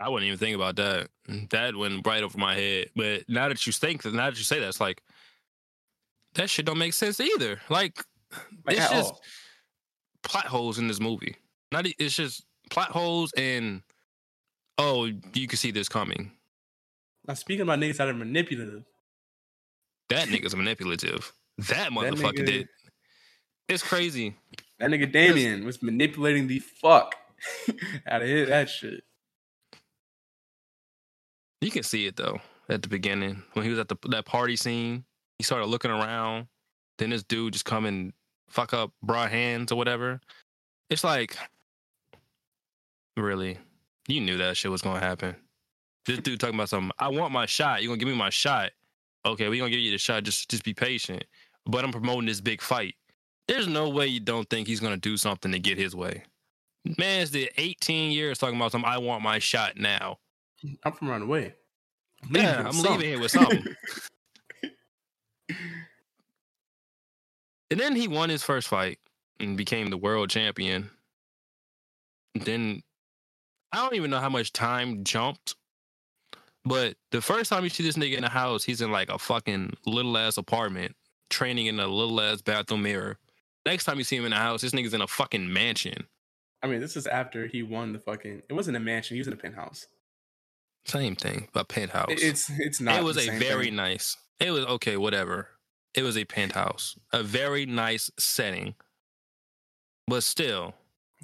I 0.00 0.08
wouldn't 0.08 0.26
even 0.26 0.38
think 0.38 0.56
about 0.56 0.76
that. 0.76 1.08
That 1.50 1.76
went 1.76 2.06
right 2.06 2.22
over 2.22 2.38
my 2.38 2.54
head. 2.54 2.86
But 2.96 3.28
now 3.28 3.48
that 3.48 3.64
you 3.66 3.72
think 3.72 4.02
that, 4.02 4.14
now 4.14 4.30
that 4.30 4.38
you 4.38 4.44
say 4.44 4.58
that, 4.60 4.68
it's 4.68 4.80
like 4.80 5.02
that 6.34 6.50
shit 6.50 6.66
don't 6.66 6.78
make 6.78 6.92
sense 6.92 7.20
either. 7.20 7.60
Like, 7.68 8.02
Like 8.66 8.76
it's 8.76 8.90
just 8.90 9.12
all. 9.12 9.20
plot 10.22 10.46
holes 10.46 10.78
in 10.78 10.88
this 10.88 11.00
movie. 11.00 11.36
Not 11.72 11.86
it's 11.98 12.16
just 12.16 12.44
plot 12.70 12.90
holes 12.90 13.32
and 13.36 13.82
oh, 14.78 15.04
you 15.34 15.46
can 15.46 15.56
see 15.56 15.70
this 15.70 15.88
coming. 15.88 16.32
Now 17.26 17.34
speaking 17.34 17.62
about 17.62 17.78
niggas 17.78 17.96
that 17.98 18.08
are 18.08 18.14
manipulative, 18.14 18.84
That 20.10 20.28
nigga's 20.28 20.54
manipulative. 20.56 21.32
That 21.58 21.90
motherfucker 21.92 22.38
nigga- 22.38 22.46
did. 22.46 22.68
It's 23.68 23.82
crazy. 23.82 24.34
that 24.78 24.90
nigga 24.90 25.10
Damian 25.10 25.64
was 25.64 25.82
manipulating 25.82 26.48
the 26.48 26.58
fuck 26.58 27.14
out 28.06 28.20
of 28.22 28.28
his, 28.28 28.48
that 28.48 28.68
shit. 28.68 29.02
You 31.60 31.70
can 31.70 31.82
see 31.82 32.06
it 32.06 32.16
though 32.16 32.40
at 32.68 32.82
the 32.82 32.88
beginning 32.88 33.42
when 33.54 33.64
he 33.64 33.70
was 33.70 33.78
at 33.78 33.88
the 33.88 33.96
that 34.10 34.26
party 34.26 34.56
scene. 34.56 35.04
He 35.38 35.44
started 35.44 35.66
looking 35.66 35.90
around. 35.90 36.46
Then 36.98 37.10
this 37.10 37.22
dude 37.24 37.52
just 37.52 37.64
come 37.64 37.86
and 37.86 38.12
fuck 38.48 38.72
up 38.72 38.92
broad 39.02 39.30
hands 39.30 39.72
or 39.72 39.76
whatever. 39.76 40.20
It's 40.90 41.02
like, 41.04 41.36
really, 43.16 43.58
you 44.08 44.20
knew 44.20 44.36
that 44.38 44.56
shit 44.56 44.70
was 44.70 44.82
gonna 44.82 45.00
happen. 45.00 45.36
This 46.06 46.18
dude 46.18 46.38
talking 46.40 46.54
about 46.54 46.68
something. 46.68 46.90
I 46.98 47.08
want 47.08 47.32
my 47.32 47.46
shot. 47.46 47.82
You 47.82 47.88
gonna 47.88 47.98
give 47.98 48.08
me 48.08 48.14
my 48.14 48.30
shot? 48.30 48.70
Okay, 49.26 49.48
we 49.48 49.58
gonna 49.58 49.70
give 49.70 49.80
you 49.80 49.90
the 49.90 49.98
shot. 49.98 50.22
Just 50.24 50.50
just 50.50 50.64
be 50.64 50.74
patient. 50.74 51.24
But 51.66 51.84
I'm 51.84 51.92
promoting 51.92 52.26
this 52.26 52.40
big 52.40 52.60
fight. 52.60 52.94
There's 53.48 53.66
no 53.66 53.88
way 53.88 54.06
you 54.06 54.20
don't 54.20 54.48
think 54.50 54.68
he's 54.68 54.80
gonna 54.80 54.96
do 54.98 55.16
something 55.16 55.50
to 55.52 55.58
get 55.58 55.78
his 55.78 55.96
way. 55.96 56.24
Man's 56.98 57.30
did 57.30 57.48
18 57.56 58.12
years 58.12 58.36
talking 58.38 58.56
about 58.56 58.72
something. 58.72 58.88
I 58.90 58.98
want 58.98 59.22
my 59.22 59.38
shot 59.38 59.78
now. 59.78 60.18
I'm 60.84 60.92
from 60.92 61.10
around 61.10 61.20
the 61.20 61.26
way. 61.26 61.54
I'm 62.22 62.36
Yeah, 62.36 62.58
I'm 62.66 62.72
something. 62.74 62.92
leaving 62.92 63.08
here 63.08 63.20
with 63.20 63.30
something. 63.30 63.64
and 67.70 67.80
then 67.80 67.96
he 67.96 68.08
won 68.08 68.28
his 68.28 68.42
first 68.42 68.68
fight 68.68 68.98
and 69.40 69.56
became 69.56 69.88
the 69.90 69.96
world 69.96 70.30
champion. 70.30 70.90
Then 72.34 72.82
I 73.72 73.78
don't 73.78 73.94
even 73.94 74.10
know 74.10 74.20
how 74.20 74.28
much 74.28 74.52
time 74.52 75.04
jumped, 75.04 75.54
but 76.64 76.96
the 77.10 77.20
first 77.20 77.50
time 77.50 77.64
you 77.64 77.70
see 77.70 77.82
this 77.82 77.96
nigga 77.96 78.16
in 78.16 78.22
the 78.22 78.28
house, 78.28 78.64
he's 78.64 78.80
in 78.80 78.90
like 78.90 79.08
a 79.08 79.18
fucking 79.18 79.76
little 79.86 80.16
ass 80.18 80.36
apartment, 80.36 80.94
training 81.30 81.66
in 81.66 81.80
a 81.80 81.86
little 81.86 82.20
ass 82.20 82.42
bathroom 82.42 82.82
mirror. 82.82 83.18
Next 83.66 83.84
time 83.84 83.98
you 83.98 84.04
see 84.04 84.16
him 84.16 84.24
in 84.24 84.30
the 84.30 84.36
house, 84.36 84.60
this 84.62 84.72
nigga's 84.72 84.94
in 84.94 85.00
a 85.00 85.06
fucking 85.06 85.52
mansion. 85.52 86.06
I 86.62 86.66
mean, 86.66 86.80
this 86.80 86.96
is 86.96 87.06
after 87.06 87.46
he 87.46 87.62
won 87.62 87.92
the 87.92 87.98
fucking. 87.98 88.42
It 88.48 88.52
wasn't 88.52 88.76
a 88.76 88.80
mansion. 88.80 89.14
He 89.16 89.20
was 89.20 89.26
in 89.26 89.32
a 89.32 89.36
penthouse. 89.36 89.86
Same 90.86 91.14
thing, 91.16 91.48
a 91.54 91.64
penthouse. 91.64 92.10
It- 92.10 92.22
It's 92.22 92.50
it's 92.58 92.80
not. 92.80 92.96
it 92.98 93.04
was 93.04 93.16
a 93.16 93.30
very 93.38 93.66
thing. 93.66 93.76
nice. 93.76 94.16
It 94.40 94.50
was 94.50 94.64
okay, 94.66 94.96
whatever. 94.96 95.48
It 95.94 96.02
was 96.02 96.16
a 96.16 96.24
penthouse, 96.24 96.96
a 97.12 97.22
very 97.22 97.66
nice 97.66 98.10
setting, 98.18 98.74
but 100.08 100.24
still, 100.24 100.74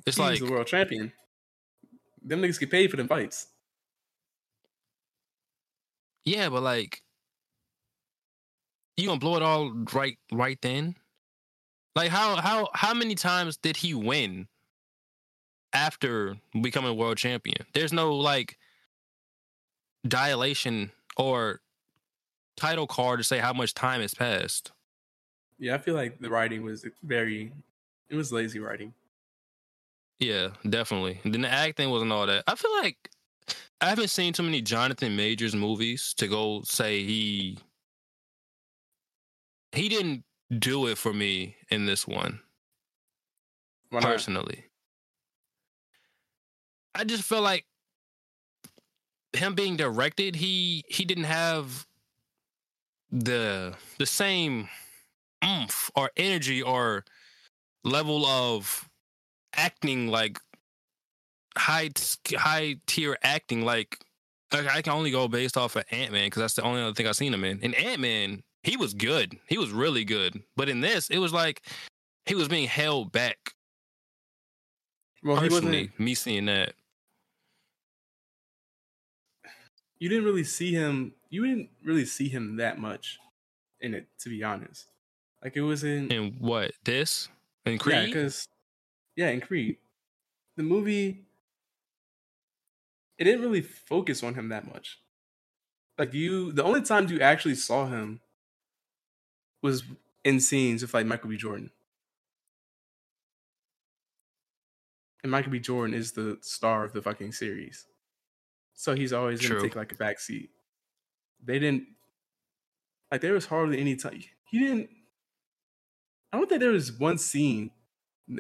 it's 0.07 0.17
He's 0.17 0.19
like 0.19 0.39
the 0.41 0.51
world 0.51 0.67
champion. 0.69 1.13
Them 2.23 2.43
niggas 2.43 2.61
get 2.61 2.71
paid 2.71 2.91
for 2.91 2.97
them 2.97 3.09
fights. 3.09 3.49
yeah, 6.25 6.49
but 6.49 6.63
like 6.63 7.03
you 8.97 9.07
gonna 9.07 9.19
blow 9.19 9.37
it 9.37 9.43
all 9.43 9.73
right 9.93 10.19
right 10.33 10.59
then? 10.63 10.95
Like 11.97 12.11
how 12.11 12.37
how 12.37 12.69
how 12.75 12.95
many 12.95 13.15
times 13.15 13.57
did 13.57 13.77
he 13.77 13.95
win 13.95 14.47
after 15.73 16.37
becoming 16.61 16.97
world 16.97 17.17
champion? 17.19 17.67
There's 17.75 17.93
no 17.93 18.15
like 18.15 18.59
dilation 20.07 20.93
or 21.17 21.61
title 22.61 22.87
card 22.87 23.19
to 23.19 23.25
say 23.25 23.39
how 23.39 23.53
much 23.53 23.75
time 23.75 24.01
has 24.01 24.15
passed. 24.15 24.73
Yeah, 25.59 25.75
I 25.75 25.79
feel 25.79 25.95
like 25.95 26.19
the 26.21 26.31
writing 26.31 26.63
was 26.63 26.85
very. 27.03 27.53
It 28.09 28.17
was 28.17 28.33
lazy 28.33 28.59
writing. 28.59 28.93
Yeah, 30.19 30.49
definitely. 30.69 31.21
And 31.25 31.33
then 31.33 31.43
the 31.43 31.49
acting 31.49 31.91
wasn't 31.91 32.13
all 32.13 32.27
that. 32.27 32.45
I 32.47 32.55
feel 32.55 32.73
like 32.83 33.11
I 33.81 33.89
haven't 33.89 34.09
seen 34.09 34.33
too 34.33 34.43
many 34.43 34.61
Jonathan 34.61 35.17
Majors 35.17 35.55
movies 35.55 36.15
to 36.15 36.29
go 36.29 36.61
say 36.63 37.03
he 37.03 37.59
he 39.73 39.89
didn't 39.89 40.25
do 40.59 40.87
it 40.87 40.99
for 40.99 41.13
me 41.13 41.57
in 41.71 41.87
this 41.87 42.07
one 42.07 42.41
personally. 43.91 44.65
I 46.95 47.05
just 47.05 47.23
feel 47.23 47.41
like 47.41 47.65
him 49.33 49.55
being 49.55 49.77
directed, 49.77 50.37
he 50.37 50.85
he 50.89 51.05
didn't 51.05 51.25
have 51.25 51.87
the 53.13 53.75
the 53.99 54.07
same 54.07 54.69
oomph 55.45 55.91
or 55.97 56.11
energy 56.17 56.63
or 56.63 57.05
level 57.85 58.27
of 58.27 58.89
acting 59.55 60.09
like 60.09 60.39
high 61.57 61.91
high 62.37 62.77
tier 62.87 63.17
acting 63.23 63.65
like 63.65 63.99
like, 64.53 64.67
I 64.69 64.83
can 64.83 64.93
only 64.93 65.11
go 65.11 65.29
based 65.29 65.57
off 65.57 65.77
of 65.77 65.85
Ant 65.91 66.13
Man 66.13 66.27
because 66.27 66.41
that's 66.41 66.55
the 66.55 66.63
only 66.63 66.83
other 66.83 66.93
thing 66.93 67.07
I've 67.07 67.17
seen 67.17 67.33
him 67.33 67.45
in. 67.45 67.61
In 67.61 67.75
Ant 67.75 68.01
Man, 68.01 68.43
he 68.63 68.77
was 68.77 68.95
good. 68.95 69.39
He 69.47 69.59
was 69.59 69.71
really 69.71 70.05
good. 70.05 70.43
But 70.57 70.69
in 70.69 70.81
this, 70.81 71.09
it 71.09 71.19
was 71.19 71.33
like 71.33 71.63
he 72.27 72.35
was 72.35 72.49
being 72.49 72.67
held 72.67 73.13
back. 73.13 73.55
Well, 75.23 75.37
he 75.37 75.49
personally, 75.49 75.83
wasn't. 75.83 76.01
me 76.01 76.15
seeing 76.15 76.47
that. 76.47 76.73
You 79.99 80.09
didn't 80.09 80.25
really 80.25 80.45
see 80.45 80.73
him. 80.73 81.13
You 81.31 81.47
didn't 81.47 81.71
really 81.85 82.05
see 82.05 82.29
him 82.29 82.57
that 82.57 82.79
much 82.79 83.19
in 83.81 83.95
it, 83.95 84.09
to 84.21 84.29
be 84.29 84.43
honest. 84.43 84.87
Like 85.43 85.57
it 85.57 85.63
was 85.63 85.85
in. 85.85 86.11
In 86.11 86.37
what 86.39 86.73
this 86.85 87.29
in 87.65 87.79
Yeah, 87.87 88.05
because 88.05 88.49
yeah, 89.17 89.29
in 89.29 89.41
Creed, 89.41 89.77
the 90.57 90.63
movie 90.63 91.25
it 93.21 93.25
didn't 93.25 93.43
really 93.43 93.61
focus 93.61 94.23
on 94.25 94.35
him 94.35 94.49
that 94.49 94.67
much. 94.67 94.99
Like 95.99 96.15
you, 96.15 96.53
the 96.53 96.65
only 96.65 96.81
times 96.81 97.13
you 97.13 97.21
actually 97.21 97.55
saw 97.55 97.87
him 97.87 98.21
was 99.63 99.85
in 100.25 100.41
scenes 100.41 100.81
with 100.81 100.95
like 100.95 101.05
Michael 101.05 101.29
B. 101.29 101.37
Jordan, 101.37 101.71
and 105.23 105.31
Michael 105.31 105.53
B. 105.53 105.61
Jordan 105.61 105.95
is 105.95 106.13
the 106.13 106.39
star 106.41 106.83
of 106.83 106.95
the 106.95 107.03
fucking 107.03 107.33
series, 107.33 107.87
so 108.73 108.95
he's 108.95 109.13
always 109.13 109.47
gonna 109.47 109.61
take 109.61 109.77
like 109.77 109.93
a 109.93 109.97
back 109.97 110.19
seat. 110.19 110.49
They 111.45 111.59
didn't 111.59 111.87
like 113.11 113.21
there 113.21 113.33
was 113.33 113.47
hardly 113.47 113.81
any 113.81 113.97
time 113.97 114.23
he 114.51 114.59
didn't. 114.59 114.91
I 116.33 116.37
don't 116.37 116.49
think 116.49 116.61
there 116.61 116.71
was 116.71 116.93
one 116.93 117.19
scene 117.19 117.71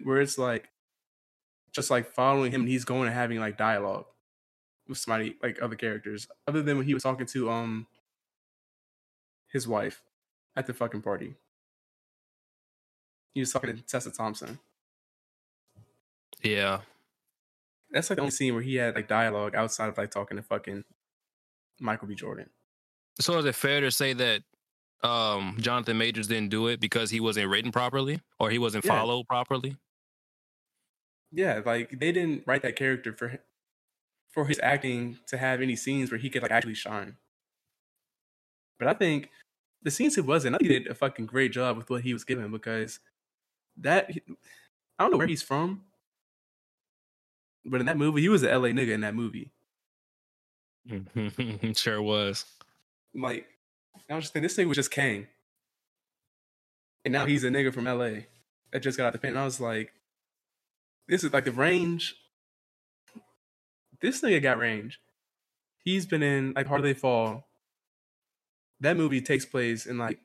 where 0.05 0.20
it's 0.20 0.39
like 0.39 0.68
just 1.72 1.90
like 1.90 2.12
following 2.12 2.52
him 2.52 2.62
and 2.62 2.70
he's 2.70 2.85
going 2.85 3.06
and 3.06 3.14
having 3.14 3.39
like 3.39 3.56
dialogue 3.56 4.06
with 4.89 4.98
somebody 4.98 5.36
like 5.43 5.59
other 5.62 5.77
characters 5.77 6.27
other 6.48 6.62
than 6.62 6.77
when 6.77 6.86
he 6.86 6.94
was 6.94 7.02
talking 7.02 7.27
to 7.27 7.51
um 7.51 7.86
his 9.52 9.66
wife 9.66 10.02
at 10.56 10.66
the 10.66 10.74
fucking 10.74 11.02
party 11.02 11.35
he 13.32 13.40
was 13.40 13.52
talking 13.52 13.74
to 13.74 13.82
tessa 13.82 14.10
thompson 14.10 14.59
yeah. 16.43 16.81
that's 17.90 18.10
like 18.10 18.16
the 18.16 18.22
only 18.22 18.31
scene 18.31 18.55
where 18.55 18.62
he 18.62 18.77
had 18.77 18.94
like 18.94 19.06
dialogue 19.06 19.55
outside 19.55 19.89
of 19.89 19.98
like 19.98 20.10
talking 20.10 20.36
to 20.36 20.43
fucking 20.43 20.82
michael 21.78 22.09
b 22.09 22.14
jordan 22.14 22.51
So 23.21 23.39
is 23.39 23.45
it 23.45 23.55
fair 23.55 23.81
to 23.81 23.91
say 23.91 24.13
that 24.15 24.43
um 25.03 25.57
Jonathan 25.61 25.97
Majors 25.99 26.27
didn't 26.29 26.51
do 26.51 26.67
it 26.69 26.81
because 26.81 27.11
he 27.11 27.21
wasn't 27.21 27.49
written 27.49 27.73
properly 27.73 28.21
or 28.39 28.51
he 28.51 28.59
wasn't 28.59 28.85
Yeah. 28.85 28.99
followed 28.99 29.27
properly? 29.29 29.77
yeah 31.33 31.61
like 31.65 31.91
they 31.91 32.11
didn't 32.11 32.43
write 32.45 32.61
that 32.63 32.75
character 32.75 33.13
for 33.13 33.29
him 33.29 33.39
for 34.31 34.45
his 34.47 34.59
acting 34.65 35.17
to 35.29 35.39
have 35.39 35.61
any 35.61 35.77
scenes 35.77 36.11
where 36.11 36.19
he 36.19 36.29
could 36.29 36.43
like 36.43 36.51
actually 36.51 36.75
shine 36.75 37.17
but 38.81 38.89
i 38.89 38.93
think 38.93 39.31
the 39.83 39.93
scenes 39.93 40.17
he 40.17 40.21
was 40.23 40.45
in 40.45 40.57
i 40.57 40.59
think 40.59 40.69
he 40.73 40.79
did 40.81 40.89
a 40.89 40.95
fucking 40.95 41.27
great 41.27 41.53
job 41.53 41.77
with 41.77 41.89
what 41.89 42.03
he 42.03 42.13
was 42.13 42.25
given 42.25 42.51
because 42.51 42.99
that 43.77 44.11
i 44.99 45.05
don't 45.05 45.13
know 45.13 45.19
where 45.19 45.27
he's 45.29 45.41
from 45.41 45.85
but 47.65 47.79
in 47.79 47.87
that 47.87 47.97
movie 47.97 48.21
he 48.23 48.29
was 48.29 48.43
an 48.43 48.51
la 48.61 48.67
nigga 48.69 48.91
in 48.91 49.01
that 49.03 49.15
movie 49.15 49.53
sure 51.77 52.03
was. 52.03 52.45
Like 53.15 53.47
i 54.09 54.15
was 54.15 54.24
just 54.24 54.32
thinking 54.32 54.45
this 54.45 54.57
nigga 54.57 54.69
was 54.69 54.77
just 54.77 54.91
Kang. 54.91 55.27
and 57.05 57.12
now 57.12 57.27
he's 57.27 57.45
a 57.45 57.49
nigga 57.49 57.73
from 57.73 57.85
la 57.85 57.97
that 58.73 58.81
just 58.81 58.97
got 58.97 59.07
out 59.07 59.12
the 59.12 59.19
pen 59.19 59.31
and 59.31 59.39
i 59.39 59.45
was 59.45 59.61
like 59.61 59.93
this 61.09 61.24
is 61.24 61.32
like 61.32 61.45
the 61.45 61.53
range 61.53 62.16
this 64.01 64.20
nigga 64.23 64.43
got 64.43 64.59
range 64.59 65.01
he's 65.85 66.07
been 66.07 66.23
in 66.23 66.53
like 66.55 66.66
hard 66.66 66.82
they 66.82 66.95
fall 66.95 67.47
that 68.81 68.97
movie 68.97 69.20
takes 69.20 69.45
place 69.45 69.87
in 69.87 69.99
like 69.99 70.19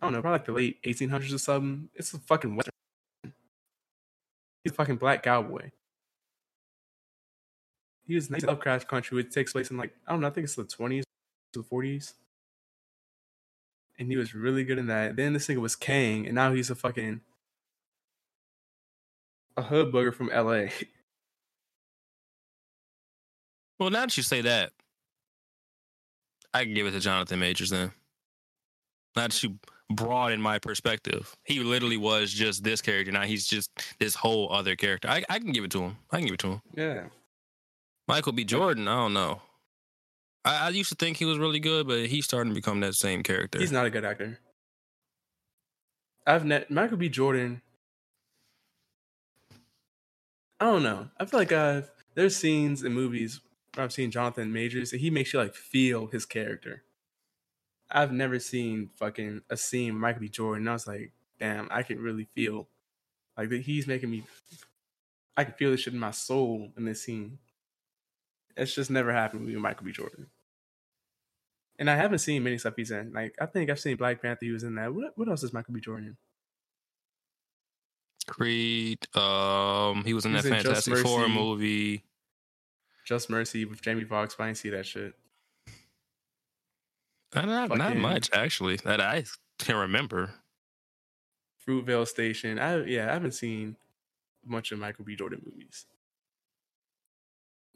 I 0.00 0.06
don't 0.06 0.12
know, 0.12 0.20
probably 0.20 0.38
like 0.38 0.46
the 0.46 0.52
late 0.52 0.82
1800s 0.82 1.34
or 1.34 1.38
something. 1.38 1.88
It's 1.94 2.12
a 2.14 2.18
fucking 2.18 2.56
western. 2.56 2.72
He's 4.64 4.72
a 4.72 4.74
fucking 4.74 4.96
black 4.96 5.22
cowboy. 5.22 5.70
He 8.06 8.14
was 8.14 8.28
in 8.28 8.38
Lovecraft 8.40 8.88
Country, 8.88 9.16
which 9.16 9.32
takes 9.32 9.52
place 9.52 9.70
in 9.70 9.76
like 9.76 9.94
I 10.06 10.12
don't 10.12 10.20
know, 10.20 10.26
I 10.26 10.30
think 10.30 10.44
it's 10.44 10.54
the 10.54 10.64
20s 10.64 11.02
to 11.52 11.62
the 11.62 11.68
40s. 11.68 12.14
And 13.98 14.08
he 14.10 14.16
was 14.16 14.34
really 14.34 14.64
good 14.64 14.78
in 14.78 14.86
that. 14.86 15.16
Then 15.16 15.32
this 15.34 15.46
nigga 15.46 15.58
was 15.58 15.76
Kang, 15.76 16.26
and 16.26 16.34
now 16.34 16.52
he's 16.52 16.70
a 16.70 16.74
fucking 16.74 17.20
a 19.56 19.62
hood 19.62 19.92
booger 19.92 20.14
from 20.14 20.28
LA. 20.28 20.70
Well, 23.78 23.90
now 23.90 24.00
that 24.00 24.16
you 24.16 24.22
say 24.22 24.42
that, 24.42 24.72
I 26.52 26.64
can 26.64 26.74
give 26.74 26.86
it 26.86 26.92
to 26.92 27.00
Jonathan 27.00 27.38
Majors 27.38 27.70
then. 27.70 27.92
Now 29.16 29.22
that 29.22 29.42
you 29.42 29.58
broaden 29.90 30.40
my 30.40 30.58
perspective, 30.58 31.34
he 31.44 31.60
literally 31.60 31.96
was 31.96 32.32
just 32.32 32.62
this 32.62 32.80
character. 32.80 33.12
Now 33.12 33.22
he's 33.22 33.46
just 33.46 33.70
this 33.98 34.14
whole 34.14 34.52
other 34.52 34.76
character. 34.76 35.08
I, 35.08 35.24
I 35.28 35.38
can 35.38 35.52
give 35.52 35.64
it 35.64 35.70
to 35.72 35.82
him. 35.82 35.96
I 36.10 36.18
can 36.18 36.26
give 36.26 36.34
it 36.34 36.40
to 36.40 36.48
him. 36.48 36.62
Yeah. 36.76 37.04
Michael 38.06 38.32
B. 38.32 38.44
Jordan, 38.44 38.88
I 38.88 38.96
don't 38.96 39.14
know. 39.14 39.40
I, 40.44 40.66
I 40.66 40.68
used 40.70 40.90
to 40.90 40.94
think 40.94 41.16
he 41.16 41.24
was 41.24 41.38
really 41.38 41.60
good, 41.60 41.86
but 41.86 42.06
he's 42.06 42.24
starting 42.24 42.52
to 42.52 42.54
become 42.54 42.80
that 42.80 42.94
same 42.94 43.22
character. 43.22 43.58
He's 43.58 43.72
not 43.72 43.86
a 43.86 43.90
good 43.90 44.04
actor. 44.04 44.38
I've 46.26 46.44
net 46.44 46.70
Michael 46.70 46.96
B. 46.96 47.08
Jordan. 47.08 47.62
I 50.58 50.66
don't 50.66 50.82
know. 50.82 51.08
I 51.18 51.24
feel 51.24 51.40
like 51.40 51.52
I've 51.52 51.90
there's 52.14 52.36
scenes 52.36 52.82
in 52.82 52.92
movies 52.92 53.40
where 53.74 53.84
I've 53.84 53.92
seen 53.92 54.10
Jonathan 54.10 54.52
Majors 54.52 54.92
and 54.92 55.00
he 55.00 55.10
makes 55.10 55.32
you 55.32 55.38
like 55.38 55.54
feel 55.54 56.08
his 56.08 56.26
character. 56.26 56.82
I've 57.90 58.12
never 58.12 58.38
seen 58.38 58.90
fucking 58.94 59.42
a 59.50 59.56
scene 59.56 59.98
Michael 59.98 60.20
B. 60.20 60.28
Jordan. 60.28 60.68
I 60.68 60.72
was 60.74 60.86
like, 60.86 61.12
damn, 61.38 61.68
I 61.70 61.82
can 61.82 61.98
really 61.98 62.28
feel 62.34 62.68
like 63.36 63.48
that 63.48 63.62
he's 63.62 63.86
making 63.86 64.10
me 64.10 64.24
I 65.36 65.44
can 65.44 65.54
feel 65.54 65.70
this 65.70 65.80
shit 65.80 65.94
in 65.94 65.98
my 65.98 66.10
soul 66.10 66.70
in 66.76 66.84
this 66.84 67.02
scene. 67.02 67.38
It's 68.56 68.74
just 68.74 68.90
never 68.90 69.12
happened 69.12 69.46
with 69.46 69.54
Michael 69.56 69.86
B. 69.86 69.92
Jordan. 69.92 70.26
And 71.78 71.88
I 71.88 71.96
haven't 71.96 72.18
seen 72.18 72.44
many 72.44 72.58
stuff 72.58 72.74
he's 72.76 72.90
in. 72.90 73.12
Like 73.12 73.34
I 73.40 73.46
think 73.46 73.70
I've 73.70 73.80
seen 73.80 73.96
Black 73.96 74.20
Panther. 74.20 74.44
He 74.44 74.50
was 74.50 74.64
in 74.64 74.74
that. 74.74 74.94
What 74.94 75.12
what 75.16 75.28
else 75.28 75.42
is 75.42 75.52
Michael 75.52 75.74
B. 75.74 75.80
Jordan 75.80 76.08
in? 76.08 76.16
Creed. 78.26 78.98
Um, 79.16 80.04
he 80.04 80.14
was 80.14 80.24
in 80.24 80.32
He 80.32 80.40
that 80.40 80.46
in 80.46 80.52
Fantastic 80.52 80.98
Four 80.98 81.28
movie. 81.28 82.04
Just 83.06 83.30
Mercy 83.30 83.64
with 83.64 83.82
Jamie 83.82 84.04
Foxx. 84.04 84.36
I 84.38 84.46
didn't 84.46 84.58
see 84.58 84.70
that 84.70 84.86
shit. 84.86 85.14
Not, 87.34 87.46
not, 87.46 87.76
not 87.76 87.96
much 87.96 88.30
actually 88.32 88.76
that 88.76 89.00
I 89.00 89.24
can 89.58 89.76
remember. 89.76 90.30
Fruitvale 91.66 92.06
Station. 92.06 92.58
I 92.58 92.84
yeah, 92.84 93.08
I 93.08 93.12
haven't 93.12 93.32
seen 93.32 93.76
much 94.44 94.72
of 94.72 94.78
Michael 94.78 95.04
B. 95.04 95.16
Jordan 95.16 95.42
movies. 95.44 95.86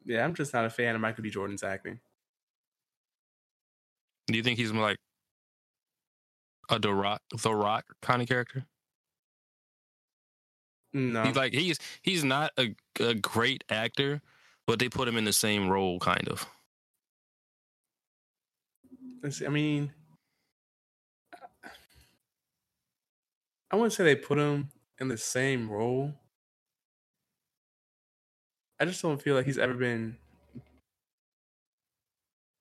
Yeah, 0.05 0.25
I'm 0.25 0.35
just 0.35 0.53
not 0.53 0.65
a 0.65 0.71
fan 0.71 0.95
of 0.95 1.01
Michael 1.01 1.23
B. 1.23 1.31
Jordan's 1.31 1.63
acting. 1.63 2.01
Do 4.27 4.37
you 4.37 4.43
think 4.43 4.59
he's 4.59 4.73
like 4.73 4.99
a 6.71 6.79
The 6.79 6.93
Rock, 6.93 7.23
The 7.43 7.55
Rock 7.55 7.85
kind 8.03 8.23
of 8.23 8.29
character? 8.29 8.65
No, 10.93 11.25
He's 11.25 11.37
like 11.37 11.53
he's 11.53 11.79
he's 12.03 12.23
not 12.23 12.53
a, 12.57 12.75
a 13.01 13.15
great 13.15 13.65
actor, 13.69 14.23
but 14.67 14.79
they 14.79 14.89
put 14.89 15.09
him 15.09 15.17
in 15.17 15.25
the 15.25 15.33
same 15.33 15.69
role, 15.69 15.99
kind 15.99 16.29
of. 16.29 16.47
I 19.25 19.49
mean, 19.49 19.93
I 23.71 23.77
wouldn't 23.77 23.95
say 23.95 24.05
they 24.05 24.15
put 24.15 24.39
him 24.39 24.69
in 25.01 25.09
the 25.09 25.19
same 25.19 25.69
role. 25.69 26.15
I 28.81 28.85
just 28.85 29.03
don't 29.03 29.23
feel 29.23 29.35
like 29.35 29.47
he's 29.47 29.59
ever 29.59 29.75
been. 29.75 30.17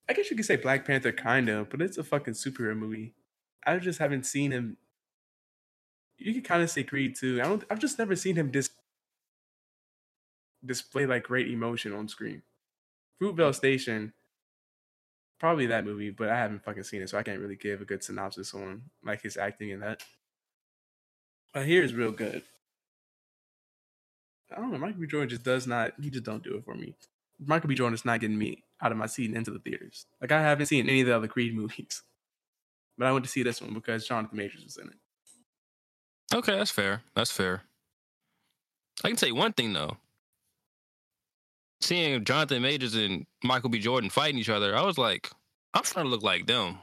I 0.08 0.14
guess 0.14 0.30
you 0.30 0.36
could 0.36 0.46
say 0.46 0.58
Black 0.58 0.86
Panther, 0.86 1.12
kind 1.12 1.50
of, 1.50 1.70
but 1.70 1.82
it's 1.82 1.98
a 1.98 2.04
fucking 2.04 2.34
superhero 2.34 2.78
movie. 2.78 3.14
I 3.66 3.78
just 3.78 4.00
haven't 4.00 4.26
seen 4.26 4.52
him. 4.52 4.78
You 6.18 6.34
could 6.34 6.44
kind 6.44 6.62
of 6.62 6.70
say 6.70 6.84
Creed 6.84 7.16
too. 7.16 7.40
I 7.42 7.46
don't. 7.46 7.64
I've 7.70 7.80
just 7.80 7.98
never 7.98 8.16
seen 8.16 8.36
him 8.36 8.52
dis 8.52 8.70
display 10.66 11.06
like 11.06 11.24
great 11.24 11.50
emotion 11.50 11.94
on 11.94 12.08
screen. 12.08 12.42
Fruitvale 13.22 13.56
Station, 13.56 14.14
probably 15.40 15.66
that 15.68 15.86
movie, 15.86 16.10
but 16.10 16.30
I 16.30 16.38
haven't 16.38 16.64
fucking 16.64 16.84
seen 16.84 17.02
it, 17.02 17.10
so 17.10 17.18
I 17.18 17.24
can't 17.24 17.40
really 17.40 17.56
give 17.56 17.82
a 17.82 17.86
good 17.86 18.04
synopsis 18.04 18.54
on 18.54 18.84
like 19.04 19.22
his 19.22 19.38
acting 19.38 19.70
in 19.70 19.80
that. 19.80 20.04
But 21.54 21.66
here 21.66 21.84
is 21.84 21.94
real 21.94 22.12
good. 22.12 22.44
I 24.56 24.62
don't 24.62 24.72
know. 24.72 24.78
Michael 24.78 25.02
B. 25.02 25.08
Jordan 25.08 25.30
just 25.30 25.44
does 25.44 25.68
not. 25.68 25.94
He 26.02 26.10
just 26.10 26.24
don't 26.24 26.44
do 26.44 26.56
it 26.56 26.66
for 26.66 26.76
me. 26.76 26.96
Michael 27.46 27.70
B. 27.70 27.76
Jordan 27.76 27.94
is 27.94 28.06
not 28.06 28.20
getting 28.20 28.38
me 28.38 28.64
out 28.82 28.92
of 28.92 28.98
my 28.98 29.06
seat 29.06 29.30
and 29.30 29.38
into 29.38 29.52
the 29.52 29.60
theaters. 29.60 30.06
Like 30.22 30.32
I 30.32 30.42
haven't 30.42 30.68
seen 30.68 30.88
any 30.90 31.02
of 31.02 31.08
the 31.08 31.16
other 31.16 31.28
Creed 31.28 31.56
movies, 31.56 32.04
but 32.98 33.08
I 33.08 33.12
went 33.12 33.26
to 33.26 33.32
see 33.32 33.44
this 33.44 33.62
one 33.62 33.74
because 33.74 34.08
Jonathan 34.08 34.38
Majors 34.38 34.64
was 34.64 34.78
in 34.78 34.88
it. 34.88 36.36
Okay, 36.36 36.58
that's 36.58 36.72
fair. 36.72 37.02
That's 37.16 37.32
fair. 37.32 37.62
I 39.04 39.08
can 39.08 39.18
tell 39.18 39.30
you 39.30 39.36
one 39.36 39.54
thing 39.54 39.74
though. 39.74 39.98
Seeing 41.82 42.24
Jonathan 42.24 42.62
Majors 42.62 42.96
and 42.96 43.26
Michael 43.44 43.70
B. 43.70 43.80
Jordan 43.80 44.10
fighting 44.10 44.40
each 44.40 44.50
other, 44.50 44.76
I 44.76 44.84
was 44.84 44.98
like, 44.98 45.30
I'm 45.74 45.84
trying 45.84 46.06
to 46.06 46.10
look 46.10 46.24
like 46.24 46.46
them. 46.46 46.78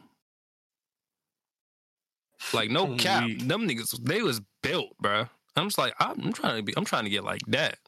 Like 2.52 2.70
no 2.70 2.94
cap, 2.98 3.24
them 3.24 3.68
niggas 3.68 4.02
they 4.04 4.22
was 4.22 4.40
built, 4.62 4.94
bruh. 5.02 5.28
I'm 5.56 5.66
just 5.66 5.78
like 5.78 5.94
I'm, 5.98 6.32
trying 6.32 6.56
to 6.56 6.62
be. 6.62 6.72
I'm 6.76 6.84
trying 6.84 7.04
to 7.04 7.10
get 7.10 7.24
like 7.24 7.42
that. 7.48 7.78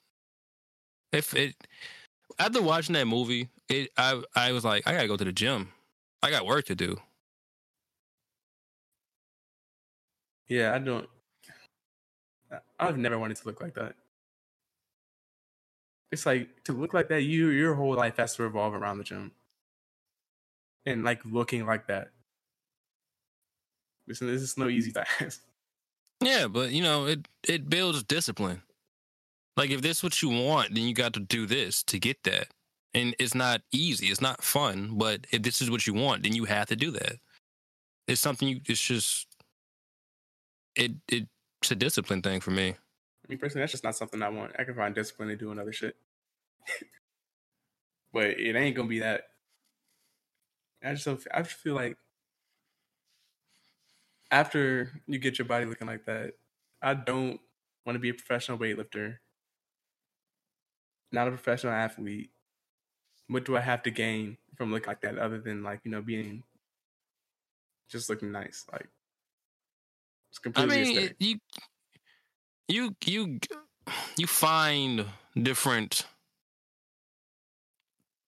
If 1.13 1.35
it 1.35 1.55
after 2.39 2.63
watching 2.63 2.95
that 2.95 3.07
movie, 3.07 3.49
it 3.69 3.91
I 3.97 4.23
I 4.35 4.53
was 4.53 4.65
like 4.65 4.87
I 4.87 4.93
gotta 4.93 5.09
go 5.09 5.17
to 5.17 5.25
the 5.25 5.33
gym. 5.33 5.69
I 6.23 6.31
got 6.31 6.47
work 6.47 6.67
to 6.67 6.75
do. 6.75 6.99
Yeah, 10.49 10.75
I 10.75 10.79
don't. 10.79 11.09
I've 12.79 12.99
never 12.99 13.19
wanted 13.19 13.39
to 13.39 13.47
look 13.47 13.61
like 13.61 13.75
that. 13.75 13.95
It's 16.11 16.27
like 16.27 16.65
to 16.65 16.73
look 16.73 16.93
like 16.93 17.09
that. 17.09 17.23
You 17.23 17.49
your 17.49 17.75
whole 17.75 17.95
life 17.95 18.17
has 18.19 18.37
to 18.37 18.43
revolve 18.43 18.75
around 18.75 18.99
the 18.99 19.05
gym, 19.05 19.33
and 20.85 21.05
like 21.05 21.25
looking 21.25 21.65
like 21.65 21.87
that. 21.87 22.11
Listen, 24.07 24.27
this 24.27 24.43
is 24.43 24.59
no 24.59 24.69
easy 24.69 24.93
task. 24.93 25.43
Yeah, 26.23 26.47
but 26.49 26.71
you 26.71 26.83
know, 26.83 27.07
it 27.07 27.29
it 27.47 27.69
builds 27.69 28.03
discipline. 28.03 28.63
Like 29.57 29.71
if 29.71 29.83
this 29.83 29.99
is 29.99 30.03
what 30.03 30.23
you 30.23 30.31
want, 30.31 30.75
then 30.75 30.85
you 30.85 30.95
got 30.95 31.13
to 31.15 31.21
do 31.21 31.47
this 31.47 31.83
to 31.85 31.99
get 31.99 32.23
that. 32.25 32.49
And 32.95 33.15
it's 33.19 33.35
not 33.35 33.63
easy, 33.73 34.07
it's 34.07 34.21
not 34.21 34.43
fun, 34.43 34.99
but 34.99 35.27
if 35.31 35.43
this 35.43 35.63
is 35.63 35.71
what 35.71 35.87
you 35.87 35.95
want, 35.95 36.23
then 36.23 36.35
you 36.35 36.45
have 36.45 36.69
to 36.69 36.77
do 36.77 36.91
that. 36.93 37.17
It's 38.07 38.21
something 38.21 38.49
you 38.49 38.61
it's 38.67 38.81
just 38.81 39.27
it 40.77 40.93
it's 41.09 41.71
a 41.71 41.75
discipline 41.75 42.23
thing 42.23 42.41
for 42.41 42.51
me. 42.51 42.77
Mean, 43.29 43.39
personally, 43.39 43.63
that's 43.63 43.73
just 43.73 43.85
not 43.85 43.97
something 43.97 44.23
I 44.23 44.29
want. 44.29 44.53
I 44.59 44.65
can 44.65 44.75
find 44.75 44.95
discipline 44.95 45.31
in 45.31 45.39
doing 45.39 45.59
other 45.59 45.73
shit, 45.73 45.97
but 48.13 48.25
it 48.25 48.57
ain't 48.57 48.77
gonna 48.77 48.89
be 48.89 48.99
that. 48.99 49.29
I 50.85 50.93
just 50.93 51.07
don't. 51.07 51.21
I 51.33 51.43
just 51.43 51.55
feel 51.55 51.75
like 51.75 51.97
after 54.33 54.91
you 55.07 55.19
get 55.19 55.39
your 55.39 55.47
body 55.47 55.67
looking 55.67 55.87
like 55.87 56.07
that, 56.07 56.33
I 56.81 56.95
don't 56.95 57.39
want 57.85 57.95
to 57.97 58.01
be 58.01 58.09
a 58.09 58.15
professional 58.15 58.59
weightlifter, 58.59 59.19
not 61.13 61.29
a 61.29 61.31
professional 61.31 61.75
athlete. 61.75 62.31
What 63.29 63.45
do 63.45 63.57
I 63.57 63.61
have 63.61 63.83
to 63.85 63.91
gain 63.91 64.39
from 64.57 64.73
looking 64.73 64.89
like 64.89 65.03
that, 65.03 65.19
other 65.19 65.39
than 65.39 65.63
like 65.63 65.81
you 65.85 65.91
know 65.91 66.01
being 66.01 66.43
just 67.89 68.09
looking 68.09 68.33
nice? 68.33 68.65
Like 68.73 68.89
it's 70.31 70.41
I 70.57 70.67
mean, 70.67 70.97
aesthetic. 70.97 71.17
you 71.21 71.39
you 72.69 72.97
you 73.05 73.39
you 74.17 74.27
find 74.27 75.05
different 75.41 76.07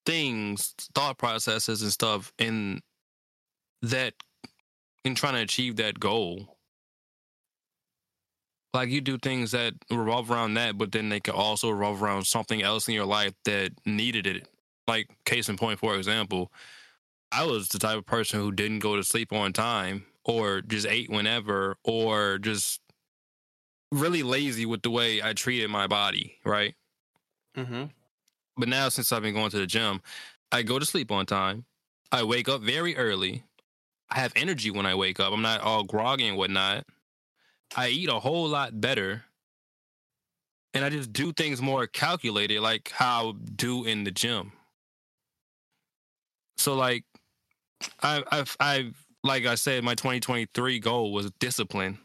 things, 0.04 0.74
thought 0.94 1.16
processes 1.16 1.82
and 1.82 1.90
stuff 1.90 2.32
in 2.38 2.80
that 3.80 4.14
in 5.04 5.14
trying 5.14 5.34
to 5.34 5.40
achieve 5.40 5.76
that 5.76 6.00
goal. 6.00 6.56
Like 8.72 8.88
you 8.88 9.00
do 9.00 9.18
things 9.18 9.52
that 9.52 9.74
revolve 9.90 10.30
around 10.30 10.54
that, 10.54 10.76
but 10.76 10.90
then 10.90 11.08
they 11.08 11.20
can 11.20 11.34
also 11.34 11.70
revolve 11.70 12.02
around 12.02 12.26
something 12.26 12.62
else 12.62 12.88
in 12.88 12.94
your 12.94 13.04
life 13.04 13.34
that 13.44 13.72
needed 13.86 14.26
it. 14.26 14.48
Like 14.88 15.08
case 15.24 15.48
in 15.48 15.56
point, 15.56 15.78
for 15.78 15.94
example, 15.94 16.50
I 17.30 17.44
was 17.44 17.68
the 17.68 17.78
type 17.78 17.98
of 17.98 18.06
person 18.06 18.40
who 18.40 18.50
didn't 18.50 18.80
go 18.80 18.96
to 18.96 19.04
sleep 19.04 19.32
on 19.32 19.52
time 19.52 20.06
or 20.24 20.60
just 20.60 20.86
ate 20.86 21.10
whenever 21.10 21.76
or 21.84 22.38
just 22.38 22.80
really 23.92 24.22
lazy 24.22 24.66
with 24.66 24.82
the 24.82 24.90
way 24.90 25.22
I 25.22 25.32
treated 25.34 25.70
my 25.70 25.86
body, 25.86 26.38
right? 26.44 26.74
Mm-hmm. 27.56 27.84
But 28.56 28.68
now 28.68 28.88
since 28.88 29.12
I've 29.12 29.22
been 29.22 29.34
going 29.34 29.50
to 29.50 29.58
the 29.58 29.66
gym, 29.66 30.00
I 30.50 30.62
go 30.62 30.78
to 30.78 30.86
sleep 30.86 31.10
on 31.10 31.26
time. 31.26 31.64
I 32.10 32.22
wake 32.24 32.48
up 32.48 32.62
very 32.62 32.96
early. 32.96 33.44
I 34.14 34.20
have 34.20 34.32
energy 34.36 34.70
when 34.70 34.86
I 34.86 34.94
wake 34.94 35.18
up. 35.18 35.32
I'm 35.32 35.42
not 35.42 35.60
all 35.60 35.82
groggy 35.82 36.28
and 36.28 36.36
whatnot. 36.36 36.86
I 37.76 37.88
eat 37.88 38.08
a 38.08 38.20
whole 38.20 38.48
lot 38.48 38.80
better. 38.80 39.24
And 40.72 40.84
I 40.84 40.90
just 40.90 41.12
do 41.12 41.32
things 41.32 41.60
more 41.60 41.86
calculated, 41.86 42.60
like 42.60 42.90
how 42.90 43.30
I 43.30 43.32
do 43.56 43.84
in 43.84 44.04
the 44.04 44.10
gym. 44.12 44.52
So 46.56 46.74
like 46.74 47.04
I 48.02 48.22
I've 48.30 48.56
I've 48.60 49.06
like 49.24 49.46
I 49.46 49.56
said, 49.56 49.82
my 49.82 49.94
2023 49.94 50.78
goal 50.78 51.12
was 51.12 51.30
discipline. 51.40 51.98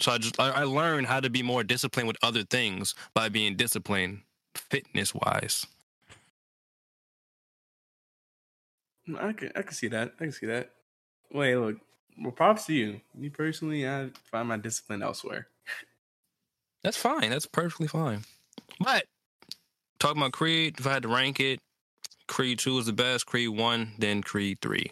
So 0.00 0.10
I 0.12 0.18
just 0.18 0.40
I, 0.40 0.64
learned 0.64 1.06
how 1.06 1.20
to 1.20 1.30
be 1.30 1.42
more 1.42 1.62
disciplined 1.62 2.08
with 2.08 2.16
other 2.22 2.42
things 2.42 2.94
by 3.14 3.28
being 3.28 3.56
disciplined 3.56 4.22
fitness 4.56 5.14
wise. 5.14 5.66
I 9.16 9.32
can 9.32 9.52
I 9.54 9.62
can 9.62 9.72
see 9.72 9.88
that. 9.88 10.14
I 10.18 10.24
can 10.24 10.32
see 10.32 10.46
that. 10.46 10.70
Wait, 11.32 11.56
look. 11.56 11.76
Well, 12.20 12.32
props 12.32 12.66
to 12.66 12.74
you. 12.74 13.00
Me 13.14 13.30
personally, 13.30 13.88
I 13.88 14.10
find 14.30 14.48
my 14.48 14.58
discipline 14.58 15.02
elsewhere. 15.02 15.48
That's 16.84 16.96
fine. 16.96 17.30
That's 17.30 17.46
perfectly 17.46 17.86
fine. 17.86 18.24
But 18.80 19.06
talking 19.98 20.20
about 20.20 20.32
Creed, 20.32 20.76
if 20.78 20.86
I 20.86 20.92
had 20.92 21.02
to 21.04 21.08
rank 21.08 21.40
it, 21.40 21.60
Creed 22.28 22.58
2 22.58 22.78
is 22.78 22.86
the 22.86 22.92
best, 22.92 23.26
Creed 23.26 23.48
1, 23.48 23.92
then 23.98 24.22
Creed 24.22 24.58
3. 24.60 24.90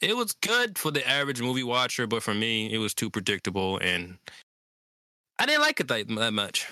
It 0.00 0.16
was 0.16 0.32
good 0.32 0.78
for 0.78 0.90
the 0.90 1.06
average 1.08 1.40
movie 1.40 1.62
watcher, 1.62 2.06
but 2.06 2.22
for 2.22 2.34
me, 2.34 2.72
it 2.72 2.78
was 2.78 2.94
too 2.94 3.10
predictable 3.10 3.78
and 3.78 4.18
I 5.38 5.46
didn't 5.46 5.62
like 5.62 5.80
it 5.80 5.88
that, 5.88 6.08
that 6.08 6.32
much. 6.32 6.68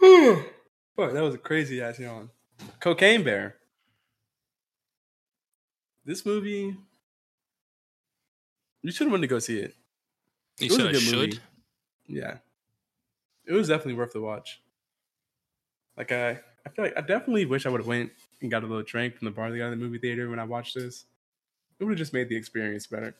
Fuck, 0.00 1.12
that 1.12 1.22
was 1.22 1.34
a 1.34 1.38
crazy 1.38 1.80
ass 1.80 1.98
yawn. 1.98 2.30
Cocaine 2.80 3.22
Bear. 3.22 3.57
This 6.08 6.24
movie, 6.24 6.74
you 8.82 8.92
should 8.92 9.06
have 9.06 9.12
went 9.12 9.22
to 9.22 9.28
go 9.28 9.38
see 9.38 9.58
it. 9.58 9.74
You 10.58 10.68
It 10.68 10.72
was 10.72 10.78
a 10.78 10.88
I 10.88 10.92
good 10.92 11.02
should. 11.02 11.34
movie. 11.34 11.40
Yeah, 12.06 12.38
it 13.44 13.52
was 13.52 13.68
definitely 13.68 13.94
worth 13.94 14.12
the 14.12 14.20
watch. 14.20 14.62
Like 15.96 16.12
I, 16.12 16.40
I 16.64 16.68
feel 16.70 16.84
like 16.84 16.96
I 16.96 17.00
definitely 17.00 17.44
wish 17.44 17.66
I 17.66 17.70
would 17.70 17.80
have 17.80 17.86
went 17.86 18.12
and 18.40 18.50
got 18.50 18.62
a 18.62 18.66
little 18.66 18.82
drink 18.82 19.16
from 19.16 19.26
the 19.26 19.30
bar 19.32 19.50
they 19.50 19.58
got 19.58 19.72
in 19.72 19.78
the 19.78 19.84
movie 19.84 19.98
theater 19.98 20.28
when 20.30 20.38
I 20.38 20.44
watched 20.44 20.74
this. 20.74 21.06
It 21.80 21.84
would 21.84 21.92
have 21.92 21.98
just 21.98 22.12
made 22.14 22.28
the 22.28 22.36
experience 22.36 22.86
better. 22.86 23.16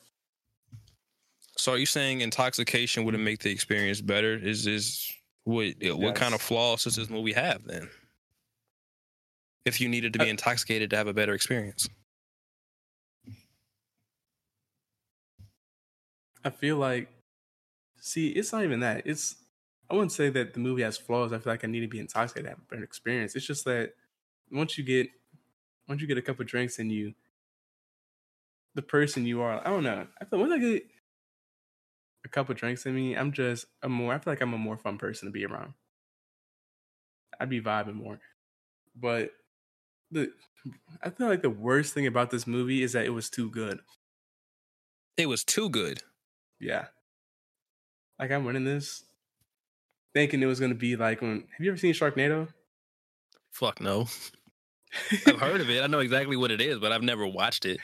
So 1.57 1.73
are 1.73 1.77
you 1.77 1.85
saying 1.85 2.21
intoxication 2.21 3.03
wouldn't 3.03 3.23
make 3.23 3.39
the 3.41 3.51
experience 3.51 4.01
better? 4.01 4.33
Is 4.35 4.65
is 4.65 5.11
what 5.43 5.75
what 5.81 6.15
kind 6.15 6.33
of 6.33 6.41
flaws 6.41 6.83
does 6.85 6.95
this 6.95 7.09
movie 7.09 7.33
have 7.33 7.63
then? 7.65 7.89
If 9.63 9.79
you 9.79 9.87
needed 9.87 10.11
to 10.13 10.19
be 10.19 10.27
Uh, 10.27 10.27
intoxicated 10.27 10.89
to 10.89 10.97
have 10.97 11.07
a 11.07 11.13
better 11.13 11.33
experience. 11.33 11.87
I 16.43 16.49
feel 16.49 16.77
like, 16.77 17.09
see, 17.99 18.29
it's 18.31 18.51
not 18.53 18.63
even 18.63 18.81
that. 18.81 19.03
It's 19.07 19.37
I 19.89 19.95
wouldn't 19.95 20.13
say 20.13 20.29
that 20.31 20.53
the 20.53 20.59
movie 20.59 20.83
has 20.83 20.97
flaws. 20.97 21.33
I 21.33 21.39
feel 21.39 21.53
like 21.53 21.63
I 21.65 21.67
need 21.67 21.81
to 21.81 21.87
be 21.87 21.99
intoxicated 21.99 22.45
to 22.45 22.49
have 22.51 22.59
a 22.59 22.63
better 22.69 22.83
experience. 22.83 23.35
It's 23.35 23.45
just 23.47 23.65
that 23.65 23.95
once 24.51 24.77
you 24.77 24.83
get 24.83 25.09
once 25.87 26.01
you 26.01 26.07
get 26.07 26.17
a 26.17 26.23
couple 26.23 26.45
drinks 26.45 26.79
and 26.79 26.91
you, 26.91 27.15
the 28.75 28.81
person 28.81 29.25
you 29.25 29.41
are, 29.41 29.59
I 29.65 29.69
don't 29.69 29.83
know. 29.83 30.07
I 30.19 30.25
feel 30.25 30.39
once 30.39 30.51
I 30.53 30.57
get 30.59 30.83
a 32.25 32.29
couple 32.29 32.55
drinks 32.55 32.85
in 32.85 32.95
me, 32.95 33.15
I'm 33.15 33.31
just 33.31 33.65
a 33.81 33.89
more. 33.89 34.13
I 34.13 34.19
feel 34.19 34.31
like 34.33 34.41
I'm 34.41 34.53
a 34.53 34.57
more 34.57 34.77
fun 34.77 34.97
person 34.97 35.27
to 35.27 35.31
be 35.31 35.45
around. 35.45 35.73
I'd 37.39 37.49
be 37.49 37.61
vibing 37.61 37.95
more, 37.95 38.19
but 38.95 39.33
the 40.11 40.33
I 41.01 41.09
feel 41.11 41.27
like 41.27 41.41
the 41.43 41.49
worst 41.49 41.93
thing 41.93 42.07
about 42.07 42.31
this 42.31 42.47
movie 42.47 42.83
is 42.83 42.93
that 42.93 43.05
it 43.05 43.11
was 43.11 43.29
too 43.29 43.49
good. 43.51 43.81
It 45.17 45.27
was 45.27 45.43
too 45.43 45.69
good. 45.69 46.01
Yeah. 46.59 46.85
Like 48.19 48.31
I'm 48.31 48.45
winning 48.45 48.65
this 48.65 49.03
thinking 50.13 50.41
it 50.41 50.47
was 50.47 50.59
gonna 50.59 50.75
be 50.75 50.95
like 50.95 51.21
when 51.21 51.45
have 51.57 51.65
you 51.65 51.71
ever 51.71 51.77
seen 51.77 51.93
Sharknado? 51.93 52.49
Fuck 53.51 53.81
no. 53.81 54.07
I've 55.27 55.39
heard 55.39 55.61
of 55.61 55.69
it. 55.69 55.83
I 55.83 55.87
know 55.87 55.99
exactly 55.99 56.35
what 56.35 56.51
it 56.51 56.61
is, 56.61 56.79
but 56.79 56.91
I've 56.91 57.03
never 57.03 57.25
watched 57.27 57.65
it. 57.65 57.79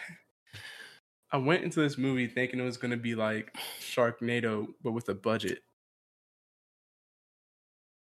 I 1.31 1.37
went 1.37 1.63
into 1.63 1.81
this 1.81 1.97
movie 1.97 2.27
thinking 2.27 2.59
it 2.59 2.63
was 2.63 2.77
gonna 2.77 2.97
be 2.97 3.15
like 3.15 3.55
Sharknado, 3.79 4.67
but 4.83 4.91
with 4.91 5.09
a 5.09 5.15
budget. 5.15 5.59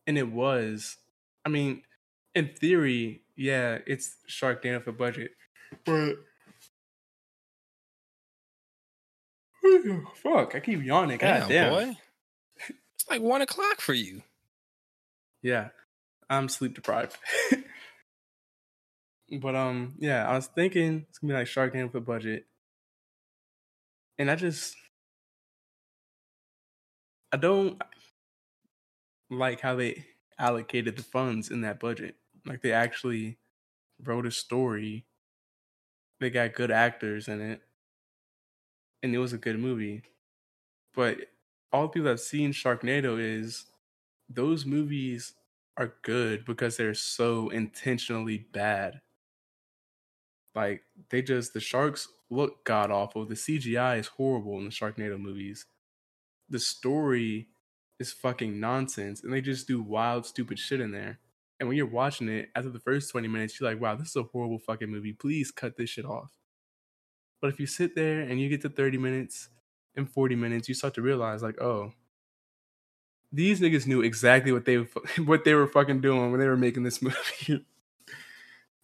And 0.07 0.19
it 0.19 0.31
was. 0.31 0.97
I 1.45 1.49
mean, 1.49 1.83
in 2.35 2.49
theory, 2.49 3.23
yeah, 3.37 3.79
it's 3.87 4.17
Sharknado 4.29 4.83
for 4.83 4.93
budget. 4.93 5.33
But 5.85 6.17
fuck, 10.15 10.55
I 10.55 10.61
keep 10.61 10.83
yawning. 10.83 11.19
God 11.19 11.41
Damn, 11.41 11.49
damn. 11.49 11.73
boy. 11.73 11.97
It's 12.69 13.11
like 13.11 13.23
one 13.23 13.43
o'clock 13.43 13.81
for 13.81 13.95
you. 13.95 14.23
Yeah, 15.43 15.69
I'm 16.29 16.49
sleep 16.49 16.75
deprived. 16.75 17.17
but 19.41 19.55
um, 19.55 19.95
yeah, 19.99 20.29
I 20.29 20.35
was 20.35 20.47
thinking 20.47 21.07
it's 21.09 21.19
gonna 21.19 21.35
be 21.35 21.39
like 21.39 21.47
Sharknado 21.47 21.85
with 21.87 21.95
a 21.95 22.01
budget, 22.01 22.47
and 24.19 24.31
I 24.31 24.37
just 24.37 24.77
I 27.33 27.37
don't 27.37 27.81
like 29.31 29.61
how 29.61 29.75
they 29.77 30.05
allocated 30.39 30.97
the 30.97 31.03
funds 31.03 31.51
in 31.51 31.63
that 31.63 31.81
budget. 31.81 32.17
Like 32.47 32.63
they 32.63 32.73
actually 32.73 33.39
wrote 34.03 34.27
a 34.27 34.31
story. 34.31 35.05
They 36.21 36.31
got 36.31 36.55
good 36.55 36.71
actors 36.71 37.29
in 37.29 37.41
it, 37.41 37.61
and 39.05 39.15
it 39.15 39.19
was 39.19 39.35
a 39.35 39.39
good 39.39 39.59
movie. 39.59 40.03
But 40.97 41.19
all 41.71 41.89
people 41.89 42.09
have 42.09 42.21
seen 42.21 42.53
Sharknado 42.53 43.21
is 43.21 43.67
those 44.31 44.65
movies 44.65 45.35
are 45.77 45.95
good 46.03 46.47
because 46.47 46.77
they're 46.77 46.95
so 46.95 47.51
intentionally 47.51 48.39
bad. 48.39 49.03
Like 50.55 50.85
they 51.11 51.21
just 51.21 51.53
the 51.53 51.61
sharks 51.61 52.09
look 52.31 52.65
god 52.65 52.91
awful. 52.91 53.27
The 53.27 53.35
CGI 53.35 53.99
is 53.99 54.07
horrible 54.07 54.57
in 54.59 54.65
the 54.65 54.71
Sharknado 54.71 55.21
movies. 55.21 55.67
The 56.49 56.61
story 56.61 57.49
is 58.01 58.13
fucking 58.13 58.59
nonsense, 58.59 59.23
and 59.23 59.33
they 59.33 59.43
just 59.43 59.69
do 59.69 59.83
wild, 59.83 60.25
stupid 60.25 60.59
shit 60.59 60.81
in 60.81 60.93
there. 60.93 61.19
And 61.61 61.69
when 61.69 61.77
you're 61.77 61.87
watching 61.87 62.29
it, 62.29 62.49
after 62.57 62.71
the 62.71 62.81
first 62.81 63.11
20 63.11 63.29
minutes, 63.29 63.61
you're 63.61 63.71
like, 63.71 63.81
wow, 63.81 63.97
this 63.97 64.09
is 64.09 64.17
a 64.17 64.23
horrible 64.23 64.59
fucking 64.59 64.91
movie. 64.91 65.13
Please 65.13 65.51
cut 65.51 65.77
this 65.77 65.91
shit 65.91 66.05
off. 66.05 66.31
But 67.45 67.53
if 67.53 67.61
you 67.61 67.67
sit 67.67 67.95
there 67.95 68.21
and 68.23 68.41
you 68.41 68.49
get 68.49 68.63
to 68.63 68.71
30 68.71 68.97
minutes 68.97 69.51
and 69.97 70.11
40 70.11 70.35
minutes, 70.35 70.67
you 70.67 70.75
start 70.75 70.95
to 70.95 71.03
realize, 71.03 71.43
like, 71.43 71.61
oh, 71.61 71.93
these 73.31 73.61
niggas 73.61 73.87
knew 73.87 74.01
exactly 74.01 74.51
what 74.51 74.65
they 74.65 74.77
what 75.27 75.45
they 75.45 75.53
were 75.53 75.67
fucking 75.67 76.01
doing 76.01 76.31
when 76.31 76.41
they 76.41 76.47
were 76.47 76.57
making 76.57 76.85
this 76.85 77.03
movie. 77.03 77.67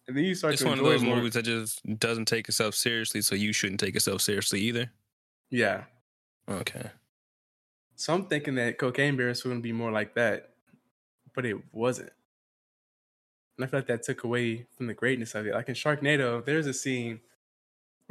and 0.07 0.15
then 0.15 0.23
you 0.23 0.35
start 0.35 0.53
It's 0.53 0.61
to 0.61 0.67
one 0.69 0.77
of 0.77 0.85
those 0.85 1.01
more. 1.01 1.15
movies 1.15 1.33
that 1.33 1.45
just 1.45 1.81
doesn't 1.97 2.25
take 2.25 2.47
itself 2.49 2.75
seriously, 2.75 3.23
so 3.23 3.33
you 3.33 3.51
shouldn't 3.51 3.79
take 3.79 3.95
yourself 3.95 4.21
seriously 4.21 4.61
either. 4.61 4.91
Yeah. 5.49 5.85
Okay. 6.47 6.91
So 7.95 8.13
I'm 8.13 8.27
thinking 8.27 8.53
that 8.55 8.77
Cocaine 8.77 9.17
Bear 9.17 9.29
is 9.29 9.41
going 9.41 9.55
to 9.55 9.61
be 9.63 9.73
more 9.73 9.91
like 9.91 10.13
that, 10.13 10.51
but 11.33 11.47
it 11.47 11.57
wasn't. 11.73 12.11
And 13.57 13.65
I 13.65 13.67
feel 13.67 13.79
like 13.79 13.87
that 13.87 14.03
took 14.03 14.23
away 14.23 14.67
from 14.77 14.85
the 14.85 14.93
greatness 14.93 15.33
of 15.33 15.47
it. 15.47 15.55
Like 15.55 15.67
in 15.67 15.73
Sharknado, 15.73 16.45
there's 16.45 16.67
a 16.67 16.75
scene 16.75 17.21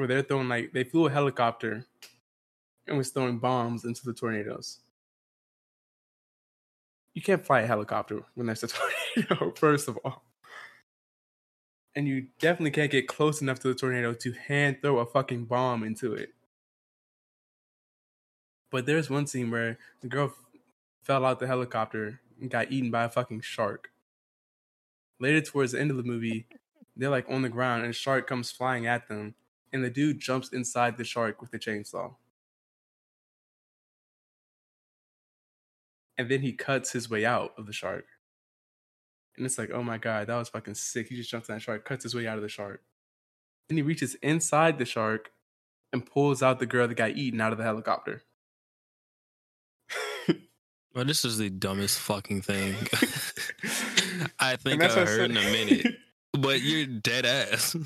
where 0.01 0.09
they're 0.09 0.22
throwing 0.22 0.48
like 0.48 0.72
they 0.72 0.82
flew 0.82 1.06
a 1.06 1.10
helicopter 1.10 1.85
and 2.86 2.97
was 2.97 3.10
throwing 3.10 3.39
bombs 3.39 3.85
into 3.85 4.02
the 4.02 4.14
tornadoes. 4.14 4.78
You 7.12 7.20
can't 7.20 7.44
fly 7.44 7.60
a 7.60 7.66
helicopter 7.66 8.22
when 8.35 8.47
there's 8.47 8.64
a 8.64 8.68
tornado, 9.14 9.52
first 9.55 9.89
of 9.89 9.98
all. 10.02 10.24
And 11.94 12.09
you 12.09 12.28
definitely 12.39 12.70
can't 12.70 12.90
get 12.90 13.09
close 13.09 13.43
enough 13.43 13.59
to 13.60 13.68
the 13.68 13.74
tornado 13.74 14.14
to 14.14 14.32
hand 14.32 14.78
throw 14.81 15.01
a 15.01 15.06
fucking 15.06 15.44
bomb 15.44 15.82
into 15.82 16.14
it. 16.14 16.31
But 18.70 18.86
there's 18.86 19.10
one 19.10 19.27
scene 19.27 19.51
where 19.51 19.78
the 20.01 20.09
girl 20.09 20.28
f- 20.28 20.60
fell 21.02 21.27
out 21.27 21.40
the 21.40 21.47
helicopter 21.47 22.20
and 22.40 22.48
got 22.48 22.72
eaten 22.72 22.90
by 22.90 23.05
a 23.05 23.10
fucking 23.10 23.43
shark. 23.43 23.90
Later, 25.18 25.43
towards 25.43 25.72
the 25.72 25.81
end 25.81 25.90
of 25.90 25.98
the 25.98 26.05
movie, 26.05 26.47
they're 26.97 27.10
like 27.10 27.28
on 27.28 27.43
the 27.43 27.51
ground 27.51 27.82
and 27.82 27.90
a 27.90 27.93
shark 27.93 28.27
comes 28.27 28.51
flying 28.51 28.86
at 28.86 29.06
them, 29.09 29.35
and 29.73 29.85
the 29.85 29.91
dude 29.91 30.21
jumps 30.21 30.49
inside 30.49 30.97
the 30.97 31.05
shark 31.05 31.41
with 31.41 31.51
the 31.51 31.59
chainsaw. 31.59 32.15
And 36.19 36.31
then 36.31 36.43
he 36.43 36.53
cuts 36.53 36.93
his 36.93 37.09
way 37.09 37.25
out 37.25 37.53
of 37.57 37.67
the 37.67 37.73
shark. 37.73 38.05
And 39.37 39.47
it's 39.47 39.59
like, 39.59 39.71
oh 39.73 39.83
my 39.83 39.97
god, 39.97 40.27
that 40.27 40.37
was 40.37 40.51
fucking 40.51 40.75
sick. 40.75 41.09
He 41.09 41.17
just 41.17 41.31
jumps 41.31 41.49
in 41.49 41.55
that 41.55 41.63
shark, 41.63 41.85
cuts 41.85 42.03
his 42.03 42.15
way 42.15 42.27
out 42.27 42.37
of 42.37 42.43
the 42.43 42.49
shark. 42.49 42.83
Then 43.69 43.79
he 43.79 43.83
reaches 43.83 44.17
inside 44.17 44.79
the 44.79 44.85
shark 44.85 45.31
and 45.93 46.05
pulls 46.05 46.43
out 46.43 46.59
the 46.59 46.67
girl 46.67 46.89
that 46.89 46.97
got 46.97 47.13
eaten 47.13 47.41
out 47.41 47.53
of 47.53 47.59
the 47.59 47.65
helicopter. 47.65 48.23
Well, 50.93 51.05
this 51.05 51.25
is 51.25 51.39
the 51.39 51.51
dumbest 51.51 52.01
fucking 52.01 52.43
thing 52.43 52.75
I 54.41 54.57
think 54.57 54.83
I 54.83 54.89
what 54.89 54.99
I 54.99 55.05
heard 55.05 55.31
in 55.31 55.37
a 55.37 55.41
minute. 55.41 55.97
But 56.33 56.63
you're 56.63 56.87
dead 56.87 57.25
ass. 57.25 57.77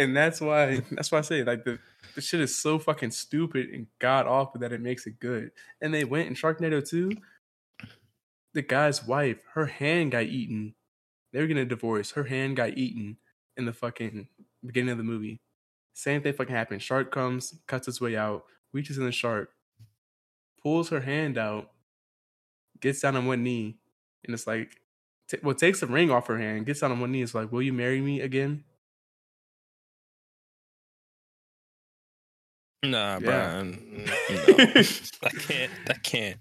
And 0.00 0.16
that's 0.16 0.40
why 0.40 0.80
that's 0.90 1.12
why 1.12 1.18
I 1.18 1.22
say 1.22 1.44
like 1.44 1.64
the 1.64 1.78
the 2.14 2.20
shit 2.20 2.40
is 2.40 2.56
so 2.56 2.78
fucking 2.78 3.10
stupid 3.10 3.68
and 3.70 3.86
god 3.98 4.26
awful 4.26 4.60
that 4.60 4.72
it 4.72 4.80
makes 4.80 5.06
it 5.06 5.20
good. 5.20 5.52
And 5.80 5.92
they 5.94 6.04
went 6.04 6.28
in 6.28 6.34
Sharknado 6.34 6.86
2. 6.86 7.12
The 8.52 8.62
guy's 8.62 9.06
wife, 9.06 9.38
her 9.52 9.66
hand 9.66 10.12
got 10.12 10.24
eaten. 10.24 10.74
They 11.32 11.40
were 11.40 11.46
gonna 11.46 11.64
divorce. 11.64 12.12
Her 12.12 12.24
hand 12.24 12.56
got 12.56 12.76
eaten 12.76 13.18
in 13.56 13.66
the 13.66 13.72
fucking 13.72 14.28
beginning 14.64 14.90
of 14.90 14.98
the 14.98 15.04
movie. 15.04 15.40
Same 15.92 16.22
thing 16.22 16.32
fucking 16.32 16.54
happened. 16.54 16.82
Shark 16.82 17.12
comes, 17.12 17.54
cuts 17.66 17.86
its 17.86 18.00
way 18.00 18.16
out, 18.16 18.44
reaches 18.72 18.98
in 18.98 19.04
the 19.04 19.12
shark, 19.12 19.50
pulls 20.62 20.88
her 20.88 21.00
hand 21.00 21.36
out, 21.36 21.70
gets 22.80 23.00
down 23.00 23.16
on 23.16 23.26
one 23.26 23.42
knee, 23.42 23.78
and 24.24 24.34
it's 24.34 24.46
like, 24.46 24.80
t- 25.28 25.38
well, 25.42 25.54
takes 25.54 25.80
the 25.80 25.86
ring 25.86 26.10
off 26.10 26.26
her 26.28 26.38
hand, 26.38 26.66
gets 26.66 26.80
down 26.80 26.92
on 26.92 27.00
one 27.00 27.12
knee, 27.12 27.22
it's 27.22 27.34
like, 27.34 27.52
will 27.52 27.62
you 27.62 27.72
marry 27.72 28.00
me 28.00 28.20
again? 28.20 28.64
Nah, 32.82 33.14
Yeah. 33.14 33.18
Brian. 33.18 34.06
No. 34.30 34.64
I 34.64 35.30
can't. 35.38 35.72
I 35.88 35.94
can't. 36.02 36.38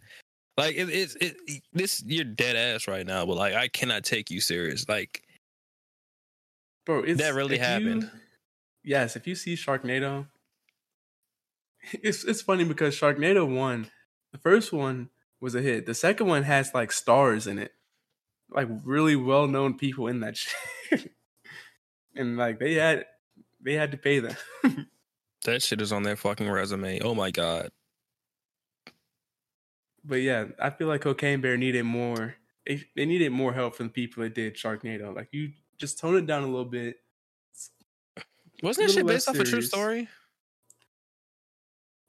Like 0.57 0.75
it, 0.75 0.89
it's 0.89 1.15
it, 1.15 1.35
this. 1.73 2.03
You're 2.05 2.23
dead 2.25 2.55
ass 2.55 2.87
right 2.87 3.05
now, 3.05 3.25
but 3.25 3.35
like 3.37 3.53
I 3.55 3.67
cannot 3.67 4.03
take 4.03 4.29
you 4.31 4.39
serious. 4.41 4.87
Like 4.89 5.23
Bro, 6.85 7.03
it's, 7.03 7.21
That 7.21 7.33
really 7.33 7.55
if 7.55 7.61
you- 7.61 7.65
happened. 7.65 8.11
yes, 8.83 9.15
if 9.15 9.27
you 9.27 9.35
see 9.35 9.55
Sharknado, 9.55 10.27
it's 11.93 12.23
it's 12.23 12.41
funny 12.41 12.63
because 12.65 12.95
Sharknado 12.95 13.45
one, 13.47 13.89
the 14.31 14.37
first 14.37 14.71
one 14.73 15.09
was 15.41 15.55
a 15.55 15.61
hit. 15.61 15.85
The 15.85 15.93
second 15.93 16.27
one 16.27 16.43
has 16.43 16.73
like 16.73 16.91
stars 16.91 17.47
in 17.47 17.57
it, 17.59 17.71
like 18.49 18.67
really 18.83 19.15
well 19.15 19.47
known 19.47 19.77
people 19.77 20.07
in 20.07 20.19
that 20.21 20.35
shit, 20.89 21.11
and 22.15 22.37
like 22.37 22.59
they 22.59 22.73
had 22.75 23.05
they 23.61 23.73
had 23.73 23.91
to 23.91 23.97
pay 23.97 24.19
them. 24.19 24.35
That 25.45 25.61
shit 25.61 25.81
is 25.81 25.91
on 25.91 26.03
their 26.03 26.15
fucking 26.15 26.49
resume. 26.49 26.99
Oh 27.01 27.15
my 27.15 27.31
god. 27.31 27.69
But 30.03 30.17
yeah, 30.17 30.45
I 30.59 30.69
feel 30.69 30.87
like 30.87 31.01
Cocaine 31.01 31.41
Bear 31.41 31.57
needed 31.57 31.83
more. 31.83 32.35
They, 32.65 32.83
they 32.95 33.05
needed 33.05 33.31
more 33.31 33.53
help 33.53 33.75
from 33.75 33.87
the 33.87 33.93
people 33.93 34.23
that 34.23 34.35
did 34.35 34.55
Sharknado. 34.55 35.15
Like 35.15 35.29
you 35.31 35.51
just 35.77 35.99
tone 35.99 36.17
it 36.17 36.25
down 36.25 36.43
a 36.43 36.47
little 36.47 36.65
bit. 36.65 36.97
Wasn't 38.61 38.87
that 38.87 38.93
shit 38.93 39.05
based 39.05 39.27
less 39.27 39.35
off 39.35 39.41
a 39.41 39.49
true 39.49 39.61
story? 39.61 40.07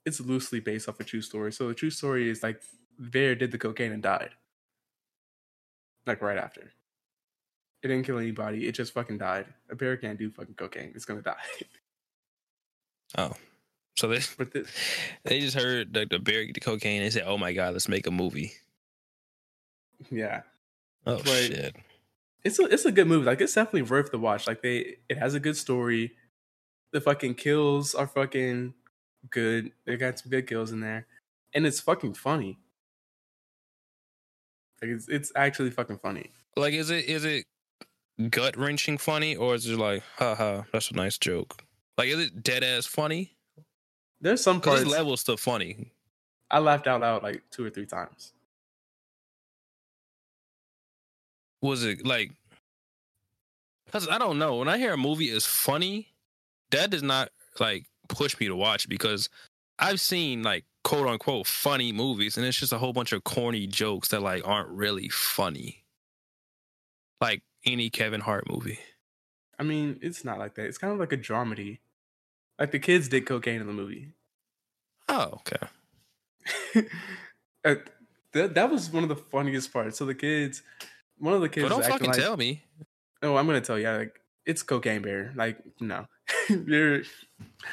It's 0.05 0.19
loosely 0.19 0.59
based 0.59 0.89
off 0.89 0.99
a 0.99 1.03
true 1.03 1.21
story. 1.21 1.51
So 1.51 1.67
the 1.67 1.73
true 1.73 1.89
story 1.89 2.29
is 2.29 2.43
like 2.43 2.61
Bear 2.97 3.35
did 3.35 3.51
the 3.51 3.57
cocaine 3.57 3.91
and 3.91 4.03
died. 4.03 4.31
Like 6.05 6.21
right 6.21 6.37
after. 6.37 6.71
It 7.83 7.87
didn't 7.87 8.05
kill 8.05 8.19
anybody. 8.19 8.67
It 8.67 8.73
just 8.73 8.93
fucking 8.93 9.17
died. 9.17 9.45
A 9.69 9.75
bear 9.75 9.97
can't 9.97 10.19
do 10.19 10.29
fucking 10.29 10.55
cocaine. 10.55 10.91
It's 10.95 11.05
gonna 11.05 11.21
die. 11.21 11.35
Oh, 13.17 13.33
so 13.97 14.07
they 14.07 14.19
but 14.37 14.51
this, 14.53 14.67
they 15.23 15.39
just 15.41 15.55
heard 15.57 15.93
the, 15.93 16.05
the 16.09 16.19
bear 16.19 16.45
get 16.45 16.53
the 16.53 16.59
cocaine. 16.61 16.97
and 17.01 17.05
They 17.05 17.09
said, 17.11 17.23
"Oh 17.25 17.37
my 17.37 17.53
god, 17.53 17.73
let's 17.73 17.87
make 17.89 18.07
a 18.07 18.11
movie." 18.11 18.53
yeah, 20.09 20.41
Oh 21.05 21.17
But- 21.17 21.27
shit. 21.27 21.75
it's 22.43 22.57
a 22.59 22.63
it's 22.63 22.85
a 22.85 22.91
good 22.91 23.07
movie. 23.07 23.25
Like 23.25 23.41
it's 23.41 23.53
definitely 23.53 23.83
worth 23.83 24.11
the 24.11 24.17
watch. 24.19 24.47
Like 24.47 24.61
they, 24.61 24.97
it 25.09 25.17
has 25.17 25.33
a 25.35 25.39
good 25.39 25.57
story. 25.57 26.13
The 26.93 27.01
fucking 27.01 27.35
kills 27.35 27.93
are 27.95 28.07
fucking 28.07 28.73
good. 29.29 29.71
They 29.85 29.95
got 29.97 30.19
some 30.19 30.29
good 30.31 30.47
kills 30.47 30.71
in 30.71 30.79
there, 30.79 31.05
and 31.53 31.65
it's 31.67 31.79
fucking 31.79 32.15
funny. 32.15 32.57
Like 34.81 34.91
it's 34.91 35.07
it's 35.07 35.31
actually 35.35 35.69
fucking 35.71 35.99
funny. 35.99 36.31
Like, 36.55 36.73
is 36.73 36.89
it 36.89 37.05
is 37.05 37.23
it 37.25 37.45
gut 38.29 38.57
wrenching 38.57 38.97
funny, 38.97 39.35
or 39.35 39.55
is 39.55 39.67
it 39.67 39.77
like, 39.77 40.03
haha, 40.17 40.63
that's 40.73 40.89
a 40.91 40.95
nice 40.95 41.17
joke? 41.17 41.63
Like, 41.97 42.09
is 42.09 42.19
it 42.19 42.43
dead 42.43 42.63
ass 42.63 42.85
funny? 42.85 43.33
There's 44.19 44.43
some 44.43 44.61
parts 44.61 44.83
this 44.83 44.91
level 44.91 45.13
is 45.13 45.21
still 45.21 45.37
funny. 45.37 45.91
I 46.49 46.59
laughed 46.59 46.87
out 46.87 47.01
loud 47.01 47.23
like 47.23 47.41
two 47.49 47.65
or 47.65 47.69
three 47.69 47.85
times. 47.85 48.33
Was 51.61 51.83
it 51.83 52.05
like? 52.05 52.31
Because 53.85 54.07
I 54.07 54.17
don't 54.17 54.39
know. 54.39 54.57
When 54.57 54.67
I 54.67 54.77
hear 54.77 54.93
a 54.93 54.97
movie 54.97 55.29
is 55.29 55.45
funny, 55.45 56.09
that 56.71 56.89
does 56.89 57.03
not 57.03 57.29
like 57.59 57.85
push 58.07 58.39
me 58.39 58.47
to 58.47 58.55
watch 58.55 58.87
because 58.89 59.29
I've 59.79 59.99
seen 59.99 60.43
like 60.43 60.65
quote 60.83 61.07
unquote 61.07 61.47
funny 61.47 61.91
movies, 61.91 62.37
and 62.37 62.45
it's 62.45 62.59
just 62.59 62.73
a 62.73 62.77
whole 62.77 62.93
bunch 62.93 63.11
of 63.11 63.23
corny 63.23 63.67
jokes 63.67 64.09
that 64.09 64.21
like 64.21 64.47
aren't 64.47 64.69
really 64.69 65.09
funny. 65.09 65.83
Like 67.19 67.43
any 67.65 67.89
Kevin 67.89 68.21
Hart 68.21 68.49
movie. 68.49 68.79
I 69.61 69.63
mean, 69.63 69.99
it's 70.01 70.25
not 70.25 70.39
like 70.39 70.55
that. 70.55 70.65
It's 70.65 70.79
kind 70.79 70.91
of 70.91 70.99
like 70.99 71.13
a 71.13 71.17
dramedy. 71.17 71.77
Like 72.57 72.71
the 72.71 72.79
kids 72.79 73.07
did 73.07 73.27
cocaine 73.27 73.61
in 73.61 73.67
the 73.67 73.73
movie. 73.73 74.09
Oh, 75.07 75.39
okay. 76.73 76.87
That 78.33 78.55
that 78.55 78.71
was 78.71 78.89
one 78.89 79.03
of 79.03 79.09
the 79.09 79.15
funniest 79.15 79.71
parts. 79.73 79.97
So 79.97 80.05
the 80.05 80.15
kids, 80.15 80.63
one 81.17 81.33
of 81.33 81.41
the 81.41 81.49
kids, 81.49 81.67
But 81.67 81.75
don't 81.75 81.85
fucking 81.85 82.07
like, 82.07 82.17
tell 82.17 82.37
me. 82.37 82.63
No, 83.21 83.35
I'm 83.35 83.45
gonna 83.45 83.61
tell 83.61 83.77
you. 83.77 83.89
Like 83.89 84.21
it's 84.45 84.63
cocaine 84.63 85.01
bear. 85.01 85.33
Like 85.35 85.59
no, 85.81 86.05
you're. 86.49 87.03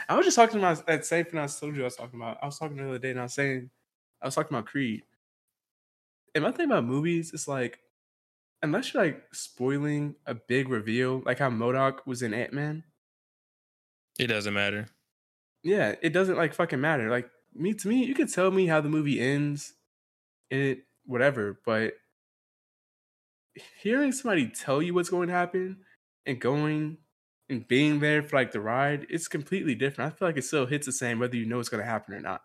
I 0.08 0.16
was 0.16 0.26
just 0.26 0.36
talking 0.36 0.58
about 0.58 0.84
that 0.86 1.06
same 1.06 1.24
thing 1.26 1.38
I 1.38 1.46
told 1.46 1.76
you 1.76 1.82
I 1.82 1.84
was 1.84 1.96
talking 1.96 2.20
about. 2.20 2.38
I 2.42 2.46
was 2.46 2.58
talking 2.58 2.76
the 2.76 2.88
other 2.88 2.98
day 2.98 3.12
and 3.12 3.20
I 3.20 3.24
was 3.24 3.34
saying, 3.34 3.70
I 4.20 4.26
was 4.26 4.34
talking 4.34 4.54
about 4.56 4.66
Creed. 4.66 5.04
And 6.34 6.44
my 6.44 6.50
thing 6.50 6.66
about 6.66 6.84
movies 6.84 7.32
is 7.32 7.46
like, 7.48 7.80
unless 8.62 8.92
you're 8.92 9.02
like 9.02 9.22
spoiling 9.32 10.16
a 10.26 10.34
big 10.34 10.68
reveal, 10.68 11.22
like 11.24 11.38
how 11.38 11.50
MODOK 11.50 12.06
was 12.06 12.22
in 12.22 12.34
Ant 12.34 12.52
Man. 12.52 12.84
It 14.18 14.26
doesn't 14.26 14.54
matter. 14.54 14.88
Yeah, 15.62 15.94
it 16.02 16.10
doesn't 16.10 16.36
like 16.36 16.54
fucking 16.54 16.80
matter. 16.80 17.10
Like 17.10 17.30
me 17.54 17.74
to 17.74 17.88
me, 17.88 18.04
you 18.04 18.14
can 18.14 18.28
tell 18.28 18.50
me 18.50 18.66
how 18.66 18.80
the 18.80 18.88
movie 18.88 19.20
ends, 19.20 19.74
it 20.50 20.84
whatever. 21.04 21.60
But 21.64 21.94
hearing 23.80 24.12
somebody 24.12 24.48
tell 24.48 24.82
you 24.82 24.94
what's 24.94 25.10
going 25.10 25.28
to 25.28 25.34
happen 25.34 25.78
and 26.26 26.40
going 26.40 26.98
and 27.48 27.66
being 27.66 28.00
there 28.00 28.22
for 28.22 28.36
like 28.36 28.52
the 28.52 28.60
ride, 28.60 29.06
it's 29.08 29.28
completely 29.28 29.74
different. 29.74 30.12
I 30.12 30.16
feel 30.16 30.28
like 30.28 30.36
it 30.36 30.44
still 30.44 30.66
hits 30.66 30.86
the 30.86 30.92
same 30.92 31.18
whether 31.18 31.36
you 31.36 31.46
know 31.46 31.56
what's 31.56 31.68
going 31.68 31.82
to 31.82 31.90
happen 31.90 32.14
or 32.14 32.20
not. 32.20 32.42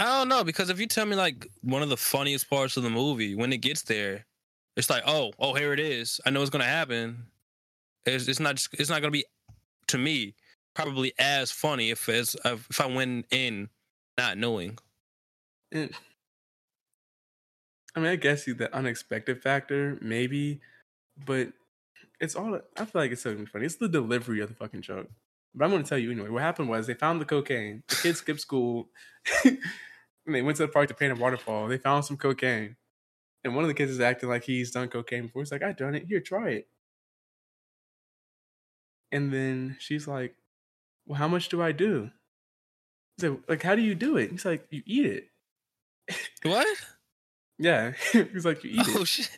I 0.00 0.04
don't 0.04 0.28
know 0.28 0.44
because 0.44 0.70
if 0.70 0.80
you 0.80 0.86
tell 0.86 1.04
me 1.04 1.14
like 1.14 1.46
one 1.60 1.82
of 1.82 1.90
the 1.90 1.96
funniest 1.96 2.48
parts 2.48 2.78
of 2.78 2.82
the 2.82 2.88
movie, 2.90 3.34
when 3.34 3.52
it 3.52 3.58
gets 3.58 3.82
there, 3.82 4.24
it's 4.74 4.88
like, 4.88 5.02
oh, 5.06 5.32
oh, 5.38 5.52
here 5.52 5.74
it 5.74 5.78
is. 5.78 6.22
I 6.24 6.30
know 6.30 6.40
it's 6.40 6.48
gonna 6.48 6.64
happen. 6.64 7.26
It's, 8.06 8.26
it's 8.26 8.40
not. 8.40 8.56
Just, 8.56 8.72
it's 8.72 8.88
not 8.88 9.02
gonna 9.02 9.10
be 9.10 9.26
to 9.88 9.98
me 9.98 10.34
probably 10.74 11.12
as 11.18 11.50
funny 11.50 11.90
if 11.90 12.08
as 12.08 12.34
if 12.46 12.80
I 12.80 12.86
went 12.86 13.26
in 13.30 13.68
not 14.16 14.38
knowing. 14.38 14.78
And, 15.70 15.90
I 17.94 18.00
mean, 18.00 18.08
I 18.08 18.16
guess 18.16 18.46
you 18.46 18.54
the 18.54 18.74
unexpected 18.74 19.42
factor 19.42 19.98
maybe, 20.00 20.62
but 21.26 21.52
it's 22.20 22.34
all. 22.34 22.58
I 22.78 22.84
feel 22.86 23.02
like 23.02 23.12
it's 23.12 23.22
so 23.22 23.36
funny. 23.52 23.66
It's 23.66 23.76
the 23.76 23.86
delivery 23.86 24.40
of 24.40 24.48
the 24.48 24.54
fucking 24.54 24.80
joke. 24.80 25.10
But 25.54 25.66
I'm 25.66 25.72
to 25.72 25.86
tell 25.86 25.98
you 25.98 26.10
anyway. 26.10 26.30
What 26.30 26.42
happened 26.42 26.70
was 26.70 26.86
they 26.86 26.94
found 26.94 27.20
the 27.20 27.26
cocaine. 27.26 27.82
The 27.88 27.96
kids 27.96 28.18
skipped 28.20 28.40
school. 28.40 28.88
and 30.26 30.34
they 30.34 30.42
went 30.42 30.56
to 30.58 30.64
the 30.64 30.72
park 30.72 30.88
to 30.88 30.94
paint 30.94 31.12
a 31.12 31.20
waterfall. 31.20 31.68
They 31.68 31.78
found 31.78 32.04
some 32.04 32.16
cocaine. 32.16 32.76
And 33.42 33.54
one 33.54 33.64
of 33.64 33.68
the 33.68 33.74
kids 33.74 33.90
is 33.90 34.00
acting 34.00 34.28
like 34.28 34.44
he's 34.44 34.70
done 34.70 34.88
cocaine 34.88 35.22
before. 35.26 35.42
He's 35.42 35.52
like, 35.52 35.62
I 35.62 35.72
done 35.72 35.94
it. 35.94 36.06
Here, 36.06 36.20
try 36.20 36.50
it. 36.50 36.68
And 39.12 39.32
then 39.32 39.76
she's 39.80 40.06
like, 40.06 40.36
Well, 41.06 41.18
how 41.18 41.28
much 41.28 41.48
do 41.48 41.60
I 41.62 41.72
do? 41.72 42.10
He's 43.16 43.28
like, 43.30 43.40
like, 43.48 43.62
how 43.62 43.74
do 43.74 43.82
you 43.82 43.94
do 43.94 44.16
it? 44.16 44.30
He's 44.30 44.44
like, 44.44 44.66
You 44.70 44.82
eat 44.86 45.06
it. 45.06 45.26
What? 46.42 46.66
Yeah. 47.58 47.92
He's 48.12 48.44
like, 48.44 48.62
You 48.64 48.70
eat 48.70 48.86
Oh 48.88 49.02
it. 49.02 49.08
shit! 49.08 49.30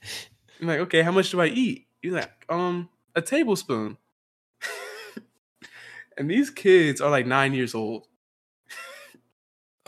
I'm 0.61 0.69
like, 0.69 0.81
okay, 0.81 1.03
how 1.03 1.11
much 1.11 1.31
do 1.31 1.41
I 1.41 1.47
eat? 1.47 1.87
He's 2.01 2.13
like, 2.13 2.31
um, 2.49 2.89
a 3.17 3.23
tablespoon. 3.23 3.99
and 6.17 6.31
these 6.31 6.51
kids 6.51 7.01
are 7.01 7.11
like 7.11 7.27
nine 7.27 7.53
years 7.55 7.75
old. 7.75 8.07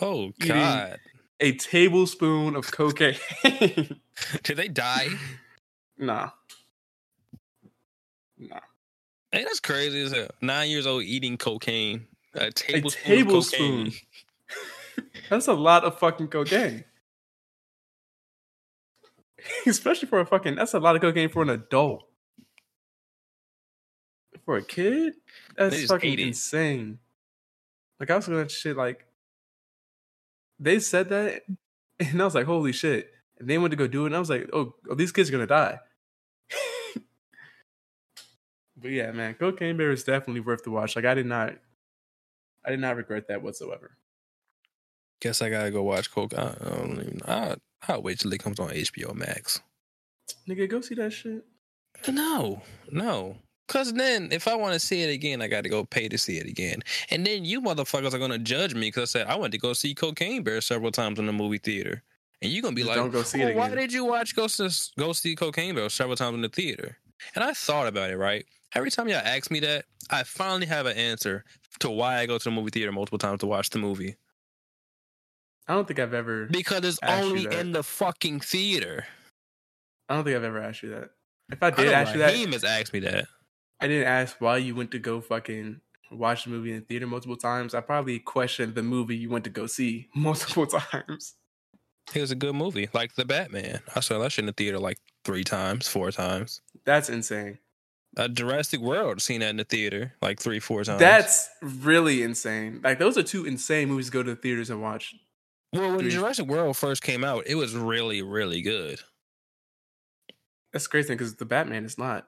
Oh 0.00 0.32
god! 0.40 0.98
A 1.40 1.52
tablespoon 1.52 2.56
of 2.56 2.70
cocaine. 2.70 3.16
Did 4.42 4.56
they 4.56 4.68
die? 4.68 5.08
nah. 5.98 6.30
Nah. 8.38 8.60
Hey, 9.32 9.44
that's 9.44 9.60
crazy 9.60 10.02
as 10.02 10.12
hell. 10.12 10.28
Nine 10.40 10.70
years 10.70 10.86
old 10.86 11.02
eating 11.04 11.36
cocaine. 11.36 12.06
A 12.34 12.46
A 12.46 12.50
tablespoon. 12.50 13.12
of 13.12 13.18
tablespoon. 13.18 13.84
cocaine. 13.86 13.92
That's 15.30 15.48
a 15.48 15.52
lot 15.54 15.84
of 15.84 15.98
fucking 15.98 16.28
cocaine. 16.28 16.84
Especially 19.66 20.06
for 20.08 20.20
a 20.20 20.26
fucking 20.26 20.54
that's 20.54 20.74
a 20.74 20.78
lot 20.78 20.94
of 20.94 21.00
cocaine 21.02 21.28
for 21.30 21.42
an 21.42 21.50
adult. 21.50 22.06
For 24.44 24.56
a 24.58 24.62
kid, 24.62 25.14
that's 25.56 25.86
fucking 25.86 26.18
insane. 26.18 26.98
Like 27.98 28.10
I 28.10 28.16
was 28.16 28.28
looking 28.28 28.42
at 28.42 28.50
shit 28.50 28.76
like 28.76 29.06
they 30.58 30.78
said 30.78 31.08
that 31.10 31.42
and 32.00 32.20
I 32.20 32.24
was 32.24 32.34
like, 32.34 32.46
holy 32.46 32.72
shit. 32.72 33.10
And 33.38 33.48
they 33.48 33.58
went 33.58 33.72
to 33.72 33.76
go 33.76 33.86
do 33.86 34.04
it, 34.04 34.06
and 34.06 34.16
I 34.16 34.20
was 34.20 34.30
like, 34.30 34.48
oh, 34.52 34.74
oh 34.88 34.94
these 34.94 35.12
kids 35.12 35.28
are 35.28 35.32
gonna 35.32 35.46
die. 35.46 35.80
But 38.76 38.90
yeah, 38.90 39.12
man, 39.12 39.32
Cocaine 39.34 39.78
Bear 39.78 39.92
is 39.92 40.04
definitely 40.04 40.40
worth 40.40 40.62
the 40.62 40.70
watch. 40.70 40.94
Like 40.94 41.06
I 41.06 41.14
did 41.14 41.24
not, 41.24 41.54
I 42.66 42.70
did 42.70 42.80
not 42.80 42.96
regret 42.96 43.28
that 43.28 43.42
whatsoever. 43.42 43.96
Guess 45.22 45.40
I 45.40 45.48
gotta 45.48 45.70
go 45.70 45.82
watch 45.82 46.10
Coke. 46.10 46.34
I, 46.36 46.54
I 46.60 46.68
don't 46.68 47.00
even. 47.00 47.20
I 47.26 47.56
I'll 47.88 48.02
wait 48.02 48.18
till 48.18 48.32
it 48.34 48.42
comes 48.42 48.60
on 48.60 48.68
HBO 48.68 49.14
Max. 49.14 49.62
Nigga, 50.46 50.68
go 50.68 50.82
see 50.82 50.96
that 50.96 51.14
shit. 51.14 51.44
No, 52.08 52.60
no. 52.90 53.38
Cause 53.66 53.92
then 53.94 54.28
if 54.30 54.46
I 54.46 54.54
want 54.54 54.74
to 54.74 54.80
see 54.80 55.02
it 55.02 55.10
again, 55.10 55.40
I 55.40 55.48
got 55.48 55.62
to 55.64 55.70
go 55.70 55.84
pay 55.84 56.08
to 56.08 56.18
see 56.18 56.36
it 56.36 56.46
again. 56.46 56.82
And 57.10 57.26
then 57.26 57.44
you 57.44 57.62
motherfuckers 57.62 58.12
are 58.12 58.18
gonna 58.18 58.38
judge 58.38 58.74
me 58.74 58.88
because 58.88 59.14
I 59.14 59.20
said 59.20 59.26
I 59.26 59.36
went 59.36 59.52
to 59.52 59.58
go 59.58 59.72
see 59.72 59.94
Cocaine 59.94 60.42
Bear 60.42 60.60
several 60.60 60.90
times 60.92 61.18
in 61.18 61.26
the 61.26 61.32
movie 61.32 61.58
theater, 61.58 62.02
and 62.42 62.52
you're 62.52 62.62
gonna 62.62 62.74
be 62.74 62.82
Just 62.82 62.90
like, 62.90 62.98
don't 62.98 63.10
go 63.10 63.22
see 63.22 63.40
it 63.40 63.56
"Well, 63.56 63.68
Why 63.68 63.74
did 63.74 63.92
you 63.92 64.04
watch 64.04 64.36
go 64.36 64.48
to 64.48 64.70
go 64.98 65.12
see 65.12 65.34
Cocaine 65.34 65.74
Bear 65.74 65.88
several 65.88 66.16
times 66.16 66.34
in 66.34 66.42
the 66.42 66.48
theater? 66.50 66.98
And 67.34 67.42
I 67.42 67.52
thought 67.54 67.86
about 67.86 68.10
it. 68.10 68.18
Right, 68.18 68.44
every 68.74 68.90
time 68.90 69.08
y'all 69.08 69.22
ask 69.24 69.50
me 69.50 69.60
that, 69.60 69.86
I 70.10 70.24
finally 70.24 70.66
have 70.66 70.84
an 70.84 70.96
answer 70.98 71.44
to 71.80 71.90
why 71.90 72.18
I 72.18 72.26
go 72.26 72.36
to 72.36 72.44
the 72.44 72.50
movie 72.50 72.70
theater 72.70 72.92
multiple 72.92 73.18
times 73.18 73.40
to 73.40 73.46
watch 73.46 73.70
the 73.70 73.78
movie 73.78 74.16
I 75.66 75.74
don't 75.74 75.88
think 75.88 75.98
I've 75.98 76.12
ever. 76.14 76.46
because 76.46 76.84
it's 76.84 76.98
only 77.02 77.46
in 77.46 77.72
the 77.72 77.82
fucking 77.82 78.40
theater. 78.40 79.06
I 80.08 80.16
don't 80.16 80.24
think 80.24 80.36
I've 80.36 80.44
ever 80.44 80.60
asked 80.60 80.82
you 80.82 80.90
that. 80.90 81.10
If 81.50 81.62
I 81.62 81.68
I 81.68 81.70
did 81.70 81.86
know 81.86 81.92
ask 81.92 82.12
you 82.12 82.18
that, 82.18 82.32
Raheem 82.32 82.52
has 82.52 82.64
asked 82.64 82.92
me 82.92 83.00
that. 83.00 83.24
I 83.80 83.88
didn't 83.88 84.06
ask 84.06 84.40
why 84.40 84.58
you 84.58 84.74
went 84.74 84.90
to 84.92 84.98
go 84.98 85.20
fucking 85.20 85.80
watch 86.10 86.44
the 86.44 86.50
movie 86.50 86.70
in 86.72 86.80
the 86.80 86.84
theater 86.84 87.06
multiple 87.06 87.36
times. 87.36 87.74
I 87.74 87.80
probably 87.80 88.18
questioned 88.18 88.74
the 88.74 88.82
movie 88.82 89.16
you 89.16 89.28
went 89.30 89.44
to 89.44 89.50
go 89.50 89.66
see 89.66 90.08
multiple 90.14 90.66
times. 90.66 91.34
It 92.14 92.20
was 92.20 92.30
a 92.30 92.36
good 92.36 92.54
movie, 92.54 92.88
like 92.92 93.14
the 93.14 93.24
Batman. 93.24 93.80
I 93.96 94.00
saw 94.00 94.18
that 94.18 94.32
shit 94.32 94.42
in 94.42 94.46
the 94.46 94.52
theater 94.52 94.78
like 94.78 94.98
three 95.24 95.42
times, 95.44 95.88
four 95.88 96.10
times. 96.12 96.60
That's 96.84 97.08
insane. 97.08 97.58
A 98.16 98.28
Jurassic 98.28 98.80
World 98.80 99.20
seen 99.20 99.40
that 99.40 99.48
in 99.50 99.56
the 99.56 99.64
theater 99.64 100.12
like 100.22 100.38
three, 100.38 100.60
four 100.60 100.84
times. 100.84 101.00
That's 101.00 101.48
really 101.62 102.22
insane. 102.22 102.80
Like 102.84 102.98
those 102.98 103.18
are 103.18 103.22
two 103.22 103.44
insane 103.44 103.88
movies 103.88 104.06
to 104.06 104.12
go 104.12 104.22
to 104.22 104.30
the 104.30 104.36
theaters 104.40 104.70
and 104.70 104.80
watch. 104.80 105.14
well, 105.72 105.90
when 105.90 106.00
three- 106.00 106.10
Jurassic 106.10 106.46
World 106.46 106.76
first 106.76 107.02
came 107.02 107.24
out, 107.24 107.44
it 107.46 107.56
was 107.56 107.74
really, 107.74 108.22
really 108.22 108.62
good. 108.62 109.00
That's 110.72 110.86
crazy 110.86 111.08
because 111.14 111.36
the 111.36 111.44
Batman 111.44 111.84
is 111.84 111.98
not, 111.98 112.26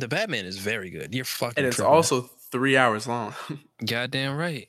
The 0.00 0.08
Batman 0.08 0.46
is 0.46 0.58
very 0.58 0.90
good. 0.90 1.14
You're 1.14 1.24
fucking. 1.24 1.54
and 1.58 1.66
it's 1.66 1.76
tripping. 1.76 1.92
also 1.92 2.22
three 2.50 2.76
hours 2.76 3.06
long. 3.06 3.34
goddamn 3.86 4.36
right. 4.36 4.68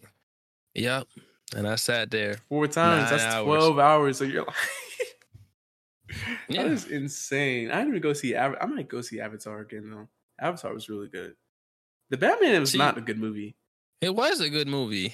Yep. 0.75 1.07
And 1.55 1.67
I 1.67 1.75
sat 1.75 2.11
there. 2.11 2.37
Four 2.49 2.67
times. 2.67 3.09
That's 3.09 3.23
hours. 3.23 3.45
twelve 3.45 3.79
hours 3.79 4.21
of 4.21 4.29
your 4.29 4.43
life. 4.47 4.69
Yeah. 6.49 6.63
That 6.63 6.71
is 6.71 6.85
insane. 6.87 7.71
I 7.71 7.75
didn't 7.79 7.89
even 7.89 8.01
go 8.01 8.13
see. 8.13 8.35
I 8.35 8.65
might 8.65 8.89
go 8.89 9.01
see 9.01 9.19
Avatar 9.21 9.59
again 9.61 9.89
though. 9.89 10.07
Avatar 10.39 10.73
was 10.73 10.89
really 10.89 11.07
good. 11.07 11.35
The 12.09 12.17
Batman 12.17 12.59
was 12.59 12.71
See- 12.71 12.77
not 12.77 12.97
a 12.97 13.01
good 13.01 13.17
movie. 13.17 13.55
It 14.01 14.13
was 14.15 14.41
a 14.41 14.49
good 14.49 14.67
movie. 14.67 15.13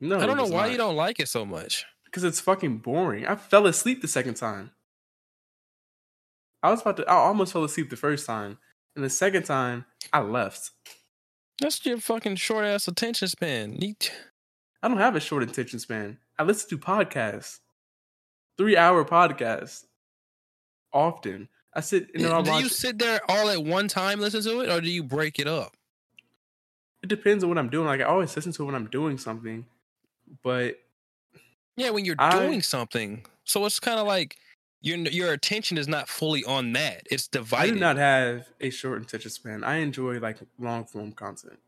No, 0.00 0.18
I 0.18 0.26
don't 0.26 0.36
know 0.36 0.46
why 0.46 0.66
you 0.68 0.76
don't 0.76 0.96
like 0.96 1.20
it 1.20 1.28
so 1.28 1.44
much. 1.44 1.84
Because 2.06 2.24
it's 2.24 2.40
fucking 2.40 2.78
boring. 2.78 3.26
I 3.26 3.36
fell 3.36 3.66
asleep 3.66 4.00
the 4.02 4.08
second 4.08 4.34
time. 4.34 4.72
I 6.62 6.70
was 6.70 6.80
about 6.80 6.96
to. 6.96 7.04
I 7.08 7.14
almost 7.14 7.52
fell 7.52 7.64
asleep 7.64 7.90
the 7.90 7.96
first 7.96 8.26
time, 8.26 8.58
and 8.96 9.04
the 9.04 9.10
second 9.10 9.44
time 9.44 9.84
I 10.12 10.20
left. 10.20 10.70
That's 11.60 11.84
your 11.86 11.98
fucking 11.98 12.36
short 12.36 12.64
ass 12.64 12.88
attention 12.88 13.28
span. 13.28 13.76
You- 13.80 13.94
I 14.82 14.88
don't 14.88 14.98
have 14.98 15.16
a 15.16 15.20
short 15.20 15.42
attention 15.42 15.78
span. 15.78 16.18
I 16.38 16.42
listen 16.42 16.68
to 16.70 16.78
podcasts, 16.78 17.60
three 18.58 18.76
hour 18.76 19.04
podcasts, 19.04 19.84
often. 20.92 21.48
I 21.72 21.80
sit 21.80 22.08
and 22.14 22.22
do 22.22 22.30
watch. 22.50 22.62
you 22.62 22.68
sit 22.68 22.98
there 22.98 23.20
all 23.28 23.48
at 23.48 23.62
one 23.64 23.88
time 23.88 24.20
listen 24.20 24.42
to 24.42 24.60
it, 24.60 24.70
or 24.70 24.80
do 24.80 24.90
you 24.90 25.02
break 25.02 25.38
it 25.38 25.46
up? 25.48 25.76
it 27.02 27.08
depends 27.08 27.44
on 27.44 27.50
what 27.50 27.58
I'm 27.58 27.68
doing. 27.68 27.86
Like 27.86 28.00
I 28.00 28.04
always 28.04 28.34
listen 28.34 28.50
to 28.52 28.62
it 28.62 28.66
when 28.66 28.74
I'm 28.74 28.86
doing 28.88 29.18
something, 29.18 29.66
but 30.42 30.78
Yeah, 31.76 31.90
when 31.90 32.04
you're 32.06 32.16
I- 32.18 32.38
doing 32.46 32.62
something. 32.62 33.26
So 33.44 33.66
it's 33.66 33.78
kind 33.78 33.98
of 34.00 34.06
like 34.06 34.36
your 34.84 34.98
your 34.98 35.32
attention 35.32 35.78
is 35.78 35.88
not 35.88 36.08
fully 36.08 36.44
on 36.44 36.72
that. 36.74 37.06
It's 37.10 37.26
divided. 37.26 37.70
I 37.70 37.74
do 37.74 37.80
not 37.80 37.96
have 37.96 38.48
a 38.60 38.68
short 38.68 39.00
attention 39.02 39.30
span. 39.30 39.64
I 39.64 39.76
enjoy 39.76 40.18
like 40.18 40.38
long 40.58 40.84
form 40.84 41.12
content. 41.12 41.58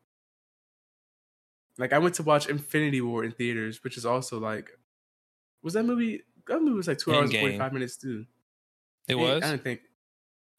Like 1.78 1.94
I 1.94 1.98
went 1.98 2.14
to 2.16 2.22
watch 2.22 2.46
Infinity 2.46 3.00
War 3.00 3.24
in 3.24 3.32
theaters, 3.32 3.82
which 3.82 3.96
is 3.96 4.04
also 4.04 4.38
like, 4.38 4.70
was 5.62 5.72
that 5.74 5.84
movie? 5.84 6.22
That 6.46 6.60
movie 6.60 6.76
was 6.76 6.88
like 6.88 6.98
two 6.98 7.14
hours 7.14 7.30
and 7.30 7.40
forty 7.40 7.58
five 7.58 7.72
minutes 7.72 7.96
too. 7.96 8.26
it 9.08 9.14
was. 9.14 9.42
I 9.42 9.50
didn't 9.50 9.64
think. 9.64 9.80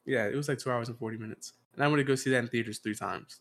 Yeah, 0.06 0.26
it 0.26 0.36
was 0.36 0.50
like 0.50 0.58
two 0.58 0.72
hours 0.72 0.90
and 0.90 0.98
forty 0.98 1.18
minutes, 1.18 1.54
and 1.76 1.84
I 1.84 1.88
went 1.88 2.00
to 2.00 2.04
go 2.04 2.16
see 2.16 2.32
that 2.32 2.40
in 2.40 2.48
theaters 2.48 2.80
three 2.80 2.96
times. 2.96 3.40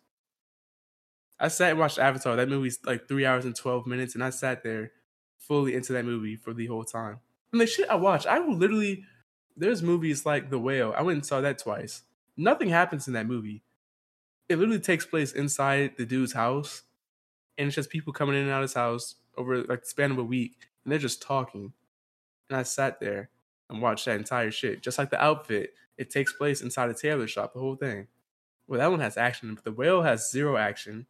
I 1.41 1.49
sat 1.49 1.71
and 1.71 1.79
watched 1.79 1.99
Avatar. 1.99 2.37
That 2.37 2.49
movie's 2.51 2.79
like 2.85 3.09
three 3.09 3.25
hours 3.25 3.47
and 3.47 3.57
twelve 3.57 3.87
minutes, 3.87 4.15
and 4.15 4.23
I 4.23 4.31
sat 4.31 4.63
there 4.63 4.93
fully 5.39 5.75
into 5.75 5.95
that 5.95 6.05
movie 6.05 6.37
for 6.37 6.53
the 6.53 6.67
whole 6.67 6.85
time. 6.85 7.21
And 7.53 7.61
the 7.61 7.67
shit 7.67 7.89
I 7.89 7.95
watched, 7.95 8.27
I 8.27 8.39
will 8.39 8.57
literally. 8.57 9.05
There's 9.57 9.83
movies 9.83 10.27
like 10.27 10.51
The 10.51 10.59
Whale. 10.59 10.93
I 10.97 11.03
went 11.03 11.17
and 11.17 11.27
saw 11.27 11.41
that 11.41 11.59
twice. 11.59 12.03
Nothing 12.37 12.69
happens 12.69 13.07
in 13.07 13.15
that 13.15 13.27
movie. 13.27 13.63
It 14.49 14.59
literally 14.59 14.81
takes 14.81 15.07
place 15.07 15.33
inside 15.33 15.93
the 15.97 16.05
dude's 16.05 16.35
house, 16.35 16.83
and 17.57 17.67
it's 17.67 17.75
just 17.75 17.89
people 17.89 18.13
coming 18.13 18.37
in 18.37 18.43
and 18.43 18.51
out 18.51 18.59
of 18.59 18.69
his 18.69 18.75
house 18.75 19.15
over 19.37 19.63
like 19.65 19.81
the 19.83 19.89
span 19.89 20.11
of 20.11 20.19
a 20.19 20.25
week, 20.25 20.69
and 20.85 20.93
they're 20.93 20.99
just 20.99 21.23
talking. 21.23 21.73
And 22.49 22.59
I 22.59 22.63
sat 22.63 23.01
there 23.01 23.31
and 23.71 23.83
watched 23.83 24.05
that 24.05 24.19
entire 24.19 24.51
shit. 24.51 24.83
Just 24.83 24.99
like 24.99 25.11
the 25.11 25.23
outfit, 25.23 25.73
it 25.97 26.11
takes 26.11 26.33
place 26.33 26.61
inside 26.61 26.91
a 26.91 26.95
tailor 26.95 27.27
shop, 27.27 27.55
the 27.55 27.61
whole 27.61 27.77
thing. 27.77 28.09
Well, 28.69 28.81
that 28.81 28.91
one 28.91 29.01
has 29.01 29.17
action, 29.17 29.55
but 29.55 29.65
the 29.65 29.73
whale 29.73 30.03
has 30.03 30.31
zero 30.31 30.57
action. 30.57 31.07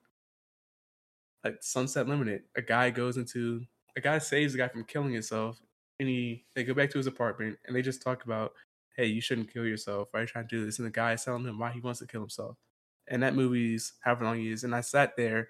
Like 1.43 1.59
Sunset 1.61 2.09
Limited, 2.09 2.43
a 2.55 2.63
guy 2.63 2.91
goes 2.91 3.17
into 3.17 3.67
a 3.97 4.01
guy 4.01 4.19
saves 4.19 4.55
a 4.55 4.59
guy 4.59 4.69
from 4.69 4.85
killing 4.85 5.13
himself, 5.13 5.61
and 5.99 6.09
he 6.09 6.45
they 6.55 6.65
go 6.65 6.75
back 6.75 6.91
to 6.91 6.99
his 6.99 7.07
apartment 7.07 7.59
and 7.67 7.75
they 7.75 7.83
just 7.83 8.03
talk 8.03 8.25
about, 8.25 8.53
hey, 8.97 9.07
you 9.07 9.21
shouldn't 9.21 9.53
kill 9.53 9.67
yourself. 9.67 10.09
Why 10.11 10.21
are 10.21 10.23
you 10.23 10.29
trying 10.29 10.49
to 10.49 10.57
do 10.57 10.65
this? 10.65 10.79
And 10.79 10.87
the 10.87 10.91
guy 10.91 11.13
is 11.13 11.25
telling 11.25 11.45
him 11.45 11.59
why 11.59 11.71
he 11.73 11.81
wants 11.81 12.01
to 12.01 12.07
kill 12.07 12.21
himself. 12.21 12.57
And 13.09 13.23
that 13.23 13.35
movie's 13.35 13.93
however 14.01 14.25
long 14.25 14.41
it 14.41 14.51
is, 14.51 14.65
and 14.65 14.75
I 14.75 14.81
sat 14.81 15.17
there 15.17 15.49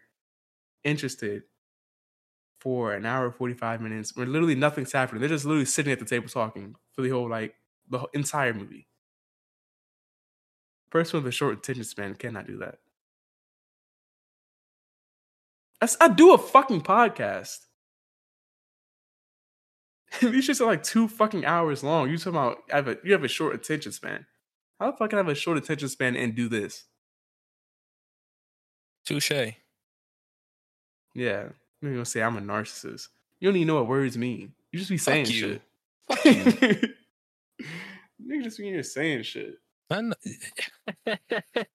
interested 0.84 1.42
for 2.60 2.92
an 2.94 3.06
hour 3.06 3.30
forty 3.30 3.54
five 3.54 3.80
minutes 3.80 4.16
where 4.16 4.26
literally 4.26 4.54
nothing's 4.54 4.92
happening. 4.92 5.20
They're 5.20 5.28
just 5.28 5.44
literally 5.44 5.64
sitting 5.66 5.92
at 5.92 5.98
the 5.98 6.04
table 6.04 6.28
talking 6.28 6.74
for 6.92 7.02
the 7.02 7.10
whole 7.10 7.28
like 7.28 7.54
the 7.88 7.98
whole, 7.98 8.10
entire 8.14 8.52
movie. 8.54 8.88
Person 10.90 11.22
with 11.22 11.28
a 11.28 11.32
short 11.32 11.58
attention 11.58 11.84
span 11.84 12.14
cannot 12.14 12.46
do 12.46 12.58
that. 12.58 12.78
I, 15.80 15.88
I 16.00 16.08
do 16.08 16.32
a 16.32 16.38
fucking 16.38 16.82
podcast. 16.82 17.65
These 20.20 20.48
shits 20.48 20.60
are 20.60 20.66
like 20.66 20.82
two 20.82 21.08
fucking 21.08 21.44
hours 21.44 21.82
long. 21.82 22.10
You 22.10 22.18
talking 22.18 22.32
about 22.32 22.58
I 22.72 22.76
have 22.76 22.88
a 22.88 22.96
you 23.04 23.12
have 23.12 23.24
a 23.24 23.28
short 23.28 23.54
attention 23.54 23.92
span. 23.92 24.26
How 24.78 24.90
the 24.90 24.96
fuck 24.96 25.10
can 25.10 25.18
I 25.18 25.20
have 25.20 25.28
a 25.28 25.34
short 25.34 25.58
attention 25.58 25.88
span 25.88 26.16
and 26.16 26.34
do 26.34 26.48
this? 26.48 26.84
Touche. 29.04 29.30
Yeah. 31.14 31.48
You're 31.80 31.92
gonna 31.92 32.04
say 32.04 32.22
I'm 32.22 32.36
a 32.36 32.40
narcissist. 32.40 33.08
You 33.40 33.48
don't 33.48 33.56
even 33.56 33.68
know 33.68 33.76
what 33.76 33.88
words 33.88 34.16
mean. 34.16 34.52
You 34.72 34.78
just 34.78 34.90
be 34.90 34.98
saying 34.98 35.26
shit. 35.26 35.62
Fuck 36.08 36.24
you. 36.24 36.32
Nigga 38.22 38.44
just 38.44 38.58
you're 38.58 38.82
saying 38.82 39.22
shit. 39.22 39.54
I. 39.90 40.12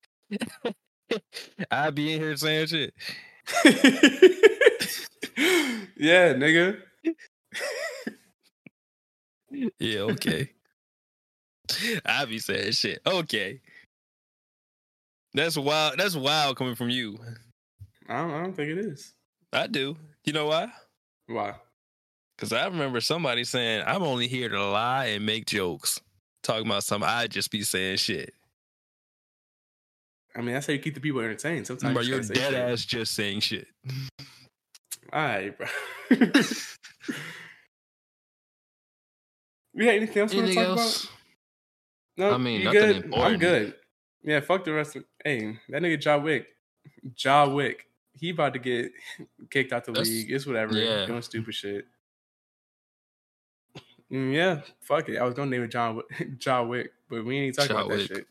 I 1.71 1.89
be 1.91 2.13
in 2.13 2.21
here 2.21 2.35
saying 2.35 2.67
shit. 2.67 2.93
yeah, 5.97 6.33
nigga. 6.33 6.77
Yeah, 9.51 9.99
okay. 10.01 10.51
I 12.05 12.25
be 12.25 12.39
saying 12.39 12.71
shit. 12.73 13.01
Okay. 13.05 13.61
That's 15.33 15.57
wild. 15.57 15.97
That's 15.97 16.15
wild 16.15 16.57
coming 16.57 16.75
from 16.75 16.89
you. 16.89 17.17
I 18.09 18.17
don't, 18.17 18.31
I 18.31 18.41
don't 18.43 18.53
think 18.53 18.71
it 18.71 18.77
is. 18.77 19.13
I 19.53 19.67
do. 19.67 19.95
You 20.25 20.33
know 20.33 20.47
why? 20.47 20.71
Why? 21.27 21.55
Because 22.35 22.53
I 22.53 22.65
remember 22.65 23.01
somebody 23.01 23.43
saying, 23.43 23.83
I'm 23.85 24.03
only 24.03 24.27
here 24.27 24.49
to 24.49 24.65
lie 24.65 25.05
and 25.07 25.25
make 25.25 25.45
jokes. 25.45 26.01
Talking 26.43 26.65
about 26.65 26.83
something, 26.83 27.07
I 27.07 27.27
just 27.27 27.51
be 27.51 27.61
saying 27.61 27.97
shit. 27.97 28.33
I 30.35 30.41
mean, 30.41 30.53
that's 30.53 30.65
how 30.65 30.73
you 30.73 30.79
keep 30.79 30.95
the 30.95 31.01
people 31.01 31.19
entertained. 31.19 31.67
Sometimes 31.67 31.93
Bro, 31.93 32.03
you 32.03 32.15
gotta 32.15 32.33
dead 32.33 32.51
shit. 32.51 32.59
ass 32.59 32.85
just 32.85 33.13
saying 33.13 33.41
shit. 33.41 33.67
All 35.13 35.21
right, 35.21 35.55
bro. 35.57 35.67
we 39.73 39.85
had 39.85 39.95
anything 39.95 40.21
else 40.21 40.33
you 40.33 40.39
want 40.41 40.49
to 40.51 40.55
talk 40.55 40.65
else? 40.79 41.03
about? 41.03 41.13
No, 42.17 42.33
I 42.33 42.37
mean, 42.37 42.59
you 42.59 42.65
nothing 42.65 42.81
good? 42.81 42.95
important. 43.05 43.33
I'm 43.33 43.39
good. 43.39 43.75
Yeah, 44.23 44.39
fuck 44.41 44.63
the 44.65 44.73
rest 44.73 44.95
of. 44.95 45.05
Hey, 45.23 45.57
that 45.69 45.81
nigga 45.81 46.03
Ja 46.03 46.17
Wick, 46.17 46.47
Ja 47.17 47.47
Wick, 47.47 47.87
he 48.13 48.29
about 48.31 48.53
to 48.53 48.59
get 48.59 48.91
kicked 49.49 49.73
out 49.73 49.85
the 49.85 49.91
That's- 49.91 50.07
league. 50.09 50.31
It's 50.31 50.45
whatever. 50.45 50.75
yeah. 50.77 51.05
Doing 51.05 51.21
stupid 51.21 51.53
shit. 51.55 51.85
Mm, 54.11 54.33
yeah, 54.33 54.61
fuck 54.81 55.07
it. 55.07 55.17
I 55.17 55.23
was 55.23 55.33
gonna 55.33 55.49
name 55.49 55.63
it 55.63 55.71
John 55.71 55.95
Wick, 55.95 56.05
Ja 56.45 56.61
Wick, 56.63 56.91
but 57.09 57.23
we 57.23 57.37
ain't 57.39 57.55
talking 57.55 57.71
about 57.71 57.89
that 57.89 58.07
shit. 58.07 58.27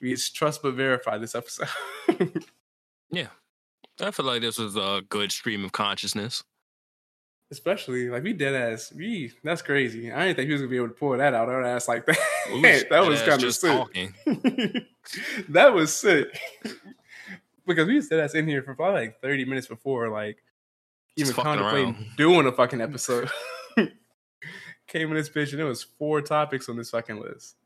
We 0.00 0.12
it's 0.12 0.30
trust 0.30 0.62
but 0.62 0.74
verify 0.74 1.18
this 1.18 1.34
episode. 1.34 1.68
Yeah. 3.14 3.26
I 4.00 4.10
feel 4.10 4.24
like 4.24 4.40
this 4.40 4.56
was 4.56 4.74
a 4.74 5.02
good 5.10 5.30
stream 5.30 5.66
of 5.66 5.72
consciousness. 5.72 6.42
Especially 7.52 8.08
like 8.08 8.22
we 8.22 8.32
dead 8.32 8.54
ass. 8.54 8.92
We 8.96 9.30
that's 9.44 9.60
crazy. 9.62 10.10
I 10.10 10.24
didn't 10.24 10.36
think 10.36 10.46
he 10.46 10.52
was 10.52 10.62
gonna 10.62 10.70
be 10.70 10.76
able 10.78 10.88
to 10.88 10.94
pull 10.94 11.16
that 11.16 11.34
out 11.34 11.48
on 11.50 11.64
ass 11.66 11.86
like 11.86 12.06
that. 12.06 12.86
That 12.90 13.06
was 13.06 13.20
kind 13.22 13.42
of 13.44 13.54
sick. 13.54 14.86
that 15.50 15.74
was 15.74 15.94
sick. 15.94 16.28
because 17.66 17.86
we 17.86 18.00
said 18.00 18.18
that's 18.18 18.34
in 18.34 18.48
here 18.48 18.62
for 18.62 18.74
probably 18.74 19.02
like 19.02 19.20
30 19.20 19.44
minutes 19.44 19.66
before 19.66 20.08
like 20.08 20.42
even 21.16 21.34
contemplating 21.34 22.06
doing 22.16 22.46
a 22.46 22.52
fucking 22.52 22.80
episode. 22.80 23.28
Came 24.86 25.08
in 25.10 25.14
this 25.14 25.28
bitch 25.28 25.50
and 25.50 25.58
there 25.58 25.66
was 25.66 25.82
four 25.82 26.22
topics 26.22 26.68
on 26.70 26.76
this 26.78 26.90
fucking 26.90 27.20
list. 27.20 27.56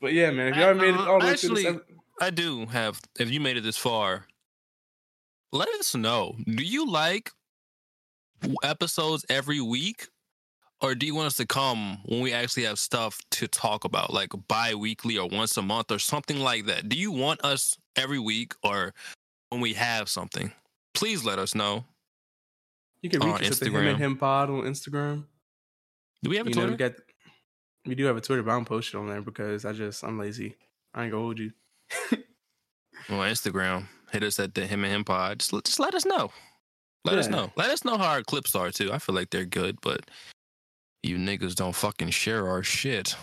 But 0.00 0.12
yeah, 0.12 0.30
man, 0.32 0.48
if 0.48 0.56
y'all 0.56 0.70
I- 0.70 0.72
made 0.72 0.94
it 0.94 1.00
uh, 1.00 1.10
all 1.12 1.20
the 1.20 1.26
way 1.26 1.36
through 1.36 1.54
this 1.54 1.64
actually- 1.66 1.80
I 2.20 2.30
do 2.30 2.66
have. 2.66 3.00
If 3.18 3.30
you 3.30 3.40
made 3.40 3.56
it 3.56 3.62
this 3.62 3.78
far, 3.78 4.26
let 5.52 5.68
us 5.80 5.94
know. 5.94 6.36
Do 6.44 6.62
you 6.64 6.86
like 6.88 7.30
episodes 8.62 9.24
every 9.28 9.60
week, 9.60 10.08
or 10.80 10.94
do 10.94 11.06
you 11.06 11.14
want 11.14 11.26
us 11.28 11.36
to 11.36 11.46
come 11.46 11.98
when 12.06 12.20
we 12.20 12.32
actually 12.32 12.64
have 12.64 12.78
stuff 12.78 13.20
to 13.32 13.46
talk 13.48 13.84
about, 13.84 14.12
like 14.12 14.30
bi-weekly 14.48 15.16
or 15.18 15.28
once 15.28 15.56
a 15.56 15.62
month 15.62 15.90
or 15.90 15.98
something 15.98 16.38
like 16.40 16.66
that? 16.66 16.88
Do 16.88 16.96
you 16.96 17.12
want 17.12 17.44
us 17.44 17.76
every 17.96 18.18
week 18.18 18.54
or 18.62 18.92
when 19.50 19.60
we 19.60 19.74
have 19.74 20.08
something? 20.08 20.52
Please 20.94 21.24
let 21.24 21.38
us 21.38 21.54
know. 21.54 21.84
you 23.00 23.10
can 23.10 23.20
reach 23.20 23.42
us 23.42 23.62
at 23.62 23.70
the 23.70 23.78
him 23.78 23.86
and 23.86 23.98
him 23.98 24.16
pod 24.16 24.50
on 24.50 24.62
Instagram. 24.62 25.24
Do 26.22 26.30
we 26.30 26.36
have 26.36 26.46
a 26.46 26.50
You 26.50 26.54
know, 26.56 26.60
Twitter? 26.62 26.72
we 26.72 26.76
got 26.76 26.92
we 27.86 27.94
do 27.96 28.04
have 28.04 28.16
a 28.16 28.20
Twitter, 28.20 28.42
but 28.42 28.52
I 28.52 28.54
don't 28.54 28.64
post 28.64 28.94
it 28.94 28.96
on 28.96 29.08
there 29.08 29.22
because 29.22 29.64
I 29.64 29.72
just 29.72 30.04
I'm 30.04 30.18
lazy. 30.18 30.56
I 30.94 31.04
ain't 31.04 31.12
gonna 31.12 31.22
hold 31.22 31.38
you. 31.38 31.52
on 32.12 33.28
Instagram. 33.28 33.86
Hit 34.12 34.22
us 34.22 34.38
at 34.38 34.54
the 34.54 34.66
him 34.66 34.84
and 34.84 34.92
him 34.92 35.04
pod. 35.04 35.40
Just, 35.40 35.52
just 35.64 35.80
let 35.80 35.94
us 35.94 36.04
know. 36.04 36.30
Let 37.04 37.18
us 37.18 37.28
know. 37.28 37.50
Let 37.56 37.70
us 37.70 37.84
know 37.84 37.98
how 37.98 38.10
our 38.12 38.22
clips 38.22 38.54
are 38.54 38.70
too. 38.70 38.92
I 38.92 38.98
feel 38.98 39.14
like 39.14 39.30
they're 39.30 39.44
good, 39.44 39.80
but 39.80 40.02
you 41.02 41.16
niggas 41.18 41.54
don't 41.56 41.74
fucking 41.74 42.10
share 42.10 42.48
our 42.48 42.62
shit. 42.62 43.16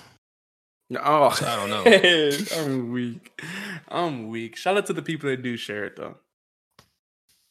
Oh, 1.00 1.30
So 1.32 1.46
I 1.48 1.56
don't 1.56 1.70
know. 1.70 1.84
I'm 2.64 2.92
weak. 2.92 3.42
I'm 3.88 4.28
weak. 4.28 4.56
Shout 4.58 4.76
out 4.76 4.86
to 4.88 4.94
the 4.94 5.02
people 5.02 5.30
that 5.30 5.42
do 5.44 5.56
share 5.56 5.86
it 5.86 5.96
though. 5.96 6.18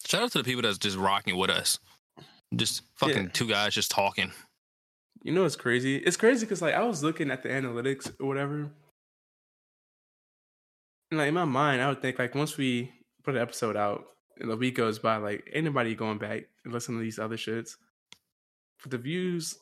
Shout 0.04 0.22
out 0.22 0.32
to 0.32 0.38
the 0.38 0.44
people 0.44 0.62
that's 0.62 0.78
just 0.78 0.96
rocking 0.96 1.36
with 1.36 1.50
us. 1.50 1.78
Just 2.54 2.82
fucking 2.96 3.24
Yeah. 3.24 3.30
two 3.32 3.46
guys 3.48 3.74
just 3.74 3.90
talking. 3.90 4.32
You 5.22 5.32
know 5.32 5.44
it's 5.44 5.56
crazy? 5.56 5.96
It's 5.96 6.16
crazy 6.16 6.44
because 6.46 6.60
like 6.62 6.74
I 6.74 6.82
was 6.82 7.02
looking 7.02 7.30
at 7.30 7.42
the 7.42 7.48
analytics 7.48 8.12
or 8.20 8.26
whatever, 8.26 8.70
and 11.10 11.18
like 11.18 11.28
in 11.28 11.34
my 11.34 11.44
mind, 11.44 11.80
I 11.82 11.88
would 11.88 12.02
think 12.02 12.18
like 12.18 12.34
once 12.34 12.56
we 12.56 12.92
put 13.24 13.34
an 13.34 13.42
episode 13.42 13.76
out 13.76 14.06
and 14.40 14.50
the 14.50 14.56
week 14.56 14.76
goes 14.76 14.98
by, 14.98 15.16
like 15.16 15.48
anybody 15.52 15.94
going 15.94 16.18
back 16.18 16.44
and 16.64 16.72
listening 16.72 16.98
to 16.98 17.04
these 17.04 17.18
other 17.18 17.36
shits. 17.36 17.76
But 18.82 18.92
the 18.92 18.98
views, 18.98 19.58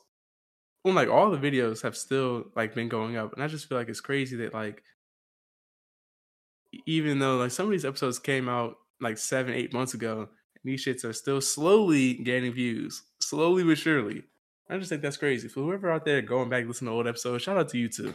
well, 0.84 0.94
like 0.94 1.08
all 1.08 1.30
the 1.30 1.38
videos 1.38 1.82
have 1.82 1.96
still 1.96 2.46
like 2.54 2.74
been 2.74 2.88
going 2.88 3.16
up, 3.16 3.32
and 3.32 3.42
I 3.42 3.46
just 3.46 3.68
feel 3.68 3.78
like 3.78 3.88
it's 3.88 4.00
crazy 4.00 4.36
that 4.36 4.54
like 4.54 4.82
even 6.86 7.18
though 7.18 7.36
like 7.36 7.50
some 7.50 7.66
of 7.66 7.72
these 7.72 7.84
episodes 7.84 8.18
came 8.18 8.48
out 8.48 8.76
like 9.00 9.18
seven, 9.18 9.54
eight 9.54 9.72
months 9.72 9.94
ago, 9.94 10.20
and 10.20 10.64
these 10.64 10.84
shits 10.84 11.04
are 11.04 11.12
still 11.12 11.40
slowly 11.40 12.14
gaining 12.14 12.52
views, 12.52 13.02
slowly 13.20 13.64
but 13.64 13.78
surely. 13.78 14.24
I 14.68 14.78
just 14.78 14.88
think 14.88 15.02
that's 15.02 15.16
crazy. 15.16 15.48
For 15.48 15.60
whoever 15.60 15.90
out 15.90 16.04
there 16.04 16.20
going 16.22 16.48
back 16.48 16.66
listening 16.66 16.90
to 16.90 16.96
old 16.96 17.06
episodes, 17.06 17.44
shout 17.44 17.56
out 17.56 17.68
to 17.68 17.78
you 17.78 17.88
too. 17.88 18.14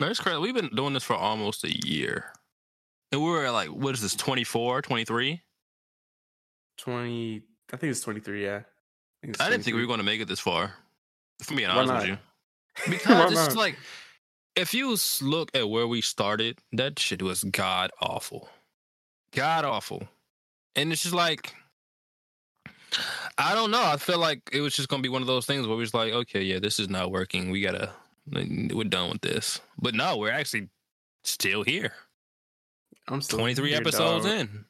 It's 0.00 0.20
crazy. 0.20 0.38
We've 0.38 0.54
been 0.54 0.70
doing 0.74 0.92
this 0.92 1.02
for 1.02 1.16
almost 1.16 1.64
a 1.64 1.86
year. 1.86 2.32
And 3.10 3.22
we 3.22 3.28
were 3.28 3.50
like, 3.50 3.68
what 3.68 3.94
is 3.94 4.02
this, 4.02 4.14
24, 4.14 4.82
23? 4.82 5.40
20, 6.78 7.42
I 7.72 7.76
think 7.76 7.90
it's 7.90 8.00
23, 8.00 8.44
yeah. 8.44 8.60
it's 9.22 9.40
I 9.40 9.50
didn't 9.50 9.64
think 9.64 9.76
we 9.76 9.82
were 9.82 9.86
going 9.86 9.98
to 9.98 10.04
make 10.04 10.20
it 10.20 10.28
this 10.28 10.40
far. 10.40 10.72
If 11.40 11.50
I'm 11.50 11.56
being 11.56 11.68
Why 11.68 11.76
honest 11.76 11.94
with 11.94 12.06
you. 12.06 12.18
Because 12.90 13.46
it's 13.46 13.56
like, 13.56 13.76
if 14.56 14.74
you 14.74 14.96
look 15.22 15.50
at 15.54 15.68
where 15.68 15.86
we 15.86 16.00
started, 16.00 16.58
that 16.72 16.98
shit 16.98 17.22
was 17.22 17.44
god 17.44 17.90
awful. 18.00 18.48
God 19.32 19.64
awful. 19.64 20.08
And 20.76 20.92
it's 20.92 21.02
just 21.02 21.14
like, 21.14 21.54
I 23.38 23.54
don't 23.54 23.70
know. 23.70 23.82
I 23.82 23.96
feel 23.96 24.18
like 24.18 24.50
it 24.52 24.60
was 24.60 24.74
just 24.74 24.88
going 24.88 25.02
to 25.02 25.06
be 25.06 25.12
one 25.12 25.22
of 25.22 25.28
those 25.28 25.46
things 25.46 25.66
where 25.66 25.76
we 25.76 25.82
was 25.82 25.94
like, 25.94 26.12
okay, 26.12 26.42
yeah, 26.42 26.58
this 26.58 26.78
is 26.78 26.88
not 26.88 27.10
working. 27.10 27.50
We 27.50 27.60
got 27.60 27.72
to, 27.72 27.90
we're 28.74 28.84
done 28.84 29.10
with 29.10 29.22
this. 29.22 29.60
But 29.78 29.94
no, 29.94 30.16
we're 30.16 30.30
actually 30.30 30.68
still 31.24 31.62
here. 31.62 31.92
I'm 33.08 33.20
still 33.20 33.38
23 33.38 33.70
here, 33.70 33.78
episodes 33.78 34.24
dog. 34.24 34.34
in. 34.34 34.64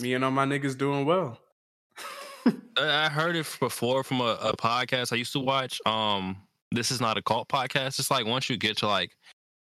Me 0.00 0.14
and 0.14 0.24
all 0.24 0.30
my 0.30 0.46
niggas 0.46 0.76
doing 0.76 1.04
well. 1.04 1.38
I 2.76 3.08
heard 3.08 3.36
it 3.36 3.46
before 3.60 4.02
from 4.02 4.20
a, 4.20 4.38
a 4.40 4.56
podcast 4.56 5.12
I 5.12 5.16
used 5.16 5.32
to 5.34 5.40
watch. 5.40 5.80
Um, 5.86 6.36
this 6.70 6.90
is 6.90 7.00
not 7.00 7.18
a 7.18 7.22
cult 7.22 7.48
podcast. 7.48 7.98
It's 7.98 8.10
like 8.10 8.26
once 8.26 8.48
you 8.48 8.56
get 8.56 8.78
to 8.78 8.86
like 8.86 9.12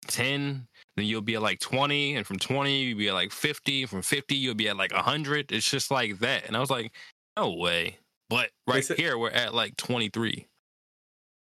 ten, 0.07 0.67
then 0.95 1.05
you'll 1.05 1.21
be 1.21 1.35
at 1.35 1.41
like 1.41 1.59
twenty, 1.59 2.15
and 2.15 2.25
from 2.25 2.39
twenty 2.39 2.83
you'll 2.83 2.97
be 2.97 3.09
at 3.09 3.13
like 3.13 3.31
fifty. 3.31 3.85
From 3.85 4.01
fifty 4.01 4.35
you'll 4.35 4.55
be 4.55 4.67
at 4.67 4.77
like 4.77 4.91
hundred. 4.91 5.51
It's 5.51 5.69
just 5.69 5.91
like 5.91 6.19
that. 6.19 6.47
And 6.47 6.57
I 6.57 6.59
was 6.59 6.71
like, 6.71 6.91
no 7.37 7.53
way. 7.53 7.99
But 8.29 8.49
right 8.67 8.83
said- 8.83 8.97
here 8.97 9.17
we're 9.17 9.29
at 9.29 9.53
like 9.53 9.77
twenty 9.77 10.09
three. 10.09 10.47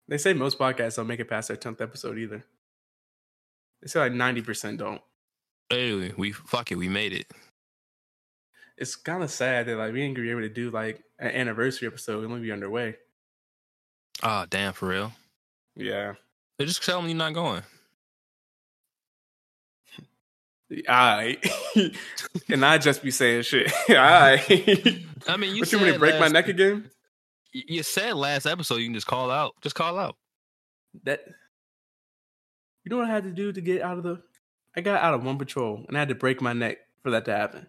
They 0.07 0.19
say 0.19 0.35
most 0.35 0.59
podcasts 0.59 0.97
don't 0.97 1.07
make 1.07 1.21
it 1.21 1.31
past 1.31 1.49
their 1.49 1.57
10th 1.57 1.81
episode 1.81 2.19
either. 2.19 2.45
They 3.81 3.89
say 3.89 4.01
like 4.01 4.13
90% 4.13 4.77
don't. 4.77 5.01
Anyway, 5.71 6.13
we 6.19 6.33
fuck 6.33 6.71
it. 6.71 6.75
We 6.77 6.89
made 6.89 7.15
it. 7.15 7.27
It's 8.77 8.97
kind 8.97 9.23
of 9.23 9.31
sad 9.31 9.67
that 9.67 9.77
like 9.77 9.93
we 9.93 10.03
ain't 10.03 10.17
gonna 10.17 10.27
be 10.27 10.31
able 10.31 10.41
to 10.41 10.49
do 10.49 10.71
like 10.71 11.03
an 11.19 11.31
anniversary 11.31 11.87
episode 11.87 12.25
and 12.25 12.33
only 12.33 12.43
be 12.43 12.53
underway. 12.53 12.97
Ah, 14.23 14.47
damn, 14.49 14.73
for 14.73 14.89
real. 14.89 15.13
Yeah. 15.77 16.15
They 16.59 16.67
just 16.67 16.85
tell 16.85 17.03
me 17.03 17.09
you're 17.09 17.19
not 17.19 17.35
going. 17.35 17.63
Alright. 20.89 21.45
and 22.49 22.65
I 22.65 22.79
just 22.79 23.03
be 23.03 23.11
saying 23.11 23.43
shit. 23.43 23.73
Alright. 23.91 24.49
I 25.29 25.37
mean, 25.37 25.55
you 25.55 25.61
What 25.61 25.73
you 25.73 25.79
want 25.79 25.93
to 25.93 25.99
break 25.99 26.19
my 26.19 26.29
neck 26.29 26.49
again? 26.49 26.91
You 27.53 27.83
said 27.85 28.15
last 28.15 28.47
episode 28.47 28.77
you 28.77 28.87
can 28.87 28.95
just 28.95 29.07
call 29.07 29.31
out. 29.31 29.55
Just 29.61 29.77
call 29.77 29.99
out. 29.99 30.17
That 31.05 31.25
you 32.85 32.91
know 32.91 32.99
what 32.99 33.07
I 33.07 33.15
had 33.15 33.25
to 33.25 33.31
do 33.31 33.53
to 33.53 33.61
get 33.61 33.83
out 33.83 33.99
of 33.99 34.05
the 34.05 34.23
I 34.77 34.81
got 34.81 35.03
out 35.03 35.15
of 35.15 35.25
one 35.25 35.39
patrol 35.39 35.85
and 35.87 35.97
I 35.97 36.01
had 36.01 36.09
to 36.09 36.15
break 36.15 36.41
my 36.41 36.53
neck 36.53 36.79
for 37.03 37.11
that 37.11 37.25
to 37.27 37.37
happen. 37.37 37.69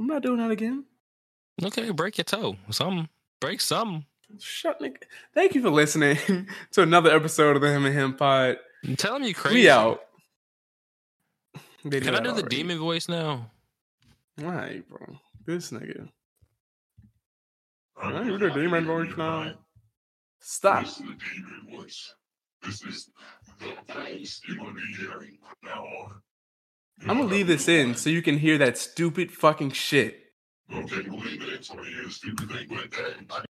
I'm 0.00 0.06
not 0.06 0.22
doing 0.22 0.38
that 0.38 0.50
again. 0.50 0.86
Okay, 1.62 1.90
break 1.90 2.16
your 2.16 2.24
toe. 2.24 2.56
Something. 2.70 3.06
Break 3.38 3.60
something. 3.60 4.06
Shut 4.38 4.80
nigga. 4.80 5.02
Thank 5.34 5.54
you 5.54 5.60
for 5.60 5.68
listening 5.68 6.16
to 6.72 6.82
another 6.82 7.10
episode 7.14 7.56
of 7.56 7.60
the 7.60 7.70
Him 7.70 7.84
and 7.84 7.94
Him 7.94 8.14
Pod. 8.14 8.56
Tell 8.96 9.16
him 9.16 9.24
you 9.24 9.34
crazy. 9.34 9.56
We 9.56 9.68
out. 9.68 10.00
They 11.84 12.00
Can 12.00 12.14
I 12.14 12.20
that 12.20 12.24
do 12.24 12.32
the 12.32 12.48
demon 12.48 12.78
voice 12.78 13.10
now? 13.10 13.50
Alright, 14.42 14.88
bro. 14.88 15.18
This 15.44 15.70
nigga. 15.70 16.08
Can 18.00 18.16
I 18.16 18.24
do 18.24 18.38
the 18.38 18.50
demon 18.50 18.86
voice 18.86 19.14
now? 19.18 19.52
Stop. 20.40 20.84
This 20.84 20.92
is 20.92 20.96
the 20.96 21.02
demon 21.04 21.78
voice. 21.78 22.14
This 22.62 22.82
is 22.84 23.10
the 23.58 23.92
voice 23.92 24.40
you're 24.48 24.56
gonna 24.56 24.72
be 24.72 24.80
hearing 24.98 25.36
from 25.42 25.56
now 25.62 25.84
on. 25.84 26.22
I'm 27.08 27.18
gonna 27.18 27.24
leave 27.24 27.46
this 27.46 27.68
in 27.68 27.94
so 27.94 28.10
you 28.10 28.22
can 28.22 28.38
hear 28.38 28.58
that 28.58 28.76
stupid 28.76 29.32
fucking 29.32 29.70
shit. 29.70 30.32
Okay, 30.72 31.02
believe 31.02 31.42
it. 31.42 31.64
So 31.64 31.74
you 31.82 31.94
hear 31.94 32.06
a 32.06 32.10
stupid 32.10 32.50
thing 32.50 32.68
like 32.70 32.90
that. 32.90 33.46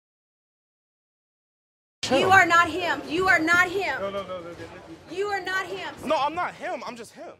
You 2.11 2.29
are 2.29 2.45
not 2.45 2.69
him. 2.69 3.01
You 3.07 3.27
are 3.27 3.39
not 3.39 3.69
him. 3.69 3.99
No, 3.99 4.09
no, 4.09 4.23
no, 4.23 4.41
no, 4.41 4.49
You 5.11 5.27
are 5.27 5.41
not 5.41 5.65
him. 5.65 5.93
No, 6.05 6.17
I'm 6.17 6.35
not 6.35 6.53
him. 6.53 6.81
I'm 6.85 6.95
just 6.95 7.13
him. 7.13 7.33